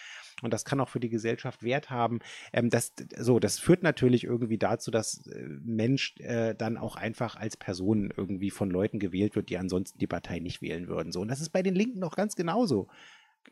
und 0.42 0.52
das 0.52 0.64
kann 0.64 0.80
auch 0.80 0.88
für 0.88 1.00
die 1.00 1.08
Gesellschaft 1.08 1.62
Wert 1.62 1.90
haben. 1.90 2.20
Ähm, 2.52 2.70
das, 2.70 2.92
so, 3.18 3.38
das 3.38 3.58
führt 3.58 3.82
natürlich 3.82 4.24
irgendwie 4.24 4.58
dazu, 4.58 4.90
dass 4.90 5.26
äh, 5.26 5.46
Mensch 5.64 6.14
äh, 6.18 6.54
dann 6.54 6.76
auch 6.76 6.96
einfach 6.96 7.36
als 7.36 7.56
Person 7.56 8.12
irgendwie 8.16 8.50
von 8.50 8.70
Leuten 8.70 8.98
gewählt 8.98 9.34
wird, 9.34 9.48
die 9.48 9.58
ansonsten 9.58 9.98
die 9.98 10.06
Partei 10.06 10.38
nicht 10.38 10.62
wählen 10.62 10.88
würden. 10.88 11.12
So, 11.12 11.20
und 11.20 11.28
das 11.28 11.40
ist 11.40 11.50
bei 11.50 11.62
den 11.62 11.74
Linken 11.74 12.02
auch 12.04 12.16
ganz 12.16 12.36
genauso 12.36 12.88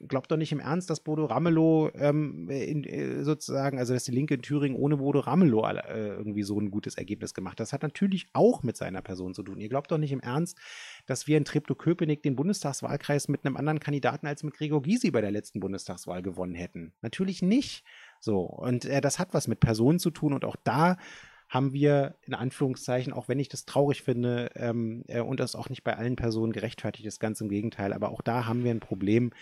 glaubt 0.09 0.31
doch 0.31 0.37
nicht 0.37 0.53
im 0.53 0.61
Ernst, 0.61 0.89
dass 0.91 1.01
Bodo 1.01 1.27
Ramelow 1.27 1.91
ähm, 1.95 2.49
in, 2.49 2.85
äh, 2.85 3.23
sozusagen, 3.23 3.79
also 3.79 3.93
dass 3.93 4.05
die 4.05 4.12
Linke 4.12 4.35
in 4.35 4.43
Thüringen 4.43 4.77
ohne 4.77 4.97
Bodo 4.97 5.21
Ramelow 5.21 5.67
äh, 5.67 6.09
irgendwie 6.09 6.43
so 6.43 6.59
ein 6.59 6.71
gutes 6.71 6.97
Ergebnis 6.97 7.35
gemacht 7.35 7.53
hat. 7.53 7.61
Das 7.61 7.73
hat 7.73 7.83
natürlich 7.83 8.29
auch 8.33 8.62
mit 8.62 8.77
seiner 8.77 9.03
Person 9.03 9.35
zu 9.35 9.43
tun. 9.43 9.61
Ihr 9.61 9.69
glaubt 9.69 9.91
doch 9.91 9.99
nicht 9.99 10.12
im 10.12 10.21
Ernst, 10.21 10.59
dass 11.07 11.27
wir 11.27 11.37
in 11.37 11.45
Treptow-Köpenick 11.45 12.23
den 12.23 12.37
Bundestagswahlkreis 12.37 13.29
mit 13.29 13.45
einem 13.45 13.57
anderen 13.57 13.81
Kandidaten 13.81 14.27
als 14.27 14.43
mit 14.43 14.55
Gregor 14.55 14.83
Gysi 14.83 15.11
bei 15.11 15.21
der 15.21 15.31
letzten 15.31 15.61
Bundestagswahl 15.61 16.23
gewonnen 16.23 16.55
hätten. 16.55 16.93
Natürlich 17.03 17.43
nicht. 17.43 17.85
So, 18.21 18.41
und 18.41 18.85
äh, 18.85 19.01
das 19.01 19.19
hat 19.19 19.35
was 19.35 19.49
mit 19.49 19.61
Personen 19.61 19.99
zu 19.99 20.11
tun 20.11 20.33
und 20.33 20.45
auch 20.45 20.57
da 20.57 20.97
haben 21.51 21.72
wir 21.72 22.16
in 22.22 22.35
Anführungszeichen, 22.35 23.12
auch 23.12 23.28
wenn 23.28 23.40
ich 23.40 23.48
das 23.48 23.64
traurig 23.64 24.02
finde 24.02 24.52
ähm, 24.55 25.02
äh, 25.09 25.20
und 25.20 25.40
das 25.40 25.56
auch 25.56 25.68
nicht 25.68 25.82
bei 25.82 25.97
allen 25.97 26.14
Personen 26.14 26.52
gerechtfertigt 26.52 27.06
ist, 27.06 27.18
ganz 27.18 27.40
im 27.40 27.48
Gegenteil, 27.48 27.93
aber 27.93 28.10
auch 28.10 28.22
da 28.22 28.47
haben 28.47 28.62
wir 28.62 28.70
ein 28.70 28.81
Problem, 28.81 29.32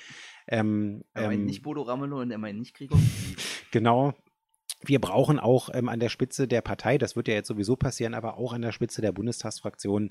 ähm, 0.49 1.05
er 1.13 1.29
meint 1.29 1.41
ähm, 1.41 1.47
nicht 1.47 1.63
Bodo 1.63 1.83
Ramelow 1.83 2.21
und 2.23 2.31
er 2.31 2.39
meint 2.39 2.59
nicht 2.59 2.75
Gregor. 2.75 2.99
genau. 3.71 4.15
Wir 4.81 5.01
brauchen 5.01 5.39
auch 5.39 5.69
ähm, 5.75 5.89
an 5.89 6.01
der 6.01 6.09
Spitze 6.09 6.49
der 6.49 6.63
Partei, 6.63 6.97
das 6.97 7.15
wird 7.15 7.29
ja 7.29 7.35
jetzt 7.35 7.49
sowieso 7.49 7.77
passieren, 7.77 8.15
aber 8.15 8.39
auch 8.39 8.55
an 8.55 8.63
der 8.63 8.73
Spitze 8.73 9.03
der 9.03 9.13
Bundestagsfraktion 9.13 10.11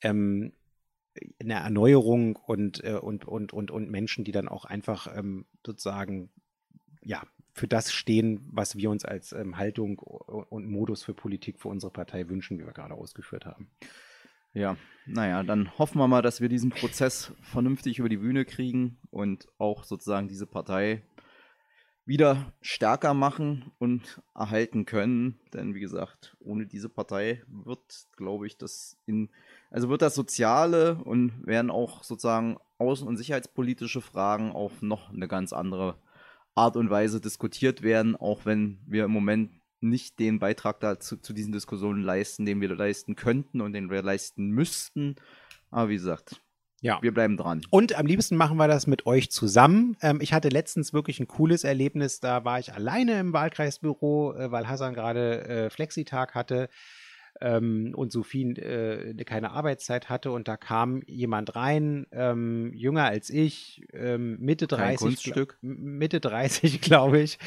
ähm, 0.00 0.52
eine 1.38 1.54
Erneuerung 1.54 2.36
und, 2.36 2.82
äh, 2.82 2.94
und, 2.94 3.26
und, 3.26 3.52
und, 3.52 3.70
und 3.70 3.90
Menschen, 3.90 4.24
die 4.24 4.32
dann 4.32 4.48
auch 4.48 4.64
einfach 4.64 5.14
ähm, 5.14 5.44
sozusagen 5.64 6.30
ja, 7.02 7.22
für 7.56 7.66
das 7.66 7.90
stehen, 7.90 8.46
was 8.52 8.76
wir 8.76 8.90
uns 8.90 9.06
als 9.06 9.32
ähm, 9.32 9.56
Haltung 9.56 9.98
und 9.98 10.68
Modus 10.68 11.02
für 11.02 11.14
Politik 11.14 11.58
für 11.58 11.68
unsere 11.68 11.90
Partei 11.90 12.28
wünschen, 12.28 12.58
wie 12.58 12.66
wir 12.66 12.74
gerade 12.74 12.92
ausgeführt 12.92 13.46
haben. 13.46 13.70
Ja, 14.52 14.76
naja, 15.06 15.42
dann 15.42 15.78
hoffen 15.78 15.98
wir 15.98 16.06
mal, 16.06 16.20
dass 16.20 16.42
wir 16.42 16.50
diesen 16.50 16.68
Prozess 16.68 17.32
vernünftig 17.40 17.98
über 17.98 18.10
die 18.10 18.18
Bühne 18.18 18.44
kriegen 18.44 18.98
und 19.10 19.48
auch 19.56 19.84
sozusagen 19.84 20.28
diese 20.28 20.46
Partei 20.46 21.02
wieder 22.04 22.52
stärker 22.60 23.14
machen 23.14 23.72
und 23.78 24.20
erhalten 24.34 24.84
können. 24.84 25.40
Denn 25.54 25.74
wie 25.74 25.80
gesagt, 25.80 26.36
ohne 26.40 26.66
diese 26.66 26.90
Partei 26.90 27.42
wird, 27.48 28.06
glaube 28.16 28.46
ich, 28.46 28.58
das 28.58 28.98
in, 29.06 29.30
also 29.70 29.88
wird 29.88 30.02
das 30.02 30.14
Soziale 30.14 30.96
und 30.96 31.46
werden 31.46 31.70
auch 31.70 32.04
sozusagen 32.04 32.58
außen- 32.78 33.06
und 33.06 33.16
sicherheitspolitische 33.16 34.02
Fragen 34.02 34.52
auf 34.52 34.82
noch 34.82 35.10
eine 35.10 35.26
ganz 35.26 35.54
andere 35.54 35.96
Art 36.56 36.76
und 36.76 36.90
Weise 36.90 37.20
diskutiert 37.20 37.82
werden, 37.82 38.16
auch 38.16 38.44
wenn 38.44 38.80
wir 38.86 39.04
im 39.04 39.12
Moment 39.12 39.52
nicht 39.80 40.18
den 40.18 40.38
Beitrag 40.38 40.80
dazu 40.80 41.16
zu 41.16 41.32
diesen 41.32 41.52
Diskussionen 41.52 42.02
leisten, 42.02 42.46
den 42.46 42.60
wir 42.60 42.74
leisten 42.74 43.14
könnten 43.14 43.60
und 43.60 43.72
den 43.72 43.90
wir 43.90 44.02
leisten 44.02 44.48
müssten. 44.48 45.16
Aber 45.70 45.90
wie 45.90 45.96
gesagt, 45.96 46.40
ja. 46.82 46.98
Wir 47.00 47.12
bleiben 47.12 47.36
dran. 47.36 47.62
Und 47.70 47.98
am 47.98 48.06
liebsten 48.06 48.36
machen 48.36 48.58
wir 48.58 48.68
das 48.68 48.86
mit 48.86 49.06
euch 49.06 49.30
zusammen. 49.30 49.96
Ähm, 50.02 50.20
ich 50.20 50.32
hatte 50.32 50.50
letztens 50.50 50.92
wirklich 50.92 51.18
ein 51.18 51.26
cooles 51.26 51.64
Erlebnis. 51.64 52.20
Da 52.20 52.44
war 52.44 52.58
ich 52.58 52.74
alleine 52.74 53.18
im 53.18 53.32
Wahlkreisbüro, 53.32 54.34
äh, 54.34 54.52
weil 54.52 54.68
Hassan 54.68 54.94
gerade 54.94 55.48
äh, 55.48 55.70
Flexitag 55.70 56.34
hatte 56.34 56.68
ähm, 57.40 57.92
und 57.94 58.12
Sophie 58.12 58.52
äh, 58.52 59.14
keine 59.24 59.50
Arbeitszeit 59.50 60.08
hatte. 60.08 60.30
Und 60.30 60.48
da 60.48 60.56
kam 60.56 61.02
jemand 61.06 61.56
rein, 61.56 62.06
ähm, 62.12 62.72
jünger 62.74 63.04
als 63.04 63.30
ich, 63.30 63.82
ähm, 63.92 64.38
Mitte 64.40 64.66
30, 64.66 65.32
Mitte 65.60 66.20
30, 66.20 66.80
glaube 66.80 67.20
ich, 67.20 67.38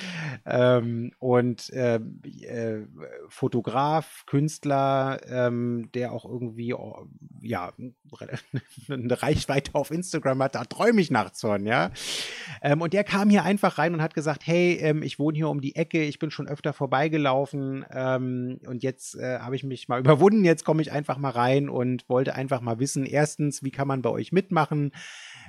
ähm, 0.45 1.11
und 1.20 1.70
äh, 1.72 1.95
äh, 1.95 2.86
Fotograf, 3.28 4.24
Künstler, 4.26 5.22
ähm, 5.28 5.90
der 5.94 6.11
auch 6.11 6.26
irgendwie 6.26 6.74
oh, 6.74 7.07
ja 7.41 7.72
eine 8.90 9.22
Reichweite 9.22 9.76
auf 9.76 9.91
Instagram 9.91 10.44
hat, 10.44 10.56
da 10.56 10.66
träume 10.66 11.02
ich 11.02 11.11
nachts 11.11 11.41
von, 11.41 11.66
ja. 11.66 11.91
Ähm, 12.61 12.82
und 12.82 12.94
der 12.94 13.03
kam 13.03 13.30
hier 13.30 13.44
einfach 13.44 13.78
rein 13.78 13.94
und 13.94 14.02
hat 14.02 14.14
gesagt, 14.14 14.45
hey, 14.45 14.99
ich 15.03 15.20
wohne 15.20 15.38
hier 15.38 15.49
um 15.49 15.61
die 15.61 15.76
Ecke, 15.76 16.03
ich 16.03 16.20
bin 16.20 16.32
schon 16.32 16.48
öfter 16.48 16.74
vorbeigelaufen 16.74 17.84
und 17.84 18.80
jetzt 18.82 19.16
äh, 19.16 19.40
habe 19.40 19.56
ich 19.56 19.64
mich 19.64 19.79
mich 19.80 19.88
mal 19.88 20.00
überwunden. 20.00 20.44
Jetzt 20.44 20.66
komme 20.66 20.82
ich 20.82 20.92
einfach 20.92 21.18
mal 21.18 21.30
rein 21.30 21.70
und 21.70 22.08
wollte 22.10 22.36
einfach 22.36 22.62
mal 22.62 22.80
wissen, 22.80 23.06
erstens, 23.06 23.64
wie 23.64 23.72
kann 23.72 23.88
man 23.88 24.02
bei 24.02 24.10
euch 24.10 24.32
mitmachen? 24.32 24.92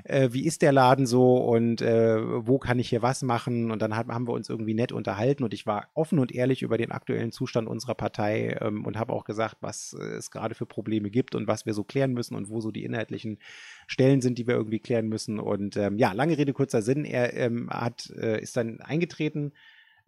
Äh, 0.05 0.31
wie 0.33 0.47
ist 0.47 0.63
der 0.63 0.73
Laden 0.73 1.07
so 1.07 1.37
und 1.37 1.83
äh, 1.83 2.47
wo 2.47 2.59
kann 2.59 2.79
ich 2.79 2.89
hier 2.89 3.03
was 3.03 3.23
machen? 3.23 3.71
Und 3.71 3.83
dann 3.83 3.97
hat, 3.97 4.09
haben 4.09 4.27
wir 4.29 4.33
uns 4.33 4.49
irgendwie 4.49 4.75
nett 4.75 4.93
unterhalten 4.93 5.45
und 5.45 5.53
ich 5.53 5.67
war 5.67 5.89
offen 5.95 6.19
und 6.19 6.33
ehrlich 6.33 6.63
über 6.63 6.79
den 6.79 6.93
aktuellen 6.93 7.33
Zustand 7.33 7.69
unserer 7.69 7.95
Partei 7.95 8.57
ähm, 8.61 8.85
und 8.87 8.99
habe 8.99 9.13
auch 9.13 9.25
gesagt, 9.25 9.57
was 9.61 9.95
äh, 9.99 10.05
es 10.15 10.31
gerade 10.31 10.55
für 10.55 10.67
Probleme 10.67 11.11
gibt 11.11 11.35
und 11.35 11.47
was 11.47 11.67
wir 11.67 11.75
so 11.75 11.85
klären 11.85 12.13
müssen 12.13 12.35
und 12.35 12.49
wo 12.49 12.61
so 12.61 12.71
die 12.71 12.85
inhaltlichen 12.85 13.39
Stellen 13.87 14.21
sind, 14.21 14.39
die 14.39 14.47
wir 14.47 14.55
irgendwie 14.55 14.81
klären 14.81 15.09
müssen. 15.09 15.39
Und 15.39 15.77
ähm, 15.77 15.99
ja, 15.99 16.13
lange 16.13 16.39
Rede, 16.39 16.53
kurzer 16.53 16.83
Sinn. 16.83 17.05
Er 17.05 17.35
ähm, 17.35 17.69
hat, 17.71 18.11
äh, 18.17 18.41
ist 18.41 18.57
dann 18.57 18.81
eingetreten 18.81 19.53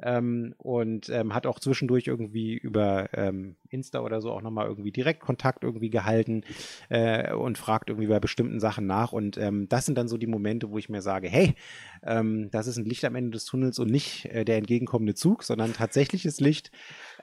ähm, 0.03 0.55
und 0.59 1.09
ähm, 1.09 1.35
hat 1.35 1.47
auch 1.47 1.59
zwischendurch 1.59 2.07
irgendwie 2.07 2.55
über 2.55 3.09
ähm, 3.13 3.57
Insta 3.69 4.01
oder 4.01 4.21
so 4.21 4.31
auch 4.31 4.43
nochmal 4.43 4.67
irgendwie 4.67 4.93
direkt 4.93 5.21
Kontakt 5.21 5.65
irgendwie 5.65 5.91
gehalten 5.91 6.45
äh, 6.89 7.33
und 7.33 7.59
fragt 7.59 7.89
irgendwie 7.89 8.09
bei 8.09 8.21
bestimmten 8.21 8.61
Sachen 8.61 8.87
nach. 8.87 9.13
Und 9.13 9.39
ähm, 9.39 9.69
das 9.69 9.87
sind 9.87 9.97
dann 9.97 10.09
so 10.09 10.17
die 10.17 10.27
Momente, 10.27 10.71
wo 10.71 10.79
ich 10.79 10.89
mir 10.89 11.03
sage, 11.03 11.29
hey, 11.29 11.55
ähm, 12.03 12.51
das 12.51 12.67
ist 12.67 12.77
ein 12.77 12.85
Licht 12.85 13.05
am 13.05 13.15
Ende 13.15 13.31
des 13.31 13.45
Tunnels 13.45 13.79
und 13.79 13.91
nicht 13.91 14.27
äh, 14.27 14.45
der 14.45 14.59
entgegenkommende 14.59 15.15
Zug, 15.15 15.43
sondern 15.45 15.73
tatsächliches 15.73 16.41
Licht. 16.41 16.71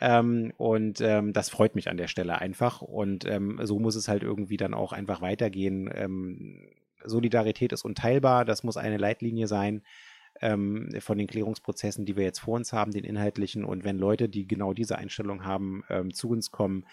Ähm, 0.02 0.54
und 0.58 1.00
das 1.00 1.50
freut 1.50 1.76
mich 1.76 1.90
an 1.90 1.98
der 1.98 2.08
Stelle 2.08 2.40
einfach. 2.40 2.82
Und 2.82 3.28
so 3.64 3.80
muss 3.80 3.96
es 3.96 4.08
halt 4.08 4.24
irgendwie 4.24 4.58
dann 4.58 4.74
auch 4.74 4.92
einfach 4.94 5.22
weitergehen. 5.22 6.70
Solidarität 7.04 7.72
ist 7.74 7.86
unteilbar, 7.86 8.46
das 8.46 8.64
muss 8.64 8.78
eine 8.78 8.98
Leitlinie 8.98 9.48
sein 9.48 9.82
ähm, 10.42 10.90
von 11.00 11.18
den 11.18 11.28
Klärungsprozessen, 11.28 12.06
die 12.06 12.16
wir 12.16 12.24
jetzt 12.24 12.40
vor 12.40 12.56
uns 12.56 12.74
haben, 12.74 12.92
den 12.92 13.04
inhaltlichen. 13.04 13.64
Und 13.64 13.84
wenn 13.84 13.98
Leute, 13.98 14.30
die 14.30 14.48
genau 14.48 14.74
diese 14.74 14.98
Einstellung 14.98 15.46
haben, 15.46 15.84
ähm, 15.90 16.14
zu 16.14 16.30
uns 16.30 16.52
kommen 16.52 16.86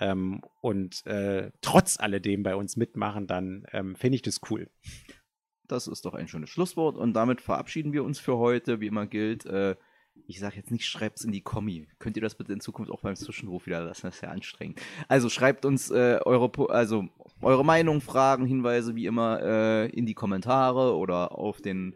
ähm, 0.00 0.42
und 0.60 1.06
äh, 1.06 1.50
trotz 1.60 1.98
alledem 1.98 2.42
bei 2.42 2.56
uns 2.56 2.76
mitmachen, 2.76 3.26
dann 3.26 3.66
ähm, 3.72 3.96
finde 3.96 4.16
ich 4.16 4.22
das 4.22 4.40
cool. 4.50 4.70
Das 5.66 5.86
ist 5.86 6.04
doch 6.04 6.14
ein 6.14 6.28
schönes 6.28 6.50
Schlusswort 6.50 6.96
und 6.96 7.14
damit 7.14 7.40
verabschieden 7.40 7.92
wir 7.92 8.04
uns 8.04 8.18
für 8.18 8.36
heute. 8.36 8.80
Wie 8.80 8.86
immer 8.86 9.06
gilt, 9.06 9.46
äh, 9.46 9.76
ich 10.26 10.38
sage 10.40 10.56
jetzt 10.56 10.70
nicht, 10.70 10.86
schreibt 10.86 11.18
es 11.18 11.24
in 11.24 11.32
die 11.32 11.42
Kommi. 11.42 11.88
Könnt 11.98 12.16
ihr 12.16 12.22
das 12.22 12.34
bitte 12.34 12.52
in 12.52 12.60
Zukunft 12.60 12.90
auch 12.90 13.00
beim 13.00 13.16
Zwischenruf 13.16 13.66
wieder 13.66 13.82
lassen? 13.82 14.06
Das 14.06 14.16
ist 14.16 14.20
ja 14.22 14.30
anstrengend. 14.30 14.80
Also 15.08 15.28
schreibt 15.28 15.64
uns 15.64 15.90
äh, 15.90 16.20
eure, 16.24 16.50
also 16.70 17.08
eure 17.42 17.64
Meinung, 17.64 18.00
Fragen, 18.00 18.46
Hinweise 18.46 18.94
wie 18.94 19.06
immer 19.06 19.42
äh, 19.42 19.90
in 19.90 20.06
die 20.06 20.14
Kommentare 20.14 20.96
oder 20.96 21.32
auf 21.38 21.60
den 21.60 21.94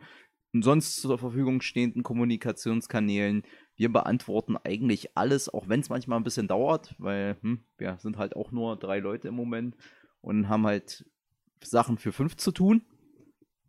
sonst 0.52 0.96
zur 0.96 1.18
Verfügung 1.18 1.60
stehenden 1.60 2.02
Kommunikationskanälen. 2.02 3.42
Wir 3.76 3.92
beantworten 3.92 4.56
eigentlich 4.56 5.16
alles, 5.16 5.48
auch 5.48 5.68
wenn 5.68 5.80
es 5.80 5.88
manchmal 5.88 6.18
ein 6.18 6.24
bisschen 6.24 6.48
dauert, 6.48 6.94
weil 6.98 7.36
hm, 7.42 7.64
wir 7.76 7.98
sind 7.98 8.16
halt 8.16 8.34
auch 8.34 8.50
nur 8.50 8.76
drei 8.76 8.98
Leute 8.98 9.28
im 9.28 9.34
Moment 9.34 9.76
und 10.20 10.48
haben 10.48 10.66
halt 10.66 11.04
Sachen 11.62 11.98
für 11.98 12.12
fünf 12.12 12.36
zu 12.36 12.52
tun. 12.52 12.82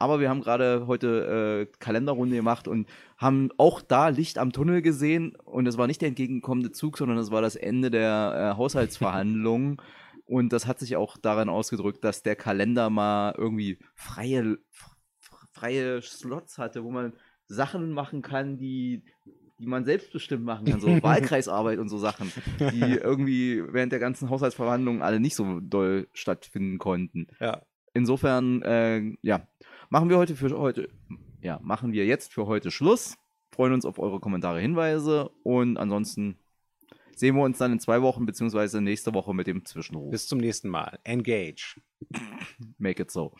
Aber 0.01 0.22
wir 0.22 0.30
haben 0.30 0.41
gerade 0.41 0.88
heute 0.88 1.68
äh, 1.68 1.77
Kalenderrunde 1.80 2.38
gemacht 2.38 2.69
und 2.69 2.88
haben 3.18 3.49
auch 3.57 3.81
da 3.81 4.07
Licht 4.07 4.38
am 4.38 4.53
Tunnel 4.53 4.81
gesehen. 4.81 5.35
Und 5.43 5.68
es 5.68 5.77
war 5.77 5.88
nicht 5.88 5.99
der 5.99 6.07
entgegenkommende 6.07 6.72
Zug, 6.72 6.97
sondern 6.97 7.18
es 7.18 7.31
war 7.31 7.41
das 7.41 7.57
Ende 7.57 7.91
der 7.91 8.53
äh, 8.53 8.57
Haushaltsverhandlungen. 8.57 9.77
und 10.26 10.53
das 10.53 10.68
hat 10.68 10.80
sich 10.80 10.95
auch 10.95 11.18
daran 11.18 11.49
ausgedrückt, 11.49 12.03
dass 12.03 12.23
der 12.23 12.38
Kalender 12.38 12.89
mal 12.89 13.34
irgendwie 13.38 13.80
freie, 13.95 14.60
freie 15.60 16.02
Slots 16.02 16.57
hatte, 16.57 16.84
wo 16.84 16.91
man 16.91 17.14
Sachen 17.48 17.91
machen 17.91 18.22
kann, 18.22 18.57
die, 18.57 19.03
die 19.60 19.65
man 19.65 19.84
selbstbestimmt 19.84 20.44
machen 20.44 20.65
kann, 20.65 20.80
so 20.80 20.88
Wahlkreisarbeit 21.03 21.80
und 21.80 21.90
so 21.90 21.98
Sachen, 21.98 22.31
die 22.60 22.80
irgendwie 23.03 23.61
während 23.68 23.91
der 23.91 23.99
ganzen 23.99 24.30
Haushaltsverhandlungen 24.30 25.02
alle 25.02 25.19
nicht 25.19 25.36
so 25.36 25.60
doll 25.60 26.07
stattfinden 26.14 26.77
konnten. 26.77 27.27
Ja. 27.40 27.61
Insofern, 27.94 28.61
äh, 28.61 29.15
ja, 29.22 29.48
machen 29.90 30.10
wir 30.10 30.18
heute 30.18 30.36
für 30.36 30.57
heute, 30.57 30.90
ja, 31.41 31.60
machen 31.61 31.91
wir 31.91 32.06
jetzt 32.06 32.31
für 32.31 32.45
heute 32.45 32.72
Schluss. 32.72 33.18
Freuen 33.52 33.73
uns 33.73 33.84
auf 33.84 33.99
eure 33.99 34.19
Kommentare, 34.19 34.61
Hinweise 34.61 35.30
und 35.44 35.77
ansonsten 35.77 36.38
sehen 37.15 37.36
wir 37.36 37.44
uns 37.44 37.57
dann 37.57 37.73
in 37.73 37.80
zwei 37.80 38.02
Wochen 38.02 38.26
beziehungsweise 38.26 38.80
nächste 38.80 39.14
Woche 39.14 39.34
mit 39.34 39.48
dem 39.48 39.65
Zwischenruf. 39.65 40.11
Bis 40.11 40.27
zum 40.27 40.40
nächsten 40.40 40.69
Mal. 40.69 40.99
Engage. 41.03 41.81
Make 42.77 43.02
it 43.02 43.11
so. 43.11 43.34